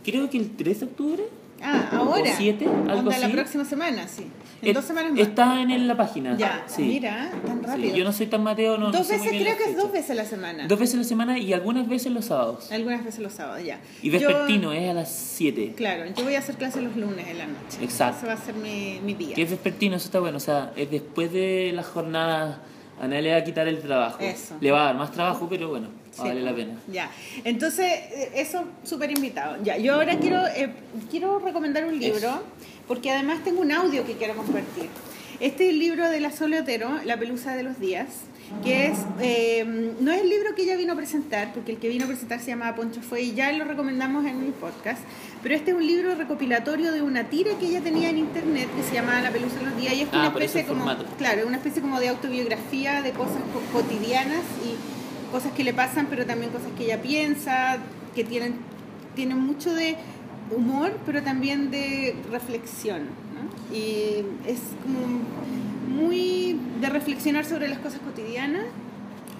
[0.03, 1.23] creo que el 3 de octubre
[1.61, 2.31] Ah, ahora.
[2.31, 3.33] O siete, algo Onda, la así.
[3.35, 4.27] próxima semana, sí.
[4.61, 5.19] En dos semanas más.
[5.21, 6.81] está en la página Ya, sí.
[6.83, 7.95] mira, tan Sí, rápido.
[7.95, 9.77] yo no soy tan mateo no no dos sé muy veces, creo las que es
[9.77, 10.67] dos veces a la semana.
[10.67, 13.79] dos veces a la semana y algunas veces los sábados Algunas veces los sábados, ya.
[14.01, 17.27] y Yo- vespertino es a las 7 Claro, yo voy a hacer clases los lunes
[17.27, 17.77] en la noche.
[17.81, 18.17] Exacto.
[18.19, 19.35] Ese va a ser mi, mi día.
[19.35, 20.37] Que es vespertino, eso está bueno.
[20.37, 22.61] O sea, es después de la jornada,
[22.99, 24.17] a nadie le va a quitar el trabajo.
[24.21, 24.55] Eso.
[24.59, 26.27] Le va a dar más trabajo, pero bueno, Sí.
[26.27, 26.73] vale la pena.
[26.91, 27.09] Ya,
[27.43, 29.57] entonces, eh, eso súper invitado.
[29.63, 30.69] Ya, yo ahora quiero, eh,
[31.09, 32.41] quiero recomendar un libro,
[32.87, 34.89] porque además tengo un audio que quiero compartir.
[35.39, 38.07] Este es el libro de la Sole Otero, La pelusa de los días,
[38.63, 39.65] que es, eh,
[39.99, 42.39] no es el libro que ella vino a presentar, porque el que vino a presentar
[42.39, 45.01] se llamaba Poncho Fue y ya lo recomendamos en el podcast,
[45.43, 48.83] pero este es un libro recopilatorio de una tira que ella tenía en internet que
[48.83, 51.05] se llamaba La pelusa de los días y es Ah, una especie como, formato.
[51.17, 54.75] claro, una especie como de autobiografía de cosas co- cotidianas y
[55.27, 57.77] cosas que le pasan, pero también cosas que ella piensa,
[58.15, 58.55] que tienen,
[59.15, 59.95] tienen mucho de
[60.55, 63.03] humor, pero también de reflexión.
[63.03, 63.75] ¿no?
[63.75, 65.07] Y es como
[65.87, 68.65] muy de reflexionar sobre las cosas cotidianas.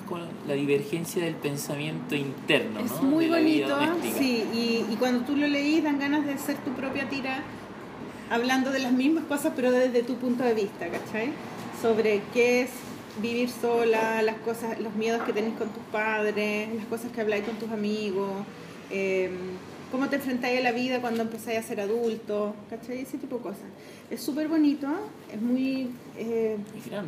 [0.07, 3.01] Con la divergencia del pensamiento interno, es ¿no?
[3.03, 3.77] muy De bonito,
[4.18, 7.41] sí, y, y cuando tú lo leís dan ganas de ser tu propia tira,
[8.30, 11.31] hablando de las mismas cosas, pero desde tu punto de vista, ¿cachai?
[11.81, 12.69] Sobre qué es
[13.22, 17.44] vivir sola, las cosas, los miedos que tenés con tus padres, las cosas que habláis
[17.45, 18.31] con tus amigos,
[18.91, 19.30] eh,
[19.91, 23.02] cómo te enfrentáis a la vida cuando empezáis a ser adulto, ¿cachai?
[23.02, 23.65] Ese tipo de cosas.
[24.10, 24.88] Es súper bonito,
[25.34, 26.57] es muy eh,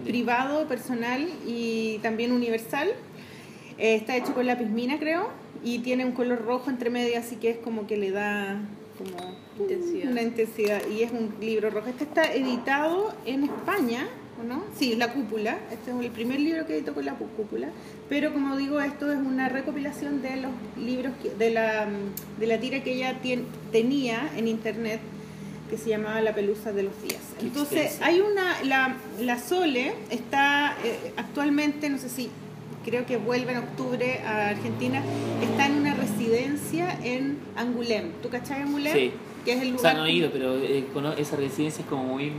[0.03, 2.89] privado, personal y también universal.
[3.77, 5.29] Eh, está hecho con lápiz mina, creo,
[5.63, 8.61] y tiene un color rojo entre medio, así que es como que le da
[8.97, 10.11] como Intensidad.
[10.11, 10.81] una intensidad.
[10.89, 11.87] Y es un libro rojo.
[11.87, 14.07] Este está editado en España,
[14.39, 14.63] ¿o no?
[14.77, 15.57] Sí, La Cúpula.
[15.71, 17.69] Este es el primer libro que editó con La Cúpula.
[18.07, 21.87] Pero como digo, esto es una recopilación de los libros, que- de, la,
[22.39, 24.99] de la tira que ella tien- tenía en internet
[25.69, 27.21] que se llamaba La Pelusa de los Días.
[27.39, 28.05] Qué Entonces, extensa.
[28.07, 32.29] hay una, la, la Sole está eh, actualmente, no sé si,
[32.83, 35.03] creo que vuelve en octubre a Argentina,
[35.43, 38.13] está en una residencia en Angulem.
[38.23, 38.93] ¿Tú cachai Angulem?
[38.93, 39.11] Sí.
[39.45, 39.95] Que es el Se lugar...
[39.95, 40.85] han oído, pero eh,
[41.19, 42.31] esa residencia es como muy,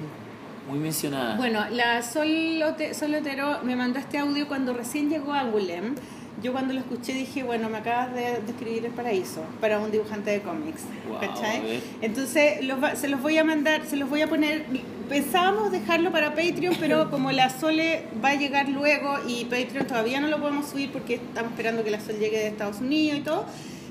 [0.71, 1.37] muy mencionada.
[1.37, 2.29] Bueno, la Sol,
[2.63, 5.95] Ote- Sol Otero me mandó este audio cuando recién llegó a Angulem.
[6.43, 10.31] Yo cuando lo escuché dije, bueno, me acabas de describir el paraíso para un dibujante
[10.31, 10.83] de cómics.
[11.07, 11.83] Guau, ¿cachai?
[12.01, 14.65] Entonces los va- se los voy a mandar, se los voy a poner.
[15.09, 20.21] Pensábamos dejarlo para Patreon, pero como la Sole va a llegar luego y Patreon todavía
[20.21, 23.23] no lo podemos subir porque estamos esperando que la Sol llegue de Estados Unidos y
[23.23, 23.45] todo.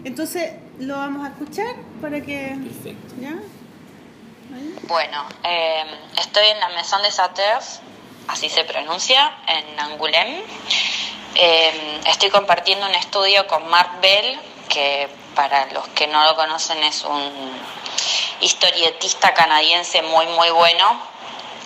[0.03, 2.55] Entonces lo vamos a escuchar para que.
[2.63, 3.13] Perfecto.
[3.21, 3.35] ¿Ya?
[4.51, 5.85] Bueno, eh,
[6.17, 7.81] estoy en la Maison des Auteurs,
[8.27, 10.43] así se pronuncia, en Angoulême.
[11.35, 16.81] Eh, estoy compartiendo un estudio con Marc Bell, que para los que no lo conocen
[16.81, 17.61] es un
[18.41, 20.99] historietista canadiense muy muy bueno,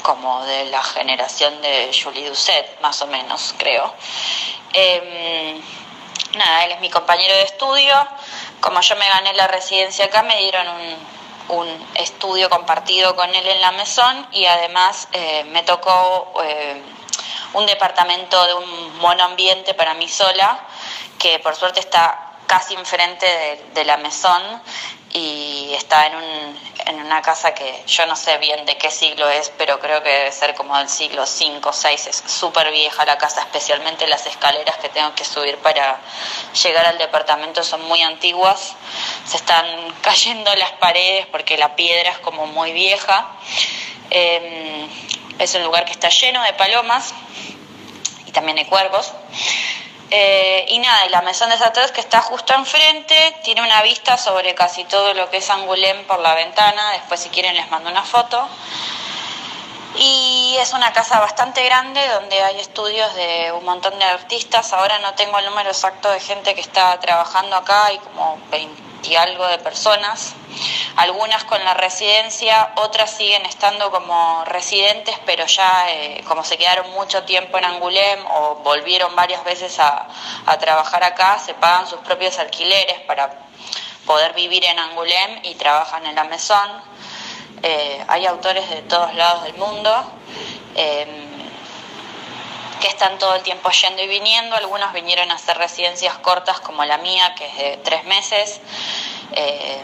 [0.01, 3.95] como de la generación de Julie Doucet, más o menos, creo.
[4.73, 5.57] Eh,
[6.35, 7.93] nada, él es mi compañero de estudio.
[8.59, 13.47] Como yo me gané la residencia acá, me dieron un, un estudio compartido con él
[13.47, 16.81] en la mesón y además eh, me tocó eh,
[17.53, 20.59] un departamento de un monoambiente para mí sola,
[21.19, 23.25] que por suerte está casi enfrente
[23.73, 24.61] de, la mesón
[25.11, 29.27] y está en, un, en una casa que yo no sé bien de qué siglo
[29.27, 32.05] es, pero creo que debe ser como del siglo 5 o 6.
[32.05, 35.99] Es súper vieja la casa, especialmente las escaleras que tengo que subir para
[36.61, 38.75] llegar al departamento son muy antiguas.
[39.25, 39.65] Se están
[40.03, 43.31] cayendo las paredes porque la piedra es como muy vieja.
[44.11, 44.87] Eh,
[45.39, 47.15] es un lugar que está lleno de palomas
[48.27, 49.11] y también de cuervos.
[50.15, 54.15] Eh, y nada, y la Maison des Auteurs que está justo enfrente, tiene una vista
[54.15, 57.89] sobre casi todo lo que es Angoulême por la ventana, después si quieren les mando
[57.89, 58.47] una foto.
[59.95, 64.73] Y es una casa bastante grande donde hay estudios de un montón de artistas.
[64.73, 68.93] Ahora no tengo el número exacto de gente que está trabajando acá, hay como 20
[69.09, 70.33] y algo de personas.
[70.95, 76.91] Algunas con la residencia, otras siguen estando como residentes, pero ya eh, como se quedaron
[76.91, 80.07] mucho tiempo en Angulem o volvieron varias veces a,
[80.59, 83.31] trabajar acá, se pagan sus propios alquileres para
[84.05, 86.69] poder vivir en Angulem y trabajan en la mesón.
[87.63, 90.03] Eh, hay autores de todos lados del mundo
[90.75, 91.07] eh,
[92.81, 94.55] que están todo el tiempo yendo y viniendo.
[94.57, 98.59] Algunos vinieron a hacer residencias cortas como la mía, que es de tres meses.
[99.31, 99.81] Eh,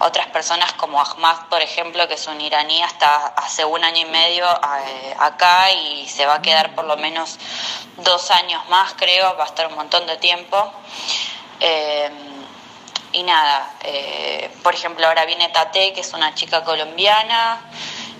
[0.00, 4.10] otras personas como Ahmad, por ejemplo, que es un iraní, hasta hace un año y
[4.10, 7.38] medio eh, acá y se va a quedar por lo menos
[7.96, 10.72] dos años más, creo, va a estar un montón de tiempo.
[13.18, 17.60] Y nada, eh, por ejemplo, ahora viene Tate, que es una chica colombiana,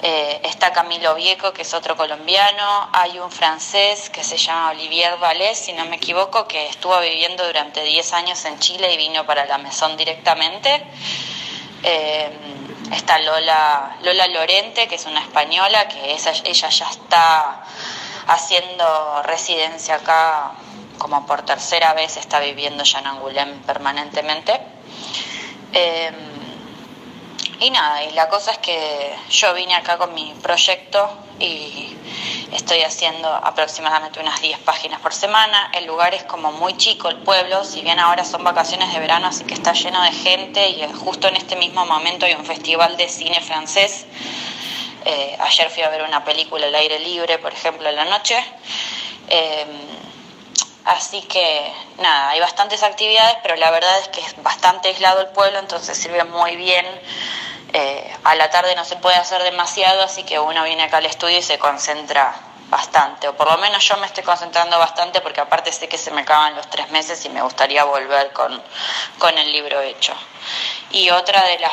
[0.02, 5.16] eh, está Camilo Vieco, que es otro colombiano, hay un francés que se llama Olivier
[5.18, 9.24] Vallès, si no me equivoco, que estuvo viviendo durante 10 años en Chile y vino
[9.24, 10.84] para la mesón directamente.
[11.84, 12.30] Eh,
[12.92, 17.64] está Lola, Lola Lorente, que es una española, que esa, ella ya está
[18.26, 20.52] haciendo residencia acá
[20.98, 24.77] como por tercera vez, está viviendo ya en Angulem permanentemente.
[25.72, 26.10] Eh,
[27.60, 31.96] y nada, y la cosa es que yo vine acá con mi proyecto y
[32.52, 35.70] Estoy haciendo aproximadamente unas 10 páginas por semana.
[35.74, 39.26] El lugar es como muy chico, el pueblo, si bien ahora son vacaciones de verano,
[39.26, 42.96] así que está lleno de gente y justo en este mismo momento hay un festival
[42.96, 44.06] de cine francés.
[45.04, 48.42] Eh, ayer fui a ver una película al aire libre, por ejemplo, en la noche.
[49.28, 49.66] Eh,
[50.88, 55.26] Así que nada, hay bastantes actividades, pero la verdad es que es bastante aislado el
[55.28, 56.86] pueblo, entonces sirve muy bien.
[57.74, 61.04] Eh, a la tarde no se puede hacer demasiado, así que uno viene acá al
[61.04, 62.34] estudio y se concentra
[62.70, 66.10] bastante, o por lo menos yo me estoy concentrando bastante porque aparte sé que se
[66.10, 68.62] me acaban los tres meses y me gustaría volver con,
[69.18, 70.14] con el libro hecho.
[70.90, 71.72] Y otra de las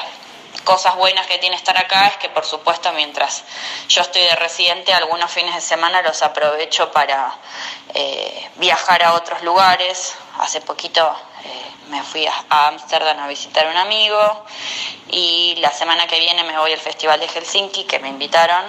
[0.66, 3.44] cosas buenas que tiene estar acá es que por supuesto mientras
[3.88, 7.34] yo estoy de residente algunos fines de semana los aprovecho para
[7.94, 10.16] eh, viajar a otros lugares.
[10.40, 11.16] Hace poquito
[11.46, 14.46] eh, me fui a Ámsterdam a visitar a un amigo
[15.10, 18.66] y la semana que viene me voy al Festival de Helsinki que me invitaron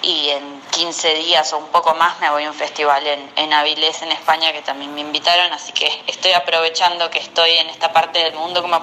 [0.00, 3.52] y en 15 días o un poco más me voy a un festival en, en
[3.52, 7.92] Avilés, en España, que también me invitaron, así que estoy aprovechando que estoy en esta
[7.92, 8.80] parte del mundo como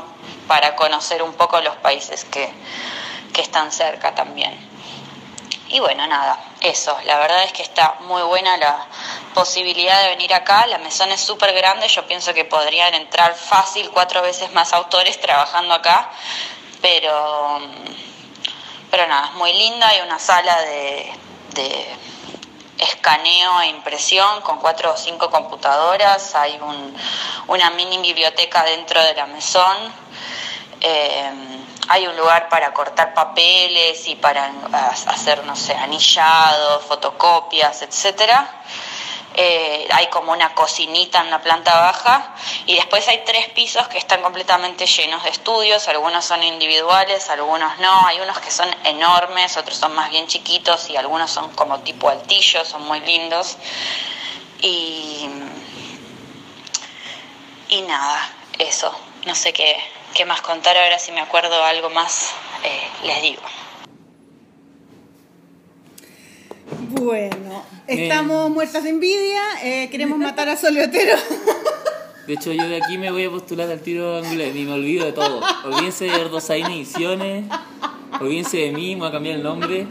[0.47, 2.47] para conocer un poco los países que,
[3.33, 4.69] que están cerca también.
[5.69, 8.85] Y bueno, nada, eso, la verdad es que está muy buena la
[9.33, 13.89] posibilidad de venir acá, la mesón es súper grande, yo pienso que podrían entrar fácil
[13.91, 16.11] cuatro veces más autores trabajando acá,
[16.81, 17.59] pero
[18.91, 21.13] pero nada, es muy linda, hay una sala de,
[21.53, 21.87] de
[22.77, 26.95] escaneo e impresión con cuatro o cinco computadoras, hay un,
[27.47, 29.77] una mini biblioteca dentro de la mesón,
[30.81, 31.31] eh,
[31.89, 34.51] hay un lugar para cortar papeles y para
[35.07, 38.47] hacer, no sé, anillados, fotocopias, etcétera.
[39.41, 42.35] Eh, hay como una cocinita en la planta baja
[42.65, 47.79] y después hay tres pisos que están completamente llenos de estudios, algunos son individuales, algunos
[47.79, 51.79] no, hay unos que son enormes, otros son más bien chiquitos y algunos son como
[51.79, 53.55] tipo altillo, son muy lindos.
[54.61, 55.29] Y,
[57.69, 58.19] y nada,
[58.57, 58.93] eso,
[59.25, 59.77] no sé qué,
[60.15, 62.33] qué más contar ahora, si me acuerdo algo más,
[62.65, 63.43] eh, les digo.
[66.91, 71.17] Bueno, estamos muertas de envidia, eh, queremos matar a Soleotero.
[72.27, 75.03] De hecho, yo de aquí me voy a postular al tiro angular y me olvido
[75.03, 75.41] de todo.
[75.65, 77.45] Olvídense de Erdosaina Ediciones,
[78.21, 79.87] olvídense de mí, me voy a cambiar el nombre.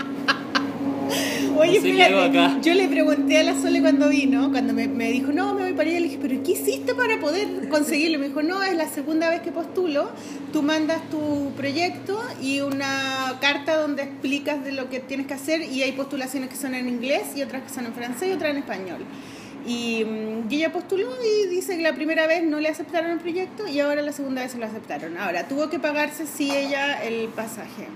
[1.59, 2.61] Oye, acá.
[2.63, 5.73] yo le pregunté a la Sole cuando vino, cuando me, me dijo, no, me voy
[5.73, 8.21] para allá, le dije, pero ¿qué hiciste para poder conseguirlo?
[8.21, 10.11] Me dijo, no, es la segunda vez que postulo,
[10.53, 15.63] tú mandas tu proyecto y una carta donde explicas de lo que tienes que hacer
[15.63, 18.53] y hay postulaciones que son en inglés y otras que son en francés y otras
[18.53, 19.05] en español.
[19.67, 23.19] Y, mm, y ella postuló y dice que la primera vez no le aceptaron el
[23.19, 25.19] proyecto y ahora la segunda vez se lo aceptaron.
[25.19, 27.89] Ahora, tuvo que pagarse sí ella el pasaje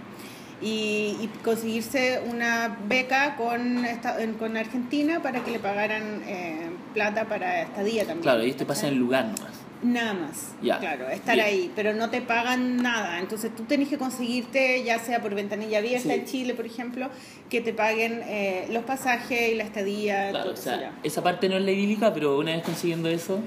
[0.62, 6.70] y, y conseguirse una beca con, esta- en- con Argentina para que le pagaran eh,
[6.94, 8.22] plata para estadía también.
[8.22, 9.52] Claro, y esto pasa en el lugar nomás.
[9.82, 10.52] Nada más.
[10.60, 13.18] Claro, estar ahí, pero no te pagan nada.
[13.18, 16.14] Entonces tú tenés que conseguirte, ya sea por ventanilla abierta Sí.
[16.14, 17.10] en Chile, por ejemplo,
[17.50, 20.30] que te paguen eh, los pasajes y la estadía.
[20.30, 23.40] Claro, todo o sea, esa parte no es la idílica, pero una vez consiguiendo eso,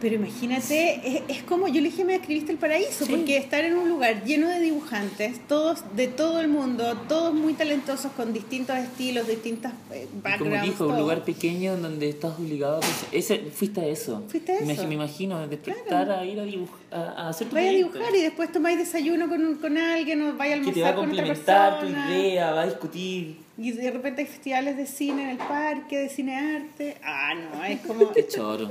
[0.00, 3.12] Pero imagínate, es, es como yo le dije, me escribiste el paraíso, Sí.
[3.14, 7.54] porque estar en un lugar lleno de dibujantes, todos de todo el mundo, todos muy
[7.54, 10.06] talentosos con distintos estilos, distintas eh,
[10.38, 13.16] como dijo, un lugar pequeño en donde estás obligado a.
[13.16, 14.22] Ese, fuiste a eso.
[14.28, 14.86] Fuiste a Me eso.
[14.86, 16.20] Me imagino, despertar Claro.
[16.20, 16.96] a ir a, dibujar, a,
[17.26, 20.56] a hacer tu Vaya a dibujar y después tomáis desayuno con, con alguien o vaya
[20.56, 23.38] a que te va a con complementar tu idea, va a discutir.
[23.56, 26.96] Y de repente hay festivales de cine en el parque, de cine arte.
[27.04, 28.12] Ah, no, es como...
[28.12, 28.68] Qué choro.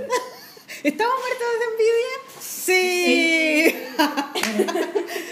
[0.84, 2.18] ¿Estamos muertos de envidia?
[2.40, 3.76] Sí.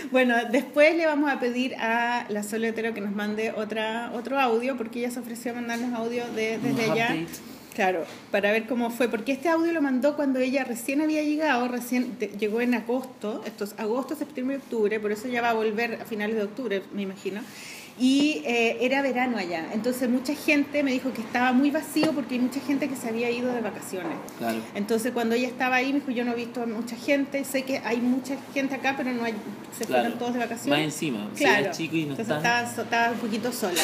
[0.12, 4.78] bueno, después le vamos a pedir a la Soletero que nos mande otra, otro audio,
[4.78, 7.16] porque ella se ofreció a mandarnos audio de, desde allá.
[7.74, 11.70] Claro, para ver cómo fue, porque este audio lo mandó cuando ella recién había llegado,
[11.70, 15.54] recién llegó en agosto, esto es agosto, septiembre y octubre, por eso ya va a
[15.54, 17.42] volver a finales de octubre, me imagino.
[18.00, 22.36] Y eh, era verano allá, entonces mucha gente me dijo que estaba muy vacío porque
[22.36, 24.18] hay mucha gente que se había ido de vacaciones.
[24.38, 24.60] Claro.
[24.74, 27.64] Entonces cuando ella estaba ahí me dijo, yo no he visto a mucha gente, sé
[27.64, 29.34] que hay mucha gente acá, pero no hay,
[29.78, 30.04] se Claro.
[30.04, 30.86] fueron todos de Más vacaciones.
[30.86, 33.82] encima, si Claro, chico y no entonces estaba, estaba un poquito sola.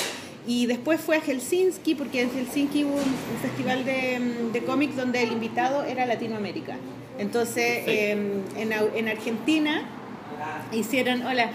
[0.47, 5.21] Y después fue a Helsinki, porque en Helsinki hubo un, festival de, de cómics donde
[5.21, 6.77] el invitado era Latinoamérica.
[7.19, 8.11] Entonces, eh,
[8.55, 9.83] en, en Argentina
[10.71, 11.51] hicieron, hola,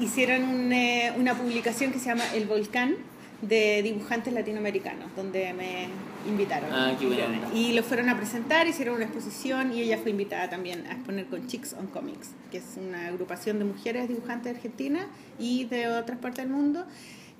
[0.00, 2.96] hicieron un, eh, una publicación que se llama El Volcán
[3.42, 5.88] de dibujantes latinoamericanos, donde me
[6.28, 6.70] invitaron.
[6.72, 7.54] Ah, qué buena onda.
[7.54, 11.26] Y lo fueron a presentar, hicieron una exposición y ella fue invitada también a exponer
[11.26, 15.06] con Chicks on Comics, que es una agrupación de mujeres dibujantes de Argentina
[15.38, 16.86] y de otras partes del mundo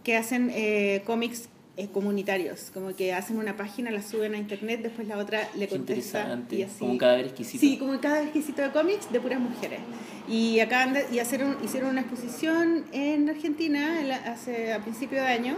[0.04, 4.80] que hacen eh, cómics eh, comunitarios, como que hacen una página, la suben a internet,
[4.82, 6.78] después la otra le contesta y así.
[6.78, 7.60] Como un cadáver exquisito.
[7.60, 9.80] Sí, como cada exquisito de cómics de puras mujeres.
[10.28, 15.20] Y acaban de, y hacer hicieron una exposición en Argentina en la- hace a principio
[15.20, 15.56] de año,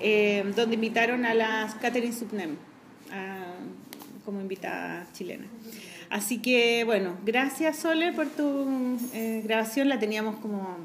[0.00, 2.56] eh, donde invitaron a las Catherine Subnem
[3.12, 3.54] a-
[4.24, 5.44] como invitada chilena.
[6.10, 9.88] Así que, bueno, gracias Sole por tu eh, grabación.
[9.88, 10.76] La teníamos como,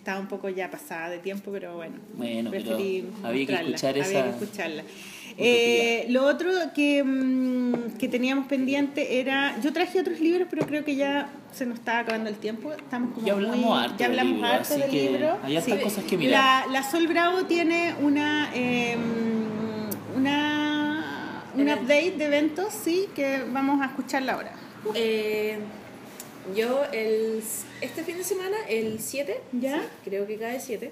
[0.00, 1.96] estaba un poco ya pasada de tiempo, pero bueno.
[2.14, 4.82] Bueno, pero preferí había que escuchar había esa que escucharla.
[5.36, 9.56] Eh, lo otro que, mm, que teníamos pendiente era.
[9.62, 12.72] Yo traje otros libros, pero creo que ya se nos está acabando el tiempo.
[12.72, 15.38] Estamos como Ya hablamos muy- harto ya del hablamos libro, harto así del que libro.
[15.44, 15.84] hay hartas Sí.
[15.84, 16.66] cosas que mirar.
[16.66, 18.50] La, la Sol Bravo tiene una.
[18.54, 18.96] eh,
[20.16, 24.52] una un update de eventos, sí, que vamos a escucharla ahora.
[24.94, 25.58] Eh,
[26.54, 27.42] yo el,
[27.80, 29.80] este fin de semana, el 7, ¿Ya?
[29.80, 30.90] sí, creo que cae 7,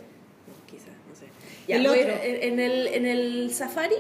[0.71, 1.27] quizás, no sé.
[1.67, 3.97] Ya, El voy- en, el, en el Safari,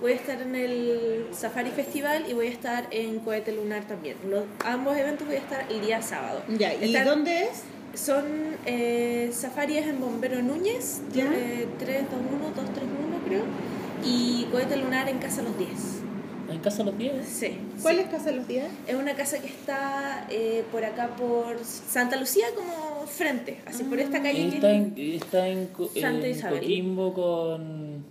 [0.00, 4.16] voy a estar en el Safari Festival y voy a estar en Cohete Lunar también.
[4.28, 6.42] Los, ambos eventos voy a estar el día sábado.
[6.58, 7.62] Ya, ¿y Están- dónde es?
[8.00, 8.24] Son
[8.66, 11.24] eh, safaris en Bombero Núñez, Ya.
[11.24, 13.42] eh, 321, 231 creo,
[14.04, 15.68] y Cohete Lunar en Casa Los 10.
[16.50, 17.12] En casa los 10.
[17.26, 17.48] Sí.
[17.82, 18.00] ¿Cuál sí.
[18.02, 18.68] es Casa de los Días?
[18.86, 23.98] Es una casa que está eh, por acá, por Santa Lucía, como frente, así por
[24.00, 24.48] esta calle.
[24.50, 25.68] que- Está en, está en,
[26.00, 26.60] Santa en Isabel.
[26.60, 28.04] Coquimbo con...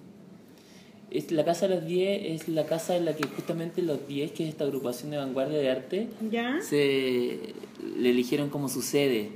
[1.12, 4.32] Es la Casa de los 10 es la casa en la que justamente los 10,
[4.32, 6.60] que es esta agrupación de vanguardia de arte, ¿Ya?
[6.62, 7.40] se
[7.98, 9.32] le eligieron como su sede.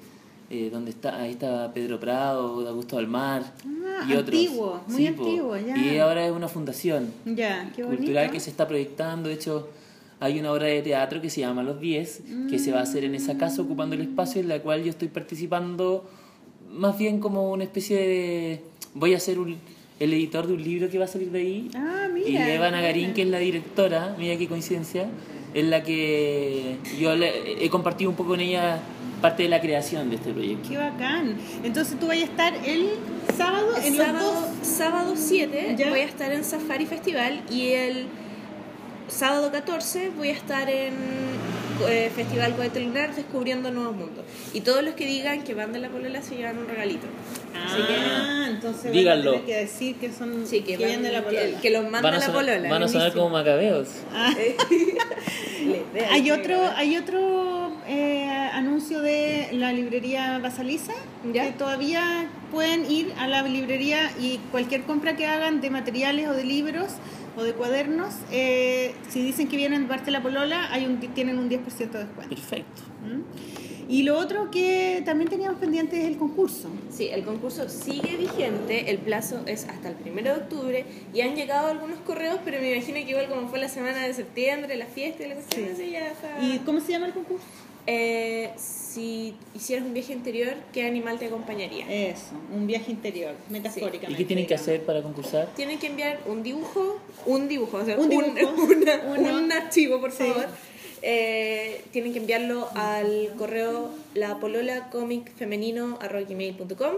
[0.54, 4.40] Eh, donde está, ahí está Pedro Prado, Augusto Almar Ah, y otros.
[4.40, 5.24] antiguo, muy po.
[5.24, 5.78] antiguo, ya.
[5.78, 9.30] Y ahora es una fundación Ya, qué cultural que se está proyectando.
[9.30, 9.70] De hecho,
[10.20, 13.04] hay una obra de teatro que se llama Los 10, que se va a hacer
[13.04, 16.08] en esa casa ocupando el espacio en la cual yo estoy participando
[16.72, 18.62] más bien como una especie de...
[18.96, 19.58] Voy a ser un-
[20.00, 21.70] el editor de un libro que va a salir de ahí.
[21.76, 22.30] Ah, mira.
[22.30, 22.70] y Eva.
[22.72, 25.08] Nagarín, que es la directora, mira qué coincidencia,
[25.54, 28.80] es la que yo le- he compartido un poco con ella
[29.22, 30.68] parte de la creación de este proyecto.
[30.70, 31.38] Qué bacán.
[31.64, 32.90] Entonces tú vas a estar el
[33.38, 34.68] sábado en los sábado, dos.
[34.68, 35.90] sábado 7 ¿Ya?
[35.90, 38.08] voy a estar en Safari Festival y el
[39.08, 40.94] sábado 14 voy a estar en
[41.88, 44.24] eh, Festival Cohete Lunar descubriendo nuevos mundos.
[44.54, 47.08] Y todos los que digan que van de la polola se llevan un regalito.
[47.66, 49.32] Así que- Ah, entonces Díganlo.
[49.32, 51.62] van a tener que decir que son Sí, que, vienen van- de la que, polola.
[51.62, 52.70] que los manda Van a la sonar, polola.
[52.70, 53.88] van a sonar como macabeos.
[55.64, 60.94] Idea Hay otro, que- hay otro eh, anuncio de la librería Basaliza
[61.34, 61.46] ¿Ya?
[61.46, 66.34] que todavía pueden ir a la librería y cualquier compra que hagan de materiales o
[66.34, 66.88] de libros
[67.36, 71.00] o de cuadernos, eh, si dicen que vienen de parte de la polola, hay un,
[71.14, 72.30] tienen un 10% de descuento.
[72.36, 72.82] Perfecto.
[73.06, 73.22] ¿Mm?
[73.90, 76.70] Y lo otro que también teníamos pendiente es el concurso.
[76.90, 81.36] Sí, el concurso sigue vigente, el plazo es hasta el 1 de octubre y han
[81.36, 84.86] llegado algunos correos, pero me imagino que igual como fue la semana de septiembre, la
[84.86, 85.72] fiesta y la cuestión, Sí.
[85.74, 86.40] así ya está.
[86.42, 87.44] ¿Y cómo se llama el concurso?
[87.86, 91.86] Eh, si hicieras un viaje interior, ¿qué animal te acompañaría?
[91.90, 94.14] Eso, un viaje interior, metafóricamente.
[94.14, 95.50] ¿Y qué tienen que hacer para concursar?
[95.56, 99.38] Tienen que enviar un dibujo, un dibujo, o sea, Un un, dibujo, una- uno.
[99.38, 100.20] un archivo, por Sí.
[100.24, 100.48] favor.
[101.02, 106.94] Eh, tienen que enviarlo al correo lapololacomicfemenino.com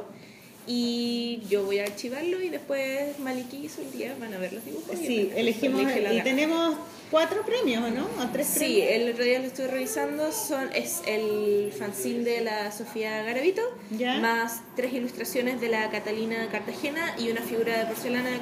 [0.67, 4.95] y yo voy a archivarlo y después Maliki y Solía van a ver los dibujos.
[4.99, 6.23] y Sí, a elegimos y gana.
[6.23, 6.75] tenemos
[7.11, 8.05] cuatro premios, ¿o no?
[8.23, 8.87] ¿O tres Sí, premios?
[8.91, 13.61] el otro día lo estuve revisando, son, es el fanzine de la Sofía Garavito,
[13.97, 14.17] Ya.
[14.19, 18.39] más tres ilustraciones de la Catalina Cartagena y una figura de porcelana de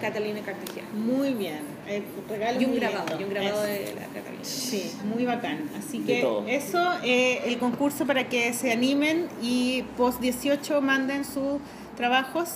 [0.00, 0.88] Catalina Cartagena.
[0.94, 1.77] Muy bien.
[1.88, 3.20] Eh, regalo Y un grabado, lindo.
[3.20, 4.44] y un grabado de la Catalina.
[4.44, 5.70] Sí, muy bacán.
[5.78, 11.58] Así que eso, eh, el concurso para que se animen y post 18 manden sus
[11.96, 12.50] trabajos.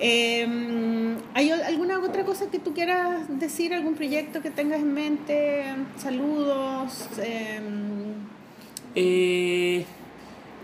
[0.00, 0.46] Eh,
[1.34, 3.72] ¿Hay al- alguna otra cosa que tú quieras decir?
[3.74, 5.64] ¿Algún proyecto que tengas en mente?
[5.98, 7.08] Saludos.
[7.18, 7.60] eh,
[8.94, 9.84] Eh,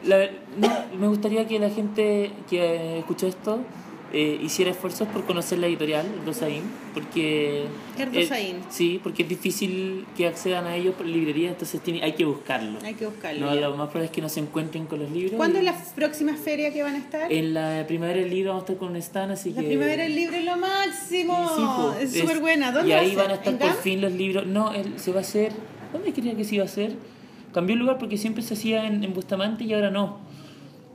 [0.05, 0.27] la
[0.59, 3.61] no, me gustaría que la gente que escuchó esto
[4.13, 6.63] eh, hiciera esfuerzos por conocer la editorial Rosaín,
[6.95, 7.65] porque
[7.97, 8.57] ¿Qué es Rosaín?
[8.71, 12.79] sí, porque es difícil que accedan a ellos por librería, entonces tiene, hay que buscarlo.
[12.83, 13.47] hay que buscarlo.
[13.47, 15.35] No, lo más probable es que no se encuentren con los libros.
[15.37, 17.31] ¿Cuándo y- es la próxima feria que van a estar?
[17.31, 19.67] En la primavera del libro vamos a estar con un stand, así la que...
[19.69, 21.93] primavera del libro es lo máximo.
[22.01, 22.71] Y sí, es súper buena.
[22.71, 23.77] Y ¿Dónde ahí va van a estar ¿En por GAM?
[23.79, 24.47] fin los libros.
[24.47, 25.53] No, él se va a hacer.
[25.93, 26.93] ¿Dónde quería que se iba a hacer?
[27.53, 30.19] Cambió el lugar porque siempre se hacía en, en Bustamante y ahora no.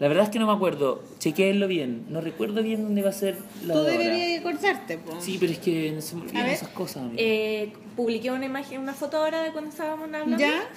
[0.04, 1.02] La verdad es que no me acuerdo.
[1.20, 2.08] Chequéenlo bien.
[2.10, 5.16] No recuerdo bien dónde va a ser la Tú deberías acordarte, po.
[5.22, 7.04] Sí, pero es que no se me olvidan esas cosas.
[7.04, 7.16] amigo.
[7.18, 10.38] Eh, publiqué una imagen, una foto ahora de cuando estábamos hablando.
[10.38, 10.68] ¿Ya?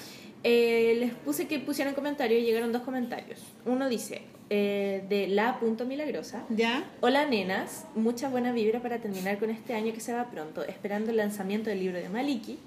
[0.45, 3.41] Eh, les puse que pusieran comentarios y llegaron dos comentarios.
[3.65, 6.45] Uno dice, eh, de La Punto Milagrosa.
[6.49, 6.89] ¿Ya?
[7.01, 11.11] Hola nenas, mucha buena vibra para terminar con este año que se va pronto, esperando
[11.11, 12.61] el lanzamiento del libro de Maliki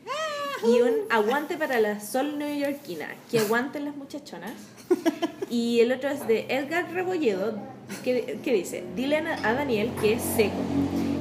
[0.67, 4.51] y un aguante para la sol neoyorquina, que aguanten las muchachonas.
[5.49, 7.53] Y el otro es de Edgar Rebolledo,
[8.03, 10.55] que, que dice, dile a Daniel que es seco.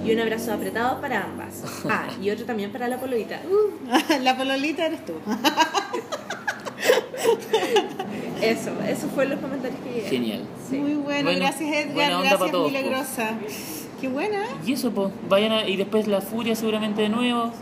[0.04, 1.62] Y un abrazo apretado para ambas.
[1.88, 3.40] Ah, y otro también para la pololita.
[3.50, 5.14] Uh, La pololita eres tú.
[8.42, 10.10] eso, eso fue los comentarios que llegaron.
[10.10, 10.42] Genial.
[10.68, 10.76] Sí.
[10.78, 12.78] Muy bueno, Bueno, gracias Edgar, buena onda gracias todos, po.
[12.78, 13.30] Milagrosa.
[14.00, 14.44] Qué buena.
[14.64, 17.52] Y eso, pues, vayan a- y después La Furia seguramente de nuevo.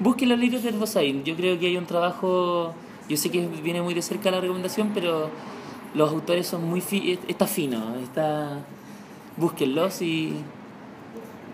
[0.00, 1.24] Busquen los libros de Herbosain.
[1.24, 2.74] Yo creo que hay un trabajo,
[3.08, 5.30] yo sé que viene muy de cerca la recomendación, pero
[5.94, 8.58] los autores son muy, fi- está fino, está,
[9.36, 10.32] búsquenlos y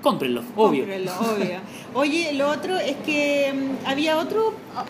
[0.02, 0.84] cómprenlos, obvio.
[0.86, 1.58] Cómpralo, obvio.
[1.94, 4.54] Oye, lo otro es que mm, había otro.
[4.74, 4.84] ah,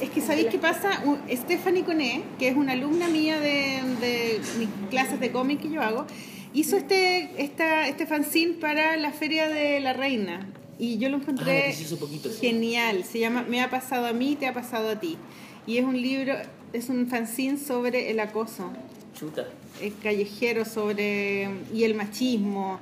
[0.00, 1.02] Es que sabéis qué pasa.
[1.30, 5.80] Stephanie Coné, que es una alumna mía de, de mis clases de cómic que yo
[5.82, 6.06] hago,
[6.54, 10.46] hizo este, esta, este fanzine para la Feria de la Reina.
[10.78, 12.38] Y yo lo Ah, lo encontré poquito, sí.
[12.40, 13.04] genial.
[13.04, 15.16] Se llama Me ha pasado a mí, te ha pasado a ti.
[15.66, 16.34] Y es un libro,
[16.72, 18.70] es un fanzine sobre el acoso
[19.18, 19.46] Chuta.
[19.80, 22.78] eh, callejero sobre y el machismo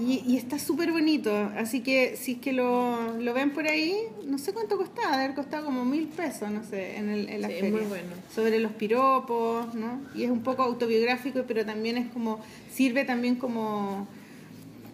[0.00, 3.96] y, y está súper bonito así que si es que lo, lo ven por ahí
[4.26, 7.40] no sé cuánto costaba debe haber costado como mil pesos no sé en, el, en
[7.42, 8.10] la Sí, feria muy bueno.
[8.32, 12.38] sobre los piropos no y es un poco autobiográfico pero también es como
[12.72, 14.06] sirve también como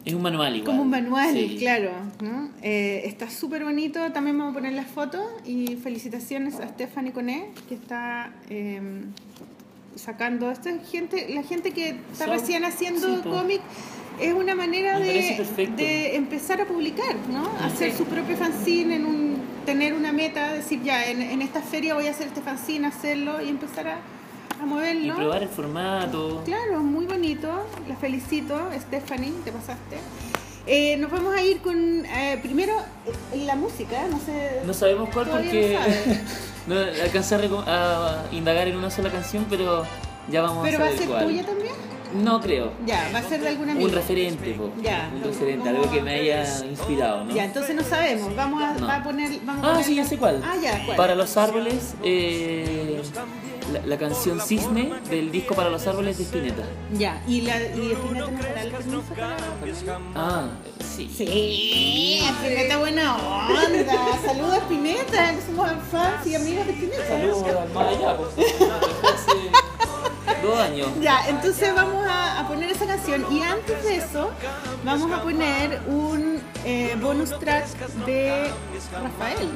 [0.05, 0.67] Es un manual igual.
[0.67, 1.57] como un manual, Sí.
[1.59, 2.51] claro, ¿no?
[2.63, 7.47] Eh, está súper bonito, también vamos a poner las fotos y felicitaciones a Stephanie Coné,
[7.69, 8.81] que está eh,
[9.97, 13.61] sacando, esta es gente, la gente que está Son- recién haciendo sí, cómic,
[14.21, 17.49] es una manera de, empezar a publicar, ¿no?
[17.65, 21.95] Hacer su propio fanzine, en un, tener una meta, decir ya, en, en esta feria
[21.95, 23.99] voy a hacer este fanzine, hacerlo y empezar a,
[24.61, 25.17] a Y moverlo.
[25.17, 26.43] probar el formato.
[26.45, 27.49] Claro, muy bonito.
[27.89, 29.97] La felicito, Stephanie, te pasaste.
[30.67, 31.77] Eh, nos vamos a ir con
[32.07, 32.73] eh, primero
[33.33, 34.63] eh, la música, no sé.
[34.67, 35.79] No sabemos cuál porque
[36.67, 39.85] no no, alcancé a, a indagar en una sola canción, pero
[40.31, 41.75] ya vamos Pero a va a saber ser tuya también.
[42.23, 42.73] No creo.
[42.87, 43.89] Ya, va a ser de alguna amiga.
[43.89, 44.73] Un referente, po.
[44.81, 45.11] Ya.
[45.15, 47.35] Un referente, algo que me haya inspirado, ¿no?
[47.35, 48.35] Ya, entonces no sabemos.
[48.37, 48.87] Vamos a, No.
[48.87, 49.33] va a poner.
[49.45, 50.41] Vamos a Ah, poner sí, ya sé cuál.
[50.45, 50.97] Ah, ya, ¿cuál?
[50.97, 53.03] Para los árboles, eh,
[53.73, 56.63] la, la canción Cisne del disco Para los árboles de Spinetta.
[56.93, 59.37] Ya, y la y Espineta no dará el permiso para-
[60.15, 60.49] Ah,
[60.97, 61.11] sí.
[61.17, 62.21] Sí,
[62.79, 64.21] buena onda.
[64.25, 67.07] Saludos a Espineta, que somos fans y amigos de Espineta.
[67.09, 68.17] Saludos al más allá,
[70.43, 70.89] dos años.
[71.01, 74.31] Ya, entonces vamos a, a poner esa canción y antes de eso
[74.85, 77.67] vamos a poner un eh, bonus track
[78.07, 78.51] de
[78.93, 79.49] Rafael,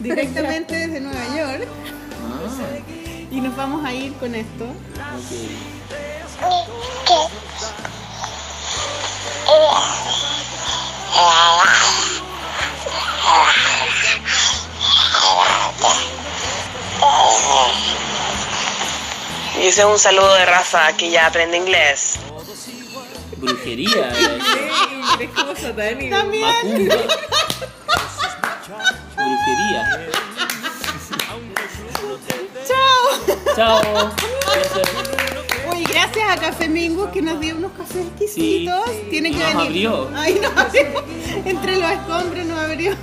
[0.00, 1.68] directamente desde Nueva York
[2.26, 4.64] Ah, y nos vamos a ir con esto.
[4.64, 5.30] ok.
[19.60, 22.20] Y ese es un saludo de Rafa que ya aprende inglés.
[23.36, 24.12] Brujería.
[24.12, 25.20] eso.
[25.20, 26.16] Es como satánico.
[26.16, 26.46] También.
[26.46, 26.96] Macumba.
[29.16, 30.14] Brujería.
[32.66, 33.02] Chao.
[33.56, 33.80] Chao.
[34.54, 34.88] Gracias.
[35.70, 38.84] Oye, gracias a Café Mingus que nos dio unos cafés exquisitos.
[38.86, 39.06] Sí.
[39.10, 39.88] Tiene que nos venir.
[39.88, 40.10] abrió.
[40.14, 41.04] Ay, nos abrió.
[41.44, 42.94] Entre los escombros nos abrió.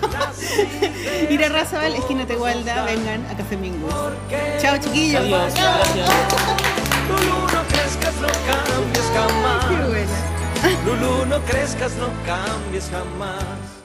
[1.29, 3.93] Ir a Razabal, esquina Tegualda, vengan a Café Mingus.
[4.61, 5.21] Chao, chiquillos.
[5.21, 5.53] Adiós.
[5.55, 5.77] Chao.
[5.77, 6.09] Gracias.
[10.85, 13.80] Lulu, no crezcas, no cambies jamás.